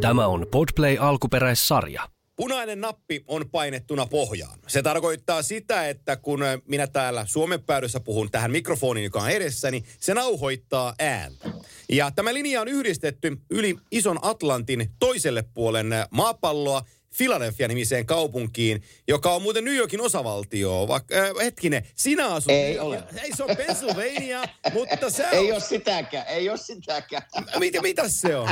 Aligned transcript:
Tämä 0.00 0.26
on 0.26 0.46
Podplay 0.50 0.96
alkuperäissarja. 1.00 2.08
Punainen 2.36 2.80
nappi 2.80 3.24
on 3.26 3.50
painettuna 3.50 4.06
pohjaan. 4.06 4.58
Se 4.66 4.82
tarkoittaa 4.82 5.42
sitä, 5.42 5.88
että 5.88 6.16
kun 6.16 6.40
minä 6.68 6.86
täällä 6.86 7.26
Suomen 7.26 7.62
päädyssä 7.62 8.00
puhun 8.00 8.30
tähän 8.30 8.50
mikrofoniin, 8.50 9.04
joka 9.04 9.22
on 9.22 9.30
edessäni, 9.30 9.84
se 10.00 10.14
nauhoittaa 10.14 10.94
ääntä. 10.98 11.50
Ja 11.92 12.10
tämä 12.10 12.34
linja 12.34 12.60
on 12.60 12.68
yhdistetty 12.68 13.36
yli 13.50 13.76
ison 13.90 14.18
Atlantin 14.22 14.90
toiselle 14.98 15.44
puolen 15.54 15.86
maapalloa 16.10 16.82
Philadelphia-nimiseen 17.16 18.06
kaupunkiin, 18.06 18.82
joka 19.08 19.32
on 19.32 19.42
muuten 19.42 19.64
New 19.64 19.74
Yorkin 19.74 20.00
osavaltio. 20.00 20.88
Vaikka, 20.88 21.14
äh, 21.14 21.30
hetkinen, 21.42 21.86
sinä 21.94 22.26
asut... 22.26 22.52
Ei 22.52 22.76
New- 22.76 22.80
ole. 22.80 23.02
Ei, 23.22 23.30
se 23.36 23.44
on 23.44 23.56
Pennsylvania, 23.56 24.42
mutta 24.74 25.10
sä... 25.10 25.30
Ei 25.30 25.52
ole 25.52 25.60
sitäkään, 25.60 26.26
ei 26.26 26.48
ole 26.48 26.58
sitäkään. 26.58 27.22
Mitä, 27.58 27.82
mitä 27.82 28.08
se 28.08 28.36
on? 28.36 28.48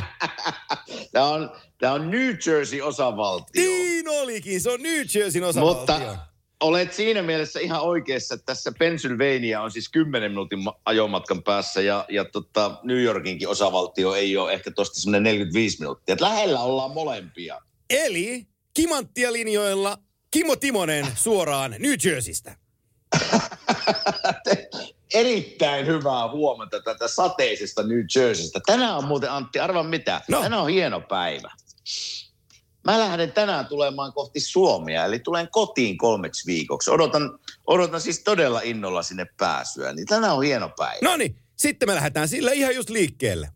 Tämä 1.13 1.27
on, 1.27 1.51
tämä 1.79 1.93
on 1.93 2.11
New 2.11 2.35
Jersey 2.47 2.80
osavaltio. 2.80 3.63
Niin 3.63 4.09
olikin, 4.09 4.61
se 4.61 4.71
on 4.71 4.83
New 4.83 5.05
Jerseyn 5.15 5.45
osavaltio. 5.45 5.99
Mutta 5.99 6.29
olet 6.61 6.93
siinä 6.93 7.23
mielessä 7.23 7.61
ihan 7.61 7.80
oikeassa, 7.80 8.35
että 8.35 8.45
tässä 8.45 8.73
Pennsylvania 8.79 9.63
on 9.63 9.71
siis 9.71 9.88
10 9.88 10.30
minuutin 10.30 10.59
ma- 10.59 10.80
ajomatkan 10.85 11.43
päässä 11.43 11.80
ja, 11.80 12.05
ja 12.09 12.25
tota 12.25 12.80
New 12.83 13.02
Yorkinkin 13.02 13.49
osavaltio 13.49 14.15
ei 14.15 14.37
ole 14.37 14.52
ehkä 14.52 14.71
tuosta 14.71 15.01
semmoinen 15.01 15.23
45 15.23 15.80
minuuttia. 15.80 16.13
Et 16.13 16.21
lähellä 16.21 16.61
ollaan 16.61 16.91
molempia. 16.91 17.61
Eli 17.91 18.47
kimanttia 18.74 19.33
linjoilla 19.33 19.98
Kimmo 20.30 20.56
Timonen 20.56 21.06
suoraan 21.15 21.74
New 21.79 21.92
Jerseystä. 22.05 22.56
Erittäin 25.15 25.87
hyvää 25.87 26.30
huomenta 26.30 26.82
tätä 26.82 27.09
sateisesta 27.09 27.82
New 27.82 28.01
Jerseystä. 28.16 28.60
Tänään 28.66 28.96
on 28.96 29.05
muuten 29.05 29.30
Antti, 29.30 29.59
arva 29.59 29.82
mitä? 29.82 30.20
No. 30.29 30.43
Tänään 30.43 30.62
on 30.62 30.69
hieno 30.69 31.01
päivä. 31.01 31.51
Mä 32.84 32.98
lähden 32.98 33.32
tänään 33.32 33.66
tulemaan 33.66 34.13
kohti 34.13 34.41
Suomea, 34.41 35.04
eli 35.04 35.18
tulen 35.18 35.48
kotiin 35.51 35.98
kolmeksi 35.98 36.46
viikoksi. 36.46 36.91
Odotan, 36.91 37.38
odotan 37.66 38.01
siis 38.01 38.23
todella 38.23 38.60
innolla 38.60 39.02
sinne 39.02 39.26
pääsyä, 39.37 39.93
niin 39.93 40.07
tänään 40.07 40.35
on 40.35 40.43
hieno 40.43 40.70
päivä. 40.79 40.98
No 41.02 41.16
niin, 41.16 41.37
sitten 41.57 41.88
me 41.88 41.95
lähdetään 41.95 42.29
sillä 42.29 42.52
ihan 42.52 42.74
just 42.74 42.91
liikkeelle. 42.91 43.48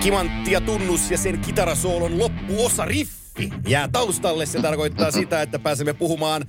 Kimanttia 0.00 0.60
tunnus 0.60 1.10
ja 1.10 1.18
sen 1.18 1.38
kitarasoolon 1.38 2.18
loppuosa 2.18 2.84
riffi 2.84 3.50
jää 3.68 3.88
taustalle. 3.88 4.46
Se 4.46 4.62
tarkoittaa 4.62 5.10
sitä, 5.10 5.42
että 5.42 5.58
pääsemme 5.58 5.92
puhumaan 5.92 6.44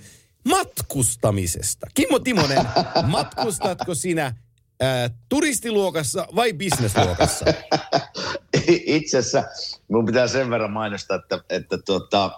matkustamisesta. 0.49 1.87
Kimmo 1.93 2.19
Timonen, 2.19 2.65
matkustatko 3.07 3.95
sinä 3.95 4.35
ää, 4.79 5.09
turistiluokassa 5.29 6.27
vai 6.35 6.53
bisnesluokassa? 6.53 7.45
Itse 8.85 9.17
asiassa 9.17 9.43
mun 9.87 10.05
pitää 10.05 10.27
sen 10.27 10.49
verran 10.49 10.71
mainostaa, 10.71 11.17
että, 11.17 11.39
että 11.49 11.77
tuota, 11.77 12.31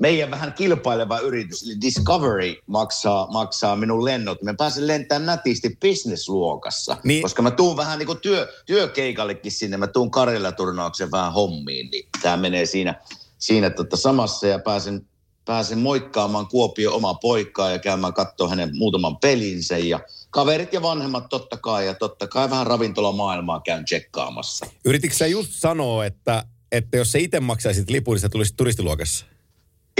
meidän 0.00 0.30
vähän 0.30 0.52
kilpaileva 0.52 1.18
yritys, 1.18 1.62
eli 1.62 1.80
Discovery, 1.80 2.54
maksaa, 2.66 3.26
maksaa 3.32 3.76
minun 3.76 4.04
lennot. 4.04 4.42
Me 4.42 4.54
pääsen 4.58 4.86
lentämään 4.86 5.26
nätisti 5.26 5.78
businessluokassa, 5.80 6.96
Niin. 7.04 7.22
koska 7.22 7.42
mä 7.42 7.50
tuun 7.50 7.76
vähän 7.76 7.98
niin 7.98 8.06
kuin 8.06 8.20
työ, 8.20 8.48
työkeikallekin 8.66 9.52
sinne, 9.52 9.76
mä 9.76 9.86
tuun 9.86 10.10
Karjala-turnauksen 10.10 11.10
vähän 11.10 11.32
hommiin, 11.32 11.90
niin 11.90 12.08
tämä 12.22 12.36
menee 12.36 12.66
siinä, 12.66 12.94
siinä 13.38 13.70
tota 13.70 13.96
samassa 13.96 14.46
ja 14.46 14.58
pääsen, 14.58 15.06
pääsen 15.44 15.78
moikkaamaan 15.78 16.46
Kuopio 16.46 16.94
omaa 16.94 17.14
poikaa 17.14 17.70
ja 17.70 17.78
käymään 17.78 18.14
katsoa 18.14 18.48
hänen 18.48 18.76
muutaman 18.76 19.16
pelinsä 19.16 19.78
ja 19.78 20.00
kaverit 20.36 20.72
ja 20.72 20.82
vanhemmat 20.82 21.24
totta 21.30 21.56
kai 21.56 21.86
ja 21.86 21.94
totta 21.94 22.28
kai 22.28 22.50
vähän 22.50 22.66
ravintolamaailmaa 22.66 23.60
käyn 23.60 23.84
tsekkaamassa. 23.84 24.66
Yrititkö 24.84 25.16
sä 25.16 25.26
just 25.26 25.50
sanoa, 25.52 26.06
että, 26.06 26.44
että 26.72 26.96
jos 26.96 27.12
sä 27.12 27.18
itse 27.18 27.40
maksaisit 27.40 27.90
lipun, 27.90 28.14
niin 28.14 28.20
sä 28.20 28.28
tulisit 28.28 28.56
turistiluokassa? 28.56 29.26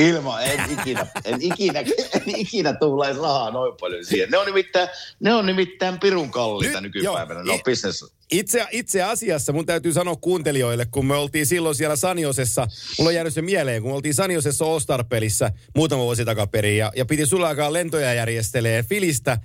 Ilman, 0.00 0.44
en 0.44 0.60
ikinä, 0.80 1.06
en 1.24 1.42
ikinä, 1.42 1.80
en 2.14 2.22
ikinä 2.36 2.72
tuhlaisi 2.72 3.20
rahaa 3.20 3.50
noin 3.50 3.74
paljon 3.80 4.04
siihen. 4.04 4.30
Ne 4.30 4.38
on 4.38 4.46
nimittäin, 4.46 4.88
ne 5.20 5.34
on 5.34 5.46
nimittäin 5.46 6.00
pirun 6.00 6.30
kalliita 6.30 6.80
Nyt- 6.80 6.94
nykypäivänä. 6.94 7.40
joo, 7.40 7.44
No 7.46 7.54
i- 7.54 7.62
business. 7.70 8.04
Itse, 8.32 8.66
itse 8.70 9.02
asiassa 9.02 9.52
mun 9.52 9.66
täytyy 9.66 9.92
sanoa 9.92 10.16
kuuntelijoille, 10.16 10.86
kun 10.90 11.06
me 11.06 11.14
oltiin 11.14 11.46
silloin 11.46 11.74
siellä 11.74 11.96
Saniosessa, 11.96 12.68
mulla 12.98 13.08
on 13.08 13.14
jäänyt 13.14 13.34
se 13.34 13.42
mieleen, 13.42 13.82
kun 13.82 13.90
me 13.90 13.94
oltiin 13.94 14.14
Saniosessa 14.14 14.64
All-Star-pelissä 14.64 15.50
muutama 15.76 16.02
vuosi 16.02 16.24
takaperin 16.24 16.76
ja, 16.78 16.92
ja 16.96 17.04
piti 17.04 17.26
sulla 17.26 17.48
aikaa 17.48 17.72
lentoja 17.72 18.14
järjestelee 18.14 18.82
Filistä, 18.82 19.38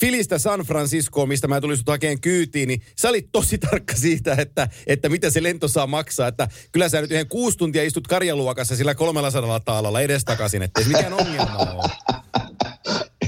Filistä 0.00 0.38
San 0.38 0.60
Franciscoon, 0.60 1.28
mistä 1.28 1.48
mä 1.48 1.60
tulin 1.60 1.76
sut 1.76 1.88
hakeen 1.88 2.20
kyytiin, 2.20 2.68
niin 2.68 2.82
sä 2.98 3.08
olit 3.08 3.28
tosi 3.32 3.58
tarkka 3.58 3.94
siitä, 3.96 4.34
että, 4.38 4.68
että 4.86 5.08
mitä 5.08 5.30
se 5.30 5.42
lento 5.42 5.68
saa 5.68 5.86
maksaa. 5.86 6.28
Että 6.28 6.48
kyllä 6.72 6.88
sä 6.88 7.00
nyt 7.00 7.10
yhden 7.10 7.28
kuusi 7.28 7.58
tuntia 7.58 7.82
istut 7.82 8.06
karjaluokassa 8.06 8.76
sillä 8.76 8.94
300 8.94 9.60
taalalla 9.60 10.00
edestakaisin, 10.00 10.62
että 10.62 10.80
ei 10.80 10.86
mikään 10.86 11.12
ongelma 11.12 11.56
ole. 11.56 11.90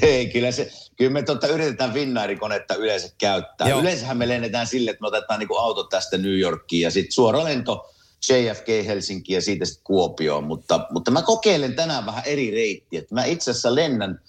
Ei, 0.02 0.30
kyllä, 0.30 0.50
se, 0.52 0.70
kyllä 0.96 1.10
me 1.10 1.22
tota, 1.22 1.46
yritetään 1.46 1.92
Finnairikonetta 1.92 2.74
yleensä 2.74 3.08
käyttää. 3.18 3.68
Joo. 3.68 3.80
Yleensähän 3.80 4.16
me 4.16 4.28
lennetään 4.28 4.66
sille, 4.66 4.90
että 4.90 5.00
me 5.00 5.06
otetaan 5.06 5.38
niinku 5.38 5.56
auto 5.56 5.84
tästä 5.84 6.18
New 6.18 6.38
Yorkiin 6.38 6.82
ja 6.82 6.90
sitten 6.90 7.12
suora 7.12 7.44
lento 7.44 7.94
JFK 8.28 8.66
Helsinki 8.86 9.34
ja 9.34 9.42
siitä 9.42 9.64
sitten 9.64 9.84
Kuopioon. 9.84 10.44
Mutta, 10.44 10.86
mutta 10.90 11.10
mä 11.10 11.22
kokeilen 11.22 11.74
tänään 11.74 12.06
vähän 12.06 12.22
eri 12.26 12.50
reittiä. 12.50 13.02
Mä 13.10 13.24
itse 13.24 13.50
asiassa 13.50 13.74
lennän, 13.74 14.20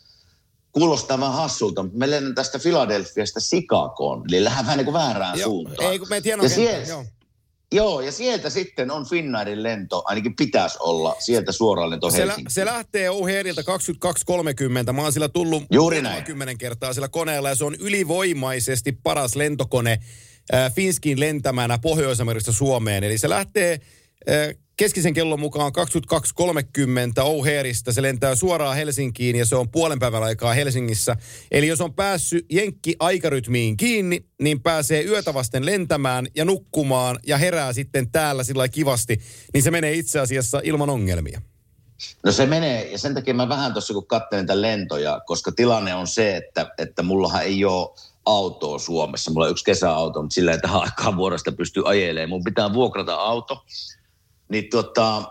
kuulostaa 0.71 1.19
vähän 1.19 1.33
hassulta, 1.33 1.83
mutta 1.83 1.97
mä 1.97 2.09
lennän 2.09 2.35
tästä 2.35 2.59
Philadelphiasta 2.59 3.39
Chicagoon. 3.39 4.23
Eli 4.29 4.43
lähden 4.43 4.65
vähän 4.65 4.77
niin 4.77 4.85
kuin 4.85 4.93
väärään 4.93 5.39
Joo, 5.39 5.49
suuntaan. 5.49 5.91
ei 5.91 5.99
kun 5.99 6.07
meet 6.09 6.25
Ja 6.25 6.49
siellä- 6.49 6.87
joo. 6.87 7.05
Joo, 7.71 8.01
ja 8.01 8.11
sieltä 8.11 8.49
sitten 8.49 8.91
on 8.91 9.05
Finnairin 9.05 9.63
lento, 9.63 10.03
ainakin 10.05 10.35
pitäisi 10.35 10.77
olla, 10.79 11.15
sieltä 11.19 11.51
suoraan 11.51 11.89
lento 11.89 12.09
Se, 12.11 12.27
lä- 12.27 12.35
se 12.49 12.65
lähtee 12.65 13.09
O'Hareilta 13.09 13.63
22.30. 14.87 14.93
Mä 14.93 15.01
oon 15.01 15.13
sillä 15.13 15.29
tullut 15.29 15.63
Juuri 15.71 16.01
näin. 16.01 16.23
kymmenen 16.23 16.57
kertaa 16.57 16.93
sillä 16.93 17.07
koneella 17.07 17.49
ja 17.49 17.55
se 17.55 17.65
on 17.65 17.75
ylivoimaisesti 17.75 18.91
paras 19.03 19.35
lentokone 19.35 19.99
äh, 20.53 20.73
Finskin 20.73 21.19
lentämänä 21.19 21.77
Pohjois-Amerikasta 21.77 22.51
Suomeen. 22.51 23.03
Eli 23.03 23.17
se 23.17 23.29
lähtee 23.29 23.73
äh, 23.73 23.79
keskisen 24.77 25.13
kellon 25.13 25.39
mukaan 25.39 25.71
22.30 25.77 25.81
O'Hareista. 27.23 27.93
Se 27.93 28.01
lentää 28.01 28.35
suoraan 28.35 28.75
Helsinkiin 28.75 29.35
ja 29.35 29.45
se 29.45 29.55
on 29.55 29.69
puolen 29.69 29.99
päivän 29.99 30.23
aikaa 30.23 30.53
Helsingissä. 30.53 31.15
Eli 31.51 31.67
jos 31.67 31.81
on 31.81 31.93
päässyt 31.93 32.45
jenkki-aikarytmiin 32.49 33.77
kiinni, 33.77 34.25
niin 34.41 34.61
pääsee 34.61 35.03
yötä 35.03 35.33
vasten 35.33 35.65
lentämään 35.65 36.27
ja 36.35 36.45
nukkumaan 36.45 37.19
ja 37.27 37.37
herää 37.37 37.73
sitten 37.73 38.11
täällä 38.11 38.43
sillä 38.43 38.67
kivasti, 38.67 39.21
niin 39.53 39.63
se 39.63 39.71
menee 39.71 39.93
itse 39.93 40.19
asiassa 40.19 40.61
ilman 40.63 40.89
ongelmia. 40.89 41.41
No 42.23 42.31
se 42.31 42.45
menee, 42.45 42.91
ja 42.91 42.97
sen 42.97 43.13
takia 43.13 43.33
mä 43.33 43.49
vähän 43.49 43.73
tuossa 43.73 43.93
kun 43.93 44.07
katselen 44.07 44.47
tätä 44.47 44.61
lentoja, 44.61 45.21
koska 45.25 45.51
tilanne 45.51 45.95
on 45.95 46.07
se, 46.07 46.35
että, 46.35 46.71
että 46.77 47.03
mullahan 47.03 47.43
ei 47.43 47.65
ole 47.65 47.89
autoa 48.25 48.79
Suomessa. 48.79 49.31
Mulla 49.31 49.45
on 49.45 49.51
yksi 49.51 49.65
kesäauto, 49.65 50.21
mutta 50.21 50.33
sillä 50.33 50.51
ei 50.51 50.61
tähän 50.61 50.81
aikaan 50.81 51.17
vuorosta 51.17 51.51
pysty 51.51 51.81
ajelemaan. 51.85 52.29
Mun 52.29 52.43
pitää 52.43 52.73
vuokrata 52.73 53.15
auto. 53.15 53.63
Niin 54.49 54.69
tota, 54.69 55.23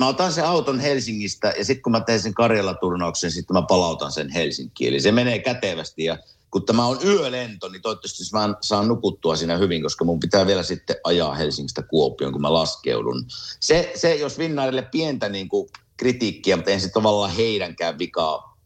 mä 0.00 0.08
otan 0.08 0.32
sen 0.32 0.44
auton 0.44 0.80
Helsingistä 0.80 1.52
ja 1.58 1.64
sitten 1.64 1.82
kun 1.82 1.92
mä 1.92 2.00
teen 2.00 2.20
sen 2.20 2.34
Karjala-turnauksen, 2.34 3.30
sitten 3.30 3.54
mä 3.54 3.62
palautan 3.62 4.12
sen 4.12 4.28
Helsinkiin. 4.28 4.88
Eli 4.88 5.00
se 5.00 5.12
menee 5.12 5.38
kätevästi 5.38 6.04
ja 6.04 6.18
kun 6.50 6.66
tämä 6.66 6.86
on 6.86 6.98
yölento, 7.04 7.68
niin 7.68 7.82
toivottavasti 7.82 8.24
mä 8.32 8.54
saan 8.60 8.88
nukuttua 8.88 9.36
siinä 9.36 9.56
hyvin, 9.56 9.82
koska 9.82 10.04
mun 10.04 10.20
pitää 10.20 10.46
vielä 10.46 10.62
sitten 10.62 10.96
ajaa 11.04 11.34
Helsingistä 11.34 11.82
Kuopioon, 11.82 12.32
kun 12.32 12.42
mä 12.42 12.52
laskeudun. 12.52 13.24
Se, 13.60 13.92
se 13.94 14.14
jos 14.14 14.36
Finnairille 14.36 14.82
pientä 14.82 15.28
niin 15.28 15.48
kuin 15.48 15.68
kritiikkiä, 15.96 16.56
mutta 16.56 16.70
ei 16.70 16.80
se 16.80 16.88
tavallaan 16.88 17.30
heidänkään 17.30 17.98
vikaa 17.98 18.58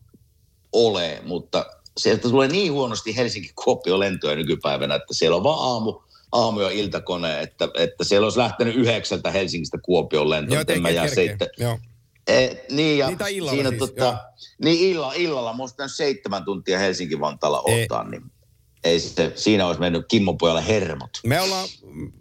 ole, 0.73 1.23
mutta 1.25 1.67
sieltä 1.97 2.23
tulee 2.23 2.49
niin 2.49 2.73
huonosti 2.73 3.17
Helsinki-Kuopio 3.17 3.99
lentoja 3.99 4.37
nykypäivänä, 4.37 4.95
että 4.95 5.15
siellä 5.15 5.37
on 5.37 5.45
vaan 5.45 5.73
aamu, 5.73 6.03
aamu 6.35 6.61
ja 6.61 6.71
iltakone, 6.71 7.41
että, 7.41 7.69
että 7.79 8.05
siellä 8.05 8.25
olisi 8.25 8.39
lähtenyt 8.39 8.77
yhdeksältä 8.77 9.31
Helsingistä 9.31 9.79
Kuopioon 9.83 10.31
lento, 10.31 10.55
Joo, 10.55 10.65
mä 10.81 10.91
jää 10.91 11.09
seittä, 11.09 11.49
Joo. 11.59 11.79
E, 12.27 12.49
niin, 12.71 12.99
ja 12.99 13.07
Niin, 13.09 13.19
illalla 13.29 13.53
siinä 13.53 13.69
siis, 13.69 13.79
tota, 13.79 14.05
joo. 14.05 14.17
niin 14.65 14.91
illa, 14.91 15.13
illalla, 15.13 15.53
musta 15.53 15.89
seitsemän 15.89 16.45
tuntia 16.45 16.79
Helsinki-Vantaalla 16.79 17.63
Ei. 17.67 17.83
ottaa, 17.83 18.09
niin 18.11 18.23
ei 18.85 19.01
sitten, 19.01 19.33
siinä 19.35 19.67
olisi 19.67 19.81
mennyt 19.81 20.05
Kimmon 20.09 20.39
pojalle 20.39 20.67
hermot. 20.67 21.11
Me 21.27 21.41
ollaan, 21.41 21.69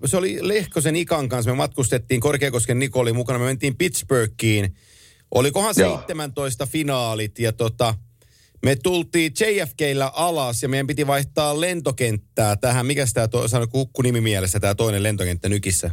se 0.05 0.17
oli 0.17 0.37
Lehkosen 0.41 0.95
Ikan 0.95 1.29
kanssa, 1.29 1.51
me 1.51 1.57
matkustettiin, 1.57 2.21
Korkeakosken 2.21 2.79
Niko 2.79 2.99
oli 2.99 3.13
mukana, 3.13 3.39
me 3.39 3.45
mentiin 3.45 3.77
Pittsburghiin. 3.77 4.75
Olikohan 5.31 5.75
Joo. 5.77 5.97
17 5.97 6.65
finaalit 6.65 7.39
ja 7.39 7.53
tota, 7.53 7.95
Me 8.63 8.75
tultiin 8.83 9.31
JFKllä 9.39 10.11
alas 10.13 10.63
ja 10.63 10.69
meidän 10.69 10.87
piti 10.87 11.07
vaihtaa 11.07 11.61
lentokenttää 11.61 12.55
tähän. 12.55 12.85
Mikä 12.85 13.05
tämä 13.13 13.27
to, 13.27 13.47
sano 13.47 13.67
hukku 13.73 14.01
nimi 14.01 14.21
mielessä, 14.21 14.59
tämä 14.59 14.75
toinen 14.75 15.03
lentokenttä 15.03 15.49
nykissä? 15.49 15.91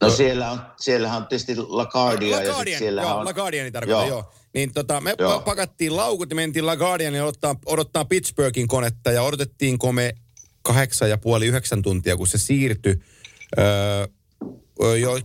No 0.00 0.10
siellä 0.10 0.50
on, 0.50 0.60
siellähän 0.80 1.22
on 1.22 1.26
tietysti 1.28 1.56
LaGuardia. 1.56 2.36
La 2.36 2.62
ja 2.62 2.78
siellä 2.78 3.02
joo, 3.02 3.16
on... 3.16 3.24
LaGuardiani 3.24 3.70
tarkoittaa, 3.70 4.06
joo. 4.06 4.18
Joo. 4.18 4.32
Niin 4.54 4.72
tota, 4.72 5.00
me 5.00 5.14
Joo. 5.18 5.38
pa- 5.38 5.42
pakattiin 5.42 5.96
laukut 5.96 6.30
ja 6.30 6.36
mentiin 6.36 6.66
LaGuardianin 6.66 7.22
odottaa, 7.22 7.56
odottaa 7.66 8.04
Pittsburghin 8.04 8.68
konetta 8.68 9.10
ja 9.10 9.22
odotettiinko 9.22 9.92
me 9.92 10.14
kahdeksan 10.62 11.10
ja 11.10 11.18
puoli, 11.18 11.46
yhdeksän 11.46 11.82
tuntia, 11.82 12.16
kun 12.16 12.26
se 12.26 12.38
siirtyi. 12.38 13.00
Öö, 13.58 14.06
jo, 15.00 15.18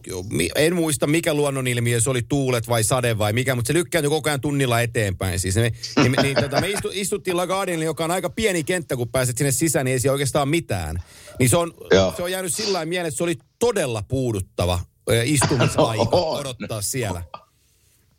en 0.56 0.76
muista 0.76 1.08
mikä 1.08 1.34
luonnonilmiö, 1.34 2.00
se 2.02 2.10
oli 2.10 2.22
tuulet 2.30 2.68
vai 2.68 2.84
sade 2.84 3.18
vai 3.18 3.34
mikä, 3.34 3.56
mutta 3.56 3.68
se 3.68 3.74
lykkääntyi 3.74 4.10
koko 4.10 4.30
ajan 4.30 4.42
tunnilla 4.42 4.82
eteenpäin. 4.82 5.40
Siis 5.40 5.56
me, 5.56 5.72
niin, 6.02 6.12
me- 6.12 6.22
niin, 6.22 6.36
tota, 6.42 6.62
me 6.62 6.70
istu, 6.70 6.90
istuttiin 6.94 7.38
LaGuardianilla, 7.38 7.86
joka 7.86 8.04
on 8.04 8.12
aika 8.12 8.30
pieni 8.30 8.64
kenttä, 8.64 8.96
kun 8.96 9.10
pääset 9.10 9.38
sinne 9.38 9.52
sisään, 9.52 9.86
niin 9.86 9.94
ei 9.94 10.00
siellä 10.00 10.14
oikeastaan 10.14 10.50
mitään. 10.50 11.04
Niin 11.40 11.50
se 11.50 11.58
on, 11.58 11.74
Joo. 11.92 12.14
se 12.18 12.24
on 12.24 12.32
jäänyt 12.32 12.54
sillä 12.54 12.74
lailla 12.74 12.90
mieleen, 12.90 13.08
että 13.08 13.18
se 13.18 13.24
oli 13.24 13.36
todella 13.60 14.04
puuduttava 14.08 14.80
istumisaika 15.24 16.04
odottaa 16.40 16.82
siellä. 16.82 17.24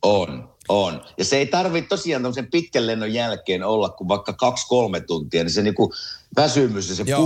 On, 0.02 0.48
on. 0.68 1.00
Ja 1.18 1.24
se 1.24 1.36
ei 1.36 1.46
tarvitse 1.46 1.88
tosiaan 1.88 2.22
tämmöisen 2.22 2.50
pitkän 2.50 2.86
lennon 2.86 3.12
jälkeen 3.12 3.64
olla 3.64 3.88
kuin 3.88 4.08
vaikka 4.08 4.32
kaksi-kolme 4.32 5.00
tuntia, 5.00 5.44
niin 5.44 5.52
se 5.52 5.62
niinku 5.62 5.92
väsymys 6.36 6.88
ja 6.88 6.94
se 6.94 7.02
Joo. 7.06 7.20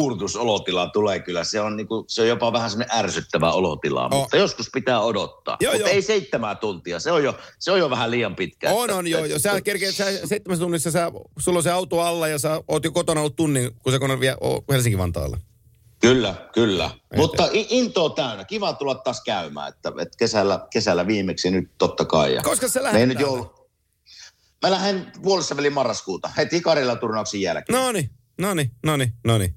tulee 0.93 1.19
kyllä. 1.19 1.45
Se 1.45 1.61
on, 1.61 1.77
niinku, 1.77 2.05
se 2.09 2.23
on 2.23 2.29
jopa 2.29 2.53
vähän 2.53 2.71
semmoinen 2.71 2.99
ärsyttävä 2.99 3.53
olotila, 3.53 4.05
Oh. 4.05 4.11
mutta 4.21 4.37
joskus 4.37 4.71
pitää 4.73 5.01
odottaa. 5.01 5.57
Joo, 5.61 5.73
mutta 5.73 5.89
joo. 5.89 5.95
ei 5.95 6.03
seitsemää 6.03 6.55
tuntia, 6.55 7.01
se 7.01 7.13
on 7.13 7.25
jo, 7.25 7.35
se 7.59 7.73
on 7.73 7.79
jo 7.79 7.91
vähän 7.91 8.11
liian 8.11 8.37
pitkä. 8.37 8.71
On, 8.73 8.91
on, 8.91 9.07
joo. 9.07 9.25
joo. 9.25 9.39
Sä 9.39 9.61
kerkeet, 9.61 9.95
sä 9.95 10.27
seitsemässä 10.27 10.63
tunnissa, 10.65 10.91
sä, 10.91 11.13
sulla 11.39 11.59
on 11.59 11.63
se 11.63 11.71
auto 11.71 12.01
alla 12.01 12.29
ja 12.29 12.39
sä 12.39 12.63
oot 12.69 12.85
jo 12.85 12.93
kotona 12.93 13.21
ollut 13.21 13.37
tunnin, 13.37 13.71
kun 13.83 13.93
se 13.93 13.99
kone 13.99 14.13
on 14.13 14.21
vielä 14.21 14.37
oo 14.41 14.65
Helsinki-Vantaalla. 14.73 15.39
Kyllä, 16.01 16.35
kyllä. 16.53 16.91
Ei 17.13 17.17
Mutta 17.17 17.49
intoa 17.53 18.11
täynnä. 18.11 18.45
Kiva 18.45 18.73
tulla 18.73 18.95
taas 18.95 19.23
käymään, 19.25 19.69
että, 19.69 19.93
että 20.01 20.17
kesällä, 20.19 20.67
kesällä 20.71 21.07
viimeksi 21.07 21.51
nyt 21.51 21.71
totta 21.79 22.05
kai. 22.05 22.35
Ja 22.35 22.43
Koska 22.43 22.69
sä 22.69 22.81
me 22.81 22.89
ei 22.89 22.93
lähdet 22.93 23.09
nyt 23.09 23.21
joulu... 23.21 23.55
Mä 24.63 24.71
lähden 24.71 25.13
puolessa 25.23 25.57
välin 25.57 25.73
marraskuuta, 25.73 26.31
heti 26.37 26.61
Karilla 26.61 26.97
turnauksen 26.97 27.41
jälkeen. 27.41 27.79
Noni, 27.79 28.11
noni, 28.39 28.71
noni, 28.83 29.13
noni. 29.25 29.55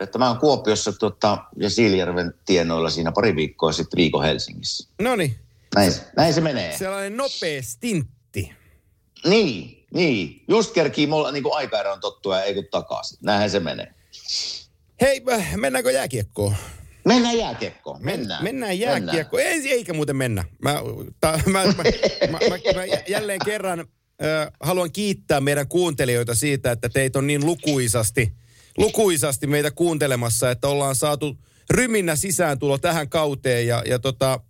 Että 0.00 0.18
mä 0.18 0.28
oon 0.28 0.38
Kuopiossa 0.38 0.92
tota, 0.92 1.38
ja 1.56 1.70
Siilijärven 1.70 2.34
tienoilla 2.46 2.90
siinä 2.90 3.12
pari 3.12 3.36
viikkoa 3.36 3.72
sitten 3.72 3.96
viikon 3.96 4.24
Helsingissä. 4.24 4.88
Noni. 5.02 5.38
Näin, 5.74 5.92
näin 6.16 6.34
se 6.34 6.40
menee. 6.40 6.78
Sellainen 6.78 7.16
nopea 7.16 7.62
stintti. 7.62 8.52
Niin, 9.24 9.86
niin. 9.94 10.44
Just 10.48 10.72
kerkii 10.72 11.06
mulla 11.06 11.32
niin 11.32 11.44
aikaeroon 11.52 12.00
tottua 12.00 12.36
ja 12.36 12.42
ei 12.42 12.54
kun 12.54 12.64
takaisin. 12.70 13.18
Näinhän 13.22 13.50
se 13.50 13.60
menee. 13.60 13.94
Hei, 15.00 15.22
mennäänkö 15.56 15.90
jääkiekkoon? 15.90 16.54
Mennään 17.04 17.38
jääkiekkoon. 17.38 18.04
Mennään. 18.04 18.44
Mennään 18.44 18.78
jääkiekkoon. 18.78 19.42
Ei, 19.42 19.72
eikä 19.72 19.92
muuten 19.92 20.16
mennä. 20.16 20.44
Mä, 20.62 20.82
ta, 21.20 21.40
mä, 21.46 21.64
mä, 21.64 21.72
mä, 22.30 22.38
mä, 22.38 22.38
mä 22.74 22.84
jälleen 23.08 23.40
kerran 23.44 23.80
äh, 23.80 23.86
haluan 24.60 24.92
kiittää 24.92 25.40
meidän 25.40 25.68
kuuntelijoita 25.68 26.34
siitä, 26.34 26.72
että 26.72 26.88
teitä 26.88 27.18
on 27.18 27.26
niin 27.26 27.46
lukuisasti, 27.46 28.32
lukuisasti 28.78 29.46
meitä 29.46 29.70
kuuntelemassa, 29.70 30.50
että 30.50 30.68
ollaan 30.68 30.94
saatu 30.94 31.36
ryminnä 31.70 32.16
sisääntulo 32.16 32.78
tähän 32.78 33.08
kauteen 33.08 33.66
ja, 33.66 33.82
ja 33.86 33.98
tota, 33.98 34.40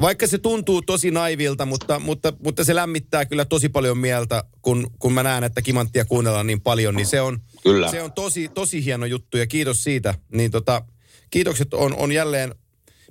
vaikka 0.00 0.26
se 0.26 0.38
tuntuu 0.38 0.82
tosi 0.82 1.10
naivilta, 1.10 1.66
mutta, 1.66 1.98
mutta, 1.98 2.32
mutta 2.44 2.64
se 2.64 2.74
lämmittää 2.74 3.24
kyllä 3.24 3.44
tosi 3.44 3.68
paljon 3.68 3.98
mieltä, 3.98 4.44
kun, 4.62 4.90
kun 4.98 5.12
mä 5.12 5.22
näen, 5.22 5.44
että 5.44 5.62
Kimanttia 5.62 6.04
kuunnellaan 6.04 6.46
niin 6.46 6.60
paljon, 6.60 6.94
niin 6.94 7.06
se 7.06 7.20
on, 7.20 7.40
Kyllä. 7.62 7.90
se 7.90 8.02
on 8.02 8.12
tosi, 8.12 8.48
tosi 8.48 8.84
hieno 8.84 9.06
juttu 9.06 9.36
ja 9.36 9.46
kiitos 9.46 9.84
siitä. 9.84 10.14
Niin 10.32 10.50
tota, 10.50 10.82
kiitokset 11.30 11.74
on, 11.74 11.94
on 11.96 12.12
jälleen 12.12 12.54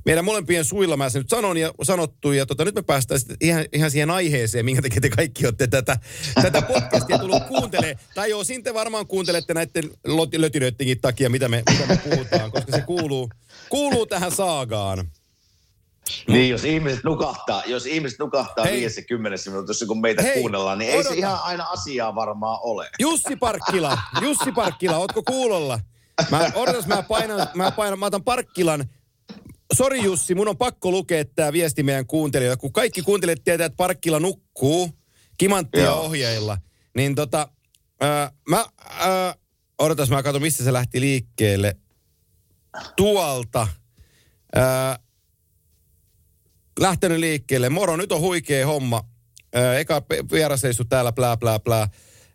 meidän 0.06 0.26
molempien 0.26 0.66
suilla, 0.66 0.98
mä 0.98 1.10
sen 1.10 1.20
nyt 1.20 1.30
sanon 1.30 1.58
ja 1.58 1.74
sanottu, 1.84 2.31
ja 2.31 2.46
tota, 2.46 2.66
nyt 2.66 2.76
me 2.76 2.81
päästään 2.81 3.20
ihan, 3.42 3.66
ihan 3.74 3.92
siihen 3.92 4.12
aiheeseen, 4.12 4.66
minkä 4.66 4.81
takia 4.81 5.02
te 5.02 5.10
kaikki 5.10 5.46
olette 5.46 5.68
tätä, 5.68 5.98
tätä 6.42 6.62
podcastia 6.62 7.18
tullut 7.18 7.44
kuuntelee. 7.48 7.98
Tai 8.16 8.30
joo, 8.30 8.44
siinä 8.44 8.64
te 8.64 8.74
varmaan 8.74 9.08
kuuntelette 9.08 9.54
näiden 9.54 9.90
lötilöittenkin 10.38 11.02
takia, 11.02 11.30
mitä 11.30 11.48
me, 11.48 11.64
mitä 11.72 11.86
me 11.88 11.98
puhutaan, 12.10 12.52
koska 12.52 12.72
se 12.72 12.81
kuuluu, 12.81 13.30
kuuluu 13.70 14.06
tähän 14.06 14.31
saagaan. 14.31 15.08
Niin, 16.27 16.50
jos 16.50 16.63
ihmiset 16.63 17.03
nukahtaa, 17.03 17.63
jos 17.65 17.85
ihmiset 17.85 18.19
nukahtaa 18.19 18.65
Hei. 18.65 18.73
viidessä 18.75 19.01
kymmenessä 19.01 19.51
minuutissa, 19.51 19.85
kun 19.85 20.01
meitä 20.01 20.21
Hei, 20.21 20.39
kuunnellaan, 20.41 20.79
niin 20.79 20.91
ei 20.91 20.95
odota. 20.95 21.09
se 21.09 21.15
ihan 21.15 21.39
aina 21.44 21.65
asiaa 21.65 22.15
varmaan 22.15 22.59
ole. 22.61 22.89
Jussi 23.00 23.35
Parkkila, 23.35 23.97
Jussi 24.21 24.51
Parkkila, 24.51 24.97
ootko 24.97 25.23
kuulolla? 25.23 25.79
Mä, 26.31 26.51
odotas, 26.56 26.88
mä 26.88 27.03
painan, 27.03 27.47
mä 27.56 27.71
painan, 27.71 28.00
mä 28.00 28.06
otan 28.06 28.23
Parkkilan. 28.23 28.85
Sori 29.77 30.03
Jussi, 30.03 30.35
mun 30.35 30.47
on 30.47 30.57
pakko 30.57 30.91
lukea 30.91 31.25
tämä 31.25 31.53
viesti 31.53 31.83
meidän 31.83 32.06
kuuntelijoille. 32.06 32.57
Kun 32.57 32.73
kaikki 32.73 33.01
kuuntelijat 33.01 33.44
tietää, 33.44 33.65
että 33.65 33.77
Parkkila 33.77 34.19
nukkuu 34.19 34.89
kimanttia 35.38 35.83
Joo. 35.83 36.01
ohjeilla, 36.01 36.57
niin 36.95 37.15
tota, 37.15 37.47
ää, 38.01 38.31
mä, 38.50 38.65
ää, 39.00 39.35
odotas, 39.79 40.09
mä 40.09 40.23
katson, 40.23 40.41
mistä 40.41 40.63
se 40.63 40.73
lähti 40.73 41.01
liikkeelle. 41.01 41.75
Tuolta. 42.95 43.67
Ää, 44.56 45.00
lähtenyt 46.80 47.20
liikkeelle. 47.20 47.70
Moro, 47.70 47.98
nyt 47.98 48.12
on 48.12 48.22
huikea 48.22 48.68
homma. 48.68 49.04
Eka 49.80 50.02
vierasreissu 50.31 50.84
täällä, 50.86 51.12
plää, 51.12 51.38
plää, 51.38 51.60
plää. 51.60 51.88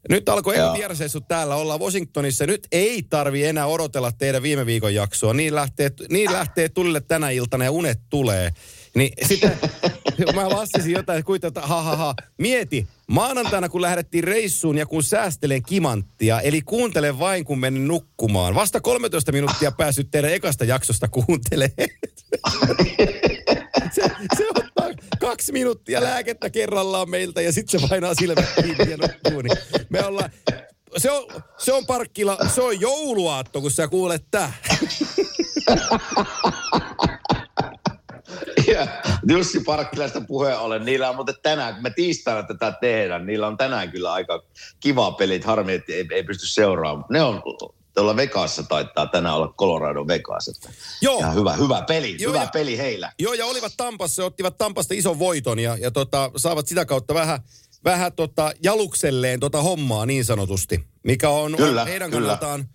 Nyt 0.09 0.29
alkoi 0.29 0.55
eka 0.55 0.73
vierasreissu 0.73 1.21
täällä, 1.21 1.55
ollaan 1.55 1.81
Washingtonissa. 1.81 2.47
Nyt 2.47 2.67
ei 2.73 3.03
tarvi 3.11 3.45
enää 3.45 3.67
odotella 3.67 4.13
teidän 4.13 4.43
viime 4.43 4.67
viikon 4.67 4.95
jaksoa. 4.95 5.35
Niin 5.35 5.55
lähtee, 5.55 5.91
niin 6.11 6.33
lähtee 6.33 6.69
tulille 6.69 7.01
tänä 7.01 7.31
iltana 7.31 7.65
ja 7.65 7.71
unet 7.71 8.01
tulee. 8.11 8.51
Niin 8.95 9.13
sitten 9.27 9.59
mä 10.35 10.51
vastasin 10.51 10.93
jotain, 10.93 11.25
kuitenkin, 11.25 11.59
että 11.59 11.69
ha, 11.69 11.83
ha, 11.83 11.97
ha. 11.97 12.15
Mieti, 12.39 12.89
maanantaina 13.09 13.69
kun 13.69 13.83
lähdettiin 13.83 14.25
reissuun 14.25 14.79
ja 14.79 14.87
kun 14.87 15.03
säästelen 15.03 15.63
kimanttia, 15.63 16.41
eli 16.41 16.63
kuuntele 16.63 17.19
vain 17.19 17.45
kun 17.45 17.59
menen 17.59 17.89
nukkumaan. 17.89 18.55
Vasta 18.55 18.81
13 18.81 19.33
minuuttia 19.33 19.73
päässyt 19.73 20.11
teidän 20.11 20.33
ekasta 20.33 20.65
jaksosta 20.65 21.09
kuuntelemaan. 21.09 21.89
se, 23.95 24.03
se 24.37 24.47
ottaa 24.49 24.91
kaksi 25.21 25.53
minuuttia 25.53 26.03
lääkettä 26.03 26.51
kerrallaan 26.51 27.11
meiltä 27.11 27.43
ja 27.43 27.53
sitten 27.53 27.81
se 27.81 27.87
painaa 27.89 28.15
silmät 28.15 28.45
kiinni 28.55 28.91
ja 28.91 28.97
nukkuu. 28.97 29.43
Niin 29.43 29.59
me 29.89 30.05
ollaan, 30.05 30.31
se 30.97 31.11
on, 31.11 31.27
se 31.59 31.73
on 31.73 31.87
parkkila, 31.87 32.39
se 32.55 32.63
on 32.63 32.81
jouluaatto, 32.81 33.61
kun 33.61 33.71
sä 33.71 33.89
kuulet 33.89 34.25
tää. 34.31 34.53
Ja 38.67 38.87
Jussi 39.29 39.61
Parkkilaista 39.61 40.21
puheen 40.21 40.59
ollen, 40.59 40.85
niillä 40.85 41.11
on 41.11 41.17
muuten 41.17 41.35
tänään, 41.43 41.75
kun 41.75 41.83
me 41.83 41.91
tiistaina 41.91 42.43
tätä 42.43 42.73
tehdään, 42.81 43.27
niillä 43.27 43.47
on 43.47 43.57
tänään 43.57 43.91
kyllä 43.91 44.13
aika 44.13 44.43
kiva 44.81 45.13
pelit, 45.13 45.45
harmi, 45.45 45.73
että 45.73 45.93
ei, 45.93 46.07
ei 46.11 46.23
pysty 46.23 46.47
seuraamaan. 46.47 47.07
Ne 47.11 47.23
on 47.23 47.43
tuolla 47.95 48.17
Vegasissa 48.17 48.63
taitaa 48.63 49.07
tänään 49.07 49.35
olla 49.37 49.55
Colorado 49.59 50.07
Vegas. 50.07 50.49
Että 50.49 50.69
Joo. 51.01 51.19
ihan 51.19 51.35
hyvä, 51.35 51.53
hyvä 51.53 51.83
peli, 51.83 52.17
Joo, 52.19 52.33
hyvä 52.33 52.43
ja- 52.43 52.51
peli 52.53 52.79
heillä. 52.79 53.13
Joo, 53.19 53.35
ja 53.35 53.47
olivat 53.47 53.73
Tampassa, 53.77 54.25
ottivat 54.25 54.59
Tampasta 54.59 54.95
ison 54.95 55.19
voiton 55.19 55.59
ja, 55.59 55.77
ja 55.77 55.91
tota, 55.91 56.31
saavat 56.37 56.67
sitä 56.67 56.85
kautta 56.85 57.15
vähän, 57.15 57.41
vähän 57.85 58.13
tota, 58.13 58.53
jalukselleen 58.63 59.41
tota 59.41 59.63
hommaa 59.63 60.07
niin 60.07 60.25
sanotusti, 60.25 60.85
mikä 61.05 61.29
on, 61.31 61.57
Kyllä, 61.57 61.83
on 61.83 61.89
heidän 61.89 62.11
kyllä. 62.11 62.21
kannaltaan. 62.21 62.69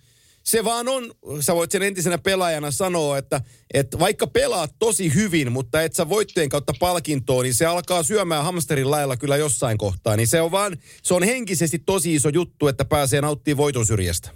Se 0.44 0.64
vaan 0.64 0.88
on, 0.88 1.12
sä 1.40 1.56
voit 1.56 1.72
sen 1.72 1.82
entisenä 1.84 2.18
pelaajana 2.18 2.72
sanoa, 2.72 3.18
että, 3.18 3.42
että 3.74 4.00
vaikka 4.00 4.28
pelaat 4.28 4.76
tosi 4.80 5.14
hyvin, 5.16 5.52
mutta 5.52 5.82
et 5.82 5.96
sä 5.96 6.10
voittojen 6.10 6.50
kautta 6.50 6.74
palkintoon, 6.80 7.44
niin 7.44 7.54
se 7.54 7.66
alkaa 7.66 8.04
syömään 8.04 8.44
hamsterin 8.44 8.92
lailla 8.92 9.18
kyllä 9.18 9.38
jossain 9.38 9.78
kohtaa. 9.78 10.16
Niin 10.16 10.28
se 10.28 10.42
on 10.42 10.52
vaan, 10.52 10.78
se 11.04 11.14
on 11.14 11.24
henkisesti 11.24 11.80
tosi 11.80 12.16
iso 12.16 12.30
juttu, 12.30 12.68
että 12.68 12.86
pääsee 12.86 13.22
nauttimaan 13.22 13.58
voiton 13.58 13.86
syrjästä. 13.86 14.30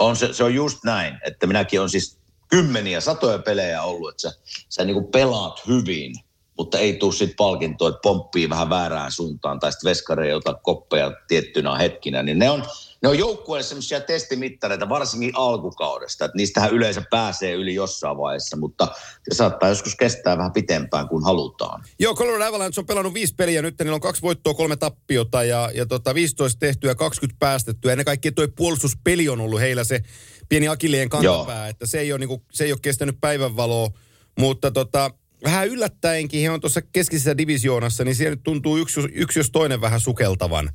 On 0.00 0.16
se, 0.16 0.32
se 0.32 0.44
on 0.44 0.54
just 0.54 0.78
näin, 0.84 1.18
että 1.26 1.46
minäkin 1.46 1.80
on 1.80 1.90
siis 1.90 2.18
kymmeniä, 2.48 3.00
satoja 3.00 3.38
pelejä 3.38 3.82
ollut, 3.82 4.10
että 4.10 4.22
sä, 4.22 4.32
sä 4.68 4.84
niinku 4.84 5.02
pelaat 5.02 5.66
hyvin, 5.66 6.14
mutta 6.58 6.78
ei 6.78 6.92
tule 6.96 7.12
sitten 7.12 7.36
palkintoa, 7.36 7.88
että 7.88 8.00
pomppii 8.02 8.50
vähän 8.50 8.70
väärään 8.70 9.12
suuntaan 9.12 9.60
tai 9.60 9.72
sitten 9.72 9.90
veskari 9.90 10.28
ei 10.28 10.34
ota 10.34 10.54
koppeja 10.54 11.12
tiettynä 11.28 11.76
hetkinä, 11.76 12.22
niin 12.22 12.38
ne 12.38 12.50
on, 12.50 12.64
ne 13.02 13.08
on 13.08 13.18
joukkueelle 13.18 13.62
semmoisia 13.62 14.00
testimittareita, 14.00 14.88
varsinkin 14.88 15.32
alkukaudesta, 15.34 16.24
että 16.24 16.36
niistähän 16.36 16.70
yleensä 16.70 17.02
pääsee 17.10 17.52
yli 17.52 17.74
jossain 17.74 18.16
vaiheessa, 18.16 18.56
mutta 18.56 18.88
se 19.30 19.36
saattaa 19.36 19.68
joskus 19.68 19.96
kestää 19.96 20.36
vähän 20.38 20.52
pitempään 20.52 21.08
kuin 21.08 21.24
halutaan. 21.24 21.84
Joo, 21.98 22.14
Colorado 22.14 22.44
Avalanche 22.44 22.80
on 22.80 22.86
pelannut 22.86 23.14
viisi 23.14 23.34
peliä 23.34 23.62
nyt, 23.62 23.78
niillä 23.78 23.94
on 23.94 24.00
kaksi 24.00 24.22
voittoa, 24.22 24.54
kolme 24.54 24.76
tappiota 24.76 25.44
ja, 25.44 25.70
ja 25.74 25.86
tota 25.86 26.14
15 26.14 26.58
tehtyä 26.58 26.90
ja 26.90 26.94
20 26.94 27.38
päästettyä. 27.38 27.92
Ennen 27.92 28.04
kaikkea 28.04 28.32
tuo 28.32 28.48
puolustuspeli 28.56 29.28
on 29.28 29.40
ollut 29.40 29.60
heillä 29.60 29.84
se 29.84 30.00
pieni 30.48 30.68
akilleen 30.68 31.08
kantapää, 31.08 31.68
että 31.68 31.86
se 31.86 32.00
ei 32.00 32.12
ole, 32.12 32.18
niinku, 32.18 32.42
se 32.52 32.64
ei 32.64 32.72
ole 32.72 32.78
kestänyt 32.82 33.16
päivänvaloa, 33.20 33.90
mutta 34.38 34.70
tota, 34.70 35.10
vähän 35.44 35.68
yllättäenkin, 35.68 36.42
he 36.42 36.50
on 36.50 36.60
tuossa 36.60 36.82
keskisessä 36.82 37.38
divisioonassa, 37.38 38.04
niin 38.04 38.14
siellä 38.14 38.30
nyt 38.30 38.42
tuntuu 38.42 38.76
yksi, 38.76 39.00
yksi 39.12 39.38
jos 39.38 39.50
toinen 39.50 39.80
vähän 39.80 40.00
sukeltavan. 40.00 40.70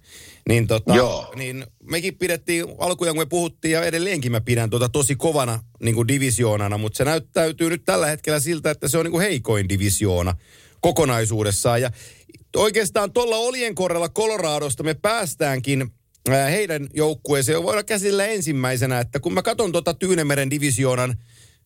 Niin, 0.49 0.67
tota, 0.67 0.95
Joo. 0.95 1.33
niin 1.35 1.65
mekin 1.83 2.17
pidettiin 2.17 2.65
alkujaan, 2.79 3.15
kun 3.15 3.21
me 3.21 3.29
puhuttiin, 3.29 3.71
ja 3.71 3.83
edelleenkin 3.83 4.31
mä 4.31 4.41
pidän 4.41 4.69
tuota 4.69 4.89
tosi 4.89 5.15
kovana 5.15 5.59
niin 5.83 5.95
kuin 5.95 6.07
divisioonana, 6.07 6.77
mutta 6.77 6.97
se 6.97 7.05
näyttäytyy 7.05 7.69
nyt 7.69 7.85
tällä 7.85 8.07
hetkellä 8.07 8.39
siltä, 8.39 8.71
että 8.71 8.87
se 8.87 8.97
on 8.97 9.05
niin 9.05 9.11
kuin 9.11 9.23
heikoin 9.23 9.69
divisioona 9.69 10.35
kokonaisuudessaan. 10.81 11.81
Ja 11.81 11.91
oikeastaan 12.55 13.11
tuolla 13.11 13.37
Olienkorrella 13.37 14.09
Coloradosta 14.09 14.83
me 14.83 14.93
päästäänkin 14.93 15.91
ää, 16.29 16.49
heidän 16.49 16.87
joukkueeseen. 16.93 17.63
Voidaan 17.63 17.85
käsillä 17.85 18.25
ensimmäisenä, 18.25 18.99
että 18.99 19.19
kun 19.19 19.33
mä 19.33 19.41
katson 19.41 19.71
tuota 19.71 19.93
Tyynemeren 19.93 20.49
divisioonan 20.49 21.15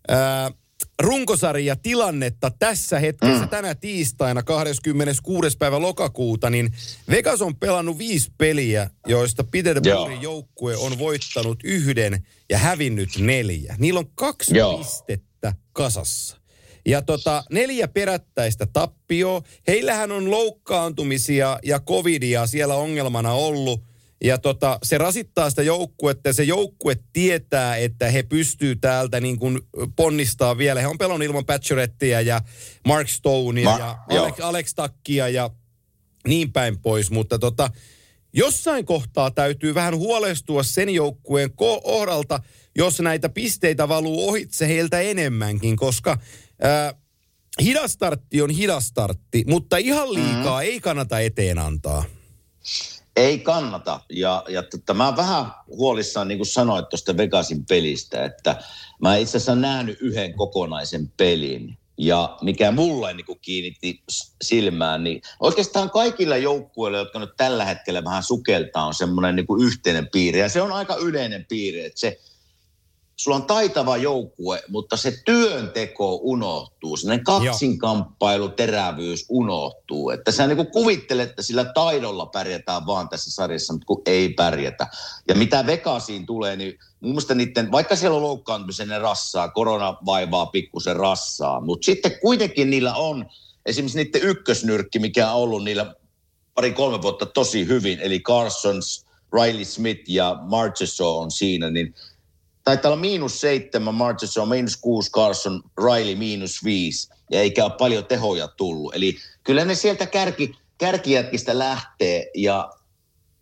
ää, 0.08 0.52
runkosarja 1.00 1.76
tilannetta 1.76 2.52
tässä 2.60 3.00
hetkessä 3.00 3.44
mm. 3.44 3.50
tänä 3.50 3.76
tiistaina 3.76 4.44
26. 4.44 5.58
päivä 5.58 5.82
lokakuuta, 5.82 6.50
niin 6.50 6.74
Vegas 7.10 7.42
on 7.42 7.56
pelannut 7.56 7.98
viisi 7.98 8.32
peliä, 8.38 8.90
joista 9.08 9.44
Peterburin 9.44 10.22
joukkue 10.22 10.76
on 10.76 11.00
voittanut 11.00 11.60
yhden 11.64 12.28
ja 12.50 12.58
hävinnyt 12.58 13.10
neljä. 13.18 13.76
Niillä 13.78 14.00
on 14.00 14.12
kaksi 14.16 14.58
Joo. 14.58 14.78
pistettä 14.78 15.54
kasassa. 15.74 16.40
Ja 16.86 17.02
tota, 17.02 17.44
neljä 17.52 17.88
perättäistä 17.88 18.66
tappioa. 18.74 19.42
Heillähän 19.68 20.12
on 20.12 20.32
loukkaantumisia 20.32 21.60
ja 21.64 21.80
covidia 21.80 22.48
siellä 22.48 22.76
ongelmana 22.76 23.32
ollut. 23.32 23.89
Ja 24.24 24.38
tota, 24.38 24.80
se 24.84 24.98
rasittaa 24.98 25.50
sitä 25.50 25.64
joukkuetta 25.64 26.30
ja 26.30 26.34
se 26.34 26.44
joukkue 26.44 26.98
tietää, 27.14 27.78
että 27.78 28.10
he 28.10 28.24
pystyy 28.24 28.76
täältä 28.76 29.20
niin 29.20 29.40
kuin 29.40 29.60
ponnistaa 29.96 30.58
vielä. 30.58 30.82
He 30.82 30.88
on 30.88 30.98
pelannut 30.98 31.26
ilman 31.26 31.46
Patcherettia 31.46 32.22
ja 32.22 32.42
Mark 32.88 33.10
Stonea 33.10 33.64
Ma- 33.64 33.80
ja. 33.80 33.98
Alex, 34.22 34.40
Alex 34.40 34.74
Takkia 34.74 35.30
ja 35.30 35.50
niin 36.28 36.52
päin 36.54 36.80
pois. 36.80 37.12
Mutta 37.12 37.40
tota, 37.40 37.72
jossain 38.34 38.86
kohtaa 38.86 39.32
täytyy 39.32 39.76
vähän 39.76 39.96
huolestua 39.96 40.64
sen 40.64 40.90
joukkueen 40.90 41.52
kohdalta, 41.56 42.40
jos 42.78 43.00
näitä 43.00 43.30
pisteitä 43.30 43.88
valuu 43.88 44.30
ohitse 44.30 44.68
heiltä 44.68 45.00
enemmänkin, 45.00 45.76
koska 45.76 46.18
ää, 46.62 46.94
hidastartti 47.62 48.42
on 48.42 48.50
hidastartti, 48.50 49.44
mutta 49.48 49.78
ihan 49.78 50.14
liikaa 50.14 50.62
mm. 50.62 50.66
ei 50.66 50.80
kannata 50.80 51.20
eteen 51.20 51.60
antaa. 51.60 52.04
Ei 53.20 53.40
kannata. 53.40 54.00
Ja, 54.10 54.44
ja 54.48 54.64
tota, 54.64 54.94
mä 54.94 55.16
vähän 55.16 55.46
huolissaan, 55.68 56.28
niin 56.28 56.38
kuin 56.38 56.48
sanoit 56.48 56.90
tuosta 56.90 57.18
Vegasin 57.18 57.66
pelistä, 57.66 58.26
että 58.26 58.56
mä 59.02 59.16
itse 59.16 59.38
asiassa 59.38 59.56
nähnyt 59.56 59.98
yhden 60.02 60.34
kokonaisen 60.34 61.12
pelin. 61.18 61.78
Ja 61.98 62.38
mikä 62.42 62.72
mulle 62.72 63.14
niin 63.14 63.26
kuin 63.26 63.40
kiinnitti 63.42 64.04
silmään, 64.42 65.04
niin 65.04 65.22
oikeastaan 65.40 65.90
kaikilla 65.90 66.38
joukkueilla, 66.38 66.98
jotka 66.98 67.20
nyt 67.20 67.38
tällä 67.38 67.66
hetkellä 67.66 68.04
vähän 68.04 68.24
sukeltaa, 68.24 68.86
on 68.86 68.94
semmoinen 68.94 69.36
niin 69.36 69.48
kuin 69.48 69.64
yhteinen 69.64 70.10
piiri. 70.12 70.40
Ja 70.40 70.50
se 70.50 70.62
on 70.62 70.72
aika 70.72 70.96
yleinen 70.96 71.46
piiri, 71.50 71.86
että 71.86 72.00
se, 72.00 72.20
sulla 73.20 73.38
on 73.38 73.46
taitava 73.46 73.98
joukkue, 73.98 74.64
mutta 74.68 74.98
se 74.98 75.14
työnteko 75.26 76.20
unohtuu. 76.22 76.98
Sellainen 76.98 77.26
kaksinkamppailu, 77.26 78.50
terävyys 78.50 79.26
unohtuu. 79.30 80.10
Että 80.10 80.32
sä 80.32 80.48
niin 80.48 80.72
kuvittelet, 80.72 81.30
että 81.30 81.42
sillä 81.42 81.66
taidolla 81.66 82.26
pärjätään 82.26 82.86
vaan 82.86 83.10
tässä 83.10 83.32
sarjassa, 83.32 83.74
mutta 83.74 83.86
kun 83.86 84.02
ei 84.06 84.30
pärjätä. 84.30 84.88
Ja 85.28 85.36
mitä 85.36 85.66
Vegasiin 85.66 86.26
tulee, 86.26 86.56
niin 86.56 86.80
mun 87.00 87.12
mielestä 87.12 87.36
niiden, 87.36 87.72
vaikka 87.72 87.96
siellä 87.96 88.18
on 88.18 88.24
loukkaantumisen 88.24 88.88
ne 88.88 89.00
rassaa, 89.00 89.50
korona 89.50 89.98
vaivaa 90.06 90.46
pikkusen 90.46 90.96
rassaa, 90.96 91.62
mutta 91.62 91.86
sitten 91.86 92.20
kuitenkin 92.22 92.70
niillä 92.70 92.96
on 92.96 93.26
esimerkiksi 93.66 94.04
niiden 94.04 94.22
ykkösnyrkki, 94.22 95.00
mikä 95.00 95.32
on 95.32 95.42
ollut 95.42 95.64
niillä 95.64 95.96
pari-kolme 96.56 97.02
vuotta 97.02 97.26
tosi 97.26 97.68
hyvin, 97.68 98.00
eli 98.00 98.20
Carsons, 98.20 99.06
Riley 99.34 99.66
Smith 99.66 100.10
ja 100.10 100.38
Marchessault 100.42 101.24
on 101.24 101.32
siinä, 101.32 101.70
niin 101.70 101.96
taitaa 102.70 102.92
olla 102.92 103.02
miinus 103.02 103.42
seitsemän, 103.42 103.96
Marchessault 103.96 104.44
on 104.44 104.50
miinus 104.50 104.78
kuusi, 104.78 105.12
Carson, 105.12 105.64
Riley 105.84 106.16
miinus 106.16 106.64
viisi, 106.64 107.10
ja 107.32 107.42
eikä 107.42 107.66
ole 107.66 107.74
paljon 107.78 108.06
tehoja 108.06 108.48
tullut. 108.48 108.96
Eli 108.96 109.18
kyllä 109.44 109.66
ne 109.66 109.76
sieltä 109.76 110.06
kärki, 110.06 110.52
kärkijätkistä 110.78 111.60
lähtee, 111.60 112.32
ja 112.36 112.70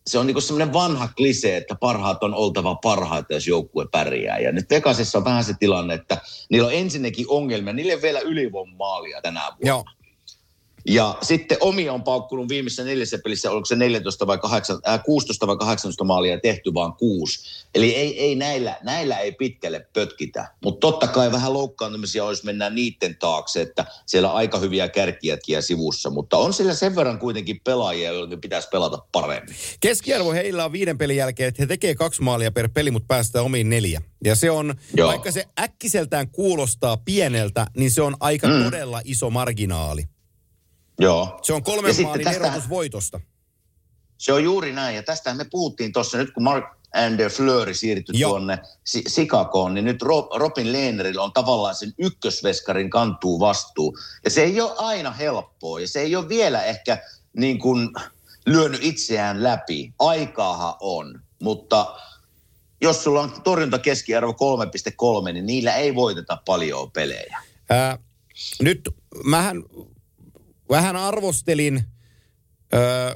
se 0.07 0.19
on 0.19 0.27
niinku 0.27 0.41
semmoinen 0.41 0.73
vanha 0.73 1.07
klise, 1.17 1.57
että 1.57 1.75
parhaat 1.75 2.23
on 2.23 2.33
oltava 2.33 2.75
parhaita, 2.75 3.33
jos 3.33 3.47
joukkue 3.47 3.85
pärjää. 3.91 4.39
Ja 4.39 4.51
nyt 4.51 4.69
Vegasissa 4.69 5.17
on 5.17 5.25
vähän 5.25 5.43
se 5.43 5.53
tilanne, 5.59 5.93
että 5.93 6.17
niillä 6.49 6.67
on 6.67 6.73
ensinnäkin 6.73 7.25
ongelmia, 7.29 7.73
niillä 7.73 7.93
ei 7.93 8.01
vielä 8.01 8.19
ylivoimaalia 8.19 9.21
tänä 9.21 9.41
vuonna. 9.41 9.67
Joo. 9.67 9.83
Ja 10.87 11.17
sitten 11.21 11.57
Omi 11.61 11.89
on 11.89 12.03
paukkunut 12.03 12.49
viimeisessä 12.49 12.83
neljässä 12.83 13.17
pelissä, 13.23 13.51
oliko 13.51 13.65
se 13.65 13.75
14 13.75 14.27
vai 14.27 14.37
8, 14.37 14.79
äh, 14.87 15.03
16 15.03 15.47
vai 15.47 15.57
18 15.57 16.03
maalia 16.03 16.39
tehty 16.39 16.73
vaan 16.73 16.93
kuusi. 16.93 17.65
Eli 17.75 17.95
ei, 17.95 18.19
ei 18.19 18.35
näillä, 18.35 18.77
näillä 18.83 19.19
ei 19.19 19.31
pitkälle 19.31 19.87
pötkitä. 19.93 20.47
Mutta 20.63 20.79
totta 20.79 21.07
kai 21.07 21.31
vähän 21.31 21.53
loukkaantumisia 21.53 22.25
olisi 22.25 22.45
mennään 22.45 22.75
niiden 22.75 23.15
taakse, 23.15 23.61
että 23.61 23.85
siellä 24.05 24.31
aika 24.31 24.59
hyviä 24.59 24.89
kärkijätkiä 24.89 25.61
sivussa. 25.61 26.09
Mutta 26.09 26.37
on 26.37 26.53
siellä 26.53 26.73
sen 26.73 26.95
verran 26.95 27.19
kuitenkin 27.19 27.61
pelaajia, 27.63 28.11
joille 28.11 28.37
pitäisi 28.37 28.69
pelata 28.69 28.97
paremmin. 29.11 29.55
Keskiarvo 29.79 30.31
heillä 30.31 30.65
on 30.65 30.71
viiden 30.71 30.97
pelin 30.97 31.17
jälkeen, 31.17 31.47
että 31.47 31.61
he 31.61 31.67
tekee 31.67 31.95
kaksi 31.95 32.21
maalia 32.21 32.51
per 32.51 32.69
peli, 32.73 32.91
mutta 32.91 33.07
päästään 33.07 33.45
omiin 33.45 33.69
neljä. 33.69 34.01
Ja 34.23 34.35
se 34.35 34.51
on. 34.51 34.75
Joo. 34.97 35.07
vaikka 35.07 35.31
se 35.31 35.45
äkkiseltään 35.59 36.29
kuulostaa 36.29 36.97
pieneltä, 36.97 37.67
niin 37.77 37.91
se 37.91 38.01
on 38.01 38.15
aika 38.19 38.47
mm. 38.47 38.63
todella 38.63 39.01
iso 39.03 39.29
marginaali. 39.29 40.03
Joo. 40.99 41.39
Se 41.41 41.53
on 41.53 41.63
kolmen 41.63 41.95
maalin 42.03 42.23
tästä- 42.23 42.47
erotus 42.47 42.69
voitosta. 42.69 43.19
Se 44.17 44.33
on 44.33 44.43
juuri 44.43 44.73
näin, 44.73 44.95
ja 44.95 45.03
tästä 45.03 45.33
me 45.33 45.45
puhuttiin 45.51 45.93
tuossa 45.93 46.17
nyt, 46.17 46.31
kun 46.33 46.43
Mark 46.43 46.65
Ander 46.95 47.31
Fleury 47.31 47.73
siirtyi 47.73 48.19
Joo. 48.19 48.29
tuonne 48.29 48.59
Si- 48.83 49.03
Chicagoon, 49.03 49.73
niin 49.73 49.85
nyt 49.85 50.01
Ro- 50.01 50.29
Robin 50.39 50.71
Lehnerillä 50.73 51.23
on 51.23 51.33
tavallaan 51.33 51.75
sen 51.75 51.93
ykkösveskarin 51.97 52.89
kantuu 52.89 53.39
vastuu. 53.39 53.97
Ja 54.23 54.29
se 54.29 54.43
ei 54.43 54.61
ole 54.61 54.73
aina 54.77 55.11
helppoa, 55.11 55.79
ja 55.79 55.87
se 55.87 55.99
ei 55.99 56.15
ole 56.15 56.29
vielä 56.29 56.63
ehkä 56.63 56.97
niin 57.37 57.59
kuin 57.59 57.89
lyönyt 58.45 58.83
itseään 58.83 59.43
läpi. 59.43 59.93
Aikaahan 59.99 60.73
on, 60.79 61.21
mutta 61.43 61.95
jos 62.81 63.03
sulla 63.03 63.21
on 63.21 63.41
torjunta 63.43 63.79
keskiarvo 63.79 64.33
3,3, 65.25 65.33
niin 65.33 65.45
niillä 65.45 65.75
ei 65.75 65.95
voiteta 65.95 66.37
paljon 66.45 66.91
pelejä. 66.91 67.37
Ää, 67.69 67.97
nyt 68.61 68.89
mähän 69.23 69.63
vähän 70.69 70.95
arvostelin 70.95 71.83
ää, 72.71 73.15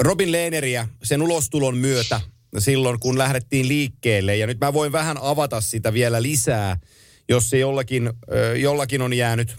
Robin 0.00 0.32
Lehneriä 0.32 0.88
sen 1.02 1.22
ulostulon 1.22 1.76
myötä 1.76 2.20
silloin, 2.58 3.00
kun 3.00 3.18
lähdettiin 3.18 3.68
liikkeelle. 3.68 4.36
Ja 4.36 4.46
nyt 4.46 4.60
mä 4.60 4.72
voin 4.72 4.92
vähän 4.92 5.18
avata 5.20 5.60
sitä 5.60 5.92
vielä 5.92 6.22
lisää, 6.22 6.80
jos 7.28 7.50
se 7.50 7.58
jollakin, 7.58 8.06
ää, 8.06 8.54
jollakin 8.54 9.02
on 9.02 9.12
jäänyt 9.12 9.56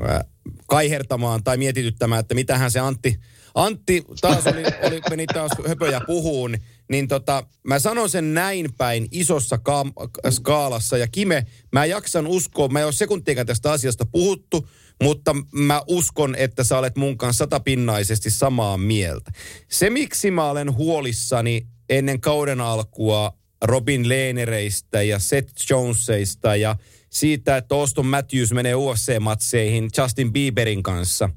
ää, 0.00 0.24
kaihertamaan 0.66 1.44
tai 1.44 1.56
mietityttämään, 1.56 2.20
että 2.20 2.34
mitähän 2.34 2.70
se 2.70 2.80
Antti, 2.80 3.20
Antti 3.54 4.04
taas 4.20 4.46
oli, 4.46 4.62
oli, 4.88 5.00
meni 5.10 5.26
taas 5.26 5.50
höpöjä 5.68 6.00
puhuun, 6.06 6.56
niin 6.90 7.08
tota, 7.08 7.46
mä 7.62 7.78
sanon 7.78 8.10
sen 8.10 8.34
näin 8.34 8.74
päin 8.78 9.08
isossa 9.10 9.58
ka- 9.58 9.84
skaalassa. 10.30 10.98
Ja 10.98 11.08
Kime, 11.08 11.46
mä 11.72 11.84
jaksan 11.84 12.26
uskoa, 12.26 12.68
mä 12.68 12.78
en 12.78 12.84
ole 12.84 12.92
sekuntiakaan 12.92 13.46
tästä 13.46 13.72
asiasta 13.72 14.06
puhuttu, 14.06 14.68
mutta 15.02 15.36
mä 15.52 15.82
uskon, 15.86 16.34
että 16.34 16.64
sä 16.64 16.78
olet 16.78 16.96
mun 16.96 17.18
kanssa 17.18 17.44
satapinnaisesti 17.44 18.30
samaa 18.30 18.78
mieltä. 18.78 19.32
Se, 19.70 19.90
miksi 19.90 20.30
mä 20.30 20.50
olen 20.50 20.74
huolissani 20.74 21.66
ennen 21.88 22.20
kauden 22.20 22.60
alkua 22.60 23.32
Robin 23.64 24.08
Lehnereistä 24.08 25.02
ja 25.02 25.18
Seth 25.18 25.54
Jonesista 25.70 26.56
ja 26.56 26.76
siitä, 27.10 27.56
että 27.56 27.74
Auston 27.74 28.06
Matthews 28.06 28.52
menee 28.52 28.74
UFC-matseihin 28.74 29.90
Justin 29.98 30.32
Bieberin 30.32 30.82
kanssa, 30.82 31.30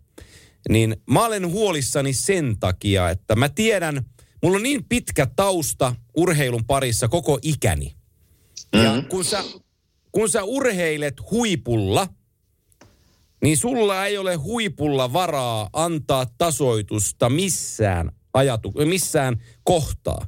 niin 0.69 0.97
mä 1.09 1.25
olen 1.25 1.47
huolissani 1.47 2.13
sen 2.13 2.59
takia, 2.59 3.09
että 3.09 3.35
mä 3.35 3.49
tiedän, 3.49 4.05
mulla 4.43 4.55
on 4.55 4.63
niin 4.63 4.85
pitkä 4.89 5.27
tausta 5.35 5.95
urheilun 6.15 6.65
parissa 6.65 7.07
koko 7.07 7.39
ikäni. 7.41 7.93
Ja 8.73 9.03
kun 9.09 9.25
sä, 9.25 9.43
kun 10.11 10.29
sä 10.29 10.43
urheilet 10.43 11.31
huipulla, 11.31 12.07
niin 13.43 13.57
sulla 13.57 14.05
ei 14.05 14.17
ole 14.17 14.35
huipulla 14.35 15.13
varaa 15.13 15.69
antaa 15.73 16.25
tasoitusta 16.37 17.29
missään, 17.29 18.11
ajatu, 18.33 18.73
missään 18.85 19.43
kohtaa. 19.63 20.27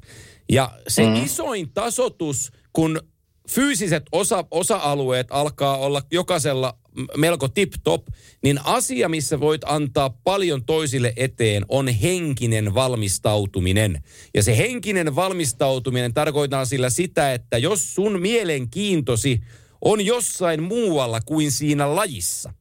Ja 0.52 0.72
se 0.88 1.06
mm. 1.06 1.16
isoin 1.16 1.72
tasotus, 1.74 2.52
kun 2.74 3.02
fyysiset 3.50 4.04
osa, 4.12 4.46
osa-alueet 4.52 5.28
alkaa 5.30 5.78
olla 5.78 6.02
jokaisella 6.12 6.78
melko 7.18 7.48
tip-top, 7.48 8.08
niin 8.44 8.60
asia, 8.64 9.10
missä 9.10 9.40
voit 9.40 9.62
antaa 9.66 10.10
paljon 10.10 10.66
toisille 10.66 11.14
eteen, 11.16 11.66
on 11.70 11.88
henkinen 11.88 12.74
valmistautuminen. 12.74 14.04
Ja 14.34 14.44
se 14.44 14.58
henkinen 14.58 15.16
valmistautuminen 15.16 16.14
tarkoittaa 16.14 16.66
sillä 16.66 16.90
sitä, 16.90 17.34
että 17.34 17.58
jos 17.58 17.96
sun 17.96 18.22
mielenkiintosi 18.22 19.42
on 19.82 20.06
jossain 20.06 20.64
muualla 20.64 21.20
kuin 21.22 21.52
siinä 21.52 21.96
lajissa, 21.96 22.54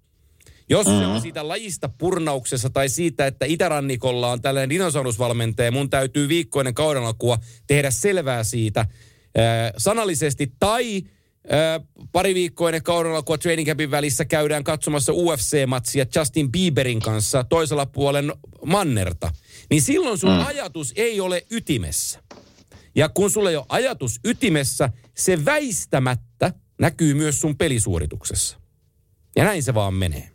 Jos 0.70 0.86
mm-hmm. 0.86 1.00
se 1.00 1.06
on 1.06 1.20
siitä 1.20 1.48
lajista 1.48 1.88
purnauksessa 1.98 2.70
tai 2.70 2.88
siitä, 2.88 3.26
että 3.26 3.46
itärannikolla 3.46 4.32
on 4.32 4.42
tällainen 4.42 4.70
dinosaurusvalmentaja, 4.70 5.72
mun 5.72 5.90
täytyy 5.90 6.28
viikkoinen 6.28 6.74
kaudenalkua 6.74 7.38
tehdä 7.66 7.90
selvää 7.90 8.44
siitä 8.44 8.80
äh, 8.80 8.86
sanallisesti 9.76 10.52
tai 10.60 11.02
pari 12.12 12.34
viikkoa 12.34 12.68
ennen 12.68 12.82
kauden 12.82 13.12
alkua 13.12 13.38
training 13.38 13.68
campin 13.68 13.90
välissä 13.90 14.24
käydään 14.24 14.64
katsomassa 14.64 15.12
UFC-matsia 15.12 16.06
Justin 16.16 16.52
Bieberin 16.52 17.00
kanssa 17.00 17.44
toisella 17.44 17.86
puolen 17.86 18.32
mannerta, 18.66 19.30
niin 19.70 19.82
silloin 19.82 20.18
sun 20.18 20.30
mm. 20.30 20.46
ajatus 20.46 20.92
ei 20.96 21.20
ole 21.20 21.46
ytimessä. 21.50 22.22
Ja 22.94 23.08
kun 23.08 23.30
sulla 23.30 23.50
ei 23.50 23.56
ole 23.56 23.66
ajatus 23.68 24.20
ytimessä, 24.24 24.90
se 25.16 25.44
väistämättä 25.44 26.52
näkyy 26.80 27.14
myös 27.14 27.40
sun 27.40 27.56
pelisuorituksessa. 27.56 28.58
Ja 29.36 29.44
näin 29.44 29.62
se 29.62 29.74
vaan 29.74 29.94
menee. 29.94 30.30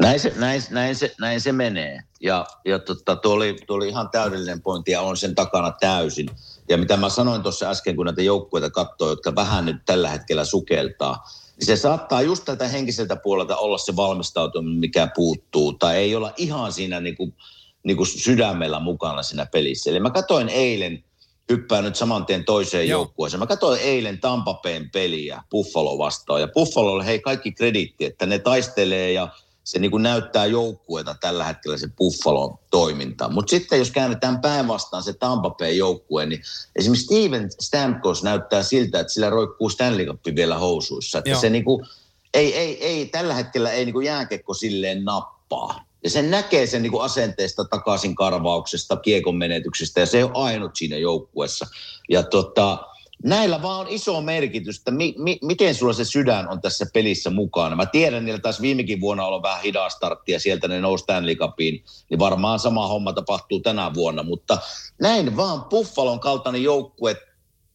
Näin 0.00 0.20
se, 0.20 0.32
näin, 0.36 0.62
näin 0.70 0.96
se, 0.96 1.14
näin 1.20 1.40
se 1.40 1.52
menee. 1.52 2.00
Ja, 2.20 2.46
ja 2.64 2.78
tota, 2.78 3.16
tuo, 3.16 3.32
oli, 3.32 3.56
tuo 3.66 3.76
oli 3.76 3.88
ihan 3.88 4.08
täydellinen 4.10 4.62
pointti 4.62 4.90
ja 4.90 5.00
on 5.00 5.16
sen 5.16 5.34
takana 5.34 5.72
täysin. 5.80 6.28
Ja 6.68 6.78
mitä 6.78 6.96
mä 6.96 7.08
sanoin 7.08 7.42
tuossa 7.42 7.70
äsken, 7.70 7.96
kun 7.96 8.06
näitä 8.06 8.22
joukkueita 8.22 8.70
katsoo, 8.70 9.08
jotka 9.08 9.34
vähän 9.34 9.66
nyt 9.66 9.76
tällä 9.86 10.08
hetkellä 10.08 10.44
sukeltaa, 10.44 11.24
niin 11.58 11.66
se 11.66 11.76
saattaa 11.76 12.22
just 12.22 12.44
tältä 12.44 12.68
henkiseltä 12.68 13.16
puolelta 13.16 13.56
olla 13.56 13.78
se 13.78 13.96
valmistautuminen, 13.96 14.78
mikä 14.78 15.08
puuttuu, 15.14 15.72
tai 15.72 15.96
ei 15.96 16.16
olla 16.16 16.32
ihan 16.36 16.72
siinä 16.72 17.00
niin 17.00 17.16
kuin, 17.16 17.34
niin 17.82 17.96
kuin 17.96 18.06
sydämellä 18.06 18.80
mukana 18.80 19.22
siinä 19.22 19.46
pelissä. 19.46 19.90
Eli 19.90 20.00
mä 20.00 20.10
katsoin 20.10 20.48
eilen, 20.48 21.04
hyppää 21.48 21.82
nyt 21.82 21.96
saman 21.96 22.26
tien 22.26 22.44
toiseen 22.44 22.88
Joo. 22.88 23.00
joukkueeseen. 23.00 23.38
Mä 23.38 23.46
katsoin 23.46 23.80
eilen 23.80 24.20
Tampapeen 24.20 24.90
peliä 24.90 25.42
Buffalo 25.50 25.98
vastaan, 25.98 26.40
ja 26.40 26.48
Buffalolle 26.48 27.06
hei 27.06 27.20
kaikki 27.20 27.52
krediitti, 27.52 28.04
että 28.04 28.26
ne 28.26 28.38
taistelee 28.38 29.12
ja 29.12 29.28
se 29.66 29.78
niin 29.78 29.90
kuin 29.90 30.02
näyttää 30.02 30.46
joukkueita 30.46 31.16
tällä 31.20 31.44
hetkellä 31.44 31.78
se 31.78 31.88
Buffalon 31.98 32.58
toiminta. 32.70 33.28
Mutta 33.28 33.50
sitten 33.50 33.78
jos 33.78 33.90
käännetään 33.90 34.40
päinvastaan 34.40 35.02
se 35.02 35.12
Tampa 35.12 35.50
Bay 35.50 35.72
joukkue, 35.72 36.26
niin 36.26 36.42
esimerkiksi 36.76 37.04
Steven 37.04 37.50
Stamkos 37.60 38.22
näyttää 38.22 38.62
siltä, 38.62 39.00
että 39.00 39.12
sillä 39.12 39.30
roikkuu 39.30 39.70
Stanley 39.70 40.06
Cup 40.06 40.20
vielä 40.34 40.58
housuissa. 40.58 41.18
Että 41.18 41.40
se 41.40 41.50
niin 41.50 41.64
kuin, 41.64 41.86
ei, 42.34 42.56
ei, 42.56 42.84
ei, 42.84 43.06
tällä 43.06 43.34
hetkellä 43.34 43.70
ei 43.70 43.84
niin 43.84 43.92
kuin 43.92 44.06
jääkekko 44.06 44.54
silleen 44.54 45.04
nappaa. 45.04 45.84
Ja 46.04 46.10
sen 46.10 46.30
näkee 46.30 46.66
sen 46.66 46.82
niin 46.82 46.92
kuin 46.92 47.04
asenteesta, 47.04 47.64
takaisin 47.64 48.14
karvauksesta, 48.14 48.96
kiekon 48.96 49.36
menetyksestä, 49.36 50.00
ja 50.00 50.06
se 50.06 50.24
on 50.24 50.30
ainut 50.34 50.76
siinä 50.76 50.96
joukkueessa. 50.96 51.66
Ja 52.08 52.22
tota, 52.22 52.78
näillä 53.24 53.62
vaan 53.62 53.80
on 53.80 53.88
iso 53.88 54.20
merkitys, 54.20 54.78
että 54.78 54.90
mi, 54.90 55.14
mi, 55.18 55.38
miten 55.42 55.74
sulla 55.74 55.92
se 55.92 56.04
sydän 56.04 56.48
on 56.48 56.60
tässä 56.60 56.86
pelissä 56.94 57.30
mukana. 57.30 57.76
Mä 57.76 57.86
tiedän, 57.86 58.24
niillä 58.24 58.40
taas 58.40 58.60
viimekin 58.60 59.00
vuonna 59.00 59.26
olla 59.26 59.42
vähän 59.42 59.62
hidas 59.62 59.92
startti 59.92 60.32
ja 60.32 60.40
sieltä 60.40 60.68
ne 60.68 60.80
nousi 60.80 61.02
Stanley 61.02 61.34
Cupiin, 61.34 61.84
niin 62.10 62.18
varmaan 62.18 62.58
sama 62.58 62.88
homma 62.88 63.12
tapahtuu 63.12 63.60
tänä 63.60 63.94
vuonna, 63.94 64.22
mutta 64.22 64.58
näin 65.00 65.36
vaan 65.36 65.64
Buffalon 65.64 66.20
kaltainen 66.20 66.62
joukkue 66.62 67.16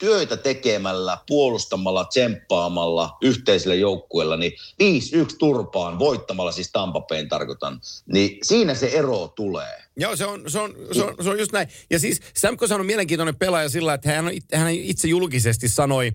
työtä 0.02 0.38
tekemällä, 0.38 1.18
puolustamalla, 1.28 2.06
tsemppaamalla 2.06 3.18
yhteisellä 3.22 3.76
joukkueella, 3.76 4.38
niin 4.38 4.52
5-1 4.52 5.36
turpaan 5.40 6.00
voittamalla, 6.00 6.52
siis 6.52 6.72
Tampapeen 6.72 7.30
tarkoitan, 7.30 7.82
niin 8.06 8.38
siinä 8.44 8.76
se 8.76 8.88
ero 8.88 9.28
tulee. 9.28 9.84
Joo, 9.98 10.16
se 10.16 10.26
on, 10.26 10.44
se 10.48 10.60
on, 10.60 10.76
se 10.92 11.04
on, 11.04 11.16
se 11.24 11.30
on 11.30 11.40
just 11.40 11.52
näin. 11.52 11.68
Ja 11.90 12.00
siis 12.00 12.22
Samko 12.36 12.66
on 12.76 12.86
mielenkiintoinen 12.86 13.36
pelaaja 13.36 13.70
sillä, 13.70 13.94
että 13.94 14.12
hän, 14.12 14.32
hän 14.54 14.74
itse 14.74 15.08
julkisesti 15.08 15.70
sanoi, 15.70 16.12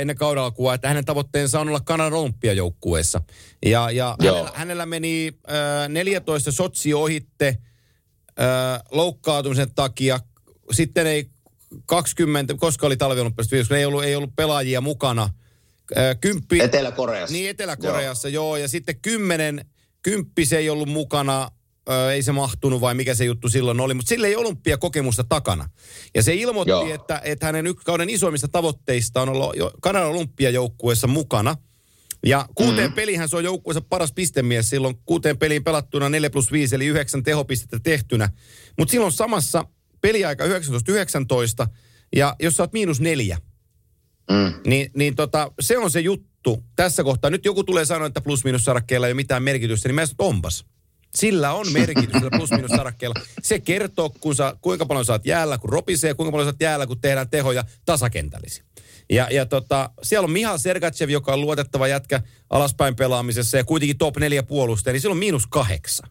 ennen 0.00 0.16
kauden 0.16 0.42
alkua, 0.42 0.74
että 0.74 0.88
hänen 0.88 1.04
tavoitteensa 1.04 1.60
on 1.60 1.68
olla 1.68 1.80
Kanadan 1.80 2.18
olympiajoukkueessa. 2.18 3.20
Ja, 3.66 3.90
ja 3.90 4.16
hänellä, 4.20 4.50
hänellä 4.54 4.86
meni 4.86 5.32
äh, 5.50 5.88
14 5.88 6.52
sotsi 6.52 6.94
ohitte 6.94 7.48
äh, 7.48 8.80
loukkaantumisen 8.90 9.74
takia. 9.74 10.20
Sitten 10.72 11.06
ei 11.06 11.30
20, 11.86 12.54
koska 12.54 12.86
oli 12.86 12.96
talviolympiasta, 12.96 13.76
ei 13.76 13.84
ollut, 13.84 14.04
ei 14.04 14.16
ollut 14.16 14.36
pelaajia 14.36 14.80
mukana. 14.80 15.30
Kymppi, 16.20 16.60
Etelä-Koreassa. 16.60 17.32
Niin, 17.32 17.50
Etelä-Koreassa, 17.50 18.28
joo. 18.28 18.44
joo. 18.44 18.56
Ja 18.56 18.68
sitten 18.68 19.00
kymmenen, 19.00 19.64
kymppi 20.02 20.46
se 20.46 20.58
ei 20.58 20.70
ollut 20.70 20.88
mukana, 20.88 21.50
ei 22.12 22.22
se 22.22 22.32
mahtunut 22.32 22.80
vai 22.80 22.94
mikä 22.94 23.14
se 23.14 23.24
juttu 23.24 23.48
silloin 23.48 23.80
oli, 23.80 23.94
mutta 23.94 24.08
sillä 24.08 24.26
ei 24.26 24.36
olympiakokemusta 24.36 25.24
takana. 25.24 25.68
Ja 26.14 26.22
se 26.22 26.34
ilmoitti, 26.34 26.92
että, 26.92 27.20
että 27.24 27.46
hänen 27.46 27.66
yksi 27.66 27.84
kauden 27.84 28.10
isoimmista 28.10 28.48
tavoitteista 28.48 29.22
on 29.22 29.28
olla 29.28 29.52
Kanadan 29.82 30.08
olympiajoukkueessa 30.08 31.06
mukana. 31.06 31.56
Ja 32.26 32.48
kuuteen 32.54 32.78
mm-hmm. 32.78 32.94
pelihän 32.94 33.28
se 33.28 33.36
on 33.36 33.44
joukkueessa 33.44 33.80
paras 33.80 34.12
pistemies 34.12 34.70
silloin, 34.70 34.94
kuuteen 35.04 35.38
peliin 35.38 35.64
pelattuna 35.64 36.08
4 36.08 36.30
plus 36.30 36.52
5, 36.52 36.74
eli 36.74 36.86
yhdeksän 36.86 37.22
tehopistettä 37.22 37.78
tehtynä. 37.82 38.28
Mutta 38.78 38.92
silloin 38.92 39.12
samassa 39.12 39.64
peliaika 40.00 40.44
19-19, 40.44 40.48
ja 42.16 42.36
jos 42.40 42.56
sä 42.56 42.62
oot 42.62 42.72
miinus 42.72 43.00
neljä, 43.00 43.38
mm. 44.30 44.54
niin, 44.66 44.90
niin 44.94 45.16
tota, 45.16 45.52
se 45.60 45.78
on 45.78 45.90
se 45.90 46.00
juttu 46.00 46.64
tässä 46.76 47.04
kohtaa. 47.04 47.30
Nyt 47.30 47.44
joku 47.44 47.64
tulee 47.64 47.84
sanoa, 47.84 48.06
että 48.06 48.20
plus-miinus-sarakkeella 48.20 49.06
ei 49.06 49.12
ole 49.12 49.16
mitään 49.16 49.42
merkitystä, 49.42 49.88
niin 49.88 49.94
mä 49.94 50.06
sanon, 50.06 50.16
onpas. 50.18 50.64
Sillä 51.14 51.52
on 51.52 51.72
merkitystä 51.72 52.28
plus-miinus-sarakkeella. 52.36 53.14
Se 53.42 53.60
kertoo, 53.60 54.10
kun 54.10 54.34
sä, 54.34 54.56
kuinka 54.60 54.86
paljon 54.86 55.04
sä 55.04 55.12
oot 55.12 55.26
jäällä, 55.26 55.58
kun 55.58 55.70
ropisee, 55.70 56.14
kuinka 56.14 56.32
paljon 56.32 56.46
sä 56.46 56.48
oot 56.48 56.60
jäällä, 56.60 56.86
kun 56.86 57.00
tehdään 57.00 57.30
tehoja 57.30 57.64
tasakentällisiä. 57.84 58.64
Ja, 59.10 59.28
ja 59.30 59.46
tota, 59.46 59.90
siellä 60.02 60.24
on 60.24 60.30
Miha 60.30 60.58
Sergachev, 60.58 61.08
joka 61.08 61.32
on 61.32 61.40
luotettava 61.40 61.88
jätkä 61.88 62.22
alaspäin 62.50 62.96
pelaamisessa 62.96 63.56
ja 63.56 63.64
kuitenkin 63.64 63.98
top 63.98 64.16
neljä 64.16 64.42
puolustaja, 64.42 64.92
niin 64.92 65.00
silloin 65.00 65.16
on 65.16 65.18
miinus 65.18 65.46
kahdeksan. 65.46 66.10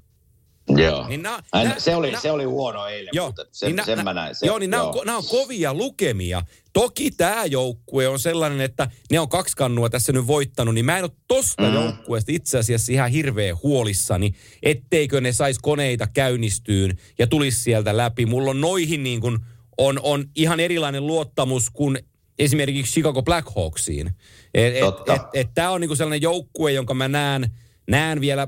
Joo. 0.69 1.07
Niin 1.07 1.21
nää, 1.21 1.43
nää, 1.53 1.79
se, 1.79 1.95
oli, 1.95 2.11
nää, 2.11 2.21
se 2.21 2.31
oli 2.31 2.43
huono 2.43 2.87
eilen, 2.87 3.09
joo, 3.13 3.27
mutta 3.27 3.45
sen, 3.51 3.67
niin 3.67 3.75
nää, 3.75 3.85
sen 3.85 4.03
mä 4.03 4.13
näin. 4.13 4.35
Se, 4.35 4.45
joo, 4.45 4.59
niin 4.59 4.69
nämä 4.69 4.83
on, 4.83 5.09
on 5.09 5.23
kovia 5.29 5.73
lukemia. 5.73 6.43
Toki 6.73 7.11
tämä 7.11 7.45
joukkue 7.45 8.07
on 8.07 8.19
sellainen, 8.19 8.61
että 8.61 8.91
ne 9.11 9.19
on 9.19 9.29
kaksi 9.29 9.55
kannua 9.55 9.89
tässä 9.89 10.13
nyt 10.13 10.27
voittanut, 10.27 10.73
niin 10.73 10.85
mä 10.85 10.97
en 10.97 11.03
ole 11.03 11.11
tosta 11.27 11.63
mm. 11.63 11.73
joukkueesta 11.73 12.31
itse 12.31 12.57
asiassa 12.57 12.91
ihan 12.91 13.11
hirveän 13.11 13.57
huolissani, 13.63 14.33
etteikö 14.63 15.21
ne 15.21 15.31
sais 15.31 15.59
koneita 15.59 16.07
käynnistyyn 16.07 16.97
ja 17.19 17.27
tulisi 17.27 17.61
sieltä 17.61 17.97
läpi. 17.97 18.25
Mulla 18.25 18.51
on 18.51 18.61
noihin 18.61 19.03
niin 19.03 19.21
kuin, 19.21 19.39
on, 19.77 19.99
on 20.03 20.25
ihan 20.35 20.59
erilainen 20.59 21.07
luottamus 21.07 21.69
kuin 21.69 21.99
esimerkiksi 22.39 22.91
Chicago 22.91 23.23
Blackhawksiin. 23.23 24.11
Että 24.53 24.87
et, 24.87 25.15
et, 25.15 25.21
et, 25.33 25.47
tämä 25.53 25.69
on 25.69 25.81
niin 25.81 25.89
kuin 25.89 25.97
sellainen 25.97 26.21
joukkue, 26.21 26.71
jonka 26.71 26.93
mä 26.93 27.07
näen, 27.07 27.51
näen 27.87 28.21
vielä 28.21 28.47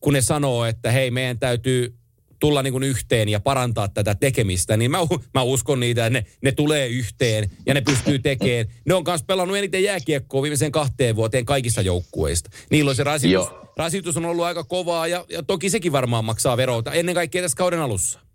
kun 0.00 0.12
ne 0.12 0.20
sanoo, 0.20 0.64
että 0.64 0.90
hei, 0.90 1.10
meidän 1.10 1.38
täytyy 1.38 1.94
tulla 2.40 2.62
niin 2.62 2.72
kuin 2.72 2.84
yhteen 2.84 3.28
ja 3.28 3.40
parantaa 3.40 3.88
tätä 3.88 4.14
tekemistä, 4.14 4.76
niin 4.76 4.90
mä, 4.90 4.98
mä 5.34 5.42
uskon 5.42 5.80
niitä, 5.80 6.06
että 6.06 6.18
ne, 6.18 6.26
ne 6.42 6.52
tulee 6.52 6.88
yhteen 6.88 7.50
ja 7.66 7.74
ne 7.74 7.80
pystyy 7.80 8.18
tekemään. 8.18 8.66
Ne 8.84 8.94
on 8.94 9.02
myös 9.06 9.22
pelannut 9.22 9.56
eniten 9.56 9.82
jääkiekkoa 9.82 10.42
viimeiseen 10.42 10.72
kahteen 10.72 11.16
vuoteen 11.16 11.44
kaikissa 11.44 11.82
joukkueista. 11.82 12.50
Niillä 12.70 12.88
on 12.88 12.96
se 12.96 13.04
rasitus, 13.04 13.46
rasitus 13.76 14.16
on 14.16 14.24
ollut 14.24 14.44
aika 14.44 14.64
kovaa 14.64 15.06
ja, 15.06 15.24
ja 15.28 15.42
toki 15.42 15.70
sekin 15.70 15.92
varmaan 15.92 16.24
maksaa 16.24 16.56
veroita, 16.56 16.92
ennen 16.92 17.14
kaikkea 17.14 17.42
tässä 17.42 17.56
kauden 17.56 17.80
alussa. 17.80 18.29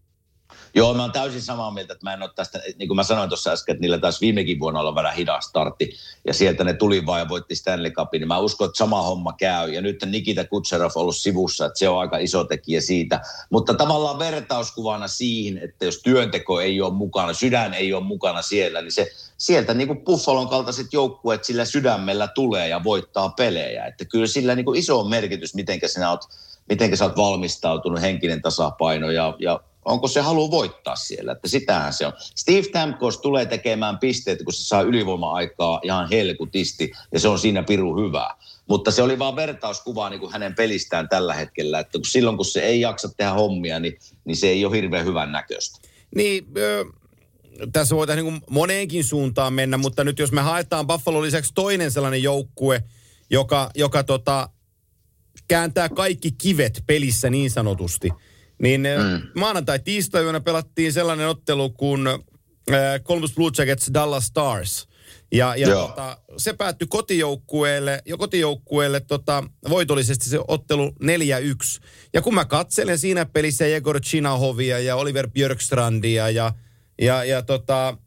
Joo, 0.75 0.93
mä 0.93 1.01
oon 1.01 1.11
täysin 1.11 1.41
samaa 1.41 1.71
mieltä, 1.71 1.93
että 1.93 2.05
mä 2.05 2.13
en 2.13 2.21
ole 2.21 2.31
tästä, 2.35 2.61
niin 2.77 2.87
kuin 2.87 2.95
mä 2.95 3.03
sanoin 3.03 3.29
tuossa 3.29 3.51
äsken, 3.51 3.73
että 3.73 3.81
niillä 3.81 3.97
taas 3.97 4.21
viimekin 4.21 4.59
vuonna 4.59 4.79
olla 4.79 4.95
vähän 4.95 5.15
hidas 5.15 5.45
startti, 5.45 5.93
ja 6.27 6.33
sieltä 6.33 6.63
ne 6.63 6.73
tuli 6.73 7.05
vaan 7.05 7.19
ja 7.19 7.29
voitti 7.29 7.55
Stanley 7.55 7.91
Cupin, 7.91 8.19
niin 8.19 8.27
mä 8.27 8.39
uskon, 8.39 8.65
että 8.65 8.77
sama 8.77 9.01
homma 9.01 9.33
käy, 9.33 9.69
ja 9.69 9.81
nyt 9.81 10.05
Nikita 10.05 10.45
Kutserov 10.45 10.91
on 10.95 11.01
ollut 11.01 11.17
sivussa, 11.17 11.65
että 11.65 11.79
se 11.79 11.89
on 11.89 11.99
aika 11.99 12.17
iso 12.17 12.43
tekijä 12.43 12.81
siitä, 12.81 13.21
mutta 13.49 13.73
tavallaan 13.73 14.19
vertauskuvana 14.19 15.07
siihen, 15.07 15.57
että 15.57 15.85
jos 15.85 15.99
työnteko 16.03 16.61
ei 16.61 16.81
ole 16.81 16.93
mukana, 16.93 17.33
sydän 17.33 17.73
ei 17.73 17.93
ole 17.93 18.03
mukana 18.03 18.41
siellä, 18.41 18.81
niin 18.81 18.91
se 18.91 19.11
sieltä 19.37 19.73
niin 19.73 19.87
kuin 19.87 20.01
Buffalon 20.01 20.49
kaltaiset 20.49 20.93
joukkueet 20.93 21.43
sillä 21.43 21.65
sydämellä 21.65 22.27
tulee 22.27 22.67
ja 22.67 22.83
voittaa 22.83 23.29
pelejä, 23.29 23.85
että 23.85 24.05
kyllä 24.05 24.27
sillä 24.27 24.55
niin 24.55 24.65
kuin 24.65 24.79
iso 24.79 25.03
merkitys, 25.03 25.55
miten 25.55 25.79
sinä 25.85 26.09
oot, 26.09 26.21
mitenkä 26.69 26.95
sä 26.95 27.05
oot 27.05 27.17
valmistautunut, 27.17 28.01
henkinen 28.01 28.41
tasapaino 28.41 29.11
ja, 29.11 29.35
ja 29.39 29.59
onko 29.85 30.07
se 30.07 30.21
halu 30.21 30.51
voittaa 30.51 30.95
siellä, 30.95 31.31
että 31.31 31.47
sitähän 31.47 31.93
se 31.93 32.05
on. 32.05 32.13
Steve 32.35 32.67
Tamkos 32.71 33.17
tulee 33.17 33.45
tekemään 33.45 33.97
pisteitä, 33.99 34.43
kun 34.43 34.53
se 34.53 34.67
saa 34.67 34.81
ylivoima-aikaa 34.81 35.79
ihan 35.83 36.09
helkutisti, 36.09 36.91
ja 37.13 37.19
se 37.19 37.27
on 37.27 37.39
siinä 37.39 37.63
piru 37.63 38.05
hyvää. 38.05 38.35
Mutta 38.69 38.91
se 38.91 39.01
oli 39.01 39.19
vain 39.19 39.35
vertauskuva 39.35 40.09
niin 40.09 40.19
kuin 40.19 40.31
hänen 40.31 40.55
pelistään 40.55 41.09
tällä 41.09 41.33
hetkellä, 41.33 41.79
että 41.79 41.91
kun 41.91 42.05
silloin 42.05 42.37
kun 42.37 42.45
se 42.45 42.61
ei 42.61 42.81
jaksa 42.81 43.09
tehdä 43.17 43.31
hommia, 43.31 43.79
niin, 43.79 43.97
niin 44.25 44.37
se 44.37 44.47
ei 44.47 44.65
ole 44.65 44.75
hirveän 44.75 45.05
hyvän 45.05 45.31
näköistä. 45.31 45.79
Niin, 46.15 46.45
ö, 46.57 46.85
tässä 47.73 47.95
voitaisiin 47.95 48.25
niin 48.25 48.41
moneenkin 48.49 49.03
suuntaan 49.03 49.53
mennä, 49.53 49.77
mutta 49.77 50.03
nyt 50.03 50.19
jos 50.19 50.31
me 50.31 50.41
haetaan 50.41 50.87
Buffalo 50.87 51.21
lisäksi 51.21 51.51
toinen 51.55 51.91
sellainen 51.91 52.23
joukkue, 52.23 52.83
joka, 53.29 53.71
joka 53.75 54.03
tota, 54.03 54.49
kääntää 55.47 55.89
kaikki 55.89 56.31
kivet 56.31 56.83
pelissä 56.87 57.29
niin 57.29 57.51
sanotusti– 57.51 58.09
niin 58.61 58.85
eh, 58.85 58.99
mm. 58.99 59.21
maanantai 59.35 59.79
tiistai 59.79 60.23
pelattiin 60.43 60.93
sellainen 60.93 61.27
ottelu 61.27 61.69
kuin 61.69 62.07
äh, 62.07 63.01
Columbus 63.03 63.35
Blue 63.35 63.51
Jackets 63.57 63.91
Dallas 63.93 64.25
Stars. 64.25 64.87
Ja, 65.31 65.55
ja 65.55 65.69
Joo. 65.69 65.87
tota, 65.87 66.17
se 66.37 66.53
päättyi 66.53 66.87
kotijoukkueelle, 66.87 68.01
jo 68.05 68.17
kotijoukkueelle 68.17 68.99
tota, 68.99 69.43
voitollisesti 69.69 70.29
se 70.29 70.39
ottelu 70.47 70.89
4-1. 70.89 70.95
Ja 72.13 72.21
kun 72.21 72.35
mä 72.35 72.45
katselen 72.45 72.99
siinä 72.99 73.25
pelissä 73.25 73.67
Jegor 73.67 74.01
Chinahovia 74.01 74.79
ja 74.79 74.95
Oliver 74.95 75.29
Björkstrandia 75.29 76.29
ja, 76.29 76.53
ja, 77.01 77.23
ja 77.23 77.41
tota, 77.41 77.97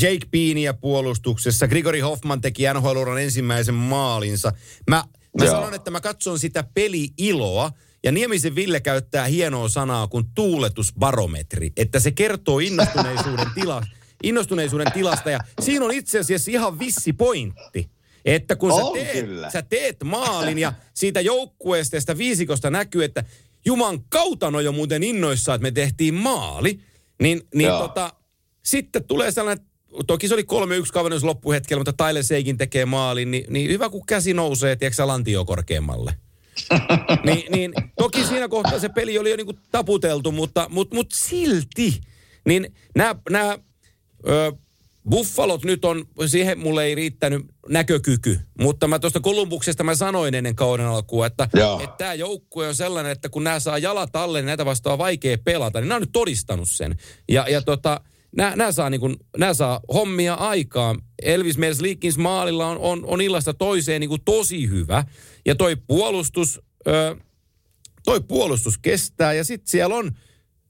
Jake 0.00 0.26
Beania 0.30 0.74
puolustuksessa. 0.74 1.68
Grigori 1.68 2.00
Hoffman 2.00 2.40
teki 2.40 2.62
nhl 2.74 3.16
ensimmäisen 3.16 3.74
maalinsa. 3.74 4.52
Mä, 4.90 5.04
mä 5.38 5.44
Joo. 5.44 5.54
sanon, 5.54 5.74
että 5.74 5.90
mä 5.90 6.00
katson 6.00 6.38
sitä 6.38 6.64
peli-iloa. 6.74 7.70
Ja 8.04 8.12
Niemisen 8.12 8.54
Ville 8.54 8.80
käyttää 8.80 9.26
hienoa 9.26 9.68
sanaa 9.68 10.08
kuin 10.08 10.24
tuuletusbarometri. 10.34 11.72
Että 11.76 12.00
se 12.00 12.10
kertoo 12.10 12.58
innostuneisuuden, 12.58 13.46
tila, 13.60 13.82
innostuneisuuden 14.22 14.92
tilasta. 14.92 15.30
Ja 15.30 15.38
siinä 15.60 15.84
on 15.84 15.92
itse 15.92 16.18
asiassa 16.18 16.50
ihan 16.50 16.78
vissi 16.78 17.12
pointti. 17.12 17.90
Että 18.24 18.56
kun 18.56 18.72
sä 18.72 18.82
teet, 18.92 19.26
kyllä. 19.26 19.50
sä 19.50 19.62
teet 19.62 19.96
maalin 20.04 20.58
ja 20.58 20.72
siitä 20.94 21.20
joukkueesta 21.20 21.96
ja 21.96 22.00
sitä 22.00 22.18
viisikosta 22.18 22.70
näkyy, 22.70 23.04
että 23.04 23.24
Juman 23.64 24.04
kautta 24.08 24.46
on 24.46 24.64
jo 24.64 24.72
muuten 24.72 25.02
innoissaan, 25.02 25.56
että 25.56 25.62
me 25.62 25.70
tehtiin 25.70 26.14
maali. 26.14 26.80
Niin, 27.22 27.42
niin 27.54 27.68
Joo. 27.68 27.78
tota, 27.78 28.12
sitten 28.64 29.04
tulee 29.04 29.30
sellainen, 29.30 29.66
toki 30.06 30.28
se 30.28 30.34
oli 30.34 30.42
3-1 30.42 30.46
kavennus 30.92 31.24
loppuhetkellä, 31.24 31.80
mutta 31.84 32.06
Tyler 32.06 32.24
Seikin 32.24 32.56
tekee 32.56 32.84
maalin, 32.84 33.30
niin, 33.30 33.44
niin 33.48 33.70
hyvä 33.70 33.88
kun 33.88 34.06
käsi 34.06 34.34
nousee, 34.34 34.76
tiedätkö 34.76 34.96
sä, 34.96 35.06
lantio 35.06 35.44
korkeammalle. 35.44 36.14
niin, 37.26 37.52
niin, 37.52 37.72
toki 37.96 38.24
siinä 38.24 38.48
kohtaa 38.48 38.78
se 38.78 38.88
peli 38.88 39.18
oli 39.18 39.30
jo 39.30 39.36
niinku 39.36 39.58
taputeltu, 39.70 40.32
mutta, 40.32 40.66
mutta, 40.70 40.94
mutta 40.94 41.16
silti. 41.16 42.00
Niin 42.46 42.74
nämä, 42.94 43.14
nämä 43.30 43.58
ö, 44.28 44.52
Buffalot 45.10 45.64
nyt 45.64 45.84
on, 45.84 46.04
siihen 46.26 46.58
mulle 46.58 46.84
ei 46.84 46.94
riittänyt 46.94 47.46
näkökyky, 47.68 48.40
mutta 48.60 48.88
mä 48.88 48.98
tuosta 48.98 49.20
Kolumbuksesta 49.20 49.84
mä 49.84 49.94
sanoin 49.94 50.34
ennen 50.34 50.56
kauden 50.56 50.86
alkua, 50.86 51.26
että 51.26 51.48
Joo. 51.54 51.80
että 51.80 51.96
tämä 51.98 52.14
joukkue 52.14 52.68
on 52.68 52.74
sellainen, 52.74 53.12
että 53.12 53.28
kun 53.28 53.44
nämä 53.44 53.60
saa 53.60 53.78
jalat 53.78 54.16
alle, 54.16 54.38
niin 54.38 54.46
näitä 54.46 54.64
vastaan 54.64 54.92
on 54.92 54.98
vaikea 54.98 55.38
pelata, 55.44 55.80
niin 55.80 55.88
nämä 55.88 55.96
on 55.96 56.02
nyt 56.02 56.12
todistanut 56.12 56.68
sen. 56.70 56.96
Ja, 57.28 57.46
ja 57.48 57.62
tota, 57.62 58.00
nämä, 58.36 58.56
nämä, 58.56 58.72
saa 58.72 58.90
niin 58.90 59.00
kuin, 59.00 59.16
nämä 59.36 59.54
saa 59.54 59.80
hommia 59.94 60.34
aikaan. 60.34 61.02
Elvis 61.22 61.58
Merslikins 61.58 62.18
maalilla 62.18 62.66
on, 62.66 62.78
on, 62.78 63.04
on 63.04 63.20
illasta 63.20 63.54
toiseen 63.54 64.00
niin 64.00 64.08
kuin 64.08 64.22
tosi 64.24 64.68
hyvä. 64.68 65.04
Ja 65.46 65.54
toi 65.54 65.76
puolustus, 65.76 66.60
ö, 66.86 67.16
toi 68.04 68.20
puolustus 68.20 68.78
kestää 68.78 69.32
ja 69.32 69.44
sitten 69.44 69.68
siellä 69.68 69.94
on, 69.94 70.12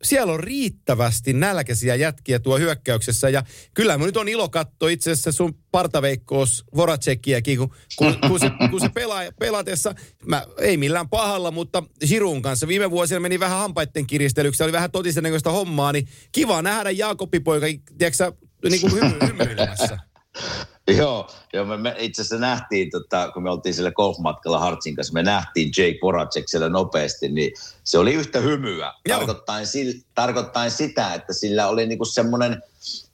siellä 0.02 0.32
on 0.32 0.40
riittävästi 0.40 1.32
nälkäisiä 1.32 1.94
jätkiä 1.94 2.38
tuo 2.38 2.58
hyökkäyksessä. 2.58 3.28
Ja 3.28 3.42
kyllä 3.74 3.98
mun 3.98 4.06
nyt 4.06 4.16
on 4.16 4.28
ilo 4.28 4.48
katsoa 4.48 4.88
itse 4.88 5.10
asiassa 5.10 5.32
sun 5.32 5.58
partaveikkoos 5.70 6.64
Voracekiäkin, 6.76 7.58
kun, 7.58 7.74
kun, 7.96 8.16
kun, 8.28 8.40
se, 8.40 8.50
kun 8.70 8.80
se 8.80 8.88
pelaa, 8.88 9.22
pelatessa, 9.38 9.94
mä, 10.26 10.46
ei 10.58 10.76
millään 10.76 11.08
pahalla, 11.08 11.50
mutta 11.50 11.82
Giroun 12.08 12.42
kanssa 12.42 12.68
viime 12.68 12.90
vuosina 12.90 13.20
meni 13.20 13.40
vähän 13.40 13.58
hampaitten 13.58 14.06
kiristelyksi, 14.06 14.64
oli 14.64 14.72
vähän 14.72 14.90
totisen 14.90 15.22
näköistä 15.22 15.50
hommaa, 15.50 15.92
niin 15.92 16.08
kiva 16.32 16.62
nähdä 16.62 16.90
Jaakopipoika, 16.90 17.66
tiedätkö 17.98 18.16
sä, 18.16 18.32
niin 18.70 18.80
kuin 18.80 18.92
hymy, 18.92 19.18
hymyilemässä. 19.26 19.98
Joo, 20.98 21.30
joo 21.52 21.64
me, 21.64 21.76
me 21.76 21.94
itse 21.98 22.22
asiassa 22.22 22.38
nähtiin, 22.38 22.90
tota, 22.90 23.30
kun 23.30 23.42
me 23.42 23.50
oltiin 23.50 23.74
siellä 23.74 23.92
golfmatkalla 23.92 24.58
Hartsin 24.58 24.96
kanssa, 24.96 25.12
me 25.12 25.22
nähtiin 25.22 25.72
Jake 25.76 25.98
Voracek 26.02 26.48
siellä 26.48 26.68
nopeasti, 26.68 27.28
niin 27.28 27.52
se 27.84 27.98
oli 27.98 28.14
yhtä 28.14 28.40
hymyä. 28.40 28.92
Joo. 29.08 29.18
Tarkoittain, 29.18 29.66
sil, 29.72 29.90
tarkoittain 30.14 30.70
sitä, 30.70 31.14
että 31.14 31.32
sillä 31.32 31.68
oli 31.68 31.86
niinku 31.86 32.04
semmoinen, 32.04 32.62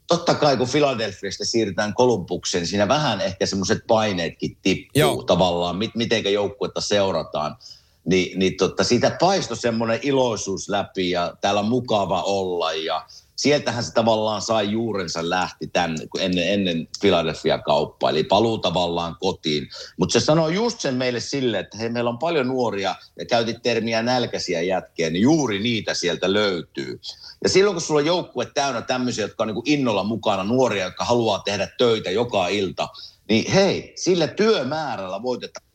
totta 0.06 0.34
kai 0.34 0.56
kun 0.56 0.68
Philadelphiasta 0.68 1.44
siirrytään 1.44 1.94
Kolumbukseen, 1.94 2.66
siinä 2.66 2.88
vähän 2.88 3.20
ehkä 3.20 3.46
semmoiset 3.46 3.78
paineetkin 3.86 4.56
tippuu 4.62 5.00
Joo. 5.00 5.22
tavallaan, 5.22 5.76
mit, 5.76 5.94
mitenkä 5.94 6.30
joukkuetta 6.30 6.80
seurataan. 6.80 7.56
Ni, 8.04 8.32
niin 8.36 8.56
totta, 8.56 8.84
siitä 8.84 9.16
paistoi 9.20 9.56
semmoinen 9.56 9.98
iloisuus 10.02 10.68
läpi 10.68 11.10
ja 11.10 11.34
täällä 11.40 11.60
on 11.60 11.68
mukava 11.68 12.22
olla 12.22 12.72
ja 12.72 13.06
sieltähän 13.40 13.84
se 13.84 13.92
tavallaan 13.92 14.42
sai 14.42 14.70
juurensa 14.70 15.30
lähti 15.30 15.66
tänne, 15.66 16.06
ennen, 16.18 16.48
ennen 16.52 16.88
Philadelphia-kauppaa, 17.00 18.10
eli 18.10 18.24
paluu 18.24 18.58
tavallaan 18.58 19.16
kotiin. 19.20 19.68
Mutta 19.96 20.12
se 20.12 20.24
sanoi 20.24 20.54
just 20.54 20.80
sen 20.80 20.94
meille 20.94 21.20
sille, 21.20 21.58
että 21.58 21.78
hei, 21.78 21.88
meillä 21.88 22.10
on 22.10 22.18
paljon 22.18 22.48
nuoria, 22.48 22.94
ja 23.18 23.26
käytit 23.26 23.62
termiä 23.62 24.02
nälkäisiä 24.02 24.60
jätkiä, 24.62 25.10
niin 25.10 25.22
juuri 25.22 25.58
niitä 25.58 25.94
sieltä 25.94 26.32
löytyy. 26.32 27.00
Ja 27.44 27.48
silloin, 27.48 27.74
kun 27.74 27.82
sulla 27.82 28.00
on 28.00 28.06
joukkue 28.06 28.46
täynnä 28.54 28.82
tämmöisiä, 28.82 29.24
jotka 29.24 29.42
on 29.42 29.48
niin 29.48 29.62
innolla 29.64 30.04
mukana, 30.04 30.44
nuoria, 30.44 30.84
jotka 30.84 31.04
haluaa 31.04 31.38
tehdä 31.38 31.68
töitä 31.78 32.10
joka 32.10 32.48
ilta, 32.48 32.88
niin 33.28 33.52
hei, 33.52 33.92
sillä 33.96 34.26
työmäärällä 34.26 35.22
voitetaan 35.22 35.70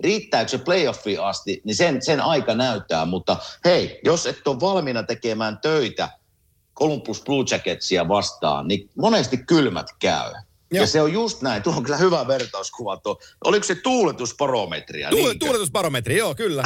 riittääkö 0.00 0.48
se 0.48 0.58
playoffiin 0.58 1.20
asti, 1.20 1.60
niin 1.64 1.76
sen, 1.76 2.02
sen 2.02 2.20
aika 2.20 2.54
näyttää. 2.54 3.04
Mutta 3.04 3.36
hei, 3.64 4.00
jos 4.04 4.26
et 4.26 4.48
ole 4.48 4.60
valmiina 4.60 5.02
tekemään 5.02 5.58
töitä 5.58 6.08
Columbus 6.78 7.22
Blue 7.22 7.44
Jacketsia 7.50 8.08
vastaan, 8.08 8.68
niin 8.68 8.90
monesti 8.96 9.36
kylmät 9.36 9.86
käy. 9.98 10.32
Joo. 10.70 10.82
Ja 10.82 10.86
se 10.86 11.02
on 11.02 11.12
just 11.12 11.42
näin. 11.42 11.62
Tuo 11.62 11.72
on 11.76 11.82
kyllä 11.82 11.96
hyvä 11.96 12.26
vertauskuva. 12.26 12.96
Tuo. 12.96 13.18
Oliko 13.44 13.64
se 13.64 13.74
tuuletusbarometria? 13.74 15.10
Tuule, 15.10 15.24
niinkö? 15.24 15.46
tuuletusbarometri, 15.46 16.16
joo, 16.16 16.34
kyllä. 16.34 16.62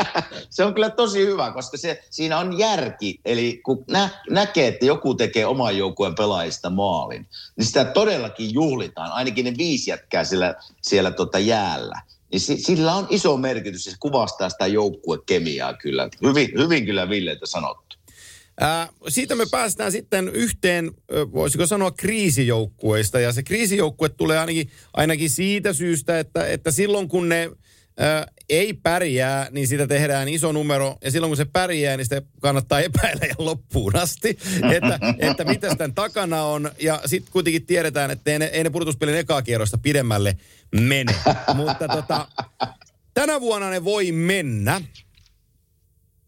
se 0.50 0.64
on 0.64 0.74
kyllä 0.74 0.90
tosi 0.90 1.26
hyvä, 1.26 1.50
koska 1.50 1.76
se, 1.76 2.02
siinä 2.10 2.38
on 2.38 2.58
järki. 2.58 3.20
Eli 3.24 3.60
kun 3.64 3.84
nä, 3.90 4.08
näkee, 4.30 4.66
että 4.66 4.86
joku 4.86 5.14
tekee 5.14 5.46
oman 5.46 5.78
joukkueen 5.78 6.14
pelaajista 6.14 6.70
maalin, 6.70 7.26
niin 7.56 7.66
sitä 7.66 7.84
todellakin 7.84 8.54
juhlitaan. 8.54 9.12
Ainakin 9.12 9.44
ne 9.44 9.54
viisi 9.58 9.90
jätkää 9.90 10.24
siellä, 10.24 10.54
siellä 10.82 11.10
tota 11.10 11.38
jäällä. 11.38 12.02
Niin 12.32 12.40
si, 12.40 12.56
sillä 12.56 12.94
on 12.94 13.06
iso 13.10 13.36
merkitys 13.36 13.86
ja 13.86 13.92
se 13.92 13.98
kuvastaa 14.00 14.50
sitä 14.50 14.66
joukkuekemiaa 14.66 15.74
kyllä. 15.74 16.08
Hyvin, 16.22 16.48
hyvin 16.58 16.86
kyllä 16.86 17.08
Villeitä 17.08 17.46
sanottu. 17.46 17.87
Ää, 18.60 18.88
siitä 19.08 19.34
me 19.34 19.46
päästään 19.50 19.92
sitten 19.92 20.28
yhteen, 20.28 20.92
voisiko 21.32 21.66
sanoa 21.66 21.90
kriisijoukkueista. 21.90 23.20
Ja 23.20 23.32
se 23.32 23.42
kriisijoukkue 23.42 24.08
tulee 24.08 24.38
ainakin, 24.38 24.70
ainakin 24.92 25.30
siitä 25.30 25.72
syystä, 25.72 26.18
että, 26.18 26.46
että 26.46 26.70
silloin 26.70 27.08
kun 27.08 27.28
ne 27.28 27.50
ää, 27.98 28.26
ei 28.48 28.72
pärjää, 28.72 29.48
niin 29.50 29.68
sitä 29.68 29.86
tehdään 29.86 30.28
iso 30.28 30.52
numero. 30.52 30.96
Ja 31.04 31.10
silloin 31.10 31.30
kun 31.30 31.36
se 31.36 31.44
pärjää, 31.44 31.96
niin 31.96 32.04
sitä 32.04 32.22
kannattaa 32.40 32.80
epäillä 32.80 33.26
ja 33.26 33.34
loppuun 33.38 33.96
asti, 33.96 34.28
että, 34.76 34.98
että 35.18 35.44
mitä 35.44 35.76
tämän 35.76 35.94
takana 35.94 36.42
on. 36.42 36.70
Ja 36.80 37.00
sitten 37.06 37.32
kuitenkin 37.32 37.66
tiedetään, 37.66 38.10
että 38.10 38.30
ei 38.30 38.38
ne, 38.38 38.44
ei 38.44 38.64
ne 38.64 38.70
pudotuspelin 38.70 39.14
ekaa 39.14 39.42
kierrosta 39.42 39.78
pidemmälle 39.78 40.36
mene. 40.72 41.14
Mutta 41.54 41.88
tota, 41.88 42.28
tänä 43.14 43.40
vuonna 43.40 43.70
ne 43.70 43.84
voi 43.84 44.12
mennä 44.12 44.80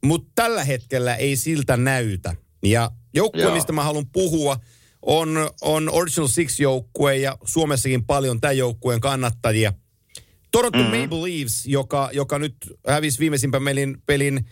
mutta 0.04 0.30
tällä 0.34 0.64
hetkellä 0.64 1.14
ei 1.14 1.36
siltä 1.36 1.76
näytä. 1.76 2.36
Ja 2.62 2.90
joukkue, 3.14 3.42
Joo. 3.42 3.54
mistä 3.54 3.72
mä 3.72 3.84
haluan 3.84 4.06
puhua, 4.06 4.56
on, 5.02 5.50
on 5.60 5.90
Original 5.92 6.28
Six-joukkue 6.28 7.16
ja 7.16 7.38
Suomessakin 7.44 8.04
paljon 8.04 8.40
tämän 8.40 8.58
joukkueen 8.58 9.00
kannattajia. 9.00 9.72
Toronto 10.50 10.78
mm-hmm. 10.78 11.00
Maple 11.00 11.22
Leafs, 11.22 11.66
joka, 11.66 12.10
joka 12.12 12.38
nyt 12.38 12.56
hävisi 12.86 13.18
viimeisimpän 13.18 13.64
pelin, 13.64 14.02
pelin 14.06 14.46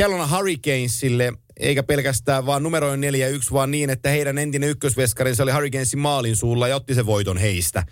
Carolina 0.00 0.36
Hurricanesille, 0.36 1.32
eikä 1.56 1.82
pelkästään 1.82 2.46
vaan 2.46 2.62
numeroin 2.62 3.00
4-1, 3.00 3.52
vaan 3.52 3.70
niin, 3.70 3.90
että 3.90 4.08
heidän 4.08 4.38
entinen 4.38 4.68
ykkösveskarinsa 4.68 5.42
oli 5.42 5.52
Hurricanesin 5.52 5.98
maalin 5.98 6.36
suulla 6.36 6.68
ja 6.68 6.76
otti 6.76 6.94
sen 6.94 7.06
voiton 7.06 7.38
heistä. 7.38 7.86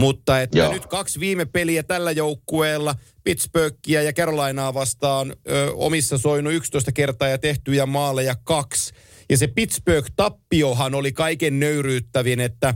Mutta 0.00 0.40
että 0.40 0.58
Joo. 0.58 0.72
nyt 0.72 0.86
kaksi 0.86 1.20
viime 1.20 1.44
peliä 1.44 1.82
tällä 1.82 2.10
joukkueella, 2.10 2.94
Pittsburghia 3.24 4.02
ja 4.02 4.12
Carolinaa 4.12 4.74
vastaan 4.74 5.36
ö, 5.48 5.72
omissa 5.74 6.18
soinut 6.18 6.52
11 6.52 6.92
kertaa 6.92 7.28
ja 7.28 7.38
tehtyjä 7.38 7.86
maaleja 7.86 8.36
kaksi. 8.44 8.92
Ja 9.30 9.36
se 9.36 9.46
Pittsburgh-tappiohan 9.46 10.94
oli 10.94 11.12
kaiken 11.12 11.60
nöyryyttävin, 11.60 12.40
että 12.40 12.74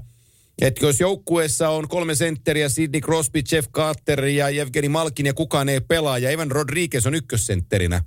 että 0.60 0.86
jos 0.86 1.00
joukkueessa 1.00 1.68
on 1.68 1.88
kolme 1.88 2.14
sentteriä, 2.14 2.68
Sidney 2.68 3.00
Crosby, 3.00 3.40
Jeff 3.52 3.68
Carter 3.70 4.24
ja 4.24 4.48
Evgeni 4.48 4.88
Malkin 4.88 5.26
ja 5.26 5.34
kukaan 5.34 5.68
ei 5.68 5.80
pelaa 5.80 6.18
ja 6.18 6.30
Evan 6.30 6.50
Rodriguez 6.50 7.06
on 7.06 7.14
ykkössentterinä, 7.14 8.02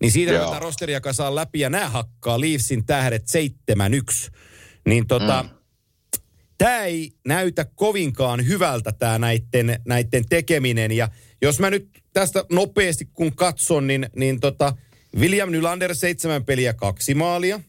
niin 0.00 0.12
siitä 0.12 0.32
Joo. 0.32 0.58
rosteria 0.58 1.00
kasaan 1.00 1.34
läpi 1.34 1.60
ja 1.60 1.70
nämä 1.70 1.88
hakkaa 1.88 2.40
Leafsin 2.40 2.86
tähdet 2.86 3.24
7-1. 4.28 4.30
Niin 4.86 5.06
tota, 5.06 5.42
mm. 5.42 5.48
tämä 6.58 6.84
ei 6.84 7.12
näytä 7.26 7.66
kovinkaan 7.74 8.46
hyvältä 8.46 8.92
tämä 8.92 9.18
näiden, 9.18 9.80
näiden 9.84 10.28
tekeminen. 10.28 10.92
Ja 10.92 11.08
jos 11.42 11.60
mä 11.60 11.70
nyt 11.70 11.88
tästä 12.12 12.44
nopeasti 12.52 13.08
kun 13.14 13.36
katson, 13.36 13.86
niin, 13.86 14.08
niin 14.16 14.40
tota, 14.40 14.76
William 15.16 15.50
Nylander 15.50 15.94
seitsemän 15.94 16.44
peliä 16.44 16.74
kaksi 16.74 17.14
maalia. 17.14 17.60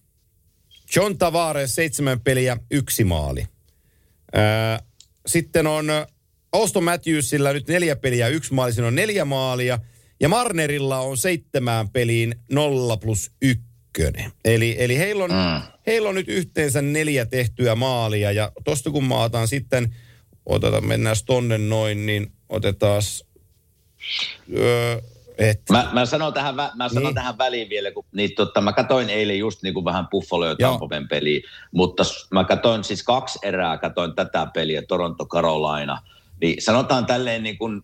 John 0.95 1.17
Tavares 1.17 1.75
seitsemän 1.75 2.19
peliä 2.19 2.57
yksi 2.71 3.03
maali. 3.03 3.47
Öö, 4.35 4.41
sitten 5.25 5.67
on 5.67 5.87
Auston 6.51 6.83
Matthewsilla 6.83 7.53
nyt 7.53 7.67
neljä 7.67 7.95
peliä 7.95 8.27
yksi 8.27 8.53
maali, 8.53 8.73
siinä 8.73 8.87
on 8.87 8.95
neljä 8.95 9.25
maalia. 9.25 9.79
Ja 10.19 10.29
Marnerilla 10.29 10.99
on 10.99 11.17
seitsemään 11.17 11.89
peliin 11.89 12.35
nolla 12.51 12.97
plus 12.97 13.31
yksi. 13.41 13.67
ykkönen. 13.99 14.31
Eli, 14.45 14.75
eli 14.79 14.97
heillä, 14.97 15.23
on, 15.23 15.31
mm. 15.31 15.61
heillä 15.87 16.09
on 16.09 16.15
nyt 16.15 16.27
yhteensä 16.29 16.81
neljä 16.81 17.25
tehtyä 17.25 17.75
maalia 17.75 18.31
ja 18.31 18.51
tosta 18.63 18.91
kun 18.91 19.03
maataan 19.03 19.47
sitten, 19.47 19.95
otetaan, 20.45 20.85
mennään 20.85 21.15
tonne 21.25 21.57
noin, 21.57 22.05
niin 22.05 22.31
otetaan 22.49 23.01
öö, 24.55 25.01
et. 25.37 25.61
Mä, 25.71 25.89
mä, 25.93 26.05
sanon, 26.05 26.33
tähän, 26.33 26.55
mä 26.55 26.89
sanon 26.89 27.03
niin. 27.03 27.15
tähän 27.15 27.37
väliin 27.37 27.69
vielä, 27.69 27.91
kun 27.91 28.05
niin, 28.11 28.35
totta, 28.35 28.61
mä 28.61 28.73
katsoin 28.73 29.09
eilen 29.09 29.39
just 29.39 29.63
niin 29.63 29.73
kuin 29.73 29.85
vähän 29.85 30.07
Buffalo 30.07 30.45
ja 30.45 30.55
Tampoven 30.55 31.07
peliä, 31.07 31.41
mutta 31.71 32.03
mä 32.31 32.43
katsoin 32.43 32.83
siis 32.83 33.03
kaksi 33.03 33.39
erää, 33.41 33.77
katsoin 33.77 34.15
tätä 34.15 34.47
peliä, 34.53 34.81
Toronto 34.81 35.25
Carolina, 35.25 36.01
niin 36.41 36.61
sanotaan 36.61 37.05
tälleen 37.05 37.43
niin 37.43 37.57
kuin 37.57 37.81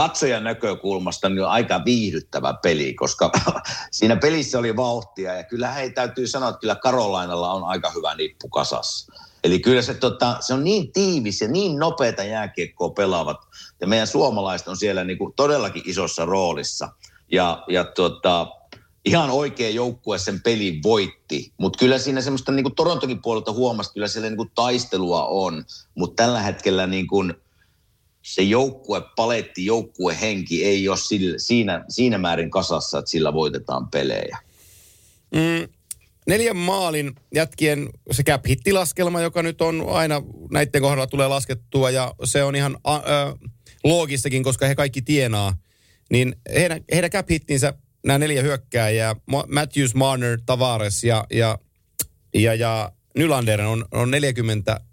katsojan 0.00 0.44
näkökulmasta 0.44 1.28
niin 1.28 1.42
on 1.42 1.50
aika 1.50 1.84
viihdyttävä 1.84 2.54
peli, 2.62 2.94
koska 2.94 3.32
siinä 3.90 4.16
pelissä 4.16 4.58
oli 4.58 4.76
vauhtia 4.76 5.34
ja 5.34 5.44
kyllä 5.44 5.72
hei 5.72 5.90
täytyy 5.90 6.26
sanoa, 6.26 6.48
että 6.48 6.60
kyllä 6.60 6.74
Karolainalla 6.74 7.52
on 7.52 7.64
aika 7.64 7.90
hyvä 7.90 8.14
nippu 8.14 8.48
kasassa. 8.48 9.12
Eli 9.44 9.58
kyllä 9.58 9.82
se, 9.82 9.94
tota, 9.94 10.36
se 10.40 10.54
on 10.54 10.64
niin 10.64 10.92
tiivis 10.92 11.40
ja 11.40 11.48
niin 11.48 11.78
nopeita 11.78 12.24
jääkiekkoa 12.24 12.90
pelaavat 12.90 13.36
ja 13.80 13.86
meidän 13.86 14.06
suomalaiset 14.06 14.68
on 14.68 14.76
siellä 14.76 15.04
niin 15.04 15.18
kuin 15.18 15.32
todellakin 15.36 15.82
isossa 15.86 16.24
roolissa. 16.24 16.88
Ja, 17.32 17.64
ja 17.68 17.84
tota, 17.84 18.46
ihan 19.04 19.30
oikea 19.30 19.70
joukkue 19.70 20.18
sen 20.18 20.40
pelin 20.40 20.82
voitti, 20.82 21.52
mutta 21.58 21.78
kyllä 21.78 21.98
siinä 21.98 22.20
semmoista 22.20 22.52
niin 22.52 22.64
kuin 22.64 22.74
Torontokin 22.74 23.22
puolelta 23.22 23.52
huomasi, 23.52 23.92
kyllä 23.92 24.08
siellä 24.08 24.28
niin 24.28 24.36
kuin 24.36 24.52
taistelua 24.54 25.24
on, 25.24 25.64
mutta 25.94 26.22
tällä 26.22 26.40
hetkellä 26.40 26.86
niin 26.86 27.06
kuin– 27.06 27.34
se 28.22 28.42
joukkue, 28.42 29.02
paletti, 29.16 29.66
joukkuehenki 29.66 30.64
ei 30.64 30.88
ole 30.88 30.96
sillä, 30.96 31.38
siinä, 31.38 31.84
siinä 31.88 32.18
määrin 32.18 32.50
kasassa, 32.50 32.98
että 32.98 33.10
sillä 33.10 33.32
voitetaan 33.32 33.88
pelejä. 33.88 34.38
Mm, 35.34 35.68
neljän 36.26 36.56
maalin 36.56 37.12
jätkien 37.34 37.88
se 38.10 38.22
cap 38.22 38.46
hittilaskelma, 38.46 39.20
joka 39.20 39.42
nyt 39.42 39.62
on 39.62 39.84
aina 39.88 40.22
näiden 40.50 40.82
kohdalla 40.82 41.06
tulee 41.06 41.28
laskettua 41.28 41.90
ja 41.90 42.14
se 42.24 42.42
on 42.42 42.56
ihan 42.56 42.76
äh, 42.88 43.00
loogistakin, 43.84 44.42
koska 44.42 44.66
he 44.66 44.74
kaikki 44.74 45.02
tienaa, 45.02 45.56
niin 46.10 46.36
heidän, 46.54 46.84
heidän 46.92 47.10
cap 47.10 47.30
hittinsä 47.30 47.74
nämä 48.06 48.18
neljä 48.18 48.42
hyökkääjää, 48.42 49.16
Matthews, 49.48 49.94
Marner, 49.94 50.40
Tavares 50.46 51.04
ja, 51.04 51.26
ja, 51.30 51.58
ja, 52.34 52.54
ja 52.54 52.92
Nylander 53.16 53.60
on, 53.60 53.84
on 53.92 54.10
40 54.10 54.80
1,5 54.84 54.89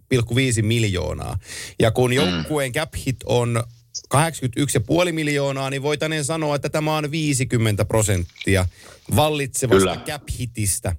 miljoonaa. 0.62 1.40
Ja 1.80 1.92
kun 1.92 2.10
mm. 2.10 2.16
joukkueen 2.16 2.72
cap 2.72 2.94
hit 3.06 3.18
on 3.26 3.64
81,5 4.16 5.12
miljoonaa, 5.12 5.70
niin 5.70 5.82
voitaneen 5.82 6.26
sanoa, 6.26 6.56
että 6.56 6.70
tämä 6.70 6.98
on 6.98 7.12
50 7.12 7.86
prosenttia 7.86 8.68
vallitsevasta 9.16 9.90
Kyllä. 9.90 10.06
cap 10.06 10.24
hitistä. 10.40 10.96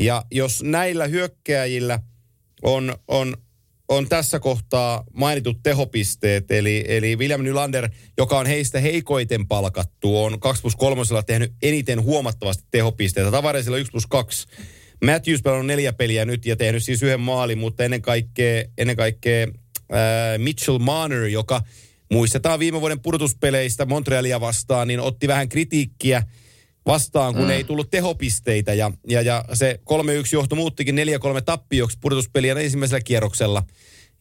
Ja 0.00 0.24
jos 0.30 0.62
näillä 0.62 1.06
hyökkääjillä 1.06 2.00
on, 2.62 2.96
on, 3.08 3.36
on 3.88 4.08
tässä 4.08 4.40
kohtaa 4.40 5.04
mainitut 5.12 5.62
tehopisteet, 5.62 6.50
eli, 6.50 6.84
eli 6.88 7.16
William 7.16 7.42
Nylander, 7.42 7.88
joka 8.18 8.38
on 8.38 8.46
heistä 8.46 8.80
heikoiten 8.80 9.48
palkattu, 9.48 10.24
on 10.24 10.40
2 10.40 10.62
plus 10.62 10.76
3 10.76 11.02
tehnyt 11.26 11.52
eniten 11.62 12.02
huomattavasti 12.02 12.64
tehopisteitä. 12.70 13.30
Tavaresilla 13.30 13.76
1 13.76 13.90
plus 13.90 14.06
2 14.06 14.46
Matthews 15.04 15.46
on 15.46 15.66
neljä 15.66 15.92
peliä 15.92 16.24
nyt 16.24 16.46
ja 16.46 16.56
tehnyt 16.56 16.84
siis 16.84 17.02
yhden 17.02 17.20
maalin, 17.20 17.58
mutta 17.58 17.84
ennen 17.84 18.02
kaikkea, 18.02 18.64
ennen 18.78 18.96
kaikkea 18.96 19.46
äh, 19.92 20.38
Mitchell 20.38 20.78
Marner, 20.78 21.24
joka 21.24 21.62
muistetaan 22.12 22.58
viime 22.58 22.80
vuoden 22.80 23.00
pudotuspeleistä 23.00 23.86
Montrealia 23.86 24.40
vastaan, 24.40 24.88
niin 24.88 25.00
otti 25.00 25.28
vähän 25.28 25.48
kritiikkiä 25.48 26.22
vastaan, 26.86 27.34
kun 27.34 27.44
mm. 27.44 27.50
ei 27.50 27.64
tullut 27.64 27.90
tehopisteitä. 27.90 28.74
Ja, 28.74 28.92
ja, 29.08 29.22
ja 29.22 29.44
se 29.52 29.80
3-1 29.90 29.94
johto 30.32 30.56
muuttikin 30.56 30.96
4-3 30.96 31.42
tappioksi 31.44 31.98
pudotuspeliä 32.00 32.54
ensimmäisellä 32.54 33.00
kierroksella. 33.00 33.62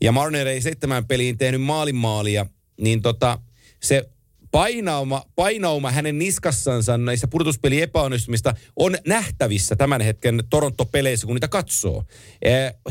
Ja 0.02 0.12
Marner 0.12 0.48
ei 0.48 0.62
seitsemän 0.62 1.06
peliin 1.06 1.38
tehnyt 1.38 1.62
maalin 1.62 1.96
maalia, 1.96 2.46
niin 2.82 3.02
tota, 3.02 3.40
se 3.84 4.10
painauma, 4.52 5.26
painauma 5.36 5.92
hänen 5.92 6.20
niskassansa 6.20 6.98
näissä 6.98 7.28
pudotuspeli 7.28 7.82
epäonnistumista 7.82 8.54
on 8.76 8.98
nähtävissä 9.08 9.76
tämän 9.76 10.02
hetken 10.02 10.44
Toronto-peleissä, 10.50 11.28
kun 11.28 11.36
niitä 11.36 11.48
katsoo. 11.48 12.04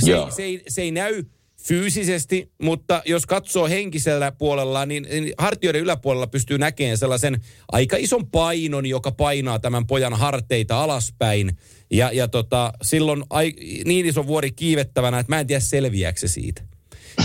Se, 0.04 0.28
se, 0.30 0.42
ei, 0.42 0.62
se 0.68 0.82
ei 0.82 0.90
näy 0.90 1.24
fyysisesti, 1.62 2.52
mutta 2.62 3.02
jos 3.06 3.26
katsoo 3.26 3.68
henkisellä 3.68 4.32
puolella, 4.32 4.86
niin, 4.86 5.06
niin 5.10 5.34
hartioiden 5.38 5.82
yläpuolella 5.82 6.26
pystyy 6.26 6.58
näkemään 6.58 6.98
sellaisen 6.98 7.40
aika 7.72 7.96
ison 7.96 8.30
painon, 8.30 8.86
joka 8.86 9.12
painaa 9.12 9.58
tämän 9.58 9.86
pojan 9.86 10.14
harteita 10.14 10.82
alaspäin. 10.82 11.58
Ja, 11.90 12.12
ja 12.12 12.28
tota, 12.28 12.72
silloin 12.82 13.24
ai, 13.30 13.52
niin 13.84 14.06
iso 14.06 14.26
vuori 14.26 14.52
kiivettävänä, 14.52 15.18
että 15.18 15.32
mä 15.32 15.40
en 15.40 15.46
tiedä 15.46 15.60
selviääkö 15.60 16.20
se 16.20 16.28
siitä. 16.28 16.62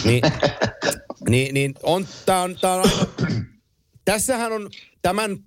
Niin, 0.06 0.22
niin, 1.30 1.54
niin 1.54 1.74
on, 1.84 2.08
tää 2.26 2.42
on, 2.42 2.58
tää 2.62 2.74
on 2.74 2.82
aika 2.82 3.06
tässähän 4.06 4.52
on 4.52 4.70
tämän 5.02 5.38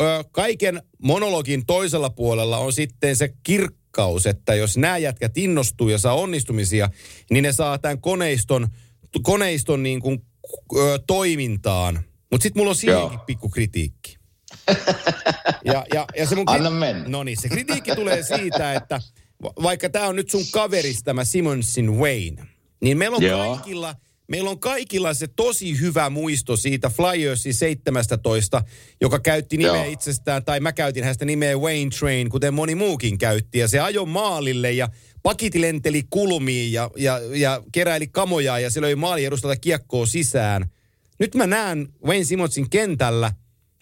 ö, 0.00 0.24
kaiken 0.32 0.82
monologin 1.02 1.66
toisella 1.66 2.10
puolella 2.10 2.58
on 2.58 2.72
sitten 2.72 3.16
se 3.16 3.34
kirkkaus, 3.42 4.26
että 4.26 4.54
jos 4.54 4.76
nämä 4.76 4.98
jätkät 4.98 5.38
innostuu 5.38 5.88
ja 5.88 5.98
saa 5.98 6.14
onnistumisia, 6.14 6.90
niin 7.30 7.42
ne 7.42 7.52
saa 7.52 7.78
tämän 7.78 8.00
koneiston, 8.00 8.68
koneiston 9.22 9.82
niin 9.82 10.00
kuin, 10.00 10.22
ö, 10.76 10.98
toimintaan. 11.06 12.00
Mutta 12.30 12.42
sitten 12.42 12.60
mulla 12.60 12.70
on 12.70 12.76
siihenkin 12.76 13.20
pikku 13.20 13.48
kritiikki. 13.48 14.18
Ja, 15.64 15.86
ja, 15.94 16.06
ja 16.16 16.26
se 16.26 16.34
mun 16.34 16.44
Anna 16.46 16.70
mennä. 16.70 17.08
No 17.08 17.24
niin, 17.24 17.40
se 17.40 17.48
kritiikki 17.48 17.94
tulee 17.94 18.22
siitä, 18.22 18.74
että 18.74 19.00
vaikka 19.42 19.88
tämä 19.88 20.08
on 20.08 20.16
nyt 20.16 20.30
sun 20.30 20.44
kaveris 20.52 21.02
tämä 21.02 21.24
Simonsin 21.24 21.98
Wayne, 21.98 22.46
niin 22.80 22.98
meillä 22.98 23.16
on 23.16 23.22
Joo. 23.22 23.56
kaikilla– 23.56 23.94
meillä 24.28 24.50
on 24.50 24.60
kaikilla 24.60 25.14
se 25.14 25.26
tosi 25.36 25.80
hyvä 25.80 26.10
muisto 26.10 26.56
siitä 26.56 26.90
Flyersin 26.90 27.54
17, 27.54 28.62
joka 29.00 29.18
käytti 29.18 29.56
nimeä 29.56 29.84
Joo. 29.84 29.92
itsestään, 29.92 30.44
tai 30.44 30.60
mä 30.60 30.72
käytin 30.72 31.04
hänestä 31.04 31.24
nimeä 31.24 31.56
Wayne 31.56 31.90
Train, 31.98 32.28
kuten 32.28 32.54
moni 32.54 32.74
muukin 32.74 33.18
käytti. 33.18 33.58
Ja 33.58 33.68
se 33.68 33.80
ajo 33.80 34.06
maalille 34.06 34.72
ja 34.72 34.88
pakit 35.22 35.54
lenteli 35.54 36.02
kulmiin 36.10 36.72
ja, 36.72 36.90
ja, 36.96 37.20
ja 37.34 37.62
keräili 37.72 38.06
kamoja 38.06 38.58
ja 38.58 38.70
se 38.70 38.80
löi 38.80 38.94
maali 38.94 39.24
edustalta 39.24 39.56
kiekkoa 39.56 40.06
sisään. 40.06 40.70
Nyt 41.18 41.34
mä 41.34 41.46
näen 41.46 41.88
Wayne 42.06 42.24
Simonsin 42.24 42.70
kentällä, 42.70 43.32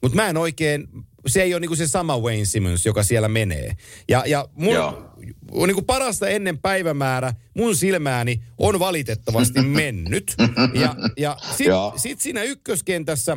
mutta 0.02 0.16
mä 0.16 0.28
en 0.28 0.36
oikein, 0.36 0.88
se 1.26 1.42
ei 1.42 1.54
ole 1.54 1.60
niinku 1.60 1.76
se 1.76 1.86
sama 1.86 2.18
Wayne 2.18 2.44
Simmons, 2.44 2.86
joka 2.86 3.02
siellä 3.02 3.28
menee. 3.28 3.76
Ja, 4.08 4.22
ja 4.26 4.48
mun, 4.54 4.74
Niin 5.66 5.74
kuin 5.74 5.86
parasta 5.86 6.28
ennen 6.28 6.58
päivämäärä 6.58 7.34
mun 7.54 7.76
silmääni 7.76 8.42
on 8.58 8.78
valitettavasti 8.78 9.62
mennyt. 9.82 10.34
Ja, 10.74 10.96
ja 11.16 11.36
sit, 11.56 11.66
sit 11.96 12.20
siinä 12.20 12.42
ykköskentässä 12.42 13.36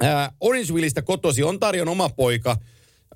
ää, 0.00 0.32
Orangevilleistä 0.40 1.02
kotosi 1.02 1.42
on 1.42 1.60
Tarjon 1.60 1.88
oma 1.88 2.08
poika. 2.08 2.56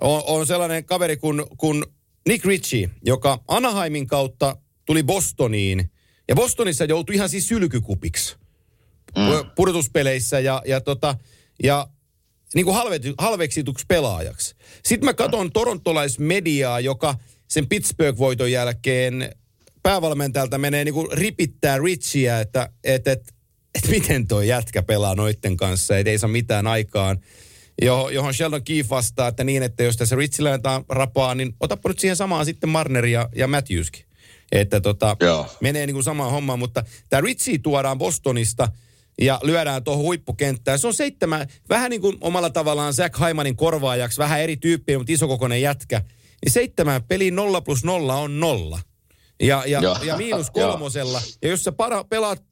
On, 0.01 0.23
on 0.27 0.47
sellainen 0.47 0.85
kaveri 0.85 1.17
kuin, 1.17 1.43
kuin 1.59 1.85
Nick 2.29 2.45
Ritchie, 2.45 2.91
joka 3.05 3.45
Anaheimin 3.49 4.07
kautta 4.07 4.57
tuli 4.87 5.03
Bostoniin. 5.03 5.91
Ja 6.29 6.35
Bostonissa 6.35 6.85
joutui 6.85 7.15
ihan 7.15 7.29
siis 7.29 7.49
sylkykupiksi 7.49 8.37
mm. 9.17 9.51
pudotuspeleissä. 9.57 10.41
Ja, 10.41 10.63
ja, 10.67 10.81
tota, 10.81 11.17
ja 11.63 11.89
niin 12.55 12.65
kuin 12.65 12.75
halve, 12.75 13.01
halveksituksi 13.19 13.85
pelaajaksi. 13.89 14.55
Sitten 14.85 15.05
mä 15.05 15.15
katson 15.15 15.53
torontolaismediaa, 15.53 16.81
joka 16.81 17.15
sen 17.49 17.67
Pittsburgh-voiton 17.67 18.53
jälkeen 18.53 19.33
päävalmentajalta 19.83 20.59
menee 20.59 20.85
niin 20.85 20.95
kuin 20.95 21.09
ripittää 21.13 21.79
Richia, 21.79 22.41
että 22.41 22.69
et, 22.85 23.09
et, 23.09 23.35
et 23.75 23.91
miten 23.91 24.27
toi 24.27 24.49
jätkä 24.49 24.83
pelaa 24.83 25.15
noitten 25.15 25.57
kanssa, 25.57 25.99
että 25.99 26.11
ei 26.11 26.19
saa 26.19 26.29
mitään 26.29 26.67
aikaan. 26.67 27.19
Jo, 27.83 28.09
johon 28.09 28.35
Sheldon 28.35 28.65
Keefe 28.65 28.91
vastaa, 28.91 29.29
että 29.29 29.45
niin, 29.45 29.63
että 29.63 29.83
jos 29.83 29.97
tässä 29.97 30.17
Richillä 30.17 30.51
jotain 30.51 30.85
rapaa, 30.89 31.35
niin 31.35 31.55
otapa 31.61 31.89
nyt 31.89 31.99
siihen 31.99 32.17
samaan 32.17 32.45
sitten 32.45 32.71
Marner 32.71 33.07
ja, 33.07 33.29
ja 33.37 33.47
Matthewskin. 33.47 34.05
Että 34.53 34.81
tota, 34.81 35.17
menee 35.61 35.87
niin 35.87 35.95
kuin 35.95 36.05
samaan 36.05 36.31
hommaan, 36.31 36.59
mutta 36.59 36.85
tämä 37.09 37.21
Ritchie 37.21 37.59
tuodaan 37.59 37.99
Bostonista– 37.99 38.69
ja 39.21 39.41
lyödään 39.43 39.85
tuohon 39.85 40.05
huippukenttään. 40.05 40.79
Se 40.79 40.87
on 40.87 40.95
seitsemän, 40.95 41.47
vähän 41.69 41.91
niin 41.91 42.01
kuin 42.01 42.19
omalla 42.21 42.51
tavallaan 42.51 42.95
Zach 42.95 43.19
Haimanin 43.19 43.57
korvaajaksi, 43.57 44.19
vähän 44.19 44.41
eri 44.41 44.57
tyyppi, 44.57 44.97
mutta 44.97 45.13
isokokoinen 45.13 45.63
jätkä. 45.63 46.03
Niin 46.45 46.53
seitsemän 46.53 47.03
peli 47.05 47.31
nolla 47.31 47.61
plus 47.61 47.85
nolla 47.85 48.15
on 48.15 48.41
nolla. 48.41 48.81
Ja, 49.43 49.63
ja, 49.67 49.81
ja 50.05 50.17
miinus 50.17 50.51
kolmosella. 50.51 51.23
ja 51.43 51.49
jos 51.49 51.65
sä 51.65 51.73
para, 51.73 52.05
pelaat 52.05 52.50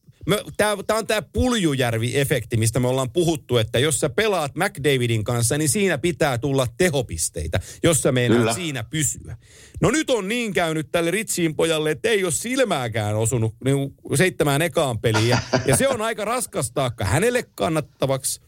Tämä 0.56 0.98
on 0.98 1.06
tämä 1.06 1.22
Puljujärvi-efekti, 1.22 2.56
mistä 2.56 2.80
me 2.80 2.88
ollaan 2.88 3.12
puhuttu, 3.12 3.56
että 3.56 3.78
jos 3.78 4.00
sä 4.00 4.08
pelaat 4.08 4.52
McDavidin 4.54 5.24
kanssa, 5.24 5.58
niin 5.58 5.68
siinä 5.68 5.98
pitää 5.98 6.38
tulla 6.38 6.66
tehopisteitä, 6.78 7.60
jos 7.82 8.02
sä 8.02 8.12
meinaat 8.12 8.56
siinä 8.56 8.84
pysyä. 8.84 9.36
No 9.80 9.90
nyt 9.90 10.10
on 10.10 10.28
niin 10.28 10.54
käynyt 10.54 10.88
tälle 10.92 11.10
Ritsiin 11.10 11.56
pojalle, 11.56 11.90
että 11.90 12.08
ei 12.08 12.24
ole 12.24 12.32
silmääkään 12.32 13.16
osunut 13.16 13.54
niin 13.64 13.94
seitsemään 14.14 14.62
ekaan 14.62 14.98
peliä. 14.98 15.38
Ja 15.66 15.76
se 15.76 15.88
on 15.88 16.02
aika 16.02 16.24
raskas 16.24 16.70
taakka 16.72 17.04
hänelle 17.04 17.44
kannattavaksi. 17.54 18.40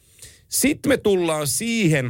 Sitten 0.48 0.90
me 0.90 0.96
tullaan 0.96 1.46
siihen, 1.46 2.04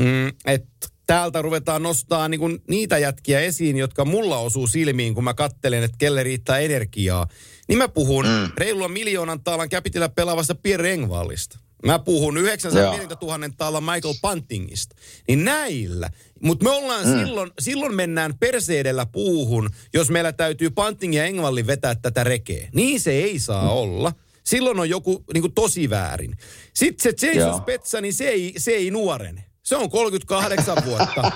mm, 0.00 0.28
että 0.46 0.88
täältä 1.06 1.42
ruvetaan 1.42 1.82
nostaa 1.82 2.28
niin 2.28 2.40
kuin 2.40 2.58
niitä 2.68 2.98
jätkiä 2.98 3.40
esiin, 3.40 3.76
jotka 3.76 4.04
mulla 4.04 4.38
osuu 4.38 4.66
silmiin, 4.66 5.14
kun 5.14 5.24
mä 5.24 5.34
kattelen, 5.34 5.82
että 5.82 5.96
kelle 5.98 6.22
riittää 6.22 6.58
energiaa, 6.58 7.26
niin 7.70 7.78
mä 7.78 7.88
puhun 7.88 8.26
mm. 8.26 8.52
reilua 8.58 8.88
miljoonan 8.88 9.44
taalan 9.44 9.68
käpitellä 9.68 10.08
pelaavasta 10.08 10.54
Pierre 10.54 10.92
Engvallista. 10.92 11.58
Mä 11.86 11.98
puhun 11.98 12.36
940 12.36 13.26
000 13.26 13.38
taalan 13.56 13.84
Michael 13.84 14.14
Puntingista. 14.22 14.96
Niin 15.28 15.44
näillä. 15.44 16.10
Mutta 16.42 16.64
me 16.64 16.70
ollaan 16.70 17.06
mm. 17.06 17.18
silloin, 17.18 17.50
silloin 17.60 17.94
mennään 17.94 18.38
perseedellä 18.38 19.06
puuhun, 19.06 19.70
jos 19.94 20.10
meillä 20.10 20.32
täytyy 20.32 20.70
Punting 20.70 21.14
ja 21.14 21.24
Engvallin 21.24 21.66
vetää 21.66 21.94
tätä 21.94 22.24
rekeä. 22.24 22.68
Niin 22.74 23.00
se 23.00 23.10
ei 23.10 23.38
saa 23.38 23.64
mm. 23.64 23.70
olla. 23.70 24.12
Silloin 24.44 24.80
on 24.80 24.90
joku 24.90 25.24
niin 25.34 25.42
kuin 25.42 25.54
tosi 25.54 25.90
väärin. 25.90 26.36
Sitten 26.74 27.16
se 27.20 27.26
Jason 27.26 27.60
Spetsa, 27.60 28.00
niin 28.00 28.14
se 28.14 28.28
ei, 28.28 28.54
se 28.58 28.70
ei 28.70 28.90
nuorene. 28.90 29.44
Se 29.62 29.76
on 29.76 29.90
38 29.90 30.76
vuotta. 30.84 31.32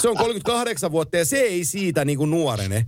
Se 0.00 0.08
on 0.08 0.16
38 0.16 0.92
vuotta 0.92 1.16
ja 1.16 1.24
se 1.24 1.38
ei 1.38 1.64
siitä 1.64 2.04
niin 2.04 2.18
kuin 2.18 2.30
nuorene. 2.30 2.86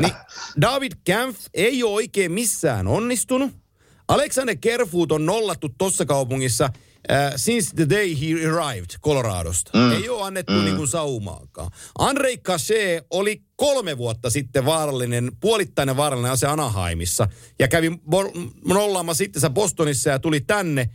Niin 0.00 0.12
David 0.60 0.92
Kampf 1.06 1.40
ei 1.54 1.82
ole 1.82 1.94
oikein 1.94 2.32
missään 2.32 2.86
onnistunut. 2.86 3.52
Alexander 4.08 4.56
Kerfoot 4.60 5.12
on 5.12 5.26
nollattu 5.26 5.68
tuossa 5.78 6.06
kaupungissa 6.06 6.70
uh, 6.74 7.32
since 7.36 7.76
the 7.76 7.88
day 7.88 8.14
he 8.20 8.46
arrived 8.48 8.90
Coloradosta. 9.02 9.70
Mm. 9.78 9.92
Ei 9.92 10.08
ole 10.08 10.22
annettu 10.22 10.52
mm. 10.52 10.64
niin 10.64 10.76
kuin 10.76 10.88
saumaakaan. 10.88 11.70
Andrei 11.98 12.38
Cachet 12.38 13.06
oli 13.10 13.42
kolme 13.56 13.98
vuotta 13.98 14.30
sitten 14.30 14.64
vaarallinen, 14.64 15.32
puolittainen 15.40 15.96
vaarallinen 15.96 16.32
ase 16.32 16.46
Anaheimissa 16.46 17.28
ja 17.58 17.68
kävi 17.68 17.90
nollaama 18.64 19.14
sitten 19.14 19.52
Bostonissa 19.52 20.10
ja 20.10 20.18
tuli 20.18 20.40
tänne. 20.40 20.90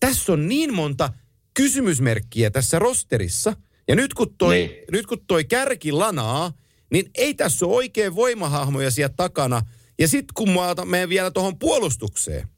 Tässä 0.00 0.32
on 0.32 0.48
niin 0.48 0.74
monta 0.74 1.12
kysymysmerkkiä 1.54 2.50
tässä 2.50 2.78
rosterissa. 2.78 3.56
Ja 3.88 3.96
nyt 3.96 4.14
kun 4.14 4.34
toi, 4.38 4.54
niin. 4.54 4.70
nyt 4.90 5.06
kun 5.06 5.18
toi 5.26 5.44
kärki 5.44 5.92
lanaa, 5.92 6.52
niin 6.94 7.10
ei 7.14 7.34
tässä 7.34 7.66
ole 7.66 7.74
oikein 7.74 8.14
voimahahmoja 8.14 8.90
siellä 8.90 9.14
takana. 9.16 9.62
Ja 9.98 10.08
sitten 10.08 10.34
kun 10.34 10.50
mä 10.50 10.74
menen 10.84 11.08
vielä 11.08 11.30
tuohon 11.30 11.58
puolustukseen, 11.58 12.48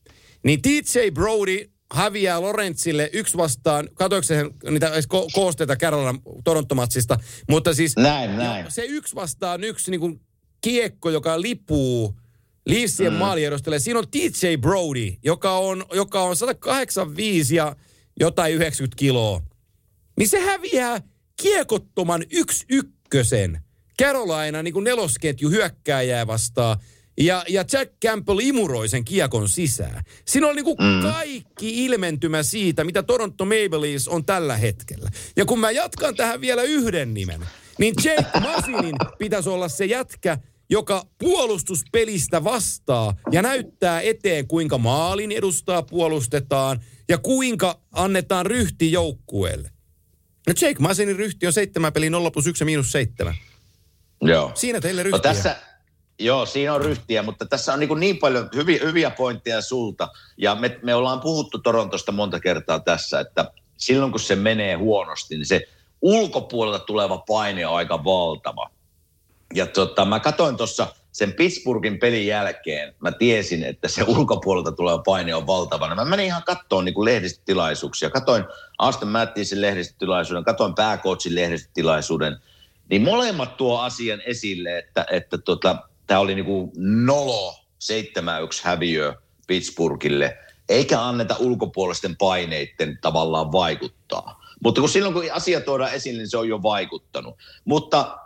niin 0.45 0.63
TJ 0.63 1.11
Brody 1.15 1.71
häviää 1.93 2.41
Lorentzille 2.41 3.11
yksi 3.13 3.37
vastaan, 3.37 3.89
katoiko 3.95 4.27
niitä 4.71 4.91
ko- 4.91 5.31
koosteita 5.33 5.77
Carolina 5.77 6.21
Torontomatsista, 6.45 7.19
mutta 7.51 7.75
siis 7.75 7.97
näin, 7.97 8.37
näin. 8.37 8.67
se 8.69 8.85
yksi 8.85 9.15
vastaan 9.15 9.65
yksi 9.65 9.91
niin 9.91 10.01
kuin 10.01 10.21
kiekko, 10.61 11.11
joka 11.11 11.41
lipuu 11.41 12.19
Leafsien 12.67 13.13
mm. 13.13 13.19
maaliedostolle. 13.19 13.79
Siinä 13.79 13.99
on 13.99 14.11
TJ 14.11 14.57
Brody, 14.61 15.13
joka 15.23 15.59
on, 15.59 15.85
joka 15.93 16.23
on 16.23 16.37
185 16.37 17.57
ja 17.57 17.77
jotain 18.21 18.55
90 18.55 18.99
kiloa, 18.99 19.43
niin 20.19 20.29
se 20.29 20.41
häviää 20.41 21.01
kiekottoman 21.43 22.25
yksi 22.31 22.65
ykkösen 22.69 23.66
Carolina 24.03 24.63
niin 24.63 24.75
kuin 24.75 24.85
nelosketju 24.85 25.51
hyökkääjää 25.51 26.27
vastaan. 26.27 26.79
Ja, 27.21 27.45
ja 27.49 27.65
Jack 27.73 27.93
Campbell 28.05 28.39
imuroi 28.39 28.89
sen 28.89 29.05
kiekon 29.05 29.49
sisään. 29.49 30.05
Siinä 30.25 30.47
on 30.47 30.57
niin 30.57 30.65
kuin 30.65 30.77
mm. 30.81 31.03
kaikki 31.03 31.85
ilmentymä 31.85 32.43
siitä, 32.43 32.85
mitä 32.85 33.03
Toronto 33.03 33.45
Maple 33.45 33.81
Leafs 33.81 34.09
on 34.09 34.25
tällä 34.25 34.57
hetkellä. 34.57 35.11
Ja 35.37 35.45
kun 35.45 35.61
mä 35.61 35.71
jatkan 35.71 36.15
tähän 36.15 36.41
vielä 36.41 36.63
yhden 36.63 37.15
nimen, 37.15 37.41
niin 37.79 37.95
Jake 38.05 38.41
Masinin 38.53 38.95
pitäisi 39.19 39.49
olla 39.49 39.69
se 39.69 39.85
jätkä, 39.85 40.39
joka 40.71 41.07
puolustuspelistä 41.19 42.45
vastaa 42.45 43.15
ja 43.33 43.43
näyttää 43.43 44.01
eteen, 44.01 44.49
kuinka 44.49 44.79
maalin 44.79 45.33
edustaa 45.33 45.83
puolustetaan 45.83 46.81
ja 47.09 47.19
kuinka 47.19 47.81
annetaan 47.93 48.47
ryhti 48.47 48.93
joukkueelle. 48.93 49.71
No 50.47 50.55
Jake 50.61 50.79
Masinin 50.79 51.17
ryhti 51.17 51.47
on 51.47 51.53
seitsemän 51.53 51.93
peli 51.93 52.11
0 52.11 52.31
plus 52.31 52.47
1 52.47 52.65
miinus 52.65 52.93
7. 52.93 53.35
Joo. 54.21 54.51
Siinä 54.55 54.81
teille 54.81 55.01
no 55.01 55.05
ryhtiä. 55.05 55.31
No 55.31 55.35
tässä, 55.35 55.57
joo, 56.19 56.47
siinä 56.47 56.75
on 56.75 56.81
ryhtiä, 56.81 57.23
mutta 57.23 57.47
tässä 57.47 57.73
on 57.73 57.81
niin, 57.81 58.01
niin 58.01 58.19
paljon 58.19 58.49
hyviä, 58.55 58.81
hyviä 58.85 59.11
pointteja 59.11 59.63
sulta. 59.63 60.09
Ja 60.37 60.55
me, 60.55 60.79
me 60.83 60.95
ollaan 60.95 61.21
puhuttu 61.21 61.59
Torontosta 61.59 62.13
monta 62.13 62.41
kertaa 62.41 62.81
tässä, 62.81 63.21
että 63.21 63.51
silloin 63.77 64.11
kun 64.11 64.21
se 64.21 64.37
menee 64.37 64.75
huonosti, 64.75 65.37
niin 65.37 65.47
se 65.47 65.69
ulkopuolelta 66.03 66.85
tuleva 66.85 67.19
paine 67.19 67.67
on 67.67 67.77
aika 67.77 68.05
valtava. 68.05 68.71
Ja 69.55 69.67
tota, 69.67 70.05
mä 70.05 70.21
katsoin 70.21 70.57
tuossa 70.57 70.87
sen 71.13 71.33
Pittsburghin 71.33 71.99
pelin 71.99 72.27
jälkeen, 72.27 72.95
mä 73.01 73.13
tiesin, 73.13 73.65
että 73.65 73.89
se 73.89 74.03
ulkopuolelta 74.03 74.73
tuleva 74.73 74.99
paine 74.99 75.35
on 75.35 75.47
valtava. 75.47 75.95
Mä 75.95 76.05
menin 76.05 76.27
ihan 76.27 76.43
kattoon 76.43 76.85
niin 76.85 77.05
lehdistötilaisuuksia. 77.05 78.11
Katoin 78.11 78.45
Aston 78.79 79.09
Matthiesin 79.09 79.61
lehdistötilaisuuden, 79.61 80.45
katoin 80.45 80.75
pääkootsin 80.75 81.35
lehdistötilaisuuden. 81.35 82.37
Niin 82.91 83.03
molemmat 83.03 83.57
tuo 83.57 83.79
asian 83.79 84.23
esille, 84.27 84.79
että, 84.79 85.07
että 85.11 85.39
tota, 85.39 85.77
tämä 86.07 86.21
oli 86.21 86.35
niin 86.35 86.45
kuin 86.45 86.71
nolo 87.07 87.53
7-1 87.53 87.57
häviö 88.63 89.15
Pittsburghille, 89.47 90.39
eikä 90.69 91.03
anneta 91.03 91.37
ulkopuolisten 91.39 92.17
paineiden 92.17 92.99
tavallaan 93.03 93.53
vaikuttaa. 93.53 94.45
Mutta 94.65 94.81
kun 94.81 94.91
silloin 94.91 95.15
kun 95.15 95.25
asia 95.33 95.61
tuodaan 95.61 95.95
esille, 95.95 96.19
niin 96.19 96.31
se 96.31 96.39
on 96.39 96.49
jo 96.49 96.63
vaikuttanut. 96.63 97.37
Mutta 97.65 98.19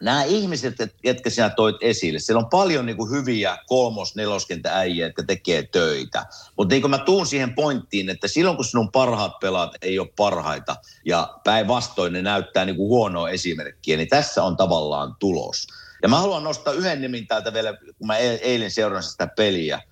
nämä 0.00 0.24
ihmiset, 0.24 0.74
jotka 1.04 1.30
sinä 1.30 1.50
toit 1.50 1.76
esille, 1.80 2.18
siellä 2.18 2.40
on 2.40 2.50
paljon 2.50 2.86
niin 2.86 2.96
kuin 2.96 3.10
hyviä 3.10 3.58
kolmos-, 3.66 4.16
neloskentä 4.16 4.78
äijä, 4.78 5.06
jotka 5.06 5.22
tekee 5.22 5.62
töitä. 5.62 6.26
Mutta 6.56 6.74
niin 6.74 6.82
kuin 6.82 6.90
mä 6.90 6.98
tuun 6.98 7.26
siihen 7.26 7.54
pointtiin, 7.54 8.10
että 8.10 8.28
silloin 8.28 8.56
kun 8.56 8.64
sinun 8.64 8.92
parhaat 8.92 9.38
pelaat 9.40 9.70
ei 9.82 9.98
ole 9.98 10.08
parhaita 10.16 10.76
ja 11.04 11.38
päinvastoin 11.44 12.12
ne 12.12 12.22
näyttää 12.22 12.64
niin 12.64 12.76
kuin 12.76 12.88
huonoa 12.88 13.30
esimerkkiä, 13.30 13.96
niin 13.96 14.08
tässä 14.08 14.42
on 14.42 14.56
tavallaan 14.56 15.16
tulos. 15.18 15.66
Ja 16.02 16.08
mä 16.08 16.18
haluan 16.18 16.44
nostaa 16.44 16.72
yhden 16.72 17.00
nimin 17.00 17.26
täältä 17.26 17.52
vielä, 17.52 17.72
kun 17.72 18.06
mä 18.06 18.16
eilen 18.16 18.70
seurasin 18.70 19.10
sitä 19.10 19.26
peliä, 19.26 19.82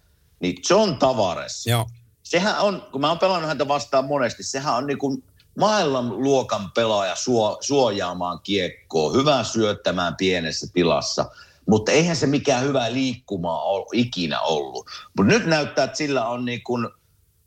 niin 0.40 0.56
John 0.70 0.98
Tavares. 0.98 1.66
Joo. 1.66 1.86
Sehän 2.22 2.58
on, 2.58 2.82
kun 2.92 3.00
mä 3.00 3.08
oon 3.08 3.18
pelannut 3.18 3.48
häntä 3.48 3.68
vastaan 3.68 4.04
monesti, 4.04 4.42
sehän 4.42 4.74
on 4.74 4.86
niin 4.86 4.98
kuin 4.98 5.24
maailmanluokan 5.58 6.70
pelaaja 6.74 7.16
suo, 7.16 7.58
suojaamaan 7.60 8.40
kiekkoa, 8.42 9.12
hyvä 9.12 9.44
syöttämään 9.44 10.16
pienessä 10.16 10.66
tilassa. 10.72 11.30
Mutta 11.66 11.92
eihän 11.92 12.16
se 12.16 12.26
mikään 12.26 12.64
hyvä 12.64 12.92
liikkumaa 12.92 13.62
ole 13.62 13.86
ikinä 13.92 14.40
ollut. 14.40 14.86
Mutta 15.16 15.32
nyt 15.32 15.46
näyttää, 15.46 15.84
että 15.84 15.96
sillä 15.96 16.28
on 16.28 16.44
niin 16.44 16.62
kuin 16.62 16.88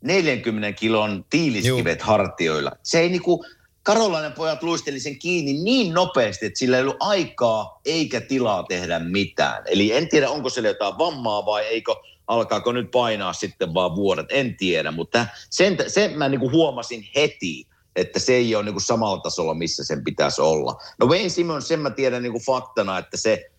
40 0.00 0.72
kilon 0.72 1.24
tiiliskivet 1.30 1.98
Juu. 1.98 2.06
hartioilla. 2.06 2.72
Se 2.82 3.00
ei 3.00 3.08
niin 3.08 3.22
kuin, 3.22 3.40
Karolainen 3.82 4.32
pojat 4.32 4.62
luisteli 4.62 5.00
sen 5.00 5.18
kiinni 5.18 5.52
niin 5.52 5.94
nopeasti, 5.94 6.46
että 6.46 6.58
sillä 6.58 6.76
ei 6.76 6.82
ollut 6.82 6.96
aikaa 7.00 7.80
eikä 7.84 8.20
tilaa 8.20 8.62
tehdä 8.62 8.98
mitään. 8.98 9.62
Eli 9.66 9.92
en 9.92 10.08
tiedä, 10.08 10.30
onko 10.30 10.50
sillä 10.50 10.68
jotain 10.68 10.98
vammaa 10.98 11.46
vai 11.46 11.64
eikö, 11.64 11.94
alkaako 12.26 12.72
nyt 12.72 12.90
painaa 12.90 13.32
sitten 13.32 13.74
vaan 13.74 13.96
vuodet, 13.96 14.26
en 14.30 14.56
tiedä. 14.56 14.90
Mutta 14.90 15.26
sen, 15.50 15.76
sen 15.86 16.18
mä 16.18 16.28
niin 16.28 16.40
kuin 16.40 16.52
huomasin 16.52 17.08
heti, 17.16 17.66
että 18.00 18.18
se 18.18 18.34
ei 18.34 18.54
ole 18.54 18.64
niin 18.64 18.74
kuin 18.74 18.82
samalla 18.82 19.20
tasolla, 19.20 19.54
missä 19.54 19.84
sen 19.84 20.04
pitäisi 20.04 20.40
olla. 20.40 20.76
No 20.98 21.06
Wayne 21.06 21.28
Simmons, 21.28 21.68
sen 21.68 21.80
mä 21.80 21.90
tiedän 21.90 22.22
niin 22.22 22.32
kuin 22.32 22.44
faktana, 22.44 22.98
että 22.98 23.16
se, 23.16 23.50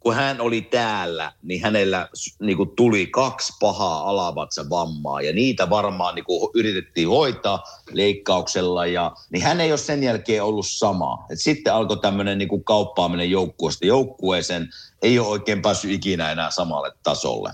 kun 0.00 0.14
hän 0.14 0.40
oli 0.40 0.62
täällä, 0.62 1.32
niin 1.42 1.62
hänellä 1.62 2.08
niin 2.40 2.56
kuin 2.56 2.70
tuli 2.76 3.06
kaksi 3.06 3.52
pahaa 3.60 4.08
alavatsa 4.08 4.70
vammaa 4.70 5.20
ja 5.20 5.32
niitä 5.32 5.70
varmaan 5.70 6.14
niin 6.14 6.24
kuin 6.24 6.50
yritettiin 6.54 7.08
hoitaa 7.08 7.62
leikkauksella 7.92 8.86
ja 8.86 9.12
niin 9.30 9.42
hän 9.42 9.60
ei 9.60 9.72
ole 9.72 9.78
sen 9.78 10.02
jälkeen 10.02 10.44
ollut 10.44 10.66
sama. 10.68 11.26
Et 11.30 11.40
sitten 11.40 11.74
alkoi 11.74 11.98
tämmöinen 11.98 12.38
niin 12.38 12.48
kuin 12.48 12.64
kauppaaminen 12.64 13.30
joukkueesta 13.30 13.86
joukkueeseen, 13.86 14.68
ei 15.02 15.18
ole 15.18 15.28
oikein 15.28 15.62
päässyt 15.62 15.90
ikinä 15.90 16.32
enää 16.32 16.50
samalle 16.50 16.92
tasolle. 17.02 17.50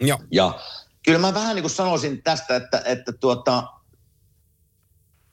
Joo. 0.00 0.18
Ja 0.30 0.52
kyllä 1.04 1.18
mä 1.18 1.34
vähän 1.34 1.56
niin 1.56 1.62
kuin 1.62 1.70
sanoisin 1.70 2.22
tästä, 2.22 2.56
että, 2.56 2.82
että 2.84 3.12
tuota, 3.12 3.62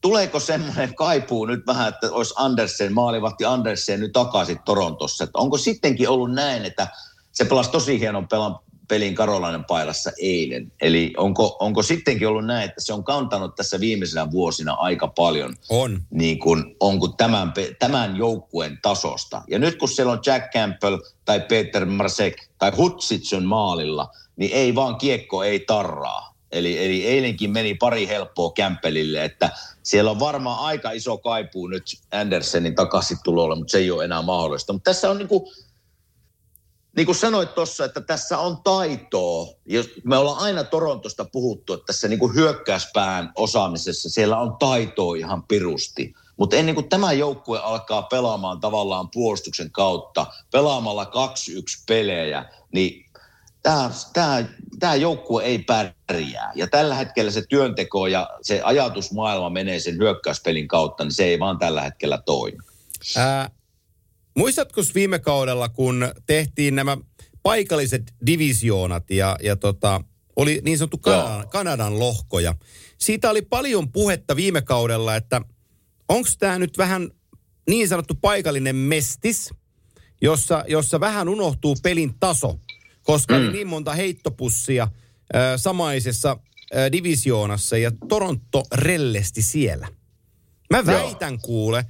tuleeko 0.08 0.40
semmoinen 0.40 0.96
kaipuu 0.96 1.46
nyt 1.46 1.68
vähän, 1.68 1.90
että 1.90 2.12
olisi 2.12 2.34
Andersen, 2.38 2.94
maalivahti 2.94 3.46
Andersen 3.46 4.00
nyt 4.00 4.12
takaisin 4.12 4.60
Torontossa? 4.66 5.24
Että 5.24 5.40
onko 5.40 5.58
sittenkin 5.58 6.10
ollut 6.10 6.32
näin, 6.32 6.66
että 6.66 6.88
se 7.32 7.46
pelasi 7.46 7.72
tosi 7.72 8.00
hienon 8.00 8.28
pelan, 8.28 8.60
pelin 8.88 9.16
Karolainen 9.16 9.66
pailassa 9.66 10.12
eilen. 10.22 10.72
Eli 10.82 11.14
onko, 11.18 11.58
onko 11.60 11.84
sittenkin 11.84 12.28
ollut 12.28 12.46
näin, 12.46 12.70
että 12.70 12.82
se 12.82 12.94
on 12.94 13.04
kantanut 13.04 13.56
tässä 13.56 13.80
viimeisenä 13.80 14.32
vuosina 14.32 14.74
aika 14.74 15.08
paljon 15.08 15.56
on. 15.70 16.04
Niin 16.10 16.40
kuin, 16.40 16.76
onko 16.80 17.08
tämän, 17.08 17.54
tämän 17.80 18.18
joukkueen 18.18 18.80
tasosta. 18.82 19.42
Ja 19.48 19.60
nyt 19.60 19.78
kun 19.78 19.90
siellä 19.90 20.12
on 20.12 20.22
Jack 20.26 20.52
Campbell 20.54 20.98
tai 21.26 21.40
Peter 21.40 21.86
Marsek 21.86 22.36
tai 22.58 22.72
Hutsitson 22.78 23.46
maalilla, 23.46 24.10
niin 24.36 24.52
ei 24.54 24.76
vaan 24.76 24.96
kiekko 24.96 25.44
ei 25.44 25.60
tarraa. 25.60 26.37
Eli, 26.52 26.86
eli 26.86 27.06
eilenkin 27.06 27.52
meni 27.52 27.74
pari 27.74 28.08
helppoa 28.08 28.52
kämppelille, 28.52 29.26
että 29.26 29.50
siellä 29.84 30.12
on 30.12 30.20
varmaan 30.20 30.60
aika 30.60 30.92
iso 30.92 31.18
kaipuu 31.18 31.68
nyt 31.68 31.84
Andersenin 32.12 32.76
takaisin 32.76 33.18
tulolle, 33.24 33.56
mutta 33.56 33.72
se 33.72 33.78
ei 33.78 33.92
ole 33.92 34.06
enää 34.06 34.22
mahdollista. 34.22 34.74
Mutta 34.74 34.92
tässä 34.92 35.10
on 35.10 35.18
niin 35.18 35.28
kuin, 35.28 35.44
niin 36.96 37.06
kuin 37.06 37.16
sanoit 37.16 37.56
tuossa, 37.56 37.86
että 37.86 38.02
tässä 38.02 38.38
on 38.38 38.58
taitoa. 38.64 39.48
Me 40.04 40.18
ollaan 40.18 40.40
aina 40.40 40.64
Torontosta 40.64 41.26
puhuttu, 41.32 41.74
että 41.74 41.86
tässä 41.86 42.08
niin 42.08 42.20
kuin 42.20 42.36
hyökkäyspään 42.36 43.32
osaamisessa 43.36 44.10
siellä 44.10 44.38
on 44.38 44.58
taitoa 44.60 45.16
ihan 45.16 45.44
pirusti. 45.44 46.14
Mutta 46.38 46.56
ennen 46.56 46.76
kuin 46.76 46.90
tämä 46.90 47.14
joukkue 47.14 47.60
alkaa 47.60 48.02
pelaamaan 48.02 48.60
tavallaan 48.60 49.10
puolustuksen 49.14 49.72
kautta, 49.72 50.26
pelaamalla 50.52 51.04
2-1 51.04 51.08
pelejä, 51.88 52.46
niin 52.74 53.07
tämä, 53.68 53.92
tämä, 54.14 54.46
tämä 54.80 54.96
joukkue 54.96 55.44
ei 55.44 55.60
pärjää. 55.60 56.52
Ja 56.56 56.68
tällä 56.68 56.96
hetkellä 56.96 57.32
se 57.32 57.44
työnteko 57.50 58.08
ja 58.08 58.30
se 58.42 58.62
ajatusmaailma 58.64 59.50
menee 59.50 59.80
sen 59.80 59.98
hyökkäyspelin 59.98 60.68
kautta, 60.68 61.04
niin 61.04 61.14
se 61.14 61.24
ei 61.24 61.40
vaan 61.40 61.60
tällä 61.60 61.82
hetkellä 61.82 62.18
toimi. 62.26 62.58
Ää, 63.18 63.50
muistatko 64.38 64.82
viime 64.96 65.20
kaudella, 65.20 65.70
kun 65.70 66.12
tehtiin 66.26 66.76
nämä 66.76 66.98
paikalliset 67.44 68.14
divisioonat 68.26 69.10
ja, 69.10 69.38
ja 69.44 69.56
tota, 69.56 70.02
oli 70.36 70.62
niin 70.64 70.78
sanottu 70.78 70.98
Kanadan, 70.98 71.50
Kanadan 71.50 72.00
lohkoja. 72.00 72.56
Siitä 72.98 73.30
oli 73.30 73.42
paljon 73.42 73.92
puhetta 73.92 74.36
viime 74.36 74.62
kaudella, 74.62 75.16
että 75.16 75.42
onko 76.10 76.30
tämä 76.40 76.60
nyt 76.60 76.78
vähän 76.78 77.12
niin 77.70 77.88
sanottu 77.88 78.16
paikallinen 78.16 78.76
mestis, 78.76 79.50
jossa, 80.22 80.64
jossa 80.68 81.00
vähän 81.00 81.30
unohtuu 81.30 81.76
pelin 81.84 82.14
taso, 82.20 82.60
koska 83.08 83.34
mm. 83.34 83.40
oli 83.40 83.52
niin 83.52 83.68
monta 83.68 83.94
heittopussia 83.94 84.84
äh, 84.84 85.42
samaisessa 85.56 86.32
äh, 86.76 86.92
divisioonassa 86.92 87.78
ja 87.78 87.92
Toronto 88.10 88.64
rellesti 88.76 89.42
siellä. 89.42 89.88
Mä 90.70 90.86
väitän 90.86 91.34
Joo. 91.34 91.40
kuule, 91.42 91.86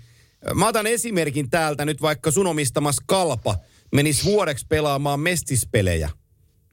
mä 0.53 0.67
otan 0.67 0.87
esimerkin 0.87 1.49
täältä 1.49 1.85
nyt 1.85 2.01
vaikka 2.01 2.31
sun 2.31 2.47
omistamas 2.47 2.97
Kalpa 3.05 3.57
menisi 3.95 4.23
vuodeksi 4.23 4.65
pelaamaan 4.69 5.19
mestispelejä– 5.19 6.09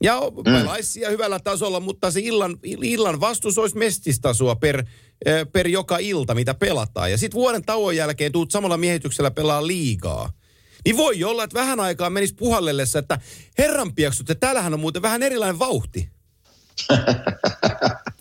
ja 0.03 0.21
mm. 0.37 0.43
pelaisi 0.43 1.01
hyvällä 1.09 1.39
tasolla, 1.39 1.79
mutta 1.79 2.11
se 2.11 2.19
illan, 2.19 2.57
illan 2.63 3.19
vastus 3.19 3.57
olisi 3.57 3.77
mestistasoa 3.77 4.55
per, 4.55 4.85
per 5.51 5.67
joka 5.67 5.97
ilta, 5.97 6.35
mitä 6.35 6.53
pelataan. 6.53 7.11
Ja 7.11 7.17
sitten 7.17 7.39
vuoden 7.39 7.65
tauon 7.65 7.95
jälkeen 7.95 8.31
tuut 8.31 8.51
samalla 8.51 8.77
miehityksellä 8.77 9.31
pelaa 9.31 9.67
liigaa. 9.67 10.31
Niin 10.85 10.97
voi 10.97 11.23
olla, 11.23 11.43
että 11.43 11.59
vähän 11.59 11.79
aikaa 11.79 12.09
menisi 12.09 12.35
puhallellessa, 12.35 12.99
että 12.99 13.19
herran 13.57 13.95
piaksut, 13.95 14.29
että 14.29 14.45
täällähän 14.45 14.73
on 14.73 14.79
muuten 14.79 15.01
vähän 15.01 15.23
erilainen 15.23 15.59
vauhti. 15.59 16.09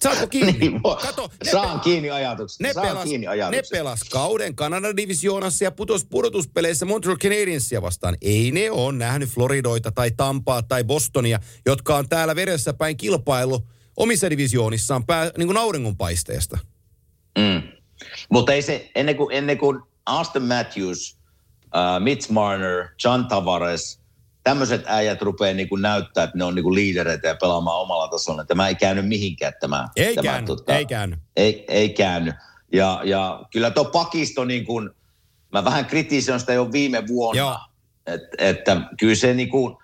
Saatko 0.02 0.26
kiinni? 0.26 0.52
Niin, 0.52 0.82
Kato, 0.82 1.30
ne 1.44 1.50
Saan 1.50 1.80
pe- 1.80 1.84
kiinni 1.84 2.10
ajatuksesta. 2.10 2.64
Ne 2.64 2.72
Saan 2.72 2.88
pelas, 2.88 3.04
kiinni. 3.04 3.26
Ne 3.50 3.62
pelas 3.70 4.00
kauden 4.10 4.56
Kanadan 4.56 4.96
divisioonassa 4.96 5.64
ja 5.64 5.70
putos 5.70 6.04
pudotuspeleissä 6.04 6.86
Montreal 6.86 7.16
Canadiensia 7.16 7.82
vastaan. 7.82 8.16
Ei 8.22 8.50
ne 8.50 8.70
ole 8.70 8.92
nähnyt 8.92 9.28
Floridoita 9.28 9.92
tai 9.92 10.10
Tampaa 10.10 10.62
tai 10.62 10.84
Bostonia, 10.84 11.38
jotka 11.66 11.96
on 11.96 12.08
täällä 12.08 12.36
veressä 12.36 12.72
päin 12.72 12.96
kilpailu 12.96 13.66
omissa 13.96 14.30
divisioonissaan 14.30 15.06
pää, 15.06 15.30
niin 15.38 15.46
kuin 15.46 15.56
auringonpaisteesta. 15.56 16.58
Mm. 17.38 17.62
Mutta 18.28 18.52
ei 18.52 18.62
se, 18.62 18.90
ennen 18.94 19.16
kuin, 19.16 19.36
ennen 19.36 19.58
kuin 19.58 19.80
Austin 20.06 20.42
Matthews, 20.42 21.16
uh, 21.74 22.00
Mitch 22.00 22.30
Marner, 22.30 22.88
John 23.04 23.24
Tavares– 23.24 24.00
tämmöiset 24.44 24.82
äijät 24.86 25.22
rupeaa 25.22 25.54
niin 25.54 25.68
kuin 25.68 25.82
näyttää, 25.82 26.24
että 26.24 26.38
ne 26.38 26.44
on 26.44 26.54
niin 26.54 26.62
kuin 26.62 26.74
liidereitä 26.74 27.28
ja 27.28 27.36
pelaamaan 27.40 27.80
omalla 27.80 28.08
tasolla. 28.08 28.44
Tämä 28.44 28.68
ei 28.68 28.74
käynyt 28.74 29.08
mihinkään 29.08 29.52
tämä. 29.60 29.88
Ei 29.96 30.14
tämä, 30.14 30.22
käänny, 30.22 30.46
tota, 30.46 30.76
ei 30.76 30.86
käänny. 30.86 31.16
Ei, 31.36 31.64
ei 31.68 31.88
käänny. 31.88 32.32
Ja, 32.72 33.00
ja 33.04 33.42
kyllä 33.52 33.70
tuo 33.70 33.84
pakisto 33.84 34.44
niin 34.44 34.64
kuin, 34.64 34.90
mä 35.52 35.64
vähän 35.64 35.86
kritisoin 35.86 36.40
sitä 36.40 36.52
jo 36.52 36.72
viime 36.72 37.06
vuonna. 37.06 37.38
Joo. 37.38 37.58
Et, 38.06 38.20
että 38.38 38.80
kyllä 38.98 39.14
se 39.14 39.34
niin 39.34 39.50
kuin, 39.50 39.76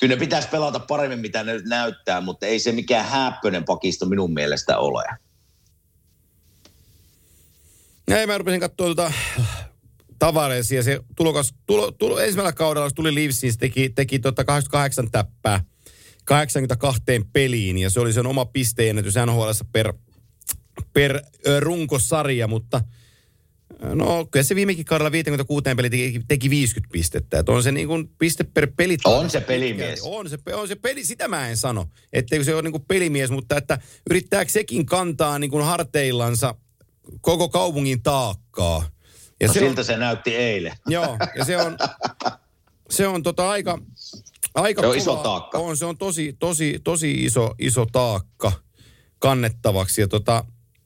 kyllä 0.00 0.14
ne 0.14 0.20
pitäisi 0.20 0.48
pelata 0.48 0.78
paremmin, 0.78 1.18
mitä 1.18 1.42
ne 1.42 1.52
nyt 1.52 1.64
näyttää, 1.64 2.20
mutta 2.20 2.46
ei 2.46 2.58
se 2.58 2.72
mikään 2.72 3.04
häppöinen 3.04 3.64
pakisto 3.64 4.06
minun 4.06 4.34
mielestä 4.34 4.78
ole. 4.78 5.04
Ei, 8.08 8.26
mä 8.26 8.38
rupesin 8.38 8.60
katsoa 8.60 8.86
tuota 8.86 9.12
Tavares 10.18 10.72
ja 10.72 10.82
se 10.82 11.00
tulokas, 11.16 11.54
tulo, 11.66 11.92
tulo, 11.92 12.18
ensimmäisellä 12.18 12.52
kaudella, 12.52 12.90
tuli 12.90 13.14
Leafsiin, 13.14 13.52
se 13.52 13.58
teki, 13.58 13.88
teki 13.88 14.18
tota 14.18 14.44
88 14.44 15.10
täppää 15.10 15.64
82 16.24 17.02
peliin 17.32 17.78
ja 17.78 17.90
se 17.90 18.00
oli 18.00 18.12
sen 18.12 18.26
oma 18.26 18.44
pisteennätys 18.44 19.14
NHL 19.26 19.50
per, 19.72 19.92
per 20.92 21.20
runkosarja, 21.60 22.48
mutta 22.48 22.80
No 23.94 24.26
kyllä 24.30 24.42
se 24.42 24.54
viimekin 24.54 24.84
kaudella 24.84 25.12
56 25.12 25.62
peli 25.76 25.90
teki, 25.90 26.20
teki 26.28 26.50
50 26.50 26.92
pistettä. 26.92 27.38
Että 27.38 27.52
on 27.52 27.62
se 27.62 27.72
niin 27.72 27.88
kuin 27.88 28.10
piste 28.18 28.44
per 28.44 28.72
peli. 28.76 28.96
On 29.04 29.30
se 29.30 29.40
pelimies. 29.40 30.00
On 30.02 30.28
se, 30.30 30.38
on 30.52 30.68
se 30.68 30.74
peli, 30.74 31.04
sitä 31.04 31.28
mä 31.28 31.48
en 31.48 31.56
sano. 31.56 31.86
Etteikö 32.12 32.44
se 32.44 32.54
ole 32.54 32.62
niin 32.62 32.72
kuin 32.72 32.84
pelimies, 32.88 33.30
mutta 33.30 33.56
että 33.56 33.78
yrittääkö 34.10 34.50
sekin 34.50 34.86
kantaa 34.86 35.38
niin 35.38 35.50
kuin 35.50 35.64
harteillansa 35.64 36.54
koko 37.20 37.48
kaupungin 37.48 38.02
taakkaa. 38.02 38.90
Ja 39.40 39.46
no 39.46 39.52
se 39.52 39.60
siltä 39.60 39.80
on, 39.80 39.84
se 39.84 39.96
näytti 39.96 40.36
eilen. 40.36 40.72
Joo, 40.86 41.16
ja 41.36 41.44
se 41.44 41.56
on, 41.56 41.78
se 42.90 43.06
on 43.06 43.22
tota 43.22 43.50
aika, 43.50 43.78
aika 44.54 44.82
se 44.82 44.86
on 44.86 44.92
kova, 44.92 45.02
iso 45.02 45.16
taakka. 45.16 45.58
On, 45.58 45.76
se 45.76 45.84
on 45.84 45.98
tosi, 45.98 46.36
tosi, 46.38 46.80
tosi 46.84 47.24
iso, 47.24 47.54
iso 47.58 47.86
taakka 47.86 48.52
kannettavaksi. 49.18 50.00
Ja 50.00 50.08
tota, 50.08 50.44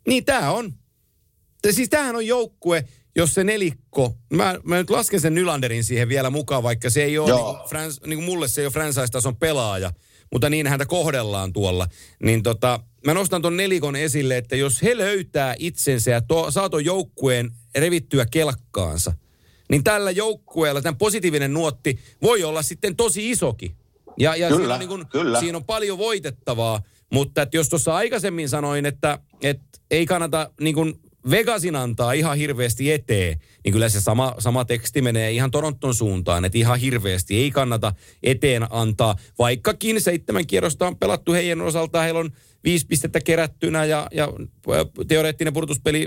niin 0.09 0.25
tämä 0.25 0.51
on. 0.51 0.75
Siis 1.71 1.89
tämähän 1.89 2.17
on 2.17 2.27
joukkue, 2.27 2.85
jos 3.17 3.35
se 3.35 3.45
nelikko, 3.45 4.17
mä, 4.33 4.61
mä 4.65 4.77
nyt 4.77 4.91
lasken 4.91 5.21
sen 5.21 5.35
Nylanderin 5.35 5.85
siihen 5.85 6.09
vielä 6.09 6.31
mukaan, 6.31 6.63
vaikka 6.63 6.91
se 6.91 7.03
ei 7.03 7.19
ole, 7.19 7.33
niin 7.33 7.45
kuin, 7.45 7.69
frans, 7.69 8.01
niin 8.07 8.17
kuin 8.17 8.25
mulle 8.25 8.49
se 8.49 8.61
ei 8.61 8.67
ole 8.67 8.73
franchise-tason 8.73 9.37
pelaaja, 9.37 9.93
mutta 10.33 10.51
niin 10.51 10.67
häntä 10.67 10.87
kohdellaan 10.87 11.53
tuolla. 11.53 11.87
Niin 12.23 12.43
tota, 12.43 12.81
mä 13.07 13.15
nostan 13.15 13.43
ton 13.43 13.57
nelikon 13.57 13.97
esille, 13.97 14.37
että 14.37 14.57
jos 14.57 14.83
he 14.83 14.97
löytää 14.97 15.55
itsensä 15.59 16.11
ja 16.11 16.21
to, 16.21 16.51
saa 16.51 16.71
ton 16.71 16.85
joukkueen 16.85 17.51
revittyä 17.79 18.27
kelkkaansa, 18.31 19.13
niin 19.71 19.85
tällä 19.85 20.11
joukkueella 20.11 20.83
tämän 20.83 20.99
positiivinen 20.99 21.55
nuotti 21.55 21.99
voi 22.23 22.45
olla 22.45 22.63
sitten 22.63 22.97
tosi 22.97 23.31
isoki. 23.31 23.75
Ja, 24.19 24.37
ja 24.37 24.49
kyllä, 24.49 24.59
siinä, 24.59 24.75
on 24.75 24.81
niin 24.81 24.89
kun, 24.89 25.07
kyllä. 25.11 25.41
siinä 25.41 25.59
on 25.59 25.65
paljon 25.65 25.99
voitettavaa, 25.99 26.83
mutta 27.13 27.43
että 27.43 27.57
jos 27.57 27.69
tuossa 27.69 27.95
aikaisemmin 27.95 28.49
sanoin, 28.49 28.87
että, 28.87 29.19
että 29.43 29.79
ei 29.91 30.07
kannata 30.07 30.51
niin 30.61 30.75
kun 30.75 31.01
Vegasin 31.31 31.77
antaa 31.77 32.13
ihan 32.13 32.37
hirveästi 32.37 32.93
eteen, 32.93 33.39
niin 33.65 33.73
kyllä 33.73 33.89
se 33.89 34.01
sama, 34.01 34.35
sama 34.39 34.65
teksti 34.65 35.03
menee 35.03 35.33
ihan 35.33 35.51
Toronton 35.51 35.95
suuntaan, 35.95 36.45
että 36.45 36.59
ihan 36.59 36.79
hirveästi 36.79 37.37
ei 37.37 37.51
kannata 37.51 37.95
eteen 38.23 38.67
antaa, 38.71 39.17
vaikkakin 39.39 40.01
seitsemän 40.01 40.47
kierrosta 40.47 40.87
on 40.87 40.99
pelattu 40.99 41.33
heidän 41.33 41.61
osalta, 41.61 42.03
heillä 42.03 42.21
on 42.21 42.31
viisi 42.65 42.87
pistettä 42.87 43.21
kerättynä 43.21 43.85
ja, 43.85 44.09
ja 44.13 44.29
teoreettinen 45.09 45.55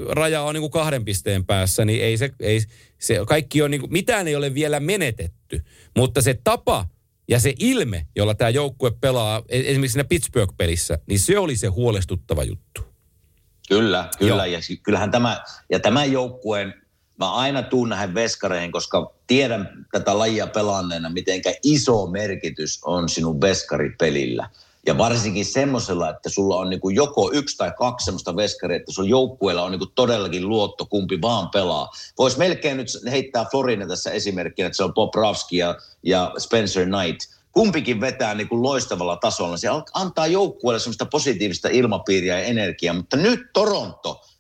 raja 0.10 0.42
on 0.42 0.54
niin 0.54 0.62
kuin 0.62 0.72
kahden 0.72 1.06
pisteen 1.06 1.46
päässä, 1.46 1.86
niin 1.86 2.04
ei 2.04 2.18
se, 2.18 2.32
ei, 2.40 2.62
se 3.00 3.20
kaikki 3.28 3.62
on 3.62 3.72
niin 3.72 3.82
kuin, 3.82 3.92
mitään 3.92 4.28
ei 4.28 4.36
ole 4.36 4.54
vielä 4.54 4.80
menetetty. 4.80 5.62
Mutta 5.98 6.22
se 6.22 6.40
tapa 6.44 6.88
ja 7.28 7.40
se 7.40 7.54
ilme, 7.60 8.08
jolla 8.16 8.36
tämä 8.36 8.50
joukkue 8.50 8.92
pelaa 9.02 9.44
e-, 9.50 9.60
esimerkiksi 9.60 9.94
siinä 9.94 10.08
Pittsburgh-pelissä, 10.10 10.98
niin 11.08 11.20
se 11.20 11.40
oli 11.40 11.56
se 11.56 11.68
huolestuttava 11.68 12.44
juttu. 12.44 12.82
Kyllä, 13.70 14.10
kyllä. 14.18 14.46
Joo. 14.46 14.54
Ja 14.54 14.60
kyllähän 14.84 15.12
tämä, 15.12 15.44
ja 15.72 15.80
tämän 15.80 16.12
joukkueen, 16.12 16.74
mä 17.20 17.34
aina 17.34 17.64
tuun 17.64 17.90
näihin 17.90 18.14
veskareihin, 18.14 18.72
koska 18.72 19.14
tiedän 19.28 19.86
tätä 19.92 20.18
lajia 20.18 20.48
pelanneena, 20.48 21.10
mitenkä 21.10 21.54
iso 21.64 22.08
merkitys 22.08 22.80
on 22.84 23.10
sinun 23.10 23.42
veskaripelillä. 23.42 24.50
Ja 24.88 24.98
varsinkin 24.98 25.46
semmoisella, 25.46 26.10
että 26.10 26.30
sulla 26.30 26.56
on 26.56 26.70
niinku 26.70 26.90
joko 26.90 27.32
yksi 27.34 27.58
tai 27.58 27.72
kaksi 27.78 28.06
semmoista 28.06 28.36
veskaria, 28.36 28.78
että 28.78 28.92
sun 28.92 29.10
joukkueella 29.10 29.64
on 29.64 29.72
niinku 29.72 29.86
todellakin 29.86 30.50
luotto, 30.50 30.86
kumpi 30.86 31.22
vaan 31.22 31.50
pelaa. 31.50 31.90
Voisi 32.18 32.38
melkein 32.38 32.78
nyt 32.78 32.88
heittää 33.12 33.46
Florina 33.52 33.88
tässä 33.88 34.12
esimerkkinä, 34.12 34.68
että 34.68 34.78
se 34.78 34.84
on 34.84 34.94
Bob 34.94 35.16
Ravski 35.16 35.58
ja, 35.58 35.76
ja 36.04 36.32
Spencer 36.38 36.86
Knight. 36.86 37.20
Kumpikin 37.52 38.02
vetää 38.02 38.36
niinku 38.36 38.64
loistavalla 38.64 39.18
tasolla. 39.18 39.58
Se 39.58 39.68
antaa 39.94 40.28
joukkueelle 40.28 40.80
semmoista 40.80 41.06
positiivista 41.06 41.70
ilmapiiriä 41.70 42.40
ja 42.40 42.46
energiaa, 42.46 42.94
mutta 42.94 43.18
nyt 43.18 43.40
Toronto– 43.54 44.22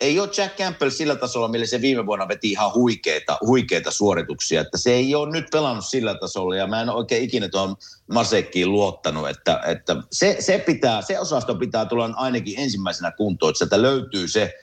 ei 0.00 0.20
ole 0.20 0.28
Jack 0.36 0.56
Campbell 0.56 0.90
sillä 0.90 1.16
tasolla, 1.16 1.48
millä 1.48 1.66
se 1.66 1.80
viime 1.80 2.06
vuonna 2.06 2.28
veti 2.28 2.50
ihan 2.50 2.74
huikeita, 2.74 3.38
huikeita 3.46 3.90
suorituksia. 3.90 4.60
Että 4.60 4.78
se 4.78 4.92
ei 4.92 5.14
ole 5.14 5.32
nyt 5.32 5.46
pelannut 5.52 5.84
sillä 5.84 6.14
tasolla 6.14 6.56
ja 6.56 6.66
mä 6.66 6.82
en 6.82 6.88
oikein 6.88 7.22
ikinä 7.22 7.48
tuohon 7.48 7.76
Masekkiin 8.12 8.72
luottanut. 8.72 9.28
Että, 9.28 9.60
että 9.66 9.96
se, 10.12 10.36
se, 10.40 10.58
pitää, 10.66 11.02
se 11.02 11.18
osasto 11.18 11.54
pitää 11.54 11.84
tulla 11.84 12.10
ainakin 12.14 12.58
ensimmäisenä 12.58 13.10
kuntoon, 13.10 13.50
että 13.50 13.58
sieltä 13.58 13.82
löytyy 13.82 14.28
se 14.28 14.54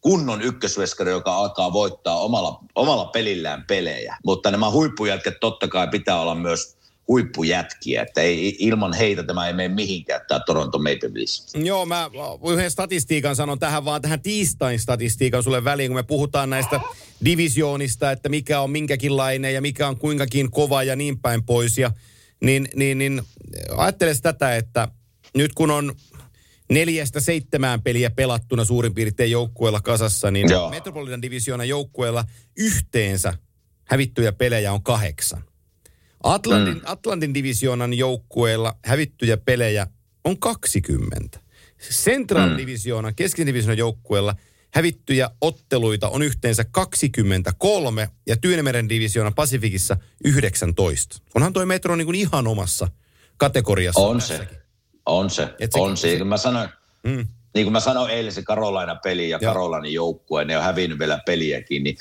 kunnon 0.00 0.42
ykkösveskari, 0.42 1.10
joka 1.10 1.36
alkaa 1.36 1.72
voittaa 1.72 2.18
omalla, 2.18 2.58
omalla 2.74 3.04
pelillään 3.04 3.64
pelejä. 3.68 4.16
Mutta 4.24 4.50
nämä 4.50 4.70
huippujätkät 4.70 5.34
totta 5.40 5.68
kai 5.68 5.88
pitää 5.88 6.20
olla 6.20 6.34
myös 6.34 6.81
huippujätkiä, 7.08 8.02
että 8.02 8.20
ei, 8.20 8.56
ilman 8.58 8.92
heitä 8.92 9.22
tämä 9.22 9.46
ei 9.46 9.52
mene 9.52 9.74
mihinkään, 9.74 10.20
tämä 10.28 10.40
Toronto 10.40 10.78
Maple 10.78 11.10
Leafs. 11.14 11.52
Joo, 11.54 11.86
mä 11.86 12.10
yhden 12.52 12.70
statistiikan 12.70 13.36
sanon 13.36 13.58
tähän 13.58 13.84
vaan, 13.84 14.02
tähän 14.02 14.22
tiistain 14.22 14.78
statistiikan 14.78 15.42
sulle 15.42 15.64
väliin, 15.64 15.88
kun 15.88 15.96
me 15.96 16.02
puhutaan 16.02 16.50
näistä 16.50 16.80
divisioonista, 17.24 18.10
että 18.10 18.28
mikä 18.28 18.60
on 18.60 18.70
minkäkinlainen 18.70 19.54
ja 19.54 19.60
mikä 19.60 19.88
on 19.88 19.96
kuinkakin 19.96 20.50
kova 20.50 20.82
ja 20.82 20.96
niin 20.96 21.18
päin 21.18 21.42
pois. 21.42 21.78
Ja, 21.78 21.90
niin, 22.40 22.68
niin, 22.74 22.98
niin 22.98 23.22
ajattele 23.76 24.14
tätä, 24.22 24.56
että 24.56 24.88
nyt 25.34 25.54
kun 25.54 25.70
on 25.70 25.94
neljästä 26.70 27.20
seitsemään 27.20 27.82
peliä 27.82 28.10
pelattuna 28.10 28.64
suurin 28.64 28.94
piirtein 28.94 29.30
joukkueella 29.30 29.80
kasassa, 29.80 30.30
niin 30.30 30.50
Joo. 30.50 30.70
Metropolitan 30.70 31.22
divisioonan 31.22 31.68
joukkueella 31.68 32.24
yhteensä 32.56 33.34
hävittyjä 33.84 34.32
pelejä 34.32 34.72
on 34.72 34.82
kahdeksan. 34.82 35.44
Atlantin, 36.22 36.74
mm. 36.74 36.80
Atlantin 36.84 37.34
divisioonan 37.34 37.94
joukkueella 37.94 38.76
hävittyjä 38.84 39.36
pelejä 39.36 39.86
on 40.24 40.38
20. 40.38 41.40
Central 41.90 42.50
mm. 42.50 42.56
divisioonan, 42.56 43.14
keskidivisioonan 43.14 43.78
joukkueella 43.78 44.34
hävittyjä 44.74 45.30
otteluita 45.40 46.08
on 46.08 46.22
yhteensä 46.22 46.64
23 46.70 48.08
ja 48.26 48.36
Tyynemeren 48.36 48.88
divisioonan 48.88 49.34
Pasifikissa 49.34 49.96
19. 50.24 51.18
Onhan 51.34 51.52
toi 51.52 51.66
Metro 51.66 51.96
niin 51.96 52.06
kuin 52.06 52.14
ihan 52.14 52.46
omassa 52.46 52.88
kategoriassa. 53.36 54.00
On 54.00 54.20
se. 54.20 54.48
On 55.06 55.30
se, 55.30 55.48
Et 55.60 55.72
se- 55.72 55.80
on 55.80 55.96
se. 55.96 56.00
se- 56.00 56.14
Niin 56.14 56.26
mä 56.26 56.36
sanoin, 56.36 56.68
Mm. 57.04 57.26
niin 57.54 57.64
kuin 57.66 57.72
mä 57.72 57.80
sanoin 57.80 58.10
eilen 58.10 58.32
se 58.32 58.42
Karolaina 58.42 58.94
peli 58.94 59.28
ja. 59.30 59.38
Karolainen 59.38 59.92
joukkue, 59.92 60.44
ne 60.44 60.58
on 60.58 60.64
hävinnyt 60.64 60.98
vielä 60.98 61.20
peliäkin, 61.26 61.84
niin, 61.84 61.96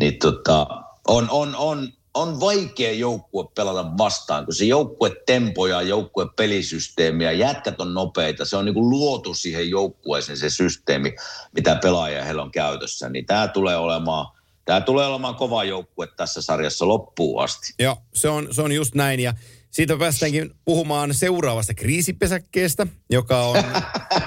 niin 0.00 0.18
tota, 0.18 0.66
on, 1.08 1.30
on, 1.30 1.56
on, 1.56 1.92
on 2.14 2.40
vaikea 2.40 2.92
joukkue 2.92 3.44
pelata 3.54 3.98
vastaan, 3.98 4.44
kun 4.44 4.54
se 4.54 4.64
joukkue 4.64 5.10
tempo 5.26 5.66
ja 5.66 5.82
joukkue 5.82 6.26
pelisysteemi 6.36 7.24
ja 7.24 7.32
jätkät 7.32 7.80
on 7.80 7.94
nopeita. 7.94 8.44
Se 8.44 8.56
on 8.56 8.64
niin 8.64 8.74
kuin 8.74 8.90
luotu 8.90 9.34
siihen 9.34 9.70
joukkueeseen 9.70 10.38
se 10.38 10.50
systeemi, 10.50 11.16
mitä 11.52 11.78
pelaajia 11.82 12.24
heillä 12.24 12.42
on 12.42 12.50
käytössä. 12.50 13.08
Niin 13.08 13.26
tämä 13.26 13.48
tulee 13.48 13.76
olemaan, 13.76 14.26
tämä 14.64 14.80
tulee 14.80 15.06
olemaan 15.06 15.34
kova 15.34 15.64
joukkue 15.64 16.08
tässä 16.16 16.42
sarjassa 16.42 16.88
loppuun 16.88 17.42
asti. 17.42 17.74
Joo, 17.78 17.96
se 18.14 18.28
on, 18.28 18.48
se 18.50 18.62
on 18.62 18.72
just 18.72 18.94
näin. 18.94 19.20
Ja 19.20 19.34
siitä 19.72 19.96
päästäänkin 19.96 20.50
puhumaan 20.64 21.14
seuraavasta 21.14 21.74
kriisipesäkkeestä, 21.74 22.86
joka 23.10 23.42
on, 23.42 23.56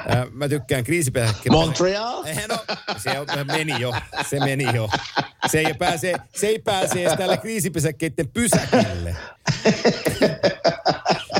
ää, 0.07 0.27
mä 0.31 0.49
tykkään 0.49 0.83
kriisipesäkkeestä. 0.83 1.51
Montreal? 1.51 2.23
Eh, 2.25 2.47
No, 2.47 2.57
se 2.97 3.19
on, 3.19 3.27
meni 3.47 3.81
jo, 3.81 3.93
se 4.29 4.39
meni 4.39 4.65
jo. 4.75 4.89
Se 5.51 5.59
ei 5.59 5.73
pääse, 5.73 6.13
se 6.35 6.47
ei 6.47 6.59
pääse 6.59 7.01
edes 7.01 7.17
tälle 7.17 7.37
kriisipesäkkeiden 7.37 8.27
pysäkille. 8.29 9.15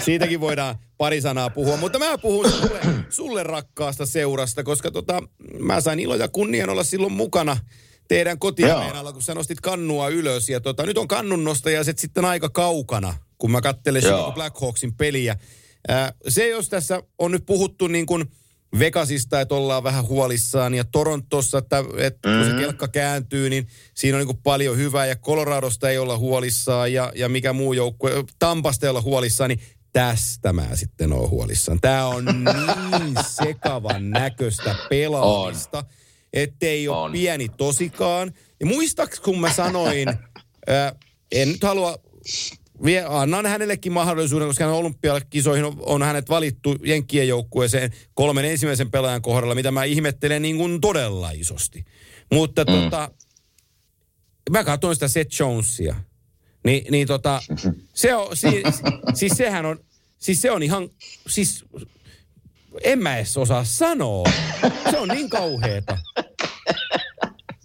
Siitäkin 0.04 0.40
voidaan 0.42 0.76
pari 0.98 1.22
sanaa 1.22 1.50
puhua, 1.50 1.78
mutta 1.78 2.00
mä 2.00 2.18
puhun 2.18 2.52
sulle, 2.52 2.80
sulle 3.10 3.44
rakkaasta 3.44 4.06
seurasta, 4.06 4.64
koska 4.64 4.92
tota, 4.92 5.24
mä 5.60 5.82
sain 5.82 6.00
ilo 6.00 6.16
ja 6.16 6.28
kunnian 6.28 6.70
olla 6.70 6.84
silloin 6.84 7.14
mukana 7.14 7.58
teidän 8.08 8.40
kotiareenalla, 8.40 9.14
kun 9.14 9.22
sä 9.22 9.34
nostit 9.36 9.62
kannua 9.62 10.10
ylös. 10.10 10.50
Ja 10.50 10.60
tota, 10.60 10.86
nyt 10.86 10.98
on 10.98 11.08
kannunnostajaiset 11.08 12.00
sitten 12.00 12.26
aika 12.26 12.50
kaukana, 12.50 13.14
kun 13.38 13.52
mä 13.52 13.62
katselen. 13.62 14.02
Chicago 14.02 14.32
Blackhawksin 14.32 14.96
peliä. 14.96 15.38
Ää, 15.88 16.14
se, 16.28 16.48
jos 16.48 16.70
tässä 16.70 17.04
on 17.18 17.32
nyt 17.32 17.46
puhuttu 17.46 17.88
niin 17.88 18.06
kuin 18.06 18.26
Vegasista, 18.80 19.42
että 19.42 19.56
ollaan 19.56 19.84
vähän 19.84 20.08
huolissaan, 20.08 20.74
ja 20.74 20.84
Torontossa, 20.84 21.58
että, 21.58 21.84
että 21.98 22.30
kun 22.30 22.52
se 22.52 22.58
kelkka 22.60 22.88
kääntyy, 22.88 23.50
niin 23.50 23.68
siinä 23.94 24.16
on 24.16 24.20
niin 24.20 24.28
kuin 24.28 24.44
paljon 24.44 24.78
hyvää, 24.78 25.06
ja 25.06 25.16
Coloradosta 25.16 25.90
ei 25.90 25.98
olla 25.98 26.18
huolissaan, 26.18 26.94
ja, 26.94 27.12
ja 27.16 27.30
mikä 27.30 27.54
muu 27.54 27.74
joukkue, 27.74 28.12
Tampasta 28.40 28.86
ei 28.86 28.90
olla 28.90 29.02
huolissaan, 29.02 29.50
niin 29.50 29.62
tästä 29.94 30.54
mä 30.54 30.68
sitten 30.74 31.14
oon 31.14 31.30
huolissaan. 31.30 31.82
Tämä 31.82 32.08
on 32.08 32.26
niin 33.00 33.16
sekavan 33.30 34.10
näköistä 34.10 34.76
pelaamista, 34.90 35.84
ettei 36.34 36.88
ole 36.88 36.98
On. 36.98 37.12
pieni 37.12 37.50
tosikaan. 37.50 38.32
Ja 38.60 38.66
muistaaks, 38.66 39.20
kun 39.20 39.40
mä 39.40 39.54
sanoin, 39.54 40.08
ää, 40.68 40.96
en 41.32 41.52
nyt 41.52 41.64
halua 41.64 41.98
Vie, 42.84 43.06
annan 43.08 43.46
hänellekin 43.46 43.92
mahdollisuuden, 43.92 44.48
koska 44.48 44.64
hän 44.64 44.74
olympiakisoihin 44.74 45.66
on, 45.66 45.78
on 45.80 46.04
hänet 46.04 46.30
valittu 46.30 46.76
Jenkkien 46.84 47.28
joukkueeseen 47.28 47.92
kolmen 48.14 48.46
ensimmäisen 48.46 48.92
pelaajan 48.92 49.22
kohdalla, 49.22 49.56
mitä 49.56 49.72
mä 49.72 49.84
ihmettelen 49.84 50.42
niin 50.42 50.58
kuin 50.58 50.82
todella 50.82 51.32
isosti. 51.32 51.86
Mutta 52.32 52.64
mm. 52.64 52.74
tota, 52.74 53.12
mä 54.50 54.64
katsoin 54.64 54.96
sitä 54.96 55.08
Seth 55.08 55.40
Jonesia. 55.40 55.96
Ni, 56.64 56.86
niin 56.92 57.08
tota, 57.08 57.42
se 57.94 58.16
on, 58.16 58.38
si, 58.38 58.64
siis 59.14 59.34
sehän 59.36 59.66
on, 59.66 59.80
siis 60.20 60.42
se 60.42 60.52
on 60.52 60.64
ihan, 60.64 60.90
siis 61.28 61.66
en 62.84 63.00
mä 63.00 63.18
edes 63.18 63.38
osaa 63.38 63.64
sanoa. 63.64 64.26
Se 64.92 64.98
on 64.98 65.08
niin 65.08 65.30
kauheeta. 65.30 65.98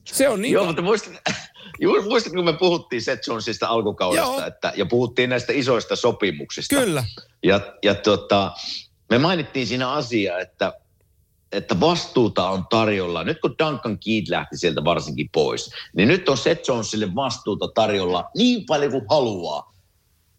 Se 0.05 0.29
on 0.29 0.43
niin 0.43 0.53
Joo, 0.53 0.65
kau- 0.65 0.67
mutta 0.67 0.83
muistat, 0.83 1.13
juuri 1.81 2.03
muistat, 2.03 2.33
kun 2.33 2.45
me 2.45 2.53
puhuttiin 2.53 3.03
Seth 3.03 3.29
Jonesista 3.29 3.67
alkukaudesta, 3.69 4.27
Joo. 4.27 4.47
että, 4.47 4.73
ja 4.77 4.87
puhuttiin 4.87 5.31
näistä 5.31 5.53
isoista 5.53 5.97
sopimuksista. 5.97 6.77
Kyllä. 6.77 7.05
Ja, 7.43 7.61
ja 7.83 7.95
tota, 7.95 8.53
me 9.11 9.19
mainittiin 9.19 9.67
siinä 9.67 9.91
asia, 9.91 10.39
että, 10.39 10.73
että 11.53 11.81
vastuuta 11.81 12.49
on 12.51 12.67
tarjolla. 12.71 13.25
Nyt 13.25 13.41
kun 13.41 13.55
Duncan 13.59 13.99
Keith 13.99 14.31
lähti 14.31 14.59
sieltä 14.59 14.85
varsinkin 14.85 15.29
pois, 15.33 15.71
niin 15.97 16.09
nyt 16.09 16.29
on 16.29 16.39
Seth 16.39 16.69
Jonesille 16.69 17.15
vastuuta 17.15 17.69
tarjolla 17.75 18.31
niin 18.37 18.67
paljon 18.67 18.93
kuin 18.93 19.07
haluaa. 19.09 19.75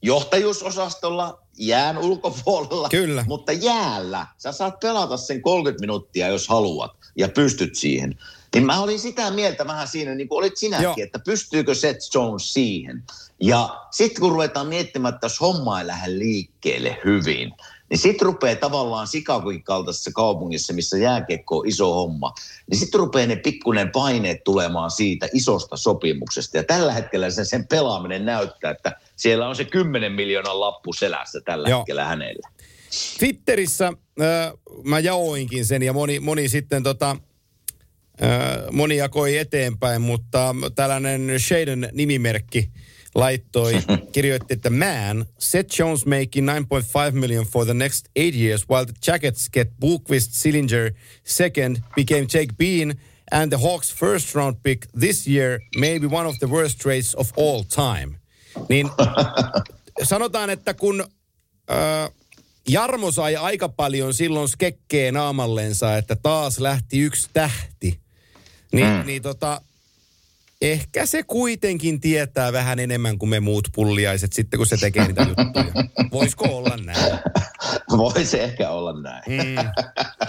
Johtajuusosastolla, 0.03 1.41
jään 1.57 1.97
ulkopuolella, 1.97 2.89
Kyllä. 2.89 3.25
mutta 3.27 3.51
jäällä. 3.51 4.27
Sä 4.37 4.51
saat 4.51 4.79
pelata 4.79 5.17
sen 5.17 5.41
30 5.41 5.81
minuuttia, 5.81 6.27
jos 6.27 6.47
haluat, 6.47 6.91
ja 7.17 7.29
pystyt 7.29 7.75
siihen. 7.75 8.19
Niin 8.55 8.65
mä 8.65 8.81
olin 8.81 8.99
sitä 8.99 9.31
mieltä 9.31 9.67
vähän 9.67 9.87
siinä, 9.87 10.15
niin 10.15 10.27
kuin 10.27 10.37
olit 10.37 10.57
sinäkin, 10.57 10.83
Joo. 10.83 10.95
että 10.97 11.19
pystyykö 11.19 11.75
Seth 11.75 12.15
Jones 12.15 12.53
siihen. 12.53 13.03
Ja 13.41 13.81
sitten 13.91 14.21
kun 14.21 14.31
ruvetaan 14.31 14.67
miettimään, 14.67 15.13
että 15.13 15.25
jos 15.25 15.41
homma 15.41 15.79
ei 15.79 15.87
lähde 15.87 16.19
liikkeelle 16.19 16.97
hyvin, 17.05 17.53
niin 17.89 17.97
sitten 17.97 18.25
rupeaa 18.25 18.55
tavallaan 18.55 19.07
Chicagoin 19.07 19.63
kaltaisessa 19.63 20.11
kaupungissa, 20.15 20.73
missä 20.73 20.97
jääkiekko 20.97 21.57
on 21.57 21.67
iso 21.67 21.93
homma, 21.93 22.33
niin 22.71 22.79
sitten 22.79 22.99
rupeaa 22.99 23.27
ne 23.27 23.35
pikkuinen 23.35 23.91
paineet 23.91 24.43
tulemaan 24.43 24.91
siitä 24.91 25.29
isosta 25.33 25.77
sopimuksesta. 25.77 26.57
Ja 26.57 26.63
tällä 26.63 26.93
hetkellä 26.93 27.29
sen, 27.29 27.45
sen 27.45 27.67
pelaaminen 27.67 28.25
näyttää, 28.25 28.71
että 28.71 28.99
siellä 29.15 29.47
on 29.47 29.55
se 29.55 29.65
10 29.65 30.11
miljoonan 30.11 30.59
lappu 30.59 30.93
selässä 30.93 31.41
tällä 31.45 31.69
Joo. 31.69 31.79
hetkellä 31.79 32.05
hänellä. 32.05 32.49
Twitterissä 33.19 33.87
äh, 33.87 34.53
mä 34.83 34.99
jaoinkin 34.99 35.65
sen 35.65 35.83
ja 35.83 35.93
moni, 35.93 36.19
moni 36.19 36.49
sitten 36.49 36.83
tota, 36.83 37.17
moni 38.71 38.97
jakoi 38.97 39.37
eteenpäin, 39.37 40.01
mutta 40.01 40.55
tällainen 40.75 41.39
Shaden 41.39 41.89
nimimerkki 41.91 42.71
laittoi, 43.15 43.73
kirjoitti, 44.13 44.53
että 44.53 44.69
man, 44.69 45.25
Seth 45.39 45.79
Jones 45.79 46.05
making 46.05 46.49
9.5 46.49 47.11
million 47.11 47.45
for 47.45 47.65
the 47.65 47.73
next 47.73 48.05
eight 48.15 48.35
years, 48.35 48.69
while 48.69 48.85
the 48.85 48.93
Jackets 49.07 49.49
get 49.49 49.69
Bukvist, 49.79 50.31
Sillinger 50.31 50.91
second, 51.23 51.77
became 51.95 52.27
Jake 52.33 52.53
Bean, 52.57 52.93
and 53.31 53.51
the 53.51 53.57
Hawks 53.57 53.93
first 53.93 54.35
round 54.35 54.57
pick 54.63 54.87
this 54.99 55.27
year, 55.27 55.59
maybe 55.77 56.07
one 56.07 56.27
of 56.27 56.39
the 56.39 56.47
worst 56.47 56.79
trades 56.79 57.15
of 57.15 57.31
all 57.37 57.63
time. 57.63 58.17
Niin 58.69 58.89
sanotaan, 60.03 60.49
että 60.49 60.73
kun 60.73 61.05
äh, 61.71 62.11
Jarmo 62.69 63.11
sai 63.11 63.35
aika 63.35 63.69
paljon 63.69 64.13
silloin 64.13 64.47
skekkeen 64.47 65.13
naamallensa, 65.13 65.97
että 65.97 66.15
taas 66.15 66.59
lähti 66.59 66.99
yksi 66.99 67.29
tähti. 67.33 67.99
Niin, 68.73 68.87
mm. 68.87 69.05
niin 69.05 69.21
tota, 69.21 69.61
ehkä 70.61 71.05
se 71.05 71.23
kuitenkin 71.23 72.01
tietää 72.01 72.53
vähän 72.53 72.79
enemmän 72.79 73.17
kuin 73.17 73.29
me 73.29 73.39
muut 73.39 73.67
pulliaiset 73.75 74.33
sitten, 74.33 74.57
kun 74.57 74.67
se 74.67 74.77
tekee 74.77 75.07
niitä 75.07 75.21
juttuja. 75.21 75.83
Voisiko 76.11 76.45
olla 76.45 76.77
näin? 76.77 77.19
Voi 77.97 78.25
se 78.25 78.43
ehkä 78.43 78.69
olla 78.69 79.01
näin. 79.01 79.23
Mm. 79.27 79.55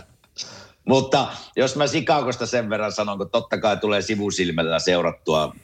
Mutta 0.88 1.28
jos 1.56 1.76
mä 1.76 1.86
Sikakosta 1.86 2.46
sen 2.46 2.70
verran 2.70 2.92
sanon, 2.92 3.18
kun 3.18 3.30
totta 3.30 3.58
kai 3.58 3.76
tulee 3.76 4.02
sivusilmällä 4.02 4.78
seurattua 4.78 5.56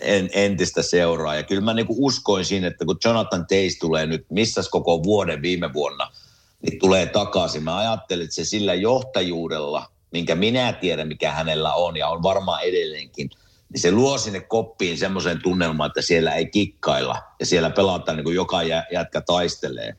en, 0.00 0.30
entistä 0.32 0.82
seuraa. 0.82 1.34
Ja 1.34 1.42
kyllä 1.42 1.62
mä 1.62 1.74
niinku 1.74 1.94
uskoin 1.98 2.44
siinä, 2.44 2.66
että 2.66 2.84
kun 2.84 2.98
Jonathan 3.04 3.46
Tays 3.46 3.78
tulee 3.78 4.06
nyt, 4.06 4.26
missäs 4.30 4.68
koko 4.68 5.02
vuoden 5.02 5.42
viime 5.42 5.72
vuonna, 5.72 6.10
niin 6.62 6.78
tulee 6.78 7.06
takaisin. 7.06 7.62
Mä 7.62 7.76
ajattelin, 7.76 8.24
että 8.24 8.34
se 8.34 8.44
sillä 8.44 8.74
johtajuudella, 8.74 9.90
minkä 10.14 10.34
minä 10.34 10.72
tiedän, 10.72 11.08
mikä 11.08 11.32
hänellä 11.32 11.74
on, 11.74 11.96
ja 11.96 12.08
on 12.08 12.22
varmaan 12.22 12.62
edelleenkin, 12.62 13.30
niin 13.72 13.80
se 13.80 13.90
luo 13.90 14.18
sinne 14.18 14.40
koppiin 14.40 14.98
semmoisen 14.98 15.42
tunnelman, 15.42 15.86
että 15.86 16.02
siellä 16.02 16.34
ei 16.34 16.46
kikkailla, 16.46 17.22
ja 17.40 17.46
siellä 17.46 17.70
pelataan 17.70 18.16
niin 18.16 18.24
kuin 18.24 18.36
joka 18.36 18.62
jä- 18.62 18.86
jätkä 18.92 19.20
taistelee. 19.20 19.94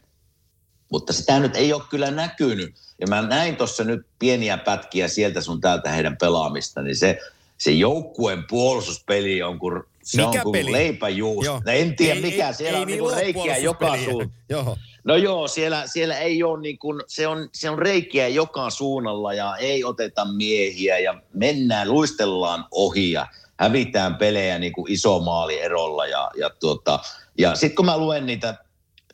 Mutta 0.92 1.14
sitä 1.14 1.40
nyt 1.40 1.56
ei 1.56 1.74
ole 1.74 1.82
kyllä 1.90 2.12
näkynyt. 2.12 2.76
Ja 3.02 3.08
mä 3.08 3.22
näin 3.22 3.56
tuossa 3.56 3.84
nyt 3.84 4.06
pieniä 4.20 4.58
pätkiä 4.58 5.08
sieltä 5.08 5.42
sun 5.42 5.62
täältä 5.62 5.92
heidän 5.92 6.18
pelaamista, 6.18 6.82
niin 6.82 6.96
se, 6.96 7.20
se 7.58 7.72
joukkueen 7.72 8.44
puolustuspeli 8.50 9.42
on 9.44 9.60
kuin, 9.60 9.84
se 10.04 10.26
Mikä 10.26 10.40
on 10.40 10.44
kuin 10.44 10.72
leipäjuusto. 10.72 11.62
No 11.66 11.72
en 11.72 11.96
tiedä 11.96 12.16
Ei- 12.16 12.22
mikä, 12.22 12.48
ei- 12.48 12.54
siellä 12.54 12.78
ei 12.78 12.82
on 12.82 12.88
niin 12.88 13.02
ole 13.02 13.16
reikiä 13.16 13.58
joka 13.58 13.80
puolustuspeliä. 13.86 14.64
suun. 14.64 14.78
No 15.06 15.16
joo, 15.16 15.48
siellä, 15.48 15.88
siellä 15.88 16.18
ei 16.18 16.44
ole 16.44 16.62
niin 16.62 16.80
kuin, 16.80 17.02
se 17.08 17.28
on, 17.28 17.50
se 17.54 17.70
on 17.70 17.80
reikiä 17.80 18.28
joka 18.28 18.70
suunnalla 18.70 19.34
ja 19.34 19.56
ei 19.56 19.84
oteta 19.84 20.26
miehiä 20.26 21.00
ja 21.00 21.22
mennään, 21.34 21.92
luistellaan 21.92 22.66
ohi 22.72 23.12
ja 23.12 23.28
hävitään 23.60 24.16
pelejä 24.16 24.60
niin 24.60 24.74
kuin 24.74 24.92
iso 24.92 25.20
maali 25.20 25.62
erolla 25.62 26.06
ja, 26.06 26.32
ja, 26.38 26.50
tuota, 26.50 27.00
ja 27.38 27.56
sitten 27.56 27.76
kun 27.76 27.86
mä 27.86 27.98
luen 27.98 28.26
niitä 28.26 28.66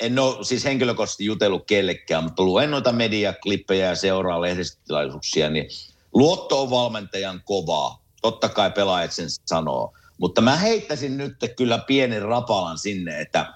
en 0.01 0.19
ole 0.19 0.43
siis 0.43 0.65
henkilökohtaisesti 0.65 1.25
jutellut 1.25 1.65
kellekään, 1.67 2.23
mutta 2.23 2.43
luen 2.43 2.71
noita 2.71 2.91
mediaklippejä 2.91 3.85
ja 3.85 3.95
seuraa 3.95 4.41
lehdistötilaisuuksia, 4.41 5.49
niin 5.49 5.67
luotto 6.13 6.61
on 6.61 6.69
valmentajan 6.69 7.41
kovaa. 7.45 8.03
Totta 8.21 8.49
kai 8.49 8.71
pelaajat 8.71 9.11
sen 9.11 9.27
sanoo. 9.45 9.93
Mutta 10.17 10.41
mä 10.41 10.55
heittäisin 10.55 11.17
nyt 11.17 11.35
kyllä 11.57 11.77
pienen 11.77 12.21
rapalan 12.21 12.77
sinne, 12.77 13.21
että 13.21 13.53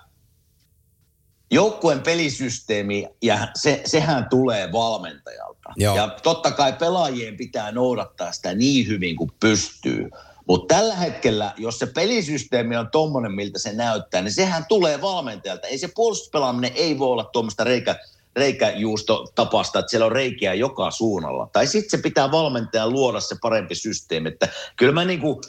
joukkueen 1.51 2.01
pelisysteemi, 2.01 3.07
ja 3.21 3.47
se, 3.55 3.81
sehän 3.85 4.29
tulee 4.29 4.71
valmentajalta. 4.71 5.73
Joo. 5.75 5.95
Ja 5.95 6.07
totta 6.23 6.51
kai 6.51 6.73
pelaajien 6.73 7.37
pitää 7.37 7.71
noudattaa 7.71 8.31
sitä 8.31 8.53
niin 8.53 8.87
hyvin 8.87 9.15
kuin 9.15 9.31
pystyy. 9.39 10.09
Mutta 10.47 10.75
tällä 10.75 10.95
hetkellä, 10.95 11.53
jos 11.57 11.79
se 11.79 11.85
pelisysteemi 11.85 12.77
on 12.77 12.89
tommonen, 12.91 13.31
miltä 13.31 13.59
se 13.59 13.73
näyttää, 13.73 14.21
niin 14.21 14.33
sehän 14.33 14.65
tulee 14.69 15.01
valmentajalta. 15.01 15.67
Ei 15.67 15.77
se 15.77 15.89
puolustuspelaaminen 15.95 16.71
ei 16.75 16.99
voi 16.99 17.07
olla 17.07 17.23
tuommoista 17.23 17.63
reikä, 17.63 17.95
reikäjuusto 18.35 19.27
tapasta, 19.35 19.79
että 19.79 19.89
siellä 19.89 20.05
on 20.05 20.11
reikiä 20.11 20.53
joka 20.53 20.91
suunnalla. 20.91 21.49
Tai 21.53 21.67
sitten 21.67 21.89
se 21.89 22.03
pitää 22.03 22.31
valmentajan 22.31 22.89
luoda 22.89 23.19
se 23.19 23.35
parempi 23.41 23.75
systeemi. 23.75 24.29
Että 24.29 24.47
kyllä 24.75 24.91
mä 24.91 25.05
niinku, 25.05 25.41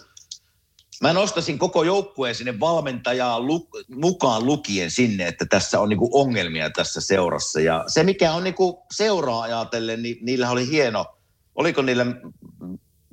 mä 1.02 1.12
nostaisin 1.12 1.58
koko 1.58 1.82
joukkueen 1.82 2.34
sinne 2.34 2.60
valmentajaa 2.60 3.40
lu, 3.40 3.68
mukaan 3.94 4.46
lukien 4.46 4.90
sinne, 4.90 5.28
että 5.28 5.46
tässä 5.50 5.80
on 5.80 5.88
niinku 5.88 6.10
ongelmia 6.12 6.70
tässä 6.70 7.00
seurassa. 7.00 7.60
Ja 7.60 7.84
se, 7.86 8.02
mikä 8.02 8.32
on 8.32 8.44
niinku 8.44 8.86
seuraa 8.92 9.42
ajatellen, 9.42 10.02
niin 10.02 10.18
niillä 10.20 10.50
oli 10.50 10.70
hieno, 10.70 11.06
oliko 11.54 11.82
niillä 11.82 12.06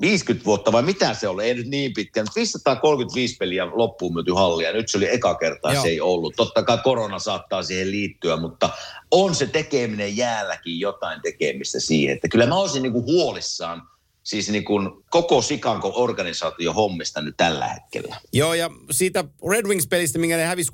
50 0.02 0.46
vuotta 0.46 0.72
vai 0.72 0.82
mitä 0.84 1.14
se 1.14 1.28
oli, 1.28 1.44
ei 1.44 1.54
nyt 1.54 1.68
niin 1.68 1.94
pitkään. 1.94 2.28
535 2.36 3.38
peliä 3.38 3.66
loppuun 3.74 4.14
myyty 4.14 4.32
hallia. 4.32 4.74
Nyt 4.74 4.90
se 4.90 4.98
oli 4.98 5.14
eka 5.14 5.36
kertaa, 5.36 5.74
Joo. 5.74 5.84
se 5.84 5.90
ei 5.90 6.02
ollut. 6.02 6.34
Totta 6.36 6.64
kai 6.64 6.78
korona 6.84 7.20
saattaa 7.20 7.64
siihen 7.64 7.92
liittyä, 7.92 8.38
mutta 8.38 8.70
on 9.12 9.36
se 9.36 9.48
tekeminen 9.48 10.18
jäälläkin 10.18 10.80
jotain 10.80 11.22
tekemistä 11.22 11.80
siihen. 11.80 12.16
Että 12.16 12.28
kyllä 12.28 12.46
mä 12.46 12.56
olisin 12.56 12.84
niinku 12.84 13.04
huolissaan 13.04 13.82
siis 14.24 14.50
niin 14.50 14.66
kuin 14.66 14.90
koko 15.10 15.42
Sikanko 15.42 15.92
organisaatio 15.96 16.74
hommista 16.74 17.22
nyt 17.22 17.38
tällä 17.38 17.68
hetkellä. 17.68 18.16
Joo, 18.34 18.54
ja 18.54 18.70
siitä 18.92 19.26
Red 19.50 19.66
Wings-pelistä, 19.66 20.20
minkä 20.20 20.38
ne 20.38 20.46
hävisi 20.46 20.72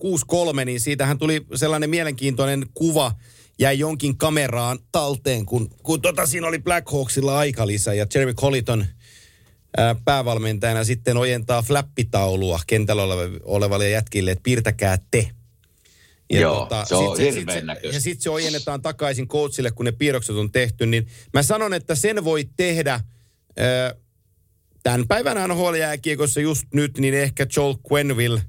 6-3, 0.61 0.65
niin 0.65 0.79
siitähän 0.79 1.17
tuli 1.17 1.45
sellainen 1.55 1.89
mielenkiintoinen 1.89 2.65
kuva, 2.73 3.11
jäi 3.59 3.79
jonkin 3.79 4.17
kameraan 4.17 4.79
talteen, 4.91 5.45
kun, 5.45 5.69
kun 5.83 6.01
tota, 6.01 6.25
siinä 6.25 6.47
oli 6.47 6.59
Black 6.59 6.91
Hawksilla 6.91 7.37
aikalisä 7.37 7.93
ja 7.93 8.05
Jeremy 8.15 8.33
Colliton– 8.33 8.85
päävalmentajana 10.05 10.83
sitten 10.83 11.17
ojentaa 11.17 11.61
flappitaulua 11.61 12.59
kentällä 12.67 13.03
olevalle 13.43 13.89
jätkille, 13.89 14.31
että 14.31 14.43
piirtäkää 14.43 14.97
te. 15.11 15.29
Ja 16.31 16.39
Joo, 16.39 16.59
tota, 16.59 16.85
se 16.85 16.95
on 16.95 17.17
sit, 17.17 17.35
hirveän 17.35 17.77
sit, 17.81 17.93
Ja 17.93 18.01
sitten 18.01 18.21
se 18.21 18.29
ojennetaan 18.29 18.81
takaisin 18.81 19.27
coachille, 19.27 19.71
kun 19.71 19.85
ne 19.85 19.91
piirrokset 19.91 20.35
on 20.35 20.51
tehty. 20.51 20.85
Niin 20.85 21.07
mä 21.33 21.43
sanon, 21.43 21.73
että 21.73 21.95
sen 21.95 22.23
voi 22.23 22.49
tehdä 22.57 23.01
tämän 24.83 25.07
päivän 25.07 25.49
nhl 25.49 25.73
jääkiekossa 25.73 26.41
just 26.41 26.63
nyt, 26.73 26.97
niin 26.97 27.13
ehkä 27.13 27.45
Joel 27.55 27.75
Quenville 27.91 28.41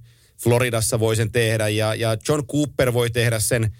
Floridassa 0.43 1.01
voi 1.01 1.17
sen 1.17 1.33
tehdä. 1.33 1.69
Ja, 1.69 1.95
ja 1.95 2.17
John 2.29 2.47
Cooper 2.47 2.93
voi 2.93 3.11
tehdä 3.11 3.41
sen 3.41 3.77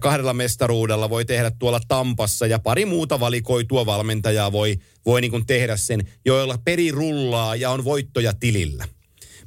kahdella 0.00 0.34
mestaruudella 0.34 1.10
voi 1.10 1.24
tehdä 1.24 1.50
tuolla 1.50 1.80
Tampassa 1.88 2.46
ja 2.46 2.58
pari 2.58 2.86
muuta 2.86 3.20
valikoitua 3.20 3.86
valmentajaa 3.86 4.52
voi, 4.52 4.76
voi 5.06 5.20
niin 5.20 5.30
kuin 5.30 5.46
tehdä 5.46 5.76
sen, 5.76 6.08
joilla 6.24 6.58
peri 6.64 6.90
rullaa 6.90 7.56
ja 7.56 7.70
on 7.70 7.84
voittoja 7.84 8.32
tilillä. 8.40 8.88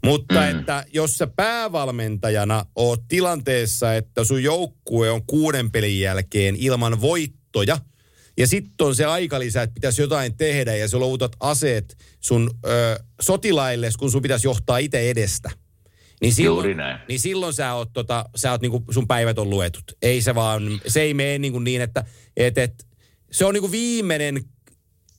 Mutta 0.06 0.36
mm. 0.36 0.60
että 0.60 0.86
jos 0.94 1.18
sä 1.18 1.28
päävalmentajana 1.28 2.66
oot 2.76 3.08
tilanteessa, 3.08 3.96
että 3.96 4.24
sun 4.24 4.44
joukkue 4.44 5.12
on 5.12 5.26
kuuden 5.28 5.72
pelin 5.72 6.00
jälkeen 6.00 6.56
ilman 6.56 7.02
voittoja, 7.02 7.78
ja 8.38 8.48
sitten 8.48 8.88
on 8.88 8.96
se 8.96 9.06
aikalisä, 9.06 9.62
että 9.62 9.74
pitäisi 9.74 10.02
jotain 10.02 10.38
tehdä, 10.38 10.76
ja 10.76 10.88
sä 10.88 10.98
luovutat 10.98 11.36
aseet 11.40 11.98
sun 12.20 12.52
ö, 12.66 13.00
sotilaille, 13.22 13.90
kun 14.00 14.12
sun 14.12 14.22
pitäisi 14.22 14.48
johtaa 14.48 14.78
itse 14.78 15.10
edestä– 15.10 15.52
niin 16.22 16.34
silloin, 16.34 16.56
Juuri 16.56 16.74
näin. 16.74 17.00
Niin 17.08 17.20
silloin 17.20 17.54
sä 17.54 17.74
oot, 17.74 17.94
tota, 17.94 18.26
sä 18.36 18.52
oot 18.52 18.62
niinku, 18.62 18.84
sun 18.92 19.08
päivät 19.08 19.40
on 19.40 19.50
luetut. 19.50 19.84
Ei 20.02 20.22
se 20.22 20.36
vaan, 20.36 20.82
se 20.88 21.02
ei 21.02 21.14
mene 21.14 21.38
niinku 21.38 21.60
niin, 21.60 21.82
että 21.82 22.06
et, 22.38 22.58
et, 22.58 22.88
se 23.32 23.46
on 23.46 23.54
niinku 23.54 23.72
viimeinen 23.72 24.44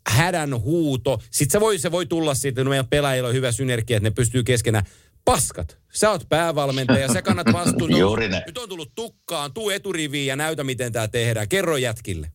hädän 0.09 0.61
huuto. 0.61 1.23
Sitten 1.31 1.53
se 1.53 1.61
voi, 1.61 1.79
se 1.79 1.91
voi 1.91 2.07
tulla 2.07 2.35
siitä, 2.35 2.61
että 2.61 2.69
meidän 2.69 2.89
pelaajilla 2.89 3.29
on 3.29 3.35
hyvä 3.35 3.53
synergia, 3.53 3.97
että 3.97 4.09
ne 4.09 4.15
pystyy 4.15 4.43
keskenään. 4.43 4.85
Paskat, 5.25 5.79
sä 5.93 6.11
oot 6.11 6.29
päävalmentaja, 6.29 7.13
sä 7.13 7.23
kannat 7.23 7.53
vastuun. 7.53 7.97
Juuri 7.99 8.29
näin. 8.29 8.43
Nyt 8.47 8.59
on 8.59 8.69
tullut 8.69 8.93
tukkaan, 8.95 9.53
tuu 9.53 9.71
eturiviin 9.71 10.27
ja 10.27 10.37
näytä, 10.37 10.65
miten 10.65 10.93
tämä 10.93 11.09
tehdään. 11.09 11.49
Kerro 11.49 11.77
jätkille. 11.77 12.33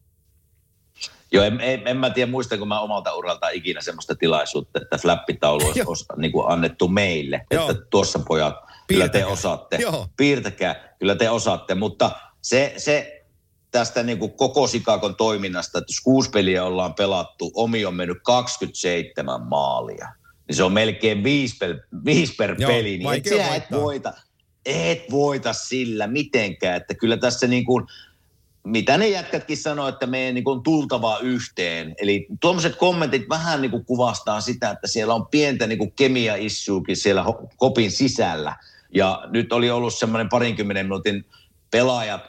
Joo, 1.32 1.44
en, 1.44 1.62
en, 1.62 1.88
en 1.88 1.98
mä 1.98 2.10
tiedä, 2.10 2.32
muistanko 2.32 2.66
mä 2.66 2.80
omalta 2.80 3.16
uralta 3.16 3.50
ikinä 3.50 3.82
semmoista 3.82 4.16
tilaisuutta, 4.16 4.80
että 4.82 4.98
flappitaulu 4.98 5.66
olisi 5.66 5.84
os, 5.86 6.06
niin 6.18 6.32
kuin 6.32 6.52
annettu 6.52 6.88
meille. 6.88 7.46
Joo. 7.52 7.72
Että 7.72 7.84
tuossa 7.90 8.20
pojat, 8.28 8.56
Piirtäkää. 8.56 8.88
kyllä 8.88 9.10
te 9.10 9.26
osaatte. 9.26 9.78
Joo. 9.82 10.08
Piirtäkää, 10.18 10.96
kyllä 11.00 11.16
te 11.16 11.30
osaatte. 11.30 11.76
Mutta 11.76 12.12
se, 12.42 12.74
se 12.78 13.24
tästä 13.72 14.04
niin 14.04 14.20
kuin 14.20 14.32
koko 14.32 14.68
Sikakon 14.68 15.16
toiminnasta, 15.16 15.78
että 15.78 15.92
jos 15.92 16.02
kuusi 16.02 16.30
peliä 16.30 16.66
ollaan 16.66 16.94
pelattu, 16.94 17.52
omi 17.54 17.86
on 17.86 17.94
mennyt 17.94 18.18
27 18.24 19.42
maalia. 19.42 20.08
Niin 20.48 20.56
se 20.56 20.64
on 20.64 20.72
melkein 20.72 21.24
viisi 21.24 21.58
per, 21.58 21.80
viisi 22.06 22.36
per 22.36 22.56
Joo, 22.60 22.72
peli. 22.72 22.98
Niin 22.98 23.14
et, 23.14 23.28
et 23.56 23.72
voita, 23.72 24.14
et 24.66 25.04
voita 25.12 25.54
sillä 25.54 26.08
mitenkään. 26.08 26.78
Että 26.78 26.94
kyllä 26.94 27.18
tässä 27.18 27.48
niin 27.48 27.66
kuin– 27.66 27.86
mitä 28.64 28.98
ne 28.98 29.10
jätkätkin 29.10 29.58
sanoo, 29.58 29.88
että 29.88 30.08
meidän 30.08 30.36
niin 30.36 30.48
on 30.48 30.64
tultava 30.64 31.18
yhteen. 31.18 31.96
Eli 31.98 32.28
tuommoiset 32.42 32.76
kommentit 32.76 33.30
vähän 33.30 33.62
niin 33.62 33.72
kuin 33.72 33.86
kuvastaa 33.86 34.42
sitä, 34.42 34.70
että 34.70 34.88
siellä 34.88 35.14
on 35.14 35.28
pientä 35.28 35.68
niin 35.68 35.78
kuin 35.78 35.92
kemia-issuukin 35.92 36.98
siellä 36.98 37.26
kopin 37.58 37.92
sisällä. 37.92 38.56
Ja 38.94 39.24
nyt 39.30 39.54
oli 39.54 39.72
ollut 39.72 39.94
semmoinen 39.94 40.30
parinkymmenen 40.30 40.86
minuutin 40.86 41.26
pelaajat 41.72 42.22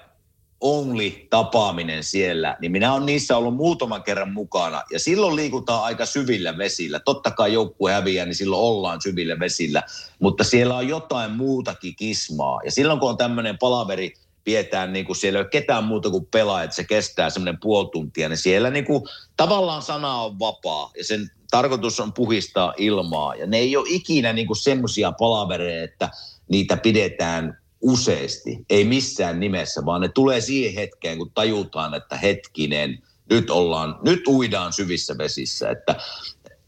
only 0.62 1.10
tapaaminen 1.30 2.04
siellä, 2.04 2.56
niin 2.60 2.72
minä 2.72 2.92
olen 2.92 3.06
niissä 3.06 3.36
ollut 3.36 3.54
muutaman 3.54 4.02
kerran 4.02 4.32
mukana. 4.32 4.82
Ja 4.92 4.98
silloin 4.98 5.36
liikutaan 5.36 5.84
aika 5.84 6.06
syvillä 6.06 6.58
vesillä. 6.58 7.00
Totta 7.00 7.30
kai 7.30 7.52
joukkue 7.52 7.92
häviää, 7.92 8.26
niin 8.26 8.34
silloin 8.34 8.62
ollaan 8.62 9.00
syvillä 9.02 9.38
vesillä. 9.38 9.82
Mutta 10.18 10.44
siellä 10.44 10.76
on 10.76 10.88
jotain 10.88 11.30
muutakin 11.30 11.96
kismaa. 11.96 12.60
Ja 12.64 12.70
silloin 12.70 13.00
kun 13.00 13.10
on 13.10 13.16
tämmöinen 13.16 13.58
palaveri 13.58 14.14
pidetään, 14.44 14.92
niin 14.92 15.04
kuin 15.04 15.16
siellä 15.16 15.38
ei 15.38 15.42
ole 15.42 15.50
ketään 15.50 15.84
muuta 15.84 16.10
kuin 16.10 16.28
että 16.64 16.76
se 16.76 16.84
kestää 16.84 17.30
semmoinen 17.30 17.60
puoli 17.60 17.88
tuntia, 17.92 18.28
niin 18.28 18.38
siellä 18.38 18.70
niin 18.70 18.84
kuin, 18.84 19.02
tavallaan 19.36 19.82
sana 19.82 20.14
on 20.14 20.38
vapaa 20.38 20.90
ja 20.96 21.04
sen 21.04 21.30
tarkoitus 21.50 22.00
on 22.00 22.12
puhistaa 22.12 22.74
ilmaa. 22.76 23.34
Ja 23.34 23.46
ne 23.46 23.58
ei 23.58 23.76
ole 23.76 23.86
ikinä 23.88 24.32
niin 24.32 24.56
semmoisia 24.56 25.12
palavereja, 25.12 25.84
että 25.84 26.10
niitä 26.48 26.76
pidetään 26.76 27.62
useasti, 27.80 28.58
ei 28.70 28.84
missään 28.84 29.40
nimessä, 29.40 29.84
vaan 29.84 30.00
ne 30.00 30.08
tulee 30.08 30.40
siihen 30.40 30.74
hetkeen, 30.74 31.18
kun 31.18 31.30
tajutaan, 31.34 31.94
että 31.94 32.16
hetkinen, 32.16 33.02
nyt 33.30 33.50
ollaan, 33.50 33.98
nyt 34.04 34.26
uidaan 34.28 34.72
syvissä 34.72 35.18
vesissä, 35.18 35.70
että, 35.70 35.96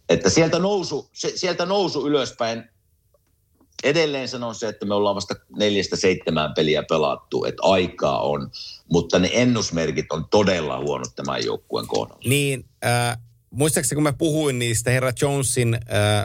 että 0.08 0.30
sieltä 0.30 0.58
nousu, 0.58 1.10
sieltä 1.12 1.66
nousu 1.66 2.06
ylöspäin 2.06 2.64
edelleen 3.85 4.28
sanon 4.28 4.55
se, 4.55 4.68
että 4.68 4.87
me 4.87 4.95
ollaan 4.95 5.16
vasta 5.16 5.35
neljästä 5.57 5.97
seitsemään 5.97 6.55
peliä 6.55 6.82
pelattu, 6.89 7.45
että 7.45 7.62
aikaa 7.62 8.22
on, 8.22 8.51
mutta 8.89 9.18
ne 9.18 9.30
ennusmerkit 9.32 10.07
on 10.12 10.24
todella 10.30 10.78
huonot 10.78 11.16
tämän 11.16 11.45
joukkueen 11.45 11.87
kohdalla. 11.87 12.22
Niin, 12.24 12.64
äh, 12.85 13.18
muistaakseni 13.51 13.97
kun 13.97 14.03
mä 14.03 14.12
puhuin 14.12 14.59
niistä 14.59 14.91
herra 14.91 15.12
Jonesin 15.20 15.74
äh, 15.74 15.80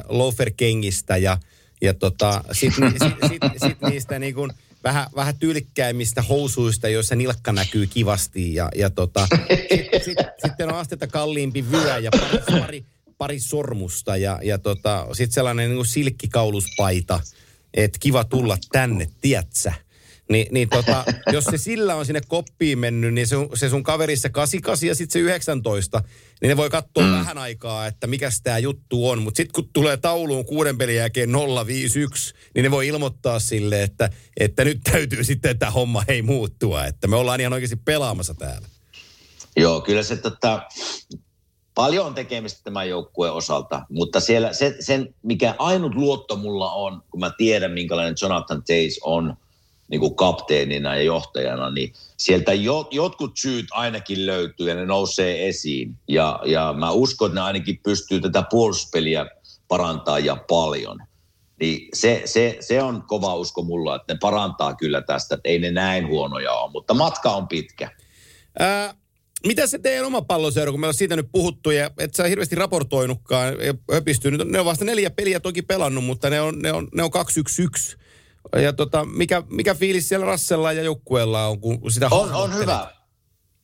loafer-kengistä 0.09 1.17
ja, 1.17 1.37
ja 1.81 1.93
tota, 1.93 2.43
sitten 2.51 2.91
sit, 2.91 3.29
sit, 3.29 3.41
sit 3.67 3.81
niistä 3.89 4.19
niin 4.19 4.35
kuin, 4.35 4.51
vähän, 4.83 5.07
vähän 5.15 5.37
tyylikkäimmistä 5.39 6.21
housuista, 6.21 6.89
joissa 6.89 7.15
nilkka 7.15 7.51
näkyy 7.51 7.87
kivasti 7.87 8.53
ja, 8.53 8.69
ja 8.75 8.89
tota, 8.89 9.27
sit, 9.75 10.03
sit, 10.05 10.17
sitten 10.45 10.69
on 10.69 10.75
astetta 10.75 11.07
kalliimpi 11.07 11.71
vyö 11.71 11.97
ja 11.97 12.11
pari, 12.11 12.59
pari, 12.59 12.85
pari 13.17 13.39
sormusta 13.39 14.17
ja, 14.17 14.39
ja 14.43 14.57
tota, 14.57 15.07
sitten 15.13 15.33
sellainen 15.33 15.69
niin 15.69 15.85
silkkikauluspaita– 15.85 17.19
että 17.73 17.99
kiva 17.99 18.23
tulla 18.23 18.57
tänne, 18.71 19.07
tietsä. 19.21 19.73
Ni, 20.29 20.47
niin 20.51 20.69
tota, 20.69 21.05
jos 21.33 21.43
se 21.43 21.57
sillä 21.57 21.95
on 21.95 22.05
sinne 22.05 22.21
koppiin 22.27 22.79
mennyt, 22.79 23.13
niin 23.13 23.27
se, 23.27 23.35
se 23.53 23.69
sun 23.69 23.83
kaverissa 23.83 24.29
88 24.29 24.87
ja 24.87 24.95
sitten 24.95 25.13
se 25.13 25.19
19, 25.19 26.03
niin 26.41 26.49
ne 26.49 26.57
voi 26.57 26.69
katsoa 26.69 27.03
mm. 27.03 27.11
vähän 27.11 27.37
aikaa, 27.37 27.87
että 27.87 28.07
mikä 28.07 28.29
tämä 28.43 28.57
juttu 28.57 29.09
on. 29.09 29.21
Mutta 29.21 29.37
sitten 29.37 29.53
kun 29.53 29.69
tulee 29.73 29.97
tauluun 29.97 30.45
kuuden 30.45 30.77
pelin 30.77 30.95
jälkeen 30.95 31.29
051, 31.65 32.33
niin 32.55 32.63
ne 32.63 32.71
voi 32.71 32.87
ilmoittaa 32.87 33.39
sille, 33.39 33.83
että, 33.83 34.09
että 34.39 34.65
nyt 34.65 34.79
täytyy 34.91 35.23
sitten 35.23 35.59
tämä 35.59 35.71
homma 35.71 36.03
ei 36.07 36.21
muuttua. 36.21 36.85
Että 36.85 37.07
me 37.07 37.15
ollaan 37.15 37.39
ihan 37.39 37.53
oikeasti 37.53 37.75
pelaamassa 37.85 38.33
täällä. 38.33 38.67
Joo, 39.57 39.81
kyllä 39.81 40.03
se 40.03 40.17
tota, 40.17 40.61
paljon 41.79 42.05
on 42.05 42.13
tekemistä 42.13 42.61
tämän 42.63 42.89
joukkueen 42.89 43.33
osalta, 43.33 43.85
mutta 43.89 44.19
siellä 44.19 44.53
se, 44.53 44.75
sen, 44.79 45.15
mikä 45.23 45.55
ainut 45.57 45.95
luotto 45.95 46.35
mulla 46.35 46.71
on, 46.71 47.03
kun 47.09 47.19
mä 47.19 47.31
tiedän, 47.37 47.71
minkälainen 47.71 48.15
Jonathan 48.21 48.63
Tays 48.63 48.99
on, 49.03 49.37
niin 49.87 49.99
kuin 49.99 50.15
kapteenina 50.15 50.95
ja 50.95 51.01
johtajana, 51.01 51.69
niin 51.69 51.93
sieltä 52.17 52.53
jo, 52.53 52.87
jotkut 52.91 53.31
syyt 53.37 53.65
ainakin 53.71 54.25
löytyy 54.25 54.69
ja 54.69 54.75
ne 54.75 54.85
nousee 54.85 55.47
esiin. 55.47 55.95
Ja, 56.07 56.39
ja 56.45 56.73
mä 56.77 56.91
uskon, 56.91 57.27
että 57.27 57.39
ne 57.39 57.45
ainakin 57.45 57.79
pystyy 57.83 58.21
tätä 58.21 58.43
puolustuspeliä 58.49 59.25
parantaa 59.67 60.19
ja 60.19 60.37
paljon. 60.49 60.99
Niin 61.59 61.89
se, 61.93 62.21
se, 62.25 62.57
se 62.59 62.83
on 62.83 63.03
kova 63.07 63.35
usko 63.35 63.63
mulla, 63.63 63.95
että 63.95 64.13
ne 64.13 64.17
parantaa 64.21 64.75
kyllä 64.75 65.01
tästä, 65.01 65.35
että 65.35 65.49
ei 65.49 65.59
ne 65.59 65.71
näin 65.71 66.07
huonoja 66.07 66.53
ole, 66.53 66.71
mutta 66.71 66.93
matka 66.93 67.31
on 67.31 67.47
pitkä. 67.47 67.91
Ää, 68.59 68.93
mitä 69.47 69.67
se 69.67 69.79
teidän 69.79 70.05
oma 70.05 70.21
palloseura, 70.21 70.71
kun 70.71 70.79
meillä 70.79 70.89
on 70.89 70.93
siitä 70.93 71.15
nyt 71.15 71.29
puhuttu 71.31 71.71
ja 71.71 71.91
et 71.97 72.15
sä 72.15 72.23
hirveästi 72.23 72.55
raportoinutkaan 72.55 73.47
ja 73.65 73.73
höpistynyt. 73.93 74.47
Ne 74.47 74.59
on 74.59 74.65
vasta 74.65 74.85
neljä 74.85 75.09
peliä 75.09 75.39
toki 75.39 75.61
pelannut, 75.61 76.03
mutta 76.03 76.29
ne 76.29 76.41
on, 76.41 76.59
ne 76.59 76.71
on, 76.71 76.87
ne 76.93 77.03
on 77.03 77.11
2-1-1. 78.55 78.59
Ja 78.61 78.73
tota, 78.73 79.05
mikä, 79.05 79.43
mikä 79.49 79.75
fiilis 79.75 80.09
siellä 80.09 80.25
Rassella 80.25 80.73
ja 80.73 80.83
joukkueella 80.83 81.47
on, 81.47 81.59
kun 81.59 81.91
sitä 81.91 82.07
On, 82.11 82.33
on 82.33 82.55
hyvä. 82.55 82.91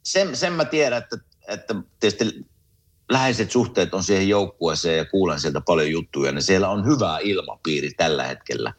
Sen, 0.04 0.36
sen 0.36 0.54
mä 0.54 0.66
tiedän, 0.66 1.04
että, 1.04 1.18
että 1.48 1.76
tietysti 2.00 2.46
läheiset 3.10 3.52
suhteet 3.52 3.94
on 3.94 4.04
siihen 4.04 4.30
joukkueeseen 4.30 4.98
ja 4.98 5.06
kuulen 5.06 5.40
sieltä 5.40 5.62
paljon 5.62 5.92
juttuja, 5.92 6.32
niin 6.32 6.42
siellä 6.42 6.70
on 6.70 6.86
hyvä 6.86 7.20
ilmapiiri 7.24 7.92
tällä 7.98 8.24
hetkellä. 8.24 8.74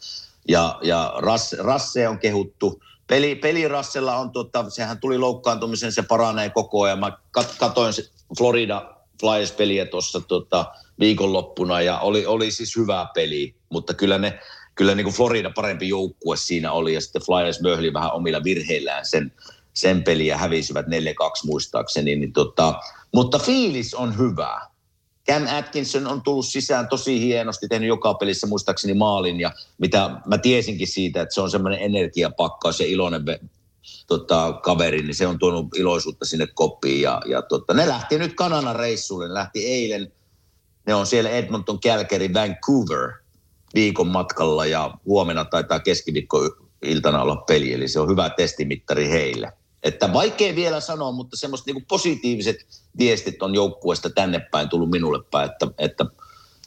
Ja, 0.48 0.78
ja 0.82 1.14
Rasse, 1.18 1.56
Rasse 1.60 2.08
on 2.08 2.18
kehuttu. 2.18 2.82
Peli, 3.06 3.34
pelirassella 3.34 4.16
on, 4.16 4.30
tota, 4.30 4.70
sehän 4.70 5.00
tuli 5.00 5.18
loukkaantumisen, 5.18 5.92
se 5.92 6.02
paranee 6.02 6.50
koko 6.50 6.82
ajan. 6.82 6.98
Mä 6.98 7.18
kat, 7.30 7.54
katoin 7.58 7.94
Florida 8.38 8.96
Flyers-peliä 9.20 9.86
tuossa 9.86 10.20
tota, 10.20 10.66
viikonloppuna 11.00 11.80
ja 11.80 11.98
oli, 11.98 12.26
oli 12.26 12.50
siis 12.50 12.76
hyvä 12.76 13.06
peli, 13.14 13.54
mutta 13.68 13.94
kyllä 13.94 14.18
ne, 14.18 14.38
kyllä 14.74 14.94
niin 14.94 15.04
kuin 15.04 15.14
Florida 15.14 15.50
parempi 15.50 15.88
joukkue 15.88 16.36
siinä 16.36 16.72
oli 16.72 16.94
ja 16.94 17.00
sitten 17.00 17.22
Flyers 17.22 17.60
möhli 17.60 17.92
vähän 17.92 18.12
omilla 18.12 18.44
virheillään 18.44 19.06
sen, 19.06 19.32
sen 19.74 20.02
peliä 20.02 20.38
hävisivät 20.38 20.86
4-2 20.86 20.88
muistaakseni. 21.44 22.16
Niin 22.16 22.32
tota, 22.32 22.80
mutta 23.14 23.38
fiilis 23.38 23.94
on 23.94 24.18
hyvä. 24.18 24.60
Cam 25.30 25.46
Atkinson 25.58 26.06
on 26.06 26.22
tullut 26.22 26.46
sisään 26.46 26.88
tosi 26.88 27.20
hienosti, 27.20 27.68
tehnyt 27.68 27.88
joka 27.88 28.14
pelissä 28.14 28.46
muistaakseni 28.46 28.94
maalin 28.94 29.40
ja 29.40 29.52
mitä 29.78 30.10
mä 30.26 30.38
tiesinkin 30.38 30.88
siitä, 30.88 31.22
että 31.22 31.34
se 31.34 31.40
on 31.40 31.50
semmoinen 31.50 31.80
energiapakkaus 31.80 32.80
ja 32.80 32.86
iloinen 32.86 33.22
tota, 34.06 34.52
kaveri, 34.62 35.02
niin 35.02 35.14
se 35.14 35.26
on 35.26 35.38
tuonut 35.38 35.76
iloisuutta 35.76 36.24
sinne 36.24 36.46
koppiin 36.54 37.02
ja, 37.02 37.22
ja 37.26 37.42
tota, 37.42 37.74
ne 37.74 37.88
lähti 37.88 38.18
nyt 38.18 38.34
Kananan 38.34 38.76
reissulle, 38.76 39.28
ne 39.28 39.34
lähti 39.34 39.66
eilen, 39.66 40.12
ne 40.86 40.94
on 40.94 41.06
siellä 41.06 41.30
Edmonton, 41.30 41.80
Calgary, 41.80 42.34
Vancouver 42.34 43.12
viikon 43.74 44.06
matkalla 44.06 44.66
ja 44.66 44.94
huomenna 45.04 45.44
taitaa 45.44 45.80
keskiviikko 45.80 46.50
iltana 46.82 47.22
olla 47.22 47.36
peli, 47.36 47.72
eli 47.72 47.88
se 47.88 48.00
on 48.00 48.08
hyvä 48.08 48.30
testimittari 48.30 49.08
heille. 49.10 49.52
Että 49.82 50.12
vaikea 50.12 50.54
vielä 50.54 50.80
sanoa, 50.80 51.12
mutta 51.12 51.36
semmoiset 51.36 51.66
niin 51.66 51.86
positiiviset 51.88 52.56
viestit 52.98 53.42
on 53.42 53.54
joukkueesta 53.54 54.10
tänne 54.10 54.40
päin 54.50 54.68
tullut 54.68 54.90
minulle 54.90 55.24
päin, 55.30 55.50
että, 55.50 55.66
että, 55.78 56.06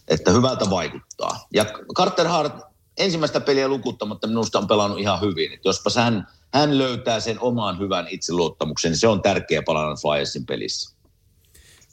että 0.07 0.31
hyvältä 0.31 0.69
vaikuttaa. 0.69 1.47
Ja 1.53 1.65
Carter 1.95 2.27
Hart 2.27 2.53
ensimmäistä 2.97 3.39
peliä 3.39 3.67
lukuttamatta 3.67 4.27
minusta 4.27 4.59
on 4.59 4.67
pelannut 4.67 4.99
ihan 4.99 5.21
hyvin. 5.21 5.53
Että 5.53 5.69
jospa 5.69 5.89
hän, 5.95 6.27
hän 6.53 6.77
löytää 6.77 7.19
sen 7.19 7.39
oman 7.39 7.79
hyvän 7.79 8.07
itseluottamuksen, 8.09 8.91
niin 8.91 8.99
se 8.99 9.07
on 9.07 9.21
tärkeä 9.21 9.61
palanen 9.61 9.97
Flyersin 9.97 10.45
pelissä. 10.45 10.95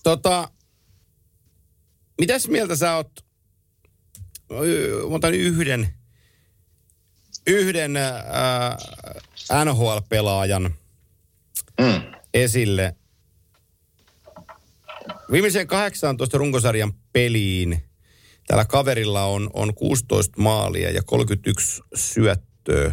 Tota, 0.02 0.48
mitäs 2.18 2.48
mieltä 2.48 2.76
sä 2.76 2.96
oot, 2.96 3.10
otan 5.04 5.34
yhden, 5.34 5.88
yhden 7.46 7.96
äh, 7.96 8.76
NHL-pelaajan– 9.64 10.70
mm. 11.80 12.02
esille. 12.34 12.96
Viimeiseen 15.32 15.66
18 15.66 16.38
runkosarjan 16.38 16.92
peliin 17.12 17.82
tällä 18.46 18.64
kaverilla 18.64 19.24
on, 19.24 19.50
on 19.52 19.74
16 19.74 20.42
maalia 20.42 20.90
ja 20.90 21.02
31 21.02 21.82
syöttöä. 21.94 22.92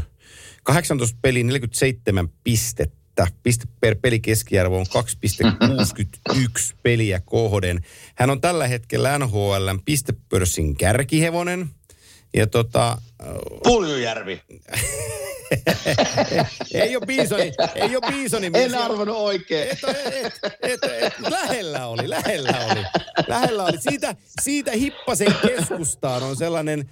18 0.64 1.18
peli 1.22 1.44
47 1.44 2.30
pistettä. 2.44 3.28
Piste 3.44 3.66
per 3.80 3.96
peli 4.02 4.20
keskiarvo 4.20 4.78
on 4.78 4.86
2,61 6.34 6.76
peliä 6.84 7.20
kohden. 7.20 7.80
Hän 8.16 8.30
on 8.30 8.42
tällä 8.42 8.68
hetkellä 8.68 9.20
NHL 9.20 9.70
pistepörssin 9.86 10.78
kärkihevonen. 10.78 11.70
Ja 12.34 12.48
tota... 12.48 12.98
Puljujärvi. 13.64 14.42
ei 16.74 16.96
ole 16.96 17.06
Biisoni, 17.06 17.52
ei 17.76 17.96
ole 17.96 18.12
Biisoni. 18.12 18.52
En 18.54 18.76
arvannut 18.76 19.18
oikein. 19.18 19.70
Et, 19.70 19.80
et, 20.22 20.34
et, 20.62 20.84
et, 20.84 21.14
lähellä 21.30 21.88
oli, 21.88 22.10
lähellä 22.10 22.68
oli. 22.72 22.84
Lähellä 23.28 23.64
oli. 23.64 23.82
Siitä, 23.82 24.16
siitä 24.42 24.72
hippasen 24.72 25.36
keskustaan 25.48 26.24
on 26.24 26.36
sellainen 26.36 26.90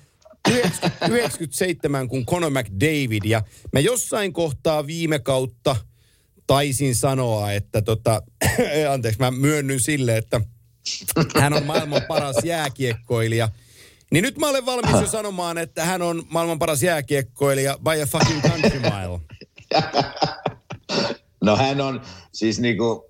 90, 0.49 1.07
97 1.07 2.07
kuin 2.07 2.25
Conor 2.25 2.51
McDavid. 2.51 3.23
Ja 3.25 3.43
mä 3.73 3.79
jossain 3.79 4.33
kohtaa 4.33 4.87
viime 4.87 5.19
kautta 5.19 5.75
taisin 6.47 6.95
sanoa, 6.95 7.51
että 7.51 7.81
tota, 7.81 8.21
anteeksi, 8.93 9.19
mä 9.19 9.31
myönnyn 9.31 9.79
sille, 9.79 10.17
että 10.17 10.41
hän 11.41 11.53
on 11.53 11.65
maailman 11.65 12.01
paras 12.07 12.35
jääkiekkoilija– 12.43 13.49
niin 14.11 14.21
nyt 14.21 14.37
mä 14.37 14.49
olen 14.49 14.65
valmis 14.65 15.01
jo 15.01 15.07
sanomaan, 15.07 15.57
että 15.57 15.85
hän 15.85 16.01
on 16.01 16.23
maailman 16.29 16.59
paras 16.59 16.83
jääkiekkoilija 16.83 17.77
by 17.83 18.01
a 18.01 18.05
fucking 18.05 18.41
country 18.41 18.79
mile. 18.79 19.19
No 21.43 21.57
hän 21.57 21.81
on 21.81 22.01
siis 22.31 22.59
niinku, 22.59 23.05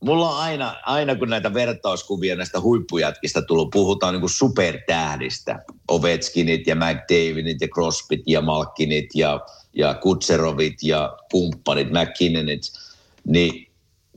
mulla 0.00 0.30
on 0.30 0.36
aina, 0.36 0.76
aina 0.86 1.16
kun 1.16 1.30
näitä 1.30 1.54
vertauskuvia 1.54 2.36
näistä 2.36 2.60
huippujätkistä 2.60 3.42
tullut, 3.42 3.70
puhutaan 3.70 4.14
niinku 4.14 4.28
supertähdistä. 4.28 5.64
Ovechkinit 5.88 6.66
ja 6.66 6.76
McDavidit 6.76 7.60
ja 7.60 7.68
Crosbyt 7.68 8.22
ja 8.26 8.40
Malkinit 8.40 9.06
ja, 9.14 9.40
ja 9.72 9.94
Kutserovit 9.94 10.82
ja 10.82 11.16
kumppanit, 11.30 11.88
McKinnonit. 11.90 12.62
Niin 13.24 13.65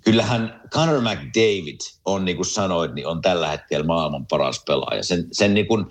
kyllähän 0.06 0.62
Conor 0.74 1.02
McDavid 1.02 1.80
on, 2.06 2.26
niin 2.26 2.38
kuin 2.38 2.46
sanoit, 2.46 2.94
niin 2.94 3.08
on 3.08 3.22
tällä 3.22 3.48
hetkellä 3.48 3.86
maailman 3.86 4.26
paras 4.26 4.64
pelaaja. 4.68 5.04
Sen, 5.04 5.28
sen 5.32 5.54
niin 5.54 5.68
kuin, 5.68 5.86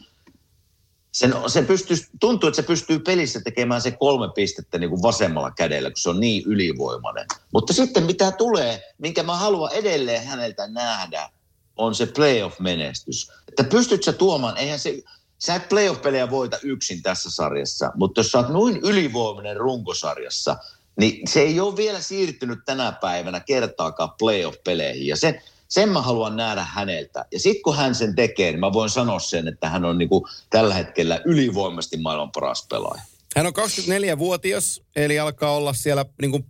sen, 1.12 1.34
se 1.46 1.62
pystyy, 1.62 1.96
tuntuu, 2.20 2.48
että 2.48 2.62
se 2.62 2.66
pystyy 2.66 2.98
pelissä 2.98 3.40
tekemään 3.40 3.80
se 3.80 3.90
kolme 3.90 4.28
pistettä 4.34 4.78
niin 4.78 4.90
kuin 4.90 5.02
vasemmalla 5.02 5.50
kädellä, 5.50 5.90
kun 5.90 5.98
se 5.98 6.10
on 6.10 6.20
niin 6.20 6.42
ylivoimainen. 6.46 7.26
Mutta 7.52 7.72
sitten 7.72 8.02
mitä 8.02 8.32
tulee, 8.32 8.82
minkä 8.98 9.22
mä 9.22 9.36
haluan 9.36 9.72
edelleen 9.72 10.26
häneltä 10.26 10.66
nähdä, 10.66 11.30
on 11.76 11.94
se 11.94 12.06
playoff-menestys. 12.06 13.32
Että 13.48 13.64
pystyt 13.64 14.02
sä 14.02 14.12
tuomaan, 14.12 14.56
eihän 14.56 14.78
se, 14.78 15.02
sä 15.38 15.54
et 15.54 15.68
playoff-pelejä 15.68 16.30
voita 16.30 16.58
yksin 16.62 17.02
tässä 17.02 17.30
sarjassa, 17.30 17.92
mutta 17.94 18.20
jos 18.20 18.32
sä 18.32 18.38
oot 18.38 18.48
noin 18.48 18.76
ylivoimainen 18.76 19.56
runkosarjassa– 19.56 20.56
niin 20.98 21.28
se 21.28 21.40
ei 21.40 21.60
ole 21.60 21.76
vielä 21.76 22.00
siirtynyt 22.00 22.58
tänä 22.64 22.92
päivänä 22.92 23.40
kertaakaan 23.40 24.10
playoff-peleihin. 24.18 25.06
Ja 25.06 25.16
sen, 25.16 25.42
sen 25.68 25.88
mä 25.88 26.02
haluan 26.02 26.36
nähdä 26.36 26.64
häneltä. 26.64 27.24
Ja 27.32 27.40
sitten 27.40 27.62
kun 27.62 27.76
hän 27.76 27.94
sen 27.94 28.14
tekee, 28.14 28.50
niin 28.50 28.60
mä 28.60 28.72
voin 28.72 28.90
sanoa 28.90 29.18
sen, 29.18 29.48
että 29.48 29.68
hän 29.68 29.84
on 29.84 29.98
niinku 29.98 30.28
tällä 30.50 30.74
hetkellä 30.74 31.20
ylivoimasti 31.24 31.96
maailman 31.96 32.32
paras 32.32 32.66
pelaaja. 32.70 33.02
Hän 33.36 33.46
on 33.46 33.52
24-vuotias, 33.52 34.82
eli 34.96 35.18
alkaa 35.18 35.56
olla 35.56 35.72
siellä 35.72 36.04
niinku 36.20 36.44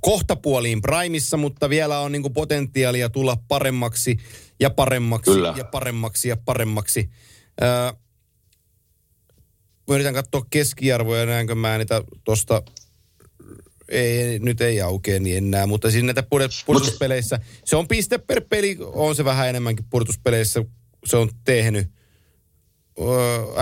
kohtapuoliin 0.00 0.82
primissa, 0.82 1.36
mutta 1.36 1.70
vielä 1.70 1.98
on 1.98 2.12
niinku 2.12 2.30
potentiaalia 2.30 3.08
tulla 3.08 3.36
paremmaksi 3.48 4.16
ja 4.60 4.70
paremmaksi 4.70 5.30
Kyllä. 5.30 5.54
ja 5.56 5.64
paremmaksi 5.64 6.28
ja 6.28 6.36
paremmaksi. 6.44 7.10
Öö, 7.62 7.92
yritän 9.90 10.14
katsoa 10.14 10.46
keskiarvoja, 10.50 11.26
näenkö 11.26 11.54
mä 11.54 11.78
niitä 11.78 12.02
tuosta 12.24 12.62
ei, 13.88 14.38
nyt 14.38 14.60
ei 14.60 14.80
aukea 14.80 15.20
niin 15.20 15.36
enää, 15.36 15.66
mutta 15.66 15.90
siis 15.90 16.04
näitä 16.04 16.24
pudotuspeleissä, 16.66 17.40
se 17.64 17.76
on 17.76 17.88
piste 17.88 18.18
per 18.18 18.42
peli, 18.50 18.76
on 18.80 19.14
se 19.16 19.24
vähän 19.24 19.48
enemmänkin 19.48 19.86
pudotuspeleissä, 19.90 20.64
se 21.06 21.16
on 21.16 21.30
tehnyt 21.44 21.88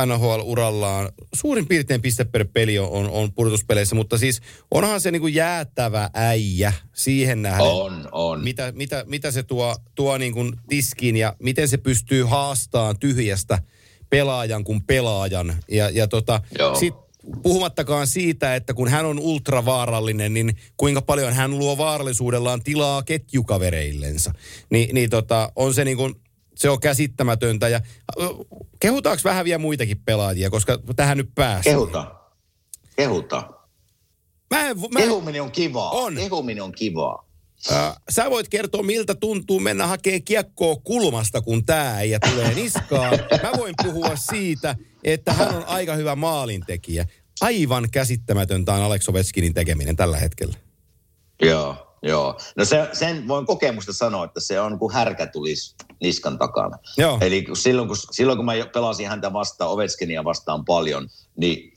NHL-urallaan. 0.06 1.12
Suurin 1.34 1.66
piirtein 1.66 2.02
piste 2.02 2.24
per 2.24 2.46
peli 2.52 2.78
on, 2.78 3.10
on 3.10 3.32
pudotuspeleissä, 3.32 3.94
mutta 3.94 4.18
siis 4.18 4.40
onhan 4.70 5.00
se 5.00 5.10
niinku 5.10 5.26
jäätävä 5.26 6.10
äijä 6.14 6.72
siihen 6.94 7.42
nähden. 7.42 7.66
On, 7.66 8.08
on. 8.12 8.44
Mitä, 8.44 8.72
mitä, 8.72 9.04
mitä 9.06 9.30
se 9.30 9.42
tuo, 9.42 9.76
tuo 9.94 10.18
niinku 10.18 10.52
tiskiin 10.68 11.16
ja 11.16 11.36
miten 11.42 11.68
se 11.68 11.76
pystyy 11.76 12.24
haastamaan 12.24 12.98
tyhjästä 12.98 13.58
pelaajan 14.10 14.64
kuin 14.64 14.82
pelaajan. 14.82 15.56
Ja, 15.70 15.90
ja 15.90 16.08
tota, 16.08 16.40
sitten 16.78 17.05
puhumattakaan 17.42 18.06
siitä, 18.06 18.54
että 18.54 18.74
kun 18.74 18.88
hän 18.88 19.06
on 19.06 19.18
ultravaarallinen, 19.18 20.34
niin 20.34 20.56
kuinka 20.76 21.02
paljon 21.02 21.32
hän 21.32 21.58
luo 21.58 21.78
vaarallisuudellaan 21.78 22.62
tilaa 22.62 23.02
ketjukavereillensa. 23.02 24.32
Ni, 24.70 24.88
niin 24.92 25.10
tota, 25.10 25.52
on 25.56 25.74
se 25.74 25.84
niin 25.84 25.96
kuin, 25.96 26.14
se 26.56 26.70
on 26.70 26.80
käsittämätöntä. 26.80 27.68
Ja 27.68 27.80
kehutaanko 28.80 29.20
vähän 29.24 29.44
vielä 29.44 29.58
muitakin 29.58 30.00
pelaajia, 30.04 30.50
koska 30.50 30.78
tähän 30.96 31.18
nyt 31.18 31.30
pääsee? 31.34 31.72
Kehuta. 31.72 32.14
Kehuta. 32.96 33.50
Mä 34.50 34.68
en, 34.68 34.76
mä, 34.92 34.98
Kehuminen 35.00 35.42
on 35.42 35.52
kivaa. 35.52 35.90
On. 35.90 36.14
Kehuminen 36.14 36.64
on 36.64 36.72
kivaa. 36.72 37.26
äh, 37.72 37.96
sä 38.10 38.30
voit 38.30 38.48
kertoa, 38.48 38.82
miltä 38.82 39.14
tuntuu 39.14 39.60
mennä 39.60 39.86
hakemaan 39.86 40.22
kiekkoa 40.22 40.76
kulmasta, 40.76 41.40
kun 41.42 41.66
tää 41.66 42.02
ja 42.02 42.20
tulee 42.20 42.54
niskaan. 42.54 43.18
Mä 43.42 43.50
voin 43.58 43.74
puhua 43.82 44.16
siitä, 44.16 44.76
että 45.06 45.32
hän 45.32 45.56
on 45.56 45.64
aika 45.66 45.94
hyvä 45.94 46.16
maalintekijä. 46.16 47.06
Aivan 47.40 47.90
käsittämätöntä 47.90 48.74
on 48.74 48.82
Alex 48.82 49.08
Ovechkinin 49.08 49.54
tekeminen 49.54 49.96
tällä 49.96 50.16
hetkellä. 50.16 50.56
Joo, 51.42 51.96
joo. 52.02 52.40
No 52.56 52.64
se, 52.64 52.88
sen 52.92 53.28
voin 53.28 53.46
kokemusta 53.46 53.92
sanoa, 53.92 54.24
että 54.24 54.40
se 54.40 54.60
on 54.60 54.78
kuin 54.78 54.94
härkä 54.94 55.26
tulisi 55.26 55.74
niskan 56.00 56.38
takana. 56.38 56.78
Joo. 56.96 57.18
Eli 57.20 57.44
silloin, 57.54 57.88
kun, 57.88 57.96
silloin 58.10 58.38
kun 58.38 58.44
mä 58.46 58.52
pelasin 58.74 59.08
häntä 59.08 59.32
vastaan, 59.32 59.70
Ovechkinia 59.70 60.24
vastaan 60.24 60.64
paljon, 60.64 61.08
niin 61.36 61.72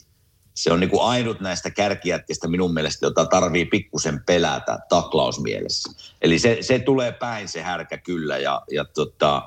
se 0.56 0.74
on 0.74 0.80
niin 0.80 0.90
kuin 0.90 1.04
ainut 1.04 1.40
näistä 1.40 1.70
kärkijätkistä 1.70 2.48
minun 2.48 2.74
mielestä, 2.74 3.06
jota 3.06 3.26
tarvii 3.26 3.66
pikkusen 3.66 4.24
pelätä 4.26 4.80
taklausmielessä. 4.90 5.90
Eli 6.22 6.40
se, 6.40 6.58
se 6.62 6.80
tulee 6.80 7.12
päin 7.12 7.48
se 7.48 7.62
härkä 7.62 7.98
kyllä 7.98 8.38
ja, 8.38 8.62
ja 8.72 8.86
tota, 8.86 9.42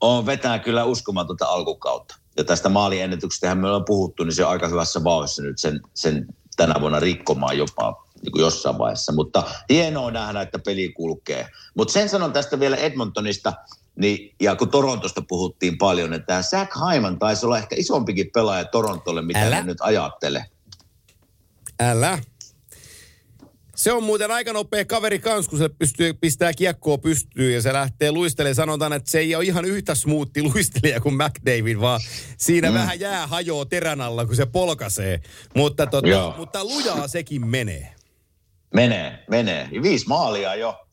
on 0.00 0.26
vetää 0.26 0.58
kyllä 0.58 0.84
uskomatonta 0.84 1.46
alkukautta. 1.46 2.21
Ja 2.36 2.44
tästä 2.44 2.68
maaliennätyksestä 2.68 3.54
me 3.54 3.66
ollaan 3.66 3.84
puhuttu, 3.84 4.24
niin 4.24 4.34
se 4.34 4.44
on 4.44 4.50
aika 4.50 4.68
hyvässä 4.68 5.04
vauhdissa 5.04 5.42
nyt 5.42 5.58
sen, 5.58 5.80
sen 5.94 6.26
tänä 6.56 6.74
vuonna 6.80 7.00
rikkomaan 7.00 7.58
jopa 7.58 8.06
niin 8.22 8.32
kuin 8.32 8.42
jossain 8.42 8.78
vaiheessa. 8.78 9.12
Mutta 9.12 9.42
hienoa 9.68 10.10
nähdä, 10.10 10.42
että 10.42 10.58
peli 10.58 10.92
kulkee. 10.92 11.48
Mutta 11.74 11.92
sen 11.92 12.08
sanon 12.08 12.32
tästä 12.32 12.60
vielä 12.60 12.76
Edmontonista, 12.76 13.52
niin, 13.96 14.34
ja 14.40 14.56
kun 14.56 14.68
Torontosta 14.68 15.22
puhuttiin 15.28 15.78
paljon, 15.78 16.12
että 16.12 16.26
tämä 16.26 16.42
Zach 16.42 16.72
Hyman 16.76 17.18
taisi 17.18 17.46
olla 17.46 17.58
ehkä 17.58 17.76
isompikin 17.78 18.30
pelaaja 18.34 18.64
Torontolle, 18.64 19.22
mitä 19.22 19.46
Älä. 19.46 19.62
nyt 19.62 19.78
ajattelee. 19.80 20.44
Älä. 21.80 22.18
Se 23.82 23.92
on 23.92 24.02
muuten 24.02 24.30
aika 24.30 24.52
nopea 24.52 24.84
kaveri 24.84 25.18
kans, 25.18 25.48
kun 25.48 25.58
se 25.58 25.68
pystyy, 25.68 26.14
pistää 26.14 26.52
kiekkoa 26.52 26.98
pystyyn 26.98 27.54
ja 27.54 27.62
se 27.62 27.72
lähtee 27.72 28.12
luistelemaan. 28.12 28.54
Sanotaan, 28.54 28.92
että 28.92 29.10
se 29.10 29.18
ei 29.18 29.34
ole 29.34 29.44
ihan 29.44 29.64
yhtä 29.64 29.94
smoothi 29.94 30.42
luistelija 30.42 31.00
kuin 31.00 31.14
McDavid, 31.14 31.80
vaan 31.80 32.00
siinä 32.36 32.68
mm. 32.68 32.74
vähän 32.74 33.00
jää 33.00 33.26
hajoaa 33.26 33.64
terän 33.64 34.00
alla, 34.00 34.26
kun 34.26 34.36
se 34.36 34.46
polkasee. 34.46 35.20
Mutta, 35.56 35.86
tota, 35.86 36.08
Joo. 36.08 36.34
mutta 36.36 36.64
lujaa 36.64 37.08
sekin 37.08 37.46
menee. 37.46 37.94
Menee, 38.74 39.24
menee. 39.30 39.68
Ja 39.72 39.82
Viisi 39.82 40.08
maalia 40.08 40.54
jo. 40.54 40.86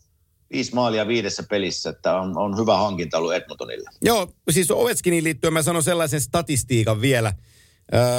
Viisi 0.51 0.75
maalia 0.75 1.07
viidessä 1.07 1.43
pelissä, 1.49 1.89
että 1.89 2.19
on, 2.19 2.37
on 2.37 2.57
hyvä 2.57 2.77
hankinta 2.77 3.17
ollut 3.17 3.33
Edmontonille. 3.33 3.89
Joo, 4.01 4.33
siis 4.51 4.71
Ovechkiniin 4.71 5.23
liittyen 5.23 5.53
mä 5.53 5.61
sanon 5.61 5.83
sellaisen 5.83 6.21
statistiikan 6.21 7.01
vielä, 7.01 7.33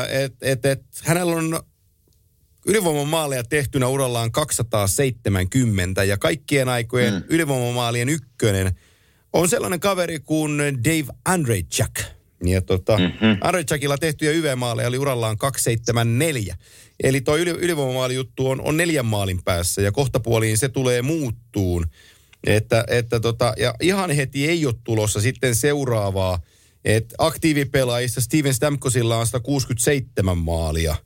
että 0.08 0.38
et, 0.42 0.66
et, 0.66 0.82
hänellä 1.04 1.36
on 1.36 1.60
ylivoimamaaleja 2.66 3.44
tehtynä 3.44 3.88
urallaan 3.88 4.32
270 4.32 6.04
ja 6.04 6.16
kaikkien 6.18 6.68
aikojen 6.68 7.14
mm. 7.14 7.22
ylivoimamaalien 7.28 8.08
ykkönen 8.08 8.72
on 9.32 9.48
sellainen 9.48 9.80
kaveri 9.80 10.18
kuin 10.18 10.58
Dave 10.84 11.06
Andrejczak. 11.24 12.00
Ja 12.44 12.62
tota, 12.62 12.98
mm-hmm. 12.98 13.38
Andrejczakilla 13.40 13.98
tehtyjä 13.98 14.32
YV-maaleja 14.32 14.88
oli 14.88 14.98
urallaan 14.98 15.38
274. 15.38 16.56
Eli 17.02 17.20
tuo 17.20 17.36
yli, 17.36 17.50
ylivoimamaalijuttu 17.50 18.50
on, 18.50 18.61
on 18.61 18.76
neljän 18.76 19.06
maalin 19.06 19.42
päässä 19.44 19.82
ja 19.82 19.92
kohtapuoliin 19.92 20.58
se 20.58 20.68
tulee 20.68 21.02
muuttuun. 21.02 21.86
Että, 22.46 22.84
että 22.88 23.20
tota, 23.20 23.54
ja 23.58 23.74
ihan 23.80 24.11
heti 24.11 24.48
ei 24.48 24.66
ole 24.66 24.74
tulossa 24.84 25.20
sitten 25.20 25.54
seuraavaa, 25.54 26.40
että 26.84 27.14
aktiivipelaajista 27.18 28.20
Steven 28.20 28.54
Stamkosilla 28.54 29.16
on 29.16 29.26
167 29.26 30.38
maalia 30.38 30.96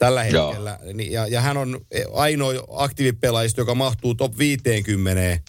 tällä 0.00 0.22
hetkellä. 0.22 0.78
Niin- 0.94 1.12
Ja, 1.12 1.26
ja 1.26 1.40
hän 1.40 1.56
on 1.56 1.80
ainoa 2.12 2.52
aktiivipelaajista, 2.70 3.60
joka 3.60 3.74
mahtuu 3.74 4.14
top 4.14 4.38
50. 4.38 5.40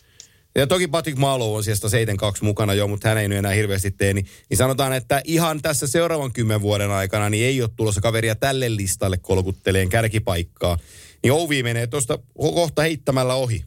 Ja 0.55 0.67
toki 0.67 0.87
Patrick 0.87 1.17
Malo 1.17 1.55
on 1.55 1.63
sieltä 1.63 1.89
72 1.89 2.43
mukana 2.43 2.73
jo, 2.73 2.87
mutta 2.87 3.09
hän 3.09 3.17
ei 3.17 3.27
nyt 3.27 3.37
enää 3.37 3.51
hirveästi 3.51 3.91
tee. 3.91 4.13
Niin, 4.13 4.25
niin 4.49 4.57
sanotaan, 4.57 4.93
että 4.93 5.21
ihan 5.25 5.61
tässä 5.61 5.87
seuraavan 5.87 6.33
kymmen 6.33 6.61
vuoden 6.61 6.91
aikana 6.91 7.29
niin 7.29 7.45
ei 7.45 7.61
ole 7.61 7.69
tulossa 7.75 8.01
kaveria 8.01 8.35
tälle 8.35 8.75
listalle 8.75 9.17
kolkutteleen 9.17 9.89
kärkipaikkaa. 9.89 10.77
Niin 11.23 11.31
Ovi 11.33 11.63
menee 11.63 11.87
tuosta 11.87 12.19
kohta 12.37 12.81
heittämällä 12.81 13.33
ohi. 13.33 13.63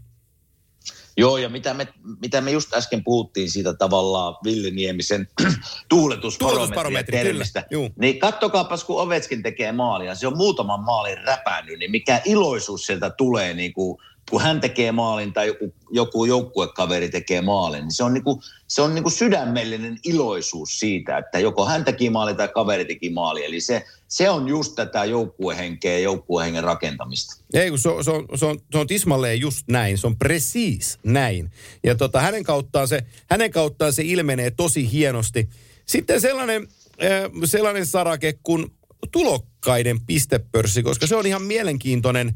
Joo, 1.16 1.36
ja 1.36 1.48
mitä 1.48 1.74
me, 1.74 1.88
mitä 2.20 2.40
me 2.40 2.50
just 2.50 2.74
äsken 2.74 3.04
puhuttiin 3.04 3.50
siitä 3.50 3.74
tavallaan 3.74 4.36
Ville 4.44 4.70
Niemisen 4.70 5.28
tuuletusbarometria 5.88 6.38
Tuuletusbarometri, 6.38 7.18
termistä, 7.18 7.62
kyllä, 7.62 7.82
juu. 7.82 7.90
niin 7.98 8.18
kattokaapas, 8.18 8.84
kun 8.84 9.00
Ovetskin 9.00 9.42
tekee 9.42 9.72
maalia, 9.72 10.14
se 10.14 10.26
on 10.26 10.36
muutaman 10.36 10.80
maalin 10.80 11.18
räpännyt, 11.18 11.78
niin 11.78 11.90
mikä 11.90 12.20
iloisuus 12.24 12.86
sieltä 12.86 13.10
tulee, 13.10 13.54
niin 13.54 13.72
kuin, 13.72 13.98
kun 14.30 14.42
hän 14.42 14.60
tekee 14.60 14.92
maalin 14.92 15.32
tai 15.32 15.46
joku, 15.46 15.74
joku 15.90 16.24
joukkuekaveri 16.24 17.08
tekee 17.08 17.40
maalin, 17.40 17.80
niin 17.80 17.92
se 17.92 18.04
on, 18.04 18.14
niin 18.14 18.24
kuin, 18.24 18.40
se 18.66 18.82
on 18.82 18.94
niin 18.94 19.02
kuin 19.02 19.12
sydämellinen 19.12 19.98
iloisuus 20.04 20.80
siitä, 20.80 21.18
että 21.18 21.38
joko 21.38 21.66
hän 21.66 21.84
teki 21.84 22.10
maali 22.10 22.34
tai 22.34 22.48
kaveri 22.48 22.84
teki 22.84 23.10
maali. 23.10 23.44
Eli 23.44 23.60
se, 23.60 23.84
se 24.08 24.30
on 24.30 24.48
just 24.48 24.74
tätä 24.74 25.04
joukkuehenkeä 25.04 25.92
ja 25.92 25.98
joukkuehengen 25.98 26.64
rakentamista. 26.64 27.44
Ei, 27.54 27.70
kun 27.70 27.78
se 27.78 27.88
on, 27.88 28.04
se 28.04 28.10
on, 28.10 28.26
se 28.34 28.46
on, 28.46 28.58
se 28.72 28.78
on 28.78 28.86
tismalleen 28.86 29.40
just 29.40 29.68
näin. 29.68 29.98
Se 29.98 30.06
on 30.06 30.16
precis 30.16 30.98
näin. 31.02 31.50
Ja 31.84 31.94
tota, 31.94 32.20
hänen, 32.20 32.44
kauttaan 32.44 32.88
se, 32.88 33.02
hänen 33.30 33.50
kauttaan 33.50 33.92
se 33.92 34.02
ilmenee 34.02 34.50
tosi 34.50 34.92
hienosti. 34.92 35.48
Sitten 35.86 36.20
sellainen, 36.20 36.68
äh, 37.02 37.30
sellainen 37.44 37.86
sarake 37.86 38.34
kuin 38.42 38.66
tulokkaiden 39.12 40.00
pistepörssi, 40.00 40.82
koska 40.82 41.06
se 41.06 41.16
on 41.16 41.26
ihan 41.26 41.42
mielenkiintoinen, 41.42 42.34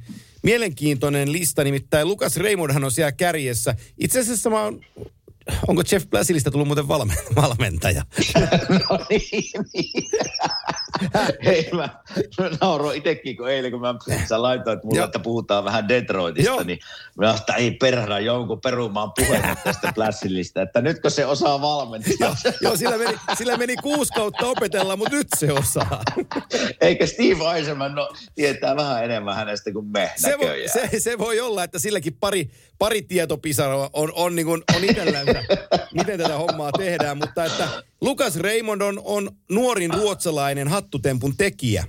mielenkiintoinen 0.49 1.33
lista. 1.33 1.65
Nimittäin 1.65 2.09
Lukas 2.09 2.37
Raymondhan 2.37 2.85
on 2.85 2.93
siellä 2.93 3.13
kärjessä. 3.13 3.75
Itse 3.99 4.21
asiassa 4.21 4.51
mä 4.51 4.65
oon, 4.65 4.81
onko 5.69 5.83
Jeff 5.93 6.11
Blassilista 6.11 6.51
tullut 6.51 6.69
muuten 6.69 6.89
valmen- 6.89 7.35
valmentaja? 7.37 8.03
No 8.91 8.99
niin, 9.11 9.51
niin. 9.75 10.05
Hei, 11.45 11.69
mä, 11.73 11.89
mä 12.41 12.51
nauroin 12.61 12.99
itsekin, 12.99 13.37
kun 13.37 13.51
eilen, 13.51 13.71
kun 13.71 13.81
mä, 13.81 13.95
sä 14.29 14.43
laitoit 14.43 14.85
mulle, 14.85 15.05
että 15.05 15.19
puhutaan 15.19 15.65
vähän 15.65 15.89
Detroitista, 15.89 16.51
Joo. 16.51 16.63
niin 16.63 16.79
mä 17.19 17.35
että 17.35 17.55
ei 17.55 17.71
perhana 17.71 18.19
jonkun 18.19 18.61
perumaan 18.61 19.13
puheen 19.13 19.57
tästä 19.65 19.93
Plässillistä, 19.95 20.63
että 20.63 20.81
nytkö 20.81 21.11
se 21.11 21.27
osaa 21.27 21.61
valmentaa. 21.61 22.37
Joo, 22.63 22.77
sillä 22.77 22.99
meni, 22.99 23.19
sillä 23.39 23.57
meni 23.57 23.77
kuusi 23.77 24.13
kautta 24.13 24.47
opetella, 24.47 24.97
mutta 24.97 25.17
nyt 25.17 25.29
se 25.37 25.53
osaa. 25.53 26.03
Eikä 26.81 27.07
Steve 27.07 27.57
Eisenman 27.57 27.95
no, 27.95 28.09
tietää 28.35 28.77
vähän 28.77 29.05
enemmän 29.05 29.37
hänestä 29.37 29.73
kuin 29.73 29.87
me 29.87 30.13
se, 30.17 30.31
näköjään. 30.31 30.71
se, 30.91 31.01
se 31.01 31.19
voi 31.19 31.41
olla, 31.41 31.65
että 31.65 31.79
silläkin 31.79 32.17
pari, 32.21 32.51
pari 32.79 33.03
tietopisaraa 33.03 33.91
on, 33.93 34.13
on, 34.15 34.37
niin 34.37 34.47
kuin, 34.47 34.63
on 34.77 34.85
itsellänsä, 34.85 35.45
miten 35.95 36.19
tätä 36.19 36.39
hommaa 36.39 36.73
tehdään. 36.73 37.19
Mutta 37.19 37.45
että 37.45 37.69
Lukas 38.01 38.37
Raymond 38.37 38.81
on, 38.81 39.01
on 39.05 39.31
nuorin 39.51 39.95
ruotsalainen 39.95 40.69
hattutempun 40.69 41.37
tekijä. 41.37 41.85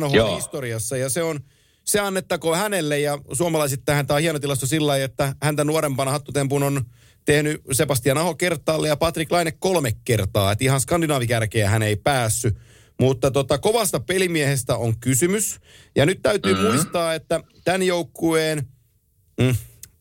NHL-historiassa. 0.00 0.96
Ja 0.96 1.10
se 1.10 1.22
on, 1.22 1.40
se 1.84 2.00
annettakoon 2.00 2.58
hänelle 2.58 2.98
ja 2.98 3.18
suomalaisittain 3.32 4.06
tämä 4.06 4.16
on 4.16 4.22
hieno 4.22 4.38
tilasto 4.38 4.66
sillä 4.66 4.86
lailla, 4.86 5.04
että 5.04 5.34
häntä 5.42 5.64
nuorempana 5.64 6.10
hattutempun 6.10 6.62
on 6.62 6.84
tehnyt 7.24 7.62
Sebastian 7.72 8.18
Aho 8.18 8.34
kertaalle 8.34 8.88
ja 8.88 8.96
Patrick 8.96 9.32
Laine 9.32 9.52
kolme 9.52 9.92
kertaa. 10.04 10.52
Että 10.52 10.64
ihan 10.64 10.80
skandinaavikärkeä 10.80 11.70
hän 11.70 11.82
ei 11.82 11.96
päässyt. 11.96 12.56
Mutta 13.00 13.30
tota, 13.30 13.58
kovasta 13.58 14.00
pelimiehestä 14.00 14.76
on 14.76 14.98
kysymys. 15.00 15.60
Ja 15.96 16.06
nyt 16.06 16.18
täytyy 16.22 16.54
mm-hmm. 16.54 16.68
muistaa, 16.68 17.14
että 17.14 17.40
tämän 17.64 17.82
joukkueen, 17.82 18.68
mm, 19.40 19.56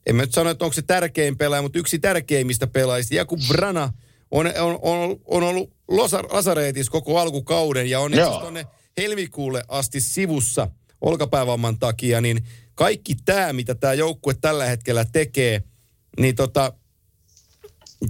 en 0.05 0.15
mä 0.15 0.21
nyt 0.21 0.33
sano, 0.33 0.49
että 0.49 0.65
onko 0.65 0.73
se 0.73 0.81
tärkein 0.81 1.37
pelaaja, 1.37 1.61
mutta 1.61 1.79
yksi 1.79 1.99
tärkeimmistä 1.99 2.67
pelaajista, 2.67 3.15
Jakub 3.15 3.39
Brana, 3.47 3.93
on, 4.31 4.47
on, 4.59 4.79
on, 4.81 5.19
on 5.25 5.43
ollut 5.43 5.73
lasareetis 6.31 6.89
koko 6.89 7.19
alkukauden 7.19 7.89
ja 7.89 7.99
on 7.99 8.13
itse 8.13 8.39
tuonne 8.39 8.65
helmikuulle 8.97 9.63
asti 9.67 10.01
sivussa 10.01 10.67
olkapäävamman 11.01 11.79
takia, 11.79 12.21
niin 12.21 12.45
kaikki 12.75 13.15
tämä, 13.25 13.53
mitä 13.53 13.75
tämä 13.75 13.93
joukkue 13.93 14.33
tällä 14.33 14.65
hetkellä 14.65 15.05
tekee, 15.05 15.63
niin 16.19 16.35
tota, 16.35 16.73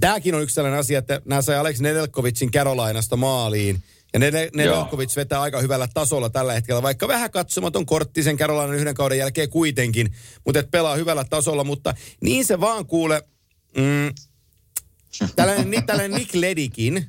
tämäkin 0.00 0.34
on 0.34 0.42
yksi 0.42 0.54
sellainen 0.54 0.80
asia, 0.80 0.98
että 0.98 1.20
nämä 1.24 1.42
sai 1.42 1.56
Alex 1.56 1.80
Nedelkovicin 1.80 2.50
Carolinasta 2.50 3.16
maaliin. 3.16 3.82
Ja 4.14 4.20
Ned- 4.20 4.50
Nedelkovic 4.56 5.16
vetää 5.16 5.40
aika 5.40 5.60
hyvällä 5.60 5.88
tasolla 5.94 6.30
tällä 6.30 6.52
hetkellä, 6.52 6.82
vaikka 6.82 7.08
vähän 7.08 7.30
katsomaton 7.30 7.86
kortti 7.86 8.22
sen 8.22 8.36
Carolinan 8.36 8.76
yhden 8.76 8.94
kauden 8.94 9.18
jälkeen 9.18 9.50
kuitenkin, 9.50 10.14
mutta 10.44 10.60
et 10.60 10.70
pelaa 10.70 10.96
hyvällä 10.96 11.24
tasolla, 11.24 11.64
mutta 11.64 11.94
niin 12.20 12.44
se 12.44 12.60
vaan 12.60 12.86
kuule, 12.86 13.22
mm, 13.76 14.14
tällainen, 15.36 15.86
tällainen 15.86 16.18
Nick 16.18 16.34
Ledikin, 16.34 17.06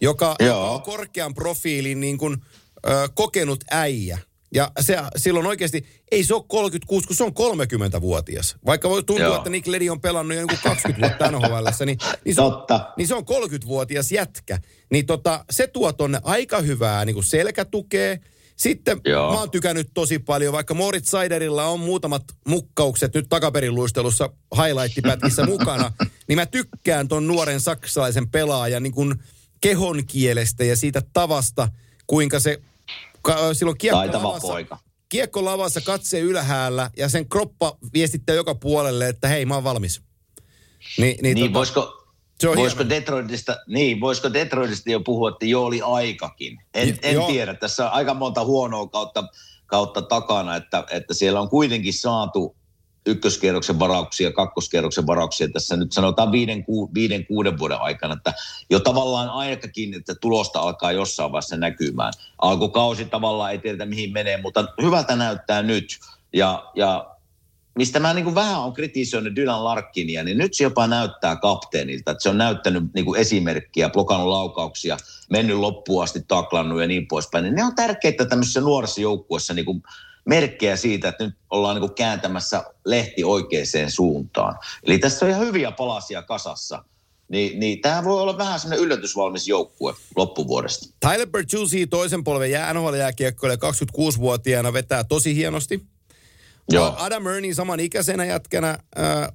joka 0.00 0.36
Joo. 0.40 0.74
on 0.74 0.82
korkean 0.82 1.34
profiilin 1.34 2.00
niin 2.00 2.18
kuin, 2.18 2.36
ö, 2.86 3.08
kokenut 3.14 3.64
äijä. 3.70 4.18
Ja 4.56 4.70
se, 4.80 4.96
silloin 5.16 5.46
oikeasti, 5.46 5.86
ei 6.10 6.24
se 6.24 6.34
ole 6.34 6.44
36, 6.48 7.06
kun 7.06 7.16
se 7.16 7.24
on 7.24 7.32
30-vuotias. 7.32 8.56
Vaikka 8.66 8.88
voi 8.88 9.02
tuntua, 9.02 9.26
Joo. 9.26 9.36
että 9.36 9.50
Nick 9.50 9.66
Ledi 9.66 9.90
on 9.90 10.00
pelannut 10.00 10.34
jo 10.34 10.40
joku 10.40 10.54
20 10.62 11.00
vuotta 11.00 11.30
NHLssä, 11.30 11.86
niin, 11.86 11.98
niin, 12.24 12.34
se, 12.34 12.40
on, 12.40 12.52
Totta. 12.52 12.92
niin 12.96 13.08
se 13.08 13.14
on 13.14 13.22
30-vuotias 13.22 14.12
jätkä. 14.12 14.58
Niin 14.90 15.06
tota, 15.06 15.44
se 15.50 15.66
tuo 15.66 15.92
tonne 15.92 16.20
aika 16.24 16.60
hyvää 16.60 17.04
niin 17.04 17.14
kuin 17.14 17.24
selkätukea. 17.24 18.16
Sitten 18.56 19.00
Joo. 19.04 19.32
mä 19.32 19.38
oon 19.38 19.50
tykännyt 19.50 19.90
tosi 19.94 20.18
paljon, 20.18 20.52
vaikka 20.52 20.74
Moritz 20.74 21.10
Seiderilla 21.10 21.64
on 21.64 21.80
muutamat 21.80 22.24
mukkaukset 22.46 23.14
nyt 23.14 23.26
takaperin 23.28 23.74
luistelussa 23.74 24.30
highlight-pätkissä 24.56 25.46
mukana, 25.52 25.92
niin 26.28 26.36
mä 26.36 26.46
tykkään 26.46 27.08
ton 27.08 27.26
nuoren 27.26 27.60
saksalaisen 27.60 28.30
pelaajan 28.30 28.82
niin 28.82 28.94
kuin 28.94 29.14
kehon 29.60 30.06
kielestä 30.06 30.64
ja 30.64 30.76
siitä 30.76 31.02
tavasta, 31.12 31.68
kuinka 32.06 32.40
se 32.40 32.60
ka- 33.26 33.54
silloin 33.54 33.78
kiekko 33.78 33.98
Taitava 33.98 34.28
lavassa, 34.28 34.48
poika. 34.48 34.78
kiekko 35.08 35.44
lavassa 35.44 35.80
katse 35.80 36.20
ylhäällä 36.20 36.90
ja 36.96 37.08
sen 37.08 37.28
kroppa 37.28 37.76
viestittää 37.94 38.36
joka 38.36 38.54
puolelle, 38.54 39.08
että 39.08 39.28
hei 39.28 39.46
mä 39.46 39.54
oon 39.54 39.64
valmis. 39.64 40.02
Ni, 40.98 41.04
niin, 41.22 41.34
Niin, 41.34 41.38
tota, 41.38 41.52
voisiko, 41.54 42.06
se 42.40 42.48
on 42.48 42.56
voisiko, 42.56 42.78
hieno. 42.82 42.90
Detroitista, 42.90 43.56
niin, 43.68 44.00
voisiko 44.00 44.32
Detroitista 44.32 44.90
jo 44.90 45.00
puhua, 45.00 45.28
että 45.28 45.46
jo 45.46 45.62
oli 45.64 45.80
aikakin? 45.82 46.58
En, 46.74 46.88
Jo- 46.88 46.94
en 47.02 47.14
joo. 47.14 47.26
tiedä. 47.26 47.54
Tässä 47.54 47.86
on 47.86 47.92
aika 47.92 48.14
monta 48.14 48.44
huonoa 48.44 48.86
kautta, 48.88 49.24
kautta 49.66 50.02
takana, 50.02 50.56
että, 50.56 50.84
että 50.90 51.14
siellä 51.14 51.40
on 51.40 51.48
kuitenkin 51.48 51.94
saatu 51.94 52.55
ykköskierroksen 53.06 53.78
varauksia, 53.78 54.32
kakkoskierroksen 54.32 55.06
varauksia 55.06 55.48
tässä 55.48 55.76
nyt 55.76 55.92
sanotaan 55.92 56.32
viiden, 56.32 56.64
ku, 56.64 56.94
viiden 56.94 57.26
kuuden 57.26 57.58
vuoden 57.58 57.80
aikana, 57.80 58.14
että 58.14 58.34
jo 58.70 58.80
tavallaan 58.80 59.28
aikakin, 59.28 59.94
että 59.94 60.14
tulosta 60.14 60.60
alkaa 60.60 60.92
jossain 60.92 61.32
vaiheessa 61.32 61.56
näkymään. 61.56 62.12
Alkukausi 62.38 63.04
tavallaan 63.04 63.52
ei 63.52 63.58
tiedetä 63.58 63.86
mihin 63.86 64.12
menee, 64.12 64.42
mutta 64.42 64.64
hyvältä 64.82 65.16
näyttää 65.16 65.62
nyt. 65.62 65.98
Ja, 66.32 66.70
ja 66.74 67.16
mistä 67.76 68.00
mä 68.00 68.14
niin 68.14 68.34
vähän 68.34 68.60
on 68.60 68.72
kritisoinut 68.72 69.36
Dylan 69.36 69.64
Larkinia, 69.64 70.24
niin 70.24 70.38
nyt 70.38 70.54
se 70.54 70.64
jopa 70.64 70.86
näyttää 70.86 71.36
kapteenilta, 71.36 72.10
että 72.10 72.22
se 72.22 72.28
on 72.28 72.38
näyttänyt 72.38 72.82
niin 72.94 73.04
kuin 73.04 73.20
esimerkkiä, 73.20 73.88
blokannut 73.88 74.28
laukauksia, 74.28 74.96
mennyt 75.30 75.56
loppuun 75.56 76.02
asti, 76.02 76.20
taklannut 76.28 76.80
ja 76.80 76.86
niin 76.86 77.08
poispäin. 77.08 77.44
Niin 77.44 77.54
ne 77.54 77.64
on 77.64 77.74
tärkeitä 77.74 78.24
tämmöisessä 78.24 78.60
nuoressa 78.60 79.00
joukkuessa 79.00 79.54
niin 79.54 79.66
kuin 79.66 79.82
merkkejä 80.26 80.76
siitä, 80.76 81.08
että 81.08 81.24
nyt 81.24 81.34
ollaan 81.50 81.80
niin 81.80 81.94
kääntämässä 81.94 82.64
lehti 82.84 83.24
oikeaan 83.24 83.66
suuntaan. 83.88 84.58
Eli 84.82 84.98
tässä 84.98 85.26
on 85.26 85.30
ihan 85.30 85.46
hyviä 85.46 85.72
palasia 85.72 86.22
kasassa. 86.22 86.84
Niin, 87.28 87.60
niin 87.60 87.80
tämä 87.80 88.04
voi 88.04 88.20
olla 88.20 88.38
vähän 88.38 88.60
semmoinen 88.60 88.84
yllätysvalmis 88.84 89.48
joukkue 89.48 89.94
loppuvuodesta. 90.16 90.94
Tyler 91.00 91.26
Bertuzzi 91.26 91.86
toisen 91.86 92.24
polven 92.24 92.50
jää 92.50 92.74
NHL-jääkiekkoille 92.74 93.56
26-vuotiaana 93.56 94.72
vetää 94.72 95.04
tosi 95.04 95.34
hienosti. 95.34 95.86
Joo. 96.70 96.94
Adam 96.98 97.26
Ernie 97.26 97.54
saman 97.54 97.80
ikäisenä 97.80 98.24
jätkänä 98.24 98.70
äh, 98.70 99.28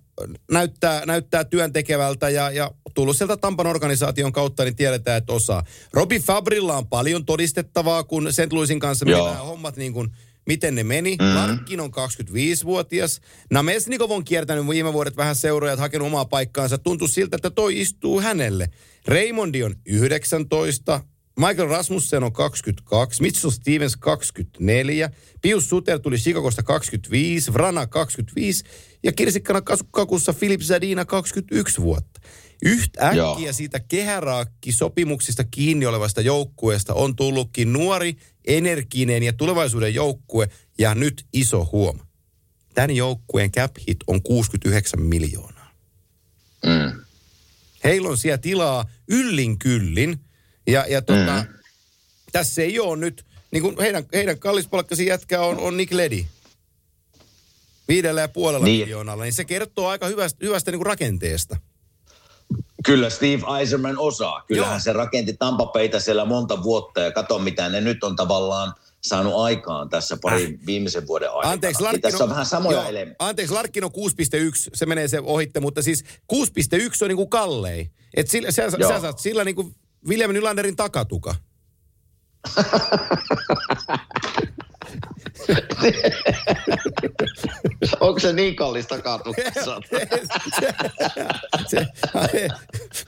näyttää, 0.52 1.06
näyttää 1.06 1.44
työntekevältä 1.44 2.30
ja, 2.30 2.52
ja 2.52 2.72
tullut 2.94 3.18
sieltä 3.18 3.38
Tampan 3.38 3.68
organisaation 3.68 4.32
kautta, 4.32 4.64
niin 4.64 4.76
tiedetään, 4.76 5.18
että 5.18 5.34
osaa. 5.34 5.64
Robi 5.94 6.20
Fabrilla 6.20 6.78
on 6.78 6.88
paljon 6.88 7.26
todistettavaa, 7.26 8.04
kun 8.04 8.28
St. 8.34 8.54
Louisin 8.54 8.80
kanssa 8.80 9.06
nämä 9.06 9.34
hommat 9.34 9.78
niin 9.78 9.94
kuin, 9.94 10.10
miten 10.48 10.76
ne 10.76 10.84
meni. 10.84 11.16
Mm-hmm. 11.16 11.36
Larkin 11.36 11.80
on 11.80 11.92
25-vuotias. 11.92 13.22
Namesnikov 13.52 14.12
on 14.12 14.24
kiertänyt 14.24 14.68
viime 14.70 14.94
vuodet 14.94 15.18
vähän 15.18 15.36
seuroja, 15.36 15.76
hakenut 15.76 16.08
omaa 16.08 16.26
paikkaansa. 16.26 16.78
Tuntuu 16.78 17.08
siltä, 17.08 17.36
että 17.36 17.50
toi 17.50 17.82
istuu 17.82 18.22
hänelle. 18.22 18.70
Raymondi 19.06 19.64
on 19.64 19.76
19. 19.86 21.02
Michael 21.40 21.70
Rasmussen 21.70 22.24
on 22.24 22.34
22, 22.34 23.22
Mitchell 23.22 23.52
Stevens 23.52 23.98
24, 23.98 25.10
Pius 25.42 25.70
Suter 25.70 26.00
tuli 26.00 26.18
Chicagosta 26.18 26.64
25, 26.64 27.54
Vrana 27.54 27.88
25 27.88 28.64
ja 29.04 29.12
kirsikkana 29.12 29.62
kakussa 29.92 30.34
Philip 30.34 30.62
Zadina 30.62 31.06
21 31.06 31.82
vuotta. 31.82 32.22
Yhtäkkiä 32.66 33.14
Joo. 33.16 33.40
siitä 33.52 33.80
kehäraakki-sopimuksista 33.80 35.44
kiinni 35.52 35.86
olevasta 35.86 36.22
joukkueesta 36.22 36.94
on 36.94 37.16
tullutkin 37.16 37.74
nuori, 37.74 38.16
energinen 38.46 39.24
ja 39.24 39.34
tulevaisuuden 39.34 39.94
joukkue 39.94 40.48
ja 40.78 40.96
nyt 40.96 41.26
iso 41.34 41.70
huoma. 41.72 42.06
Tämän 42.74 42.96
joukkueen 42.96 43.52
cap 43.52 43.72
hit 43.88 43.98
on 44.08 44.22
69 44.22 45.02
miljoonaa. 45.02 45.72
Mm. 46.66 47.02
Heillä 47.84 48.10
on 48.10 48.18
siellä 48.18 48.38
tilaa 48.38 48.86
yllin 49.08 49.60
kyllin. 49.60 50.20
Ja, 50.68 50.86
ja 50.90 51.02
tota, 51.02 51.46
mm. 51.48 51.54
tässä 52.32 52.62
ei 52.62 52.80
ole 52.80 52.98
nyt, 52.98 53.26
niin 53.52 53.64
kuin 53.64 53.76
heidän, 53.80 54.04
heidän 54.14 54.40
kallispalkkasi 54.40 55.06
jätkä 55.06 55.42
on, 55.42 55.58
on 55.58 55.78
Nick 55.78 55.94
Ledi. 55.94 56.26
Viidellä 57.88 58.22
ja 58.22 58.28
puolella 58.28 58.66
Niin. 58.66 58.80
miljoonalla. 58.80 59.24
Niin 59.24 59.34
se 59.34 59.46
kertoo 59.46 59.88
aika 59.88 60.08
hyvästä, 60.08 60.46
hyvästä 60.46 60.72
niin 60.72 60.80
kuin 60.80 60.86
rakenteesta. 60.86 61.58
Kyllä 62.86 63.10
Steve 63.10 63.60
Eiserman 63.60 63.98
osaa. 63.98 64.44
Kyllähän 64.48 64.74
Joo. 64.74 64.80
se 64.80 64.94
rakenti 64.94 65.34
Tampapeita 65.34 66.00
siellä 66.00 66.26
monta 66.26 66.64
vuotta 66.64 67.02
ja 67.02 67.12
kato 67.12 67.40
mitä 67.40 67.70
ne 67.70 67.82
nyt 67.82 68.04
on 68.04 68.16
tavallaan 68.16 68.74
saanut 69.02 69.34
aikaan 69.36 69.90
tässä 69.90 70.18
pari 70.22 70.60
viimeisen 70.66 71.08
vuoden 71.08 71.30
aikana. 71.30 71.48
Äh. 71.48 71.52
Anteeksi, 71.52 71.80
niin 71.82 71.86
Larkkino, 71.86 72.12
tässä 72.12 72.24
on 72.24 72.30
vähän 72.30 72.46
samoja 72.46 72.88
elementtejä. 72.88 73.28
Anteeksi, 73.30 73.54
Larkkino 73.54 73.88
6.1, 73.88 73.94
se 74.74 74.86
menee 74.86 75.08
se 75.08 75.20
ohitte, 75.20 75.60
mutta 75.60 75.82
siis 75.82 76.04
6.1 76.34 76.38
on 77.02 77.08
niin 77.08 77.16
kuin 77.16 77.30
kallei. 77.30 77.90
Et 78.14 78.30
sillä, 78.30 78.52
sä, 78.52 78.62
Joo. 78.78 78.92
sä 78.92 79.00
saat 79.00 79.20
sillä 79.20 79.44
niin 79.44 79.56
kuin 79.56 79.76
William 80.08 80.32
Nylanderin 80.32 80.76
takatuka. 80.76 81.36
Onko 88.00 88.20
se 88.20 88.34
niin 88.34 88.56
kallista 88.56 89.02
katukassa? 89.02 89.82
se, 91.72 91.88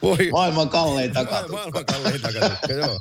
voi, 0.01 0.29
Maailman 0.31 0.69
kallein 0.69 1.13
Ma- 1.13 1.13
takatukka. 1.13 1.53
Maailman 1.53 1.85
kallein 1.85 2.21
takatukka, 2.21 2.73
joo. 2.73 2.99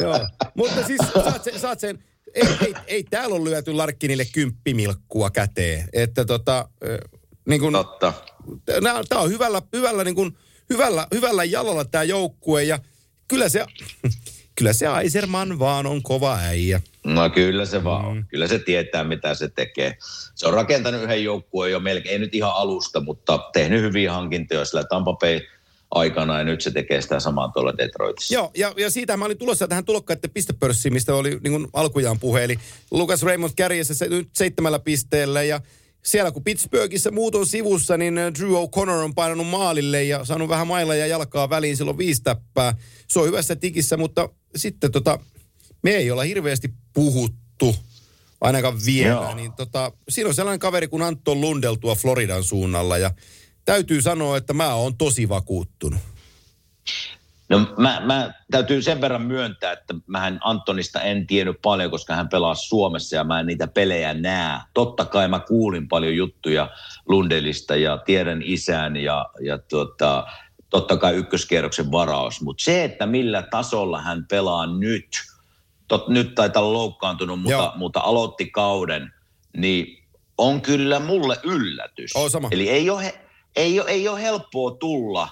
joo. 0.00 0.28
Mutta 0.54 0.86
siis 0.86 1.00
saat 1.14 1.44
sen, 1.44 1.60
saat 1.60 1.80
sen 1.80 2.04
ei, 2.34 2.48
ei, 2.66 2.74
ei 2.86 3.04
täällä 3.04 3.36
ole 3.36 3.50
lyöty 3.50 3.72
Larkkinille 3.72 4.24
kymppimilkkua 4.24 5.30
käteen. 5.30 5.88
Että 5.92 6.24
tota, 6.24 6.68
niin 7.48 7.60
kun, 7.60 7.72
Totta. 7.72 8.12
tämä 9.08 9.20
on 9.20 9.30
hyvällä, 9.30 9.62
hyvällä, 9.72 10.04
niin 10.04 10.14
kun, 10.14 10.38
hyvällä, 10.70 11.06
hyvällä 11.14 11.44
jalalla 11.44 11.84
tämä 11.84 12.04
joukkue 12.04 12.62
ja 12.62 12.78
kyllä 13.28 13.48
se, 13.48 13.66
kyllä 14.54 14.72
se 14.72 14.86
Aiserman 14.86 15.58
vaan 15.58 15.86
on 15.86 16.02
kova 16.02 16.38
äijä. 16.42 16.80
No 17.04 17.30
kyllä 17.30 17.66
se 17.66 17.84
vaan 17.84 18.04
on. 18.04 18.24
Kyllä 18.28 18.46
se 18.46 18.58
tietää, 18.58 19.04
mitä 19.04 19.34
se 19.34 19.48
tekee. 19.48 19.96
Se 20.34 20.46
on 20.46 20.54
rakentanut 20.54 21.02
yhden 21.02 21.24
joukkueen 21.24 21.72
jo 21.72 21.80
melkein, 21.80 22.12
ei 22.12 22.18
nyt 22.18 22.34
ihan 22.34 22.52
alusta, 22.54 23.00
mutta 23.00 23.38
tehnyt 23.52 23.82
hyviä 23.82 24.12
hankintoja 24.12 24.64
sillä 24.64 24.84
Tampa 24.84 25.12
Bay 25.12 25.40
aikana 25.90 26.38
ja 26.38 26.44
nyt 26.44 26.60
se 26.60 26.70
tekee 26.70 27.00
sitä 27.00 27.20
samaa 27.20 27.48
tuolla 27.48 27.76
Detroitissa. 27.78 28.34
Joo, 28.34 28.50
ja, 28.56 28.74
ja 28.76 28.90
siitä 28.90 29.16
mä 29.16 29.24
olin 29.24 29.38
tulossa 29.38 29.68
tähän 29.68 29.84
tulokkaiden 29.84 30.30
pistepörssiin, 30.30 30.92
mistä 30.92 31.14
oli 31.14 31.30
niin 31.30 31.52
kuin 31.52 31.66
alkujaan 31.72 32.20
puhe. 32.20 32.44
Eli 32.44 32.58
Lucas 32.90 33.22
Raymond 33.22 33.52
kärjessä 33.56 33.94
se, 33.94 34.08
nyt 34.08 34.28
seitsemällä 34.32 34.78
pisteellä 34.78 35.42
ja 35.42 35.60
siellä 36.02 36.30
kun 36.30 36.44
Pittsburghissa 36.44 37.10
muut 37.10 37.34
on 37.34 37.46
sivussa, 37.46 37.96
niin 37.96 38.14
Drew 38.38 38.50
O'Connor 38.50 39.04
on 39.04 39.14
painanut 39.14 39.46
maalille 39.46 40.04
ja 40.04 40.24
saanut 40.24 40.48
vähän 40.48 40.66
mailla 40.66 40.94
ja 40.94 41.06
jalkaa 41.06 41.50
väliin 41.50 41.76
silloin 41.76 41.98
viisi 41.98 42.22
täppää. 42.22 42.74
Se 43.08 43.20
on 43.20 43.26
hyvässä 43.26 43.56
tikissä, 43.56 43.96
mutta 43.96 44.28
sitten 44.56 44.92
tota, 44.92 45.18
me 45.82 45.90
ei 45.90 46.10
olla 46.10 46.22
hirveästi 46.22 46.74
puhuttu, 46.92 47.76
ainakaan 48.40 48.78
vielä. 48.86 49.08
Joo. 49.08 49.34
Niin 49.34 49.52
tota, 49.52 49.92
siinä 50.08 50.28
on 50.28 50.34
sellainen 50.34 50.60
kaveri 50.60 50.88
kuin 50.88 51.02
Anton 51.02 51.40
Lundell 51.40 51.74
tuo 51.74 51.94
Floridan 51.94 52.44
suunnalla 52.44 52.98
ja 52.98 53.10
täytyy 53.64 54.02
sanoa, 54.02 54.36
että 54.36 54.52
mä 54.52 54.74
oon 54.74 54.96
tosi 54.96 55.28
vakuuttunut. 55.28 56.00
No 57.48 57.74
mä, 57.78 58.00
mä 58.04 58.32
täytyy 58.50 58.82
sen 58.82 59.00
verran 59.00 59.22
myöntää, 59.22 59.72
että 59.72 59.94
mähän 60.06 60.38
Antonista 60.44 61.02
en 61.02 61.26
tiennyt 61.26 61.56
paljon, 61.62 61.90
koska 61.90 62.14
hän 62.14 62.28
pelaa 62.28 62.54
Suomessa 62.54 63.16
ja 63.16 63.24
mä 63.24 63.40
en 63.40 63.46
niitä 63.46 63.66
pelejä 63.66 64.14
näe. 64.14 64.60
Totta 64.74 65.04
kai 65.04 65.28
mä 65.28 65.40
kuulin 65.40 65.88
paljon 65.88 66.16
juttuja 66.16 66.70
Lundelista 67.08 67.76
ja 67.76 67.98
tiedän 67.98 68.42
isän 68.44 68.96
ja, 68.96 69.30
ja 69.40 69.58
tuota, 69.58 70.26
totta 70.74 70.96
kai 70.96 71.14
ykköskierroksen 71.14 71.92
varaus. 71.92 72.40
Mutta 72.40 72.64
se, 72.64 72.84
että 72.84 73.06
millä 73.06 73.42
tasolla 73.42 74.00
hän 74.00 74.26
pelaa 74.30 74.66
nyt, 74.66 75.06
tot, 75.88 76.08
nyt 76.08 76.34
taitaa 76.34 76.62
olla 76.62 76.78
loukkaantunut, 76.78 77.40
Joo. 77.46 77.62
mutta, 77.62 77.78
mutta 77.78 78.00
aloitti 78.00 78.50
kauden, 78.50 79.12
niin 79.56 80.04
on 80.38 80.60
kyllä 80.60 81.00
mulle 81.00 81.36
yllätys. 81.42 82.16
Oo, 82.16 82.28
sama. 82.28 82.48
Eli 82.50 82.70
ei 82.70 82.90
ole, 82.90 83.04
he- 83.04 83.20
ei, 83.56 83.80
ole, 83.80 83.90
ei 83.90 84.08
ole 84.08 84.22
helppoa 84.22 84.70
tulla 84.70 85.28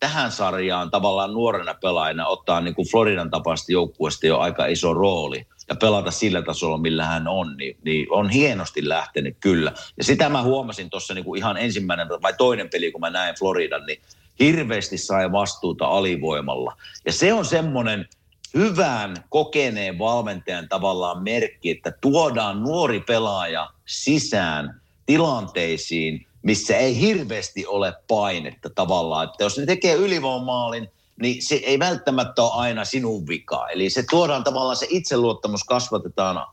tähän 0.00 0.32
sarjaan 0.32 0.90
tavallaan 0.90 1.32
nuorena 1.32 1.74
pelaajana 1.74 2.26
ottaa 2.26 2.60
niin 2.60 2.74
kuin 2.74 2.88
Floridan 2.88 3.30
tapaista 3.30 3.72
joukkueesta 3.72 4.26
jo 4.26 4.38
aika 4.38 4.66
iso 4.66 4.94
rooli 4.94 5.46
ja 5.68 5.76
pelata 5.76 6.10
sillä 6.10 6.42
tasolla, 6.42 6.78
millä 6.78 7.04
hän 7.04 7.28
on, 7.28 7.56
niin, 7.56 7.76
niin 7.84 8.06
on 8.10 8.30
hienosti 8.30 8.88
lähtenyt 8.88 9.36
kyllä. 9.40 9.72
Ja 9.98 10.04
sitä 10.04 10.28
mä 10.28 10.42
huomasin 10.42 10.90
tuossa 10.90 11.14
niin 11.14 11.36
ihan 11.36 11.56
ensimmäinen 11.56 12.08
vai 12.08 12.34
toinen 12.38 12.70
peli, 12.70 12.92
kun 12.92 13.00
mä 13.00 13.10
näin 13.10 13.34
Floridan, 13.38 13.86
niin 13.86 14.00
hirveästi 14.38 14.98
sai 14.98 15.32
vastuuta 15.32 15.86
alivoimalla. 15.86 16.76
Ja 17.06 17.12
se 17.12 17.32
on 17.32 17.44
semmoinen 17.44 18.08
hyvän 18.54 19.24
kokeneen 19.28 19.98
valmentajan 19.98 20.68
tavallaan 20.68 21.22
merkki, 21.22 21.70
että 21.70 21.92
tuodaan 22.00 22.62
nuori 22.62 23.00
pelaaja 23.00 23.70
sisään 23.86 24.80
tilanteisiin, 25.06 26.26
missä 26.42 26.76
ei 26.76 27.00
hirveästi 27.00 27.66
ole 27.66 27.94
painetta 28.08 28.70
tavallaan. 28.70 29.24
Että 29.24 29.44
jos 29.44 29.58
ne 29.58 29.66
tekee 29.66 29.94
ylivoimaalin, 29.94 30.88
niin 31.22 31.42
se 31.42 31.54
ei 31.54 31.78
välttämättä 31.78 32.42
ole 32.42 32.52
aina 32.54 32.84
sinun 32.84 33.28
vika. 33.28 33.68
Eli 33.68 33.90
se 33.90 34.04
tuodaan 34.10 34.44
tavallaan, 34.44 34.76
se 34.76 34.86
itseluottamus 34.90 35.64
kasvatetaan 35.64 36.46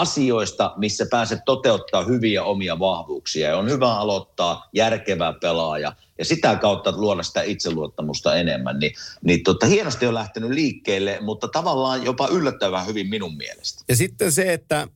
asioista, 0.00 0.72
missä 0.76 1.06
pääset 1.10 1.40
toteuttaa 1.44 2.04
hyviä 2.04 2.44
omia 2.44 2.78
vahvuuksia. 2.78 3.48
Ja 3.48 3.56
on 3.56 3.70
hyvä 3.70 3.98
aloittaa 3.98 4.68
järkevä 4.72 5.34
pelaaja 5.40 5.92
ja 6.18 6.24
sitä 6.24 6.56
kautta 6.56 6.92
luoda 6.96 7.22
sitä 7.22 7.42
itseluottamusta 7.42 8.34
enemmän. 8.36 8.78
Ni, 8.78 8.92
niin 9.24 9.42
tota, 9.42 9.66
hienosti 9.66 10.06
on 10.06 10.14
lähtenyt 10.14 10.50
liikkeelle, 10.50 11.18
mutta 11.20 11.48
tavallaan 11.48 12.04
jopa 12.04 12.28
yllättävän 12.28 12.86
hyvin 12.86 13.08
minun 13.08 13.36
mielestä. 13.36 13.84
Ja 13.88 13.96
sitten 13.96 14.32
se, 14.32 14.52
että 14.52 14.88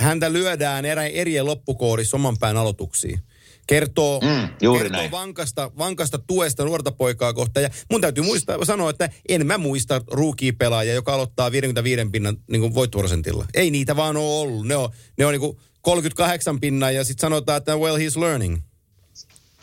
häntä 0.00 0.32
lyödään 0.32 0.84
erä, 0.84 1.06
erien 1.06 1.46
loppukoodissa 1.46 2.16
oman 2.16 2.36
pään 2.40 2.56
aloituksiin 2.56 3.22
kertoo, 3.66 4.20
mm, 4.20 4.48
juuri 4.62 4.80
kertoo 4.80 5.00
näin. 5.00 5.10
vankasta, 5.10 5.70
vankasta 5.78 6.18
tuesta 6.18 6.64
nuorta 6.64 6.92
poikaa 6.92 7.32
kohtaan. 7.32 7.64
Ja 7.64 7.70
mun 7.90 8.00
täytyy 8.00 8.24
muistaa, 8.24 8.64
sanoa, 8.64 8.90
että 8.90 9.10
en 9.28 9.46
mä 9.46 9.58
muista 9.58 10.00
rookie-pelaajaa, 10.10 10.94
joka 10.94 11.14
aloittaa 11.14 11.52
55 11.52 12.10
pinnan 12.12 12.36
niin 12.50 12.74
voittoprosentilla. 12.74 13.44
Ei 13.54 13.70
niitä 13.70 13.96
vaan 13.96 14.16
ole 14.16 14.40
ollut. 14.40 14.66
Ne 14.66 14.76
on, 14.76 14.90
ne 15.18 15.26
on 15.26 15.32
niin 15.32 15.40
kuin 15.40 15.58
38 15.80 16.60
pinnan 16.60 16.94
ja 16.94 17.04
sitten 17.04 17.20
sanotaan, 17.20 17.56
että 17.56 17.76
well 17.76 17.96
he's 17.96 18.20
learning. 18.20 18.58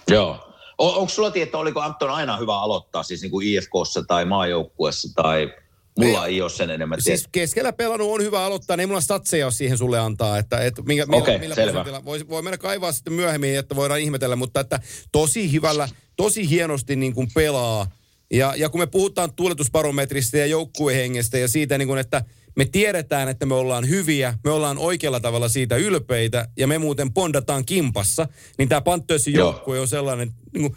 Joo. 0.08 0.50
On, 0.78 0.96
onko 0.96 1.10
sulla 1.10 1.32
tietoa, 1.32 1.62
oliko 1.62 1.82
Anton 1.82 2.10
aina 2.10 2.38
hyvä 2.38 2.62
aloittaa 2.62 3.04
siis 3.04 3.22
niin 3.22 3.32
kuin 3.32 3.48
IFKssa 3.48 4.04
tai 4.08 4.26
maajoukkuessa 4.26 5.14
tai 5.16 5.54
Mulla 6.00 6.28
ei, 6.28 6.34
ei 6.34 6.42
ole 6.42 6.50
sen 6.50 6.70
enemmän 6.70 7.02
Siis 7.02 7.28
keskellä 7.32 7.74
pelannut 7.74 8.12
on 8.12 8.22
hyvä 8.22 8.46
aloittaa, 8.46 8.78
niin 8.78 8.82
ei 8.82 8.88
mulla 8.88 9.02
statseja 9.02 9.52
siihen 9.52 9.78
sulle 9.78 10.00
antaa, 10.00 10.38
että, 10.38 10.60
että 10.60 10.82
minkä, 10.82 11.06
millä, 11.06 11.22
okay, 11.22 11.38
millä 11.38 11.56
prosentilla. 11.56 12.06
Voi, 12.06 12.28
voi 12.30 12.42
mennä 12.42 12.58
kaivaa 12.58 12.92
sitten 12.92 13.14
myöhemmin, 13.14 13.58
että 13.58 13.76
voidaan 13.76 14.00
ihmetellä, 14.00 14.36
mutta 14.36 14.60
että 14.60 14.80
tosi 15.12 15.52
hyvällä, 15.52 15.90
tosi 16.16 16.50
hienosti 16.50 16.96
niin 16.96 17.14
kuin 17.14 17.28
pelaa. 17.34 17.92
Ja, 18.32 18.54
ja 18.58 18.70
kun 18.70 18.80
me 18.80 18.88
puhutaan 18.88 19.34
tuuletusbarometrista 19.34 20.38
ja 20.38 20.46
joukkuehengestä 20.46 21.38
ja 21.38 21.48
siitä, 21.48 21.78
niin 21.78 21.88
kuin, 21.88 22.00
että 22.00 22.24
me 22.56 22.66
tiedetään, 22.66 23.30
että 23.30 23.46
me 23.46 23.54
ollaan 23.54 23.90
hyviä, 23.90 24.34
me 24.44 24.52
ollaan 24.52 24.78
oikealla 24.78 25.20
tavalla 25.20 25.50
siitä 25.50 25.76
ylpeitä 25.76 26.48
ja 26.58 26.68
me 26.68 26.78
muuten 26.78 27.14
pondataan 27.14 27.66
kimpassa, 27.66 28.28
niin 28.58 28.70
tämä 28.70 28.82
Pantössin 28.82 29.34
joukkue 29.34 29.80
on 29.80 29.88
sellainen, 29.88 30.32
niin 30.54 30.62
kuin, 30.62 30.76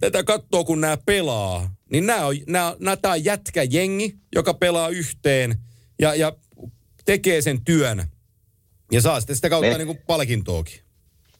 tätä 0.00 0.24
katsoo 0.24 0.64
kun 0.64 0.80
nämä 0.80 0.96
pelaa, 1.06 1.75
niin 1.90 2.06
nämä 2.06 2.26
on, 2.26 2.36
nämä, 2.46 2.76
nämä, 2.78 2.96
tämä 2.96 3.14
on 3.14 3.24
jengi, 3.70 4.16
joka 4.34 4.54
pelaa 4.54 4.88
yhteen 4.88 5.56
ja, 5.98 6.14
ja 6.14 6.32
tekee 7.04 7.42
sen 7.42 7.64
työn. 7.64 8.04
Ja 8.92 9.00
saa 9.00 9.20
sitten 9.20 9.36
sitä 9.36 9.50
kautta 9.50 9.70
Me, 9.70 9.78
niin 9.78 9.86
kuin 9.86 9.98
palkintoakin. 10.06 10.85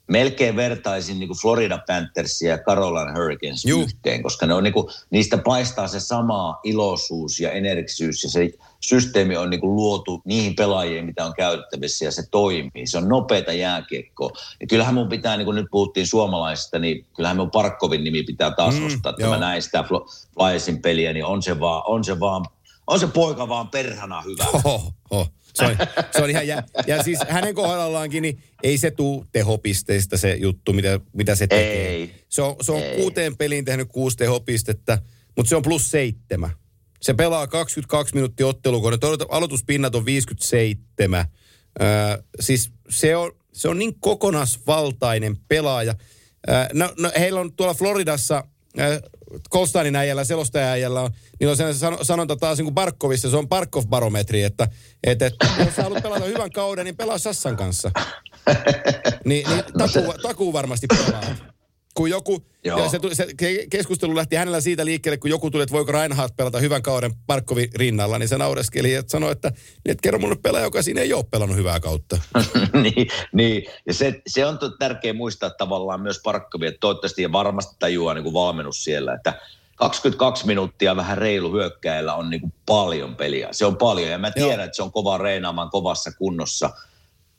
Melkein 0.08 0.56
vertaisin 0.56 1.18
niin 1.18 1.28
kuin 1.28 1.38
Florida 1.38 1.78
Panthersia 1.86 2.50
ja 2.50 2.58
Carolina 2.58 3.12
Hurricanes 3.12 3.64
Juh. 3.64 3.82
yhteen, 3.82 4.22
koska 4.22 4.46
ne 4.46 4.54
on 4.54 4.64
niin 4.64 4.72
kuin, 4.72 4.86
niistä 5.10 5.38
paistaa 5.38 5.88
se 5.88 6.00
sama 6.00 6.60
iloisuus 6.64 7.40
ja 7.40 7.50
energisyys 7.50 8.22
ja 8.22 8.30
se 8.30 8.50
systeemi 8.80 9.36
on 9.36 9.50
niin 9.50 9.60
kuin 9.60 9.76
luotu 9.76 10.22
niihin 10.24 10.56
pelaajiin, 10.56 11.06
mitä 11.06 11.24
on 11.24 11.34
käytettävissä 11.36 12.04
ja 12.04 12.12
se 12.12 12.22
toimii. 12.30 12.86
Se 12.86 12.98
on 12.98 13.08
nopeata 13.08 13.52
jääkiekkoa. 13.52 14.30
Ja 14.60 14.66
kyllähän 14.66 14.94
mun 14.94 15.08
pitää, 15.08 15.36
niin 15.36 15.44
kuin 15.44 15.54
nyt 15.54 15.66
puhuttiin 15.70 16.06
suomalaisista, 16.06 16.78
niin 16.78 17.06
kyllähän 17.16 17.36
mun 17.36 17.50
Parkkovin 17.50 18.04
nimi 18.04 18.22
pitää 18.22 18.50
taas 18.50 18.74
mm, 18.74 18.82
nostaa. 18.82 19.10
Että 19.10 19.28
mä 19.28 19.38
näin 19.38 19.62
sitä 19.62 19.84
Flyersin 20.34 20.82
peliä, 20.82 21.12
niin 21.12 21.24
on 21.24 21.42
se 21.42 21.60
vaan, 21.60 21.82
on 21.86 22.04
se 22.04 22.20
vaan, 22.20 22.44
on 22.86 23.00
se 23.00 23.06
poika 23.06 23.48
vaan 23.48 23.68
perhana 23.68 24.22
hyvä. 24.22 24.44
Oho, 24.52 24.92
oho. 25.10 25.28
Se 25.54 25.64
on, 25.64 25.76
se 26.16 26.22
on 26.22 26.30
ihan, 26.30 26.46
ja, 26.46 26.62
ja 26.86 27.02
siis 27.02 27.18
hänen 27.28 27.54
kohdallaankin, 27.54 28.22
niin 28.22 28.42
ei 28.62 28.78
se 28.78 28.90
tuu 28.90 29.26
tehopisteistä 29.32 30.16
se 30.16 30.34
juttu, 30.34 30.72
mitä, 30.72 31.00
mitä 31.12 31.34
se 31.34 31.46
tekee. 31.46 31.88
Ei, 31.88 32.14
se 32.28 32.42
on, 32.42 32.56
se 32.60 32.72
on 32.72 32.82
ei. 32.82 32.96
kuuteen 32.96 33.36
peliin 33.36 33.64
tehnyt 33.64 33.88
kuusi 33.92 34.16
tehopistettä, 34.16 34.98
mutta 35.36 35.48
se 35.48 35.56
on 35.56 35.62
plus 35.62 35.90
seitsemän. 35.90 36.50
Se 37.02 37.14
pelaa 37.14 37.46
22 37.46 38.14
minuuttia 38.14 38.46
ottelukohde. 38.46 38.98
Aloituspinnat 39.28 39.94
on 39.94 40.04
57. 40.04 41.24
Öö, 41.80 42.22
siis 42.40 42.72
se 42.88 43.16
on, 43.16 43.32
se 43.52 43.68
on 43.68 43.78
niin 43.78 44.00
kokonaisvaltainen 44.00 45.36
pelaaja. 45.48 45.94
Öö, 46.48 46.66
no, 46.72 46.94
no, 46.98 47.10
heillä 47.18 47.40
on 47.40 47.52
tuolla 47.52 47.74
Floridassa 47.74 48.44
öö, 48.78 49.00
Kolstainin 49.50 49.96
äijällä, 49.96 50.24
selostaja 50.24 50.90
on, 51.00 51.10
niin 51.40 51.50
on 51.50 51.56
sellainen 51.56 52.04
sanonta 52.04 52.36
taas 52.36 52.58
niin 52.58 52.64
kuin 52.64 52.74
Barkovissa, 52.74 53.30
se 53.30 53.36
on 53.36 53.48
Barkov-barometri, 53.48 54.42
että, 54.42 54.68
että, 55.04 55.26
että 55.26 55.46
jos 55.58 55.76
sä 55.76 55.82
haluat 55.82 56.02
pelata 56.02 56.24
hyvän 56.24 56.52
kauden, 56.52 56.84
niin 56.84 56.96
pelaa 56.96 57.18
Sassan 57.18 57.56
kanssa. 57.56 57.90
Niin, 59.24 59.48
niin 59.48 59.64
takuu, 59.78 60.14
takuu 60.22 60.52
varmasti 60.52 60.86
pelaa 60.86 61.55
kun 61.96 62.10
joku, 62.10 62.46
ja 62.64 62.88
se, 62.88 62.98
se 63.12 63.26
keskustelu 63.70 64.16
lähti 64.16 64.36
hänellä 64.36 64.60
siitä 64.60 64.84
liikkeelle, 64.84 65.16
kun 65.16 65.30
joku 65.30 65.50
tuli, 65.50 65.62
että 65.62 65.72
voiko 65.72 65.92
Reinhardt 65.92 66.36
pelata 66.36 66.58
hyvän 66.58 66.82
kauden 66.82 67.12
Parkkovin 67.26 67.68
rinnalla, 67.74 68.18
niin 68.18 68.28
se 68.28 68.38
naureskeli 68.38 68.92
ja 68.92 69.02
sanoi, 69.06 69.32
että, 69.32 69.48
niin, 69.48 69.90
että 69.90 70.02
kerro 70.02 70.18
mulle 70.18 70.36
pelaaja, 70.36 70.64
joka 70.64 70.82
siinä 70.82 71.00
ei 71.00 71.12
ole 71.12 71.24
pelannut 71.30 71.56
hyvää 71.56 71.80
kautta. 71.80 72.18
niin, 72.82 73.08
niin, 73.32 73.66
ja 73.86 73.94
se, 73.94 74.22
se 74.26 74.46
on 74.46 74.58
tärkeä 74.78 75.12
muistaa 75.12 75.50
tavallaan 75.50 76.00
myös 76.00 76.20
Parkkovi, 76.24 76.66
että 76.66 76.80
toivottavasti 76.80 77.22
ja 77.22 77.32
varmasti 77.32 77.76
tajuaa 77.78 78.14
niin 78.14 78.24
kuin 78.24 78.34
valmennus 78.34 78.84
siellä, 78.84 79.14
että 79.14 79.40
22 79.76 80.46
minuuttia 80.46 80.96
vähän 80.96 81.18
reilu 81.18 81.52
hyökkäillä 81.52 82.14
on 82.14 82.30
niin 82.30 82.40
kuin 82.40 82.54
paljon 82.66 83.16
peliä. 83.16 83.48
Se 83.52 83.66
on 83.66 83.76
paljon 83.76 84.10
ja 84.10 84.18
mä 84.18 84.30
tiedän, 84.30 84.54
Joo. 84.54 84.64
että 84.64 84.76
se 84.76 84.82
on 84.82 84.92
kova 84.92 85.18
reinaamaan 85.18 85.70
kovassa 85.70 86.12
kunnossa– 86.12 86.70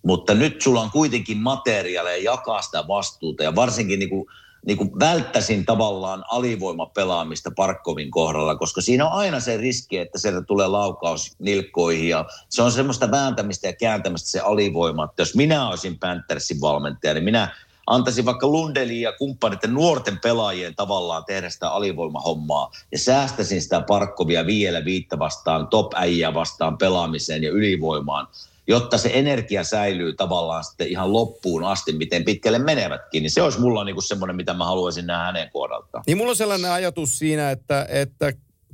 mutta 0.08 0.34
nyt 0.34 0.62
sulla 0.62 0.82
on 0.82 0.92
kuitenkin 0.92 1.38
materiaaleja 1.38 2.32
jakaa 2.32 2.62
sitä 2.62 2.88
vastuuta 2.88 3.44
ja 3.44 3.56
varsinkin 3.56 4.00
niin 4.00 4.10
kuin 4.10 4.26
niin 4.68 4.78
kuin 4.78 5.00
välttäisin 5.00 5.66
tavallaan 5.66 6.24
alivoimapelaamista 6.32 7.52
Parkkovin 7.56 8.12
kohdalla, 8.12 8.56
koska 8.56 8.82
siinä 8.82 9.06
on 9.06 9.12
aina 9.12 9.40
se 9.40 9.58
riski, 9.58 9.98
että 9.98 10.20
sieltä 10.20 10.42
tulee 10.42 10.68
laukaus 10.68 11.36
nilkkoihin 11.40 12.10
ja 12.10 12.26
se 12.50 12.62
on 12.62 12.72
semmoista 12.72 13.12
vääntämistä 13.12 13.68
ja 13.68 13.74
kääntämistä 13.74 14.30
se 14.30 14.40
alivoima. 14.40 15.04
Että 15.04 15.22
jos 15.22 15.36
minä 15.36 15.68
olisin 15.68 16.00
Panthersin 16.00 16.62
valmentaja, 16.62 17.14
niin 17.14 17.24
minä 17.24 17.56
antaisin 17.88 18.26
vaikka 18.26 18.48
Lundeliin 18.48 19.02
ja 19.02 19.12
kumppaneiden 19.12 19.74
nuorten 19.74 20.20
pelaajien 20.20 20.76
tavallaan 20.76 21.26
tehdä 21.26 21.50
sitä 21.50 21.70
alivoimahommaa 21.70 22.72
ja 22.92 23.00
säästäisin 23.00 23.62
sitä 23.62 23.82
Parkkovia 23.82 24.46
vielä 24.46 24.86
viittä 24.86 25.20
vastaan, 25.20 25.68
top 25.68 25.94
äijä 25.96 26.34
vastaan 26.34 26.78
pelaamiseen 26.78 27.44
ja 27.44 27.52
ylivoimaan 27.52 28.28
jotta 28.68 28.98
se 28.98 29.12
energia 29.14 29.64
säilyy 29.64 30.14
tavallaan 30.14 30.64
sitten 30.64 30.88
ihan 30.88 31.14
loppuun 31.14 31.64
asti, 31.64 31.94
miten 31.94 32.26
pitkälle 32.26 32.60
menevätkin, 32.60 33.24
niin 33.24 33.32
se 33.32 33.42
olisi 33.42 33.60
mulla 33.60 33.84
niinku 33.84 34.02
semmoinen, 34.02 34.36
mitä 34.36 34.54
mä 34.54 34.66
haluaisin 34.66 35.08
nähdä 35.08 35.24
hänen 35.24 35.50
kohdaltaan. 35.54 36.04
Niin 36.08 36.18
mulla 36.18 36.30
on 36.30 36.36
sellainen 36.36 36.72
ajatus 36.72 37.20
siinä, 37.20 37.52
että, 37.52 37.86
että 37.90 38.34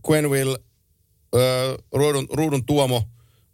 Quenville, 0.10 0.60
äh, 1.36 1.42
ruudun, 1.92 2.28
ruudun 2.34 2.66
Tuomo, 2.66 3.04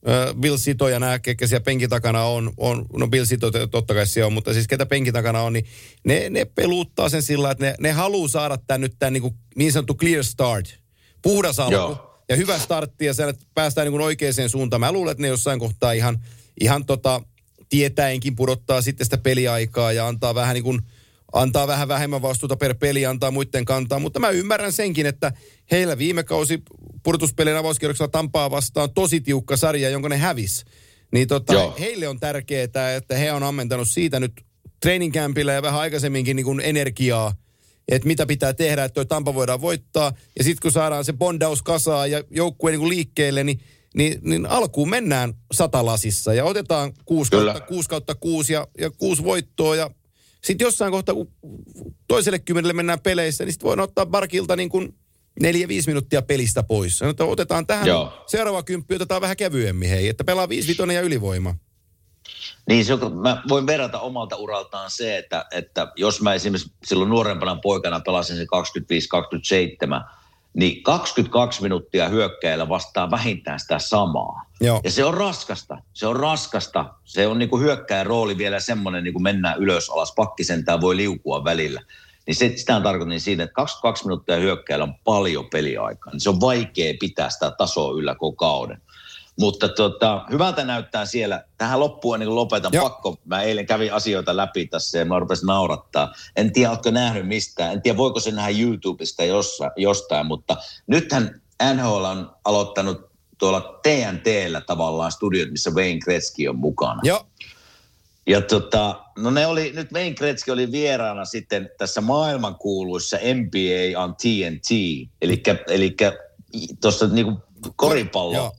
äh, 0.10 0.36
Bill 0.36 0.58
Sito 0.58 0.90
ja 0.90 1.00
nämä, 1.00 1.20
ketkä 1.20 1.48
siellä 1.48 1.64
penkin 1.64 1.90
takana 1.90 2.24
on, 2.24 2.54
on, 2.58 2.86
no 2.94 3.08
Bill 3.08 3.26
Sito 3.26 3.52
totta 3.52 3.94
kai 3.94 4.08
siellä 4.08 4.28
on, 4.28 4.34
mutta 4.34 4.54
siis 4.54 4.68
ketä 4.68 4.86
penkin 4.86 5.14
takana 5.14 5.42
on, 5.42 5.54
niin 5.54 5.66
ne, 6.04 6.30
ne 6.30 6.46
peluuttaa 6.46 7.10
sen 7.10 7.22
sillä, 7.22 7.52
että 7.52 7.66
ne, 7.66 7.76
ne 7.80 7.92
haluaa 7.92 8.28
saada 8.28 8.58
tämän 8.68 8.82
nyt 8.82 8.96
tämän 9.00 9.14
niin, 9.14 9.22
kuin, 9.22 9.34
niin 9.56 9.72
sanottu 9.72 9.96
clear 9.96 10.24
start, 10.24 10.66
puhdas 11.22 11.60
alku. 11.60 11.74
Joo 11.74 12.09
ja 12.30 12.36
hyvä 12.36 12.60
startti 12.60 13.06
ja 13.06 13.14
sen, 13.14 13.30
että 13.30 13.46
päästään 13.54 13.86
niin 13.86 13.92
kuin 13.92 14.02
oikeaan 14.02 14.50
suuntaan. 14.50 14.80
Mä 14.80 14.92
luulen, 14.92 15.12
että 15.12 15.22
ne 15.22 15.28
jossain 15.28 15.60
kohtaa 15.60 15.92
ihan, 15.92 16.20
ihan 16.62 16.86
tota, 16.86 17.22
tietäenkin 17.70 18.36
pudottaa 18.36 18.82
sitten 18.82 19.06
sitä 19.06 19.18
peliaikaa 19.18 19.92
ja 19.92 20.08
antaa 20.08 20.36
vähän 20.36 20.54
niin 20.54 20.64
kuin, 20.64 20.82
antaa 21.34 21.68
vähän 21.68 21.88
vähemmän 21.88 22.22
vastuuta 22.22 22.56
per 22.56 22.76
peli, 22.76 23.06
antaa 23.06 23.32
muiden 23.32 23.66
kantaa. 23.66 24.00
Mutta 24.00 24.20
mä 24.20 24.30
ymmärrän 24.30 24.72
senkin, 24.72 25.06
että 25.06 25.32
heillä 25.72 25.98
viime 25.98 26.24
kausi 26.24 26.62
pudotuspelin 27.04 27.56
avauskierroksella 27.56 28.12
Tampaa 28.12 28.52
vastaan 28.52 28.94
tosi 28.94 29.22
tiukka 29.22 29.58
sarja, 29.58 29.90
jonka 29.90 30.10
ne 30.10 30.18
hävis. 30.18 30.66
Niin 31.12 31.28
tota, 31.28 31.72
heille 31.80 32.08
on 32.08 32.20
tärkeää, 32.20 32.96
että 32.96 33.16
he 33.16 33.32
on 33.32 33.44
ammentanut 33.44 33.88
siitä 33.90 34.20
nyt 34.20 34.34
training 34.82 35.14
campilla 35.14 35.52
ja 35.52 35.62
vähän 35.62 35.80
aikaisemminkin 35.80 36.36
niin 36.36 36.46
kuin 36.46 36.62
energiaa– 36.64 37.34
että 37.90 38.08
mitä 38.08 38.26
pitää 38.26 38.54
tehdä, 38.54 38.84
että 38.84 38.94
toi 38.94 39.06
Tampa 39.06 39.34
voidaan 39.34 39.62
voittaa. 39.62 40.14
Ja 40.38 40.44
sitten 40.44 40.62
kun 40.62 40.72
saadaan 40.72 41.06
se 41.06 41.14
bondaus 41.14 41.62
kasaa 41.62 42.08
ja 42.08 42.24
joukkue 42.32 42.72
niin 42.72 42.90
liikkeelle, 42.90 43.44
niin, 43.44 43.60
niin, 43.96 44.20
niin 44.24 44.46
alkuun 44.46 44.90
mennään 44.90 45.34
satalasissa 45.52 46.34
ja 46.34 46.46
otetaan 46.46 46.94
6 47.06 47.32
kautta 47.32 47.60
6, 47.62 47.90
kautta 47.90 48.16
6 48.16 48.54
ja, 48.54 48.68
ja 48.80 48.92
6 48.92 49.24
voittoa 49.24 49.76
ja 49.76 49.90
sitten 50.44 50.66
jossain 50.66 50.92
kohtaa, 50.92 51.16
kun 51.16 51.34
toiselle 52.08 52.40
kymmenelle 52.40 52.74
mennään 52.74 53.00
peleissä, 53.00 53.46
niin 53.46 53.54
sitten 53.54 53.68
voidaan 53.68 53.84
ottaa 53.84 54.06
Barkilta 54.06 54.56
niin 54.56 54.70
kuin 54.70 54.96
neljä, 55.42 55.68
viisi 55.68 55.90
minuuttia 55.90 56.22
pelistä 56.22 56.64
pois. 56.64 56.98
Sanotaan, 56.98 57.30
otetaan 57.30 57.68
tähän 57.68 57.88
Joo. 57.88 58.24
seuraava 58.28 58.64
kymppi, 58.64 58.96
otetaan 58.96 59.22
vähän 59.22 59.38
kevyemmin, 59.38 59.90
hei, 59.90 60.08
että 60.08 60.24
pelaa 60.24 60.50
viisi 60.50 60.68
vitonen 60.68 60.96
ja 60.96 61.02
ylivoima. 61.02 61.56
Niin, 62.68 62.86
se, 62.86 62.98
mä 63.22 63.42
voin 63.50 63.68
verrata 63.68 64.00
omalta 64.00 64.36
uraltaan 64.36 64.92
se, 64.92 65.18
että, 65.18 65.46
että 65.52 65.92
jos 65.96 66.22
mä 66.22 66.34
esimerkiksi 66.34 66.72
silloin 66.84 67.10
nuorempana 67.10 67.56
poikana 67.56 68.00
pelasin 68.00 68.38
se 68.38 68.44
25-27, 68.44 70.10
niin 70.54 70.84
22 70.84 71.62
minuuttia 71.62 72.10
hyökkäillä 72.10 72.70
vastaa 72.70 73.12
vähintään 73.12 73.60
sitä 73.60 73.80
samaa. 73.80 74.46
Joo. 74.62 74.82
Ja 74.84 74.92
se 74.92 75.06
on 75.06 75.14
raskasta. 75.14 75.78
Se 75.94 76.08
on 76.08 76.16
raskasta. 76.16 76.86
Se 77.04 77.28
on 77.28 77.40
niin 77.40 77.50
kuin 77.50 77.62
hyökkäjän 77.62 78.06
rooli 78.06 78.38
vielä 78.38 78.60
semmoinen, 78.60 79.04
niin 79.04 79.14
kuin 79.14 79.24
mennään 79.24 79.60
ylös 79.60 79.90
alas. 79.90 80.14
Pakki 80.16 80.44
sentään 80.44 80.82
voi 80.82 80.98
liukua 80.98 81.44
välillä. 81.44 81.82
niin 82.28 82.36
se, 82.36 82.54
sitä 82.56 82.76
on 82.76 82.84
tarkoittanut 82.84 83.24
siinä, 83.24 83.44
että 83.44 83.54
22 83.54 84.06
minuuttia 84.06 84.36
hyökkäillä 84.36 84.84
on 84.84 84.96
paljon 85.04 85.50
peliaikaa. 85.50 86.14
Niin 86.14 86.22
se 86.22 86.30
on 86.30 86.42
vaikea 86.42 86.94
pitää 87.00 87.30
sitä 87.30 87.52
tasoa 87.52 87.98
yllä 87.98 88.16
koko 88.16 88.36
kauden. 88.36 88.82
Mutta 89.40 89.70
tota, 89.70 90.26
hyvältä 90.32 90.64
näyttää 90.64 91.06
siellä. 91.06 91.44
Tähän 91.58 91.80
loppuun, 91.80 92.20
niin 92.20 92.28
kuin 92.28 92.36
lopetan, 92.36 92.72
Joo. 92.74 92.90
pakko. 92.90 93.18
Mä 93.26 93.42
eilen 93.42 93.66
kävin 93.66 93.94
asioita 93.94 94.38
läpi 94.38 94.68
tässä 94.68 94.98
ja 94.98 95.06
mä 95.06 95.20
rupesin 95.20 95.48
naurattaa. 95.48 96.14
En 96.36 96.54
tiedä, 96.54 96.70
oletko 96.70 96.92
nähnyt 96.92 97.28
mistään. 97.28 97.74
En 97.74 97.82
tiedä, 97.82 97.98
voiko 97.98 98.20
se 98.20 98.32
nähdä 98.32 98.60
YouTubesta 98.60 99.24
jossain, 99.24 99.72
jostain, 99.78 100.26
mutta 100.26 100.58
nythän 100.88 101.42
NHL 101.74 102.04
on 102.04 102.36
aloittanut 102.46 103.10
tuolla 103.38 103.80
TNTllä 103.84 104.62
tavallaan 104.62 105.12
studiot, 105.12 105.52
missä 105.52 105.72
Wayne 105.72 106.00
Gretzky 106.00 106.48
on 106.48 106.56
mukana. 106.60 107.02
Joo, 107.04 107.26
Ja 108.28 108.42
tota, 108.42 109.06
no 109.18 109.30
ne 109.32 109.48
oli, 109.48 109.72
nyt 109.76 109.92
Wayne 109.94 110.16
Gretzky 110.16 110.52
oli 110.52 110.72
vieraana 110.72 111.26
sitten 111.26 111.70
tässä 111.78 112.02
maailmankuuluissa 112.02 113.18
NBA 113.18 114.02
on 114.04 114.16
TNT, 114.16 114.70
eli 115.22 115.96
tuossa 116.82 117.08
niinku 117.08 117.42
koripallo, 117.76 118.34
Joo. 118.34 118.56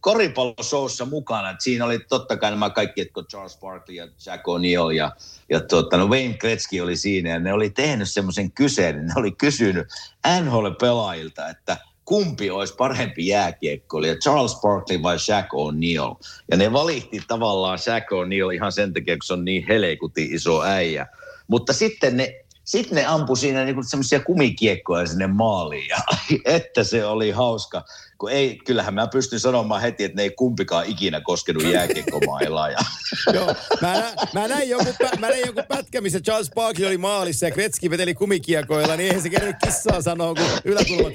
koripalloshowssa 0.00 1.04
mukana. 1.04 1.50
Et 1.50 1.60
siinä 1.60 1.84
oli 1.84 1.98
totta 1.98 2.36
kai 2.36 2.50
nämä 2.50 2.70
kaikki, 2.70 3.00
että 3.00 3.22
Charles 3.22 3.58
Barkley 3.58 3.96
ja 3.96 4.08
Jack 4.26 4.44
O'Neal 4.48 4.90
ja, 4.90 5.16
ja 5.48 5.60
tota, 5.60 5.96
no 5.96 6.06
Wayne 6.06 6.34
Gretzky 6.38 6.80
oli 6.80 6.96
siinä 6.96 7.30
ja 7.30 7.38
ne 7.38 7.52
oli 7.52 7.70
tehnyt 7.70 8.10
semmoisen 8.10 8.52
kyselyn. 8.52 9.06
Ne 9.06 9.12
oli 9.16 9.32
kysynyt 9.32 9.86
NHL-pelaajilta, 10.26 11.48
että 11.50 11.76
kumpi 12.04 12.50
olisi 12.50 12.74
parempi 12.74 13.26
jääkiekkoilija, 13.26 14.14
Charles 14.14 14.60
Barkley 14.62 15.02
vai 15.02 15.18
Shaq 15.18 15.46
O'Neal. 15.46 16.16
Ja 16.50 16.56
ne 16.56 16.72
valitti 16.72 17.22
tavallaan 17.28 17.78
Shaq 17.78 18.04
O'Neal 18.12 18.54
ihan 18.54 18.72
sen 18.72 18.92
takia, 18.92 19.16
kun 19.16 19.22
se 19.22 19.32
on 19.32 19.44
niin 19.44 19.64
helekuti 19.68 20.24
iso 20.24 20.62
äijä. 20.62 21.06
Mutta 21.48 21.72
sitten 21.72 22.16
ne, 22.16 22.41
sitten 22.64 22.96
ne 22.96 23.06
ampui 23.06 23.36
siinä 23.36 23.64
niinku 23.64 23.82
semmoisia 23.82 24.20
kumikiekkoja 24.20 25.06
sinne 25.06 25.26
maaliin. 25.26 25.88
Ja, 25.88 25.96
että 26.56 26.84
se 26.84 27.04
oli 27.04 27.30
hauska. 27.30 27.84
Kun 28.18 28.30
ei, 28.30 28.58
kyllähän 28.66 28.94
mä 28.94 29.06
pystyn 29.06 29.40
sanomaan 29.40 29.80
heti, 29.80 30.04
että 30.04 30.16
ne 30.16 30.22
ei 30.22 30.30
kumpikaan 30.30 30.86
ikinä 30.86 31.20
koskenut 31.20 31.64
jääkiekkomailaa. 31.64 32.70
Ja, 32.70 32.78
joo. 33.34 33.54
Mä, 33.80 33.92
nä, 33.92 34.12
mä, 34.34 34.48
näin 34.48 34.68
joku, 34.68 34.84
mä 35.18 35.28
näin 35.28 35.46
joku 35.46 35.60
pätkä, 35.68 36.00
missä 36.00 36.20
Charles 36.20 36.50
Barkley 36.54 36.86
oli 36.86 36.98
maalissa 36.98 37.46
ja 37.46 37.52
Gretzky 37.52 37.90
veteli 37.90 38.14
kumikiekoilla, 38.14 38.96
niin 38.96 39.08
eihän 39.08 39.22
se 39.22 39.30
kerran 39.30 39.54
kissaa 39.64 40.02
sanoa, 40.02 40.34
kun 40.34 40.46
yläkulmat 40.64 41.12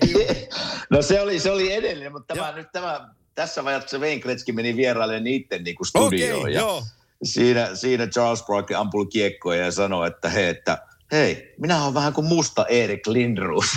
no 0.90 1.02
se 1.02 1.22
oli, 1.22 1.40
se 1.40 1.52
oli 1.52 1.74
edellinen, 1.74 2.12
mutta 2.12 2.36
tämä, 2.36 2.52
nyt 2.52 2.68
tämä, 2.72 3.10
tässä 3.36 3.64
vaiheessa 3.64 3.98
Wayne 3.98 4.20
Gretzky 4.20 4.52
meni 4.52 4.76
vierailemaan 4.76 5.24
niiden 5.24 5.64
niin 5.64 5.76
kuin 5.76 5.88
Okei, 5.94 6.20
studioon. 6.20 6.54
ja 6.54 6.60
joo. 6.60 6.84
siinä, 7.24 7.76
siinä 7.76 8.08
Charles 8.08 8.44
Barkley 8.44 8.80
ampui 8.80 9.06
kiekkoja 9.06 9.66
ja 9.66 9.72
sanoi, 9.72 10.08
että 10.08 10.30
hei, 10.30 10.48
että 10.48 10.78
hei, 11.12 11.54
minä 11.58 11.84
olen 11.84 11.94
vähän 11.94 12.14
kuin 12.14 12.28
musta 12.28 12.66
Erik 12.66 13.08
Lindros. 13.08 13.66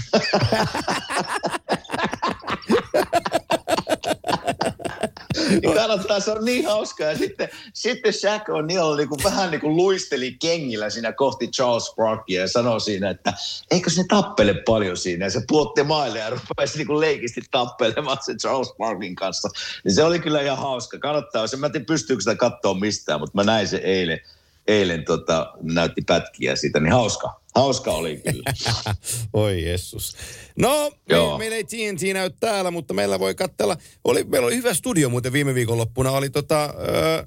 Niin 5.50 5.74
kannattaa, 5.74 6.20
se 6.20 6.30
on 6.30 6.44
niin 6.44 6.66
hauskaa. 6.66 7.06
Ja 7.06 7.18
sitten, 7.18 7.48
sitten 7.74 8.12
Shaq 8.12 8.48
on 8.48 8.66
niin, 8.66 8.80
oli 8.80 9.06
kuin, 9.06 9.24
vähän 9.24 9.50
niin 9.50 9.60
kuin 9.60 9.76
luisteli 9.76 10.36
kengillä 10.40 10.90
siinä 10.90 11.12
kohti 11.12 11.48
Charles 11.48 11.92
Barkleyä 11.96 12.40
ja 12.40 12.48
sanoi 12.48 12.80
siinä, 12.80 13.10
että 13.10 13.32
eikö 13.70 13.90
se 13.90 14.04
tappele 14.08 14.54
paljon 14.66 14.96
siinä. 14.96 15.26
Ja 15.26 15.30
se 15.30 15.42
puotti 15.48 15.82
maille 15.82 16.18
ja 16.18 16.30
rupesi 16.30 16.78
niin 16.78 16.86
kuin 16.86 17.00
leikisti 17.00 17.40
tappelemaan 17.50 18.18
se 18.20 18.34
Charles 18.34 18.74
Barkleyn 18.78 19.14
kanssa. 19.14 19.48
Niin 19.84 19.94
se 19.94 20.04
oli 20.04 20.18
kyllä 20.18 20.42
ihan 20.42 20.58
hauska. 20.58 20.98
Kannattaa, 20.98 21.46
se, 21.46 21.56
mä 21.56 21.66
en 21.66 21.72
tiedä 21.72 21.84
pystyykö 21.84 22.20
sitä 22.20 22.34
katsoa 22.34 22.74
mistään, 22.74 23.20
mutta 23.20 23.38
mä 23.38 23.44
näin 23.44 23.68
se 23.68 23.76
eilen. 23.76 24.20
Eilen 24.66 25.04
tota, 25.04 25.52
näytti 25.62 26.02
pätkiä 26.06 26.56
siitä, 26.56 26.80
niin 26.80 26.92
hauska. 26.92 27.40
Hauska 27.54 27.90
oli 27.90 28.16
kyllä. 28.16 28.52
Oi 29.32 29.64
Jessus. 29.64 30.16
No, 30.58 30.92
Joo. 31.08 31.38
meillä 31.38 31.56
ei 31.56 31.64
TNT 31.64 32.00
näy 32.14 32.30
täällä, 32.40 32.70
mutta 32.70 32.94
meillä 32.94 33.18
voi 33.18 33.34
katsella. 33.34 33.76
Oli, 34.04 34.24
meillä 34.24 34.46
oli 34.46 34.56
hyvä 34.56 34.74
studio 34.74 35.08
muuten 35.08 35.32
viime 35.32 35.54
viikonloppuna. 35.54 36.10
Oli 36.10 36.30
tota, 36.30 36.64
äh, 36.64 37.26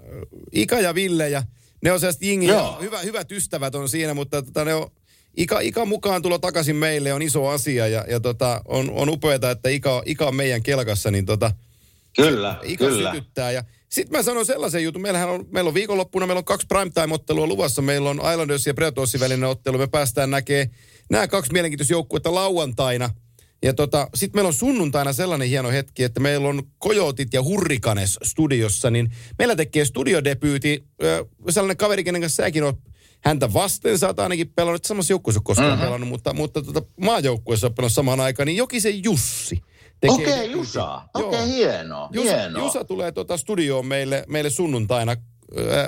Ika 0.52 0.80
ja 0.80 0.96
Ville 0.96 1.30
ja 1.30 1.44
ne 1.84 1.92
on 1.92 2.00
sellaiset 2.00 2.22
jingiä. 2.22 2.54
Joo. 2.54 2.78
Hyvä, 2.82 3.00
hyvät 3.00 3.32
ystävät 3.32 3.76
on 3.76 3.90
siinä, 3.90 4.14
mutta 4.14 4.42
tota, 4.42 4.66
ne 4.66 4.74
on, 4.74 4.92
Ika, 5.38 5.60
Ika 5.60 5.86
mukaan 5.86 6.22
tulo 6.22 6.40
takaisin 6.40 6.76
meille 6.76 7.14
on 7.14 7.22
iso 7.22 7.48
asia 7.48 7.88
ja, 7.88 8.06
ja 8.10 8.20
tota, 8.20 8.62
on, 8.66 8.90
on 8.92 9.10
upeaa, 9.10 9.52
että 9.52 9.70
Ika, 9.70 10.04
Ika 10.06 10.28
on 10.28 10.36
meidän 10.36 10.64
kelkassa, 10.64 11.12
niin 11.12 11.26
tota, 11.26 11.52
Kyllä, 12.16 12.60
Ika 12.64 12.86
kyllä. 12.86 13.14
sytyttää. 13.14 13.52
Ja 13.52 13.64
sitten 13.94 14.20
mä 14.20 14.24
sanon 14.24 14.46
sellaisen 14.46 14.84
jutun, 14.84 15.02
meillähän 15.02 15.30
on, 15.30 15.46
meillä 15.52 15.68
on 15.68 15.74
viikonloppuna, 15.74 16.28
meillä 16.28 16.38
on 16.38 16.46
kaksi 16.46 16.68
primetime-ottelua 16.68 17.48
luvassa. 17.48 17.82
Meillä 17.82 18.10
on 18.10 18.22
Islanders 18.32 18.68
ja 18.68 18.74
Predatorsin 18.74 19.20
välinen 19.20 19.50
ottelu. 19.50 19.78
Me 19.78 19.88
päästään 19.88 20.32
näkee 20.32 20.70
nämä 21.10 21.28
kaksi 21.28 21.54
mielenkiintoista 21.54 21.94
joukkuetta 21.94 22.36
lauantaina. 22.36 23.10
Ja 23.64 23.74
tota, 23.74 24.10
sitten 24.16 24.38
meillä 24.38 24.48
on 24.48 24.54
sunnuntaina 24.54 25.14
sellainen 25.14 25.48
hieno 25.48 25.72
hetki, 25.72 26.04
että 26.04 26.20
meillä 26.20 26.48
on 26.48 26.64
Kojotit 26.78 27.34
ja 27.34 27.44
Hurrikanes 27.44 28.20
studiossa, 28.24 28.90
niin 28.90 29.12
meillä 29.38 29.56
tekee 29.56 29.86
studiodebyyti 29.86 30.84
sellainen 31.50 31.78
kaveri, 31.78 32.04
kenen 32.04 32.22
kanssa 32.22 32.44
säkin 32.44 32.64
oot 32.64 32.80
häntä 33.24 33.54
vasten, 33.54 34.00
sä 34.00 34.08
oot 34.08 34.20
ainakin 34.20 34.50
pelannut, 34.56 34.86
samassa 34.86 35.14
joukkueessa 35.14 35.42
koskaan 35.44 35.70
mm-hmm. 35.70 35.84
pelannut, 35.84 36.10
mutta, 36.10 36.34
mutta 36.34 36.62
tota, 36.62 36.82
maajoukkueessa 37.02 37.68
on 37.68 37.74
pelannut 37.74 37.94
samaan 37.94 38.20
aikaan, 38.20 38.48
niin 38.48 38.58
Jokisen 38.58 39.04
Jussi. 39.04 39.62
Tekee 40.04 40.16
Okei, 40.16 40.34
okay. 40.34 40.46
Jusa. 40.46 41.02
Okei, 41.14 41.28
okay, 41.28 41.48
hienoa, 41.48 42.10
Jusa, 42.12 42.36
hienoa. 42.36 42.64
Jusa 42.64 42.84
tulee 42.84 43.12
tuota 43.12 43.38
studioon 43.38 43.86
meille, 43.86 44.24
meille 44.28 44.50
sunnuntaina. 44.50 45.16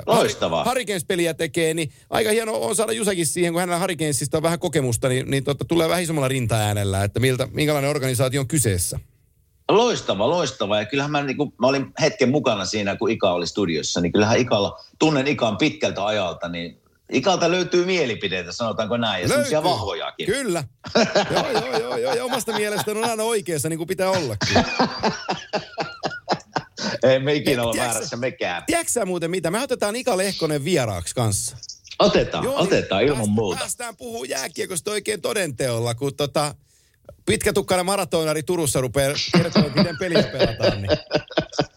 Loistavaa. 0.06 0.64
Harikens-peliä 0.64 1.34
tekee, 1.34 1.74
niin 1.74 1.92
aika 2.10 2.30
hieno 2.30 2.52
on 2.54 2.76
saada 2.76 2.92
Jusakin 2.92 3.26
siihen, 3.26 3.52
kun 3.52 3.60
hänellä 3.60 3.78
Harikensista 3.78 4.36
on 4.36 4.42
vähän 4.42 4.58
kokemusta, 4.58 5.08
niin, 5.08 5.30
niin 5.30 5.44
tota, 5.44 5.64
tulee 5.64 5.88
vähän 5.88 6.02
isommalla 6.02 6.28
rintaäänellä, 6.28 7.04
että 7.04 7.20
miltä, 7.20 7.48
minkälainen 7.52 7.90
organisaatio 7.90 8.40
on 8.40 8.48
kyseessä. 8.48 9.00
Loistava, 9.68 10.28
loistava. 10.30 10.78
Ja 10.78 10.84
kyllähän 10.84 11.10
mä, 11.10 11.22
niin 11.22 11.36
kuin, 11.36 11.52
mä 11.58 11.66
olin 11.66 11.92
hetken 12.00 12.28
mukana 12.28 12.64
siinä, 12.64 12.96
kun 12.96 13.10
Ika 13.10 13.32
oli 13.32 13.46
studiossa, 13.46 14.00
niin 14.00 14.12
kyllähän 14.12 14.38
Ikalla, 14.38 14.80
tunnen 14.98 15.26
Ikan 15.26 15.56
pitkältä 15.56 16.06
ajalta, 16.06 16.48
niin 16.48 16.80
Ikalta 17.12 17.50
löytyy 17.50 17.84
mielipiteitä, 17.84 18.52
sanotaanko 18.52 18.96
näin, 18.96 19.22
ja 19.22 19.28
semmoisia 19.28 19.62
vahvojakin. 19.62 20.26
Kyllä. 20.26 20.64
joo, 21.30 21.50
joo, 21.52 21.78
joo, 21.78 21.96
joo, 21.96 22.14
ja 22.14 22.24
omasta 22.24 22.52
mielestäni 22.52 22.98
on 23.00 23.10
aina 23.10 23.22
oikeassa, 23.22 23.68
niin 23.68 23.76
kuin 23.78 23.86
pitää 23.86 24.10
ollakin. 24.10 24.56
Ei 27.02 27.18
me 27.18 27.34
ikinä 27.34 27.62
ole 27.62 27.76
väärässä 27.76 28.16
mekään. 28.16 28.62
Tiedätkö 28.66 29.06
muuten 29.06 29.30
mitä? 29.30 29.50
Me 29.50 29.62
otetaan 29.62 29.96
Ika 29.96 30.16
Lehkonen 30.16 30.64
vieraaksi 30.64 31.14
kanssa. 31.14 31.56
Otetaan, 31.98 32.44
Joo, 32.44 32.56
otetaan 32.60 33.00
niin 33.00 33.08
ilman 33.08 33.18
päästä- 33.20 33.34
muuta. 33.34 33.58
Päästään 33.58 33.96
puhuu 33.96 34.24
jääkiekosta 34.24 34.90
oikein 34.90 35.20
todenteolla, 35.20 35.94
kun 35.94 36.16
tota, 36.16 36.54
pitkätukkainen 37.26 37.86
maratonari 37.86 38.42
Turussa 38.42 38.80
rupeaa 38.80 39.14
kertomaan, 39.36 39.72
miten 39.76 39.98
peliä 39.98 40.22
pelataan. 40.22 40.82
Niin. 40.82 40.90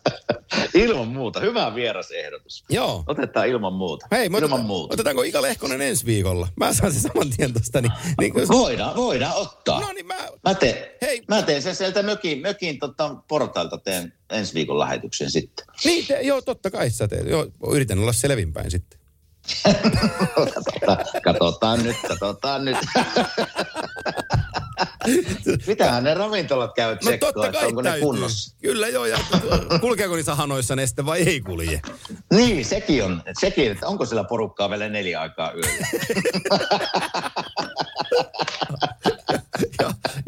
Ilman 0.73 1.07
muuta. 1.07 1.39
Hyvä 1.39 1.75
vierasehdotus. 1.75 2.63
Joo. 2.69 3.03
Otetaan 3.07 3.47
ilman 3.47 3.73
muuta. 3.73 4.07
Hei, 4.11 4.29
me 4.29 4.37
ilman 4.37 4.43
otetaan, 4.43 4.65
muuta. 4.67 4.93
otetaanko 4.93 5.23
Ika 5.23 5.41
Lehkonen 5.41 5.81
ensi 5.81 6.05
viikolla? 6.05 6.47
Mä 6.55 6.73
saan 6.73 6.91
sen 6.91 7.01
saman 7.01 7.29
tien 7.29 7.53
tosta. 7.53 7.81
Niin, 7.81 7.91
niin, 8.19 8.33
kun- 8.33 8.47
Voidaan, 8.47 8.95
voidaan 8.95 9.35
ottaa. 9.35 9.79
no 9.81 9.91
niin, 9.91 10.05
mä, 10.07 10.15
Mä 10.45 10.53
teen, 10.53 10.75
Hei. 11.01 11.23
mä 11.27 11.41
teen 11.41 11.61
sen 11.61 11.75
sieltä 11.75 12.03
mökin, 12.03 12.39
mökin 12.41 12.79
tota, 12.79 13.15
portailta 13.27 13.77
teen 13.77 14.13
ensi 14.29 14.53
viikon 14.53 14.79
lähetyksen 14.79 15.31
sitten. 15.31 15.65
niin, 15.85 16.07
te, 16.07 16.21
joo, 16.21 16.41
totta 16.41 16.71
kai 16.71 16.89
sä 16.89 17.07
teet. 17.07 17.27
Joo, 17.27 17.47
yritän 17.71 17.99
olla 17.99 18.13
selvinpäin 18.13 18.71
sitten. 18.71 18.99
katsotaan, 20.35 20.97
katsotaan 21.23 21.83
nyt, 21.83 21.95
katsotaan 22.07 22.65
nyt. 22.65 22.77
Mitähän 25.67 26.03
ne 26.03 26.13
ravintolat 26.13 26.71
käy 26.75 26.91
No 26.91 26.97
tsekkoa, 26.99 27.31
totta 27.33 27.47
että 27.47 27.59
kai 27.59 27.67
onko 27.67 27.81
ne 27.81 27.89
täytyy. 27.89 28.03
kunnossa? 28.05 28.55
Kyllä 28.61 28.87
joo, 28.87 29.05
ja 29.05 29.17
kulkeeko 29.81 30.15
niissä 30.15 30.35
hanoissa 30.35 30.75
neste 30.75 31.05
vai 31.05 31.19
ei 31.21 31.41
kulje? 31.41 31.81
Niin, 32.33 32.65
sekin 32.65 33.03
on, 33.03 33.21
sekin, 33.39 33.71
että 33.71 33.87
onko 33.87 34.05
sillä 34.05 34.23
porukkaa 34.23 34.69
vielä 34.69 34.89
neljä 34.89 35.21
aikaa 35.21 35.51
yöllä. 35.53 35.87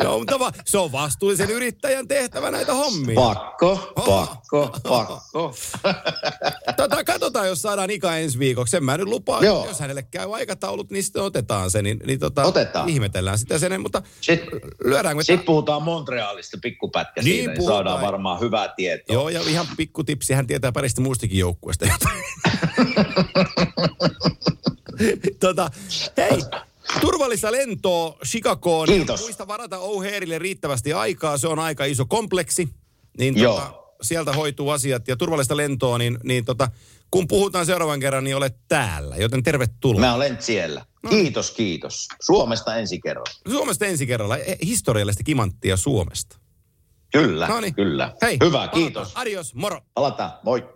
joo, 0.04 0.18
mutta 0.18 0.40
va, 0.40 0.52
se 0.66 0.78
on 0.78 0.92
vastuullisen 0.92 1.50
yrittäjän 1.50 2.08
tehtävä 2.08 2.52
näitä 2.52 2.74
hommia. 2.74 3.16
Pakko, 3.16 3.94
pakko, 4.06 4.76
pakko. 4.84 5.56
Tota, 6.78 7.04
katsotaan, 7.04 7.48
jos 7.48 7.62
saadaan 7.62 7.90
Ika 7.90 8.18
ensi 8.18 8.40
viikoksi. 8.40 8.72
Sen 8.72 8.84
mä 8.84 8.98
nyt 8.98 9.08
lupaan. 9.08 9.44
Joo. 9.46 9.66
Jos 9.66 9.80
hänelle 9.80 10.04
käy 10.04 10.36
aikataulut, 10.36 10.92
niin 10.92 11.04
sitten 11.04 11.24
otetaan 11.24 11.72
se. 11.72 11.82
Niin, 11.82 12.00
niin 12.06 12.20
tota, 12.20 12.44
Otetaan. 12.44 12.90
ihmetellään 12.90 13.38
sitä 13.38 13.60
sen. 13.60 13.82
Mutta 13.82 14.02
Sitten, 14.22 14.62
lyödäänkö 14.84 15.24
sitten 15.24 15.46
puhutaan 15.46 15.84
Montrealista 15.84 16.58
pikkupätkä 16.62 17.22
Niin, 17.22 17.36
siinä, 17.36 17.52
niin 17.54 17.58
puhutaan. 17.58 17.78
saadaan 17.86 18.02
varmaan 18.06 18.40
hyvää 18.40 18.74
tietoa. 18.76 19.14
Joo, 19.14 19.30
ja 19.30 19.42
ihan 19.42 19.68
pikku 19.78 20.04
tipsi. 20.04 20.34
Hän 20.34 20.48
tietää 20.48 20.72
parista 20.72 21.02
muistakin 21.02 21.40
joukkueesta 21.40 21.86
tota, 25.40 25.70
hei, 26.18 26.40
turvallista 27.02 27.52
lentoa 27.52 28.18
Chicagoon. 28.26 28.88
Kiitos. 28.88 29.22
Muista 29.22 29.48
varata 29.48 29.78
O'Hareille 29.78 30.38
riittävästi 30.40 30.94
aikaa. 30.94 31.38
Se 31.38 31.48
on 31.48 31.60
aika 31.60 31.86
iso 31.86 32.06
kompleksi. 32.06 32.70
Niin 33.18 33.38
Joo. 33.38 33.56
tota, 33.56 33.74
sieltä 34.02 34.34
hoituu 34.34 34.70
asiat. 34.70 35.08
Ja 35.08 35.16
turvallista 35.16 35.58
lentoa, 35.58 35.98
niin, 35.98 36.18
niin 36.24 36.46
tota, 36.46 36.68
kun 37.12 37.28
puhutaan 37.28 37.66
seuraavan 37.66 38.00
kerran, 38.00 38.24
niin 38.24 38.36
olet 38.36 38.56
täällä. 38.68 39.16
Joten 39.16 39.44
tervetuloa. 39.44 40.02
Mä 40.02 40.14
olen 40.14 40.38
siellä. 40.40 40.86
Kiitos, 41.10 41.52
kiitos. 41.52 42.08
Suomesta 42.22 42.76
ensi 42.76 43.00
kerralla. 43.00 43.32
Suomesta 43.52 43.86
ensi 43.86 44.08
kerralla. 44.08 44.38
Eh, 44.38 44.58
Historiallista 44.66 45.24
kimanttia 45.24 45.78
Suomesta. 45.78 46.38
Kyllä, 47.14 47.48
Noniin. 47.48 47.76
kyllä. 47.76 48.16
Hei, 48.22 48.38
Hyvä, 48.44 48.52
palataan. 48.58 48.70
kiitos. 48.84 49.12
Adios, 49.16 49.56
moro. 49.56 49.82
Palataan, 49.94 50.32
moi. 50.44 50.70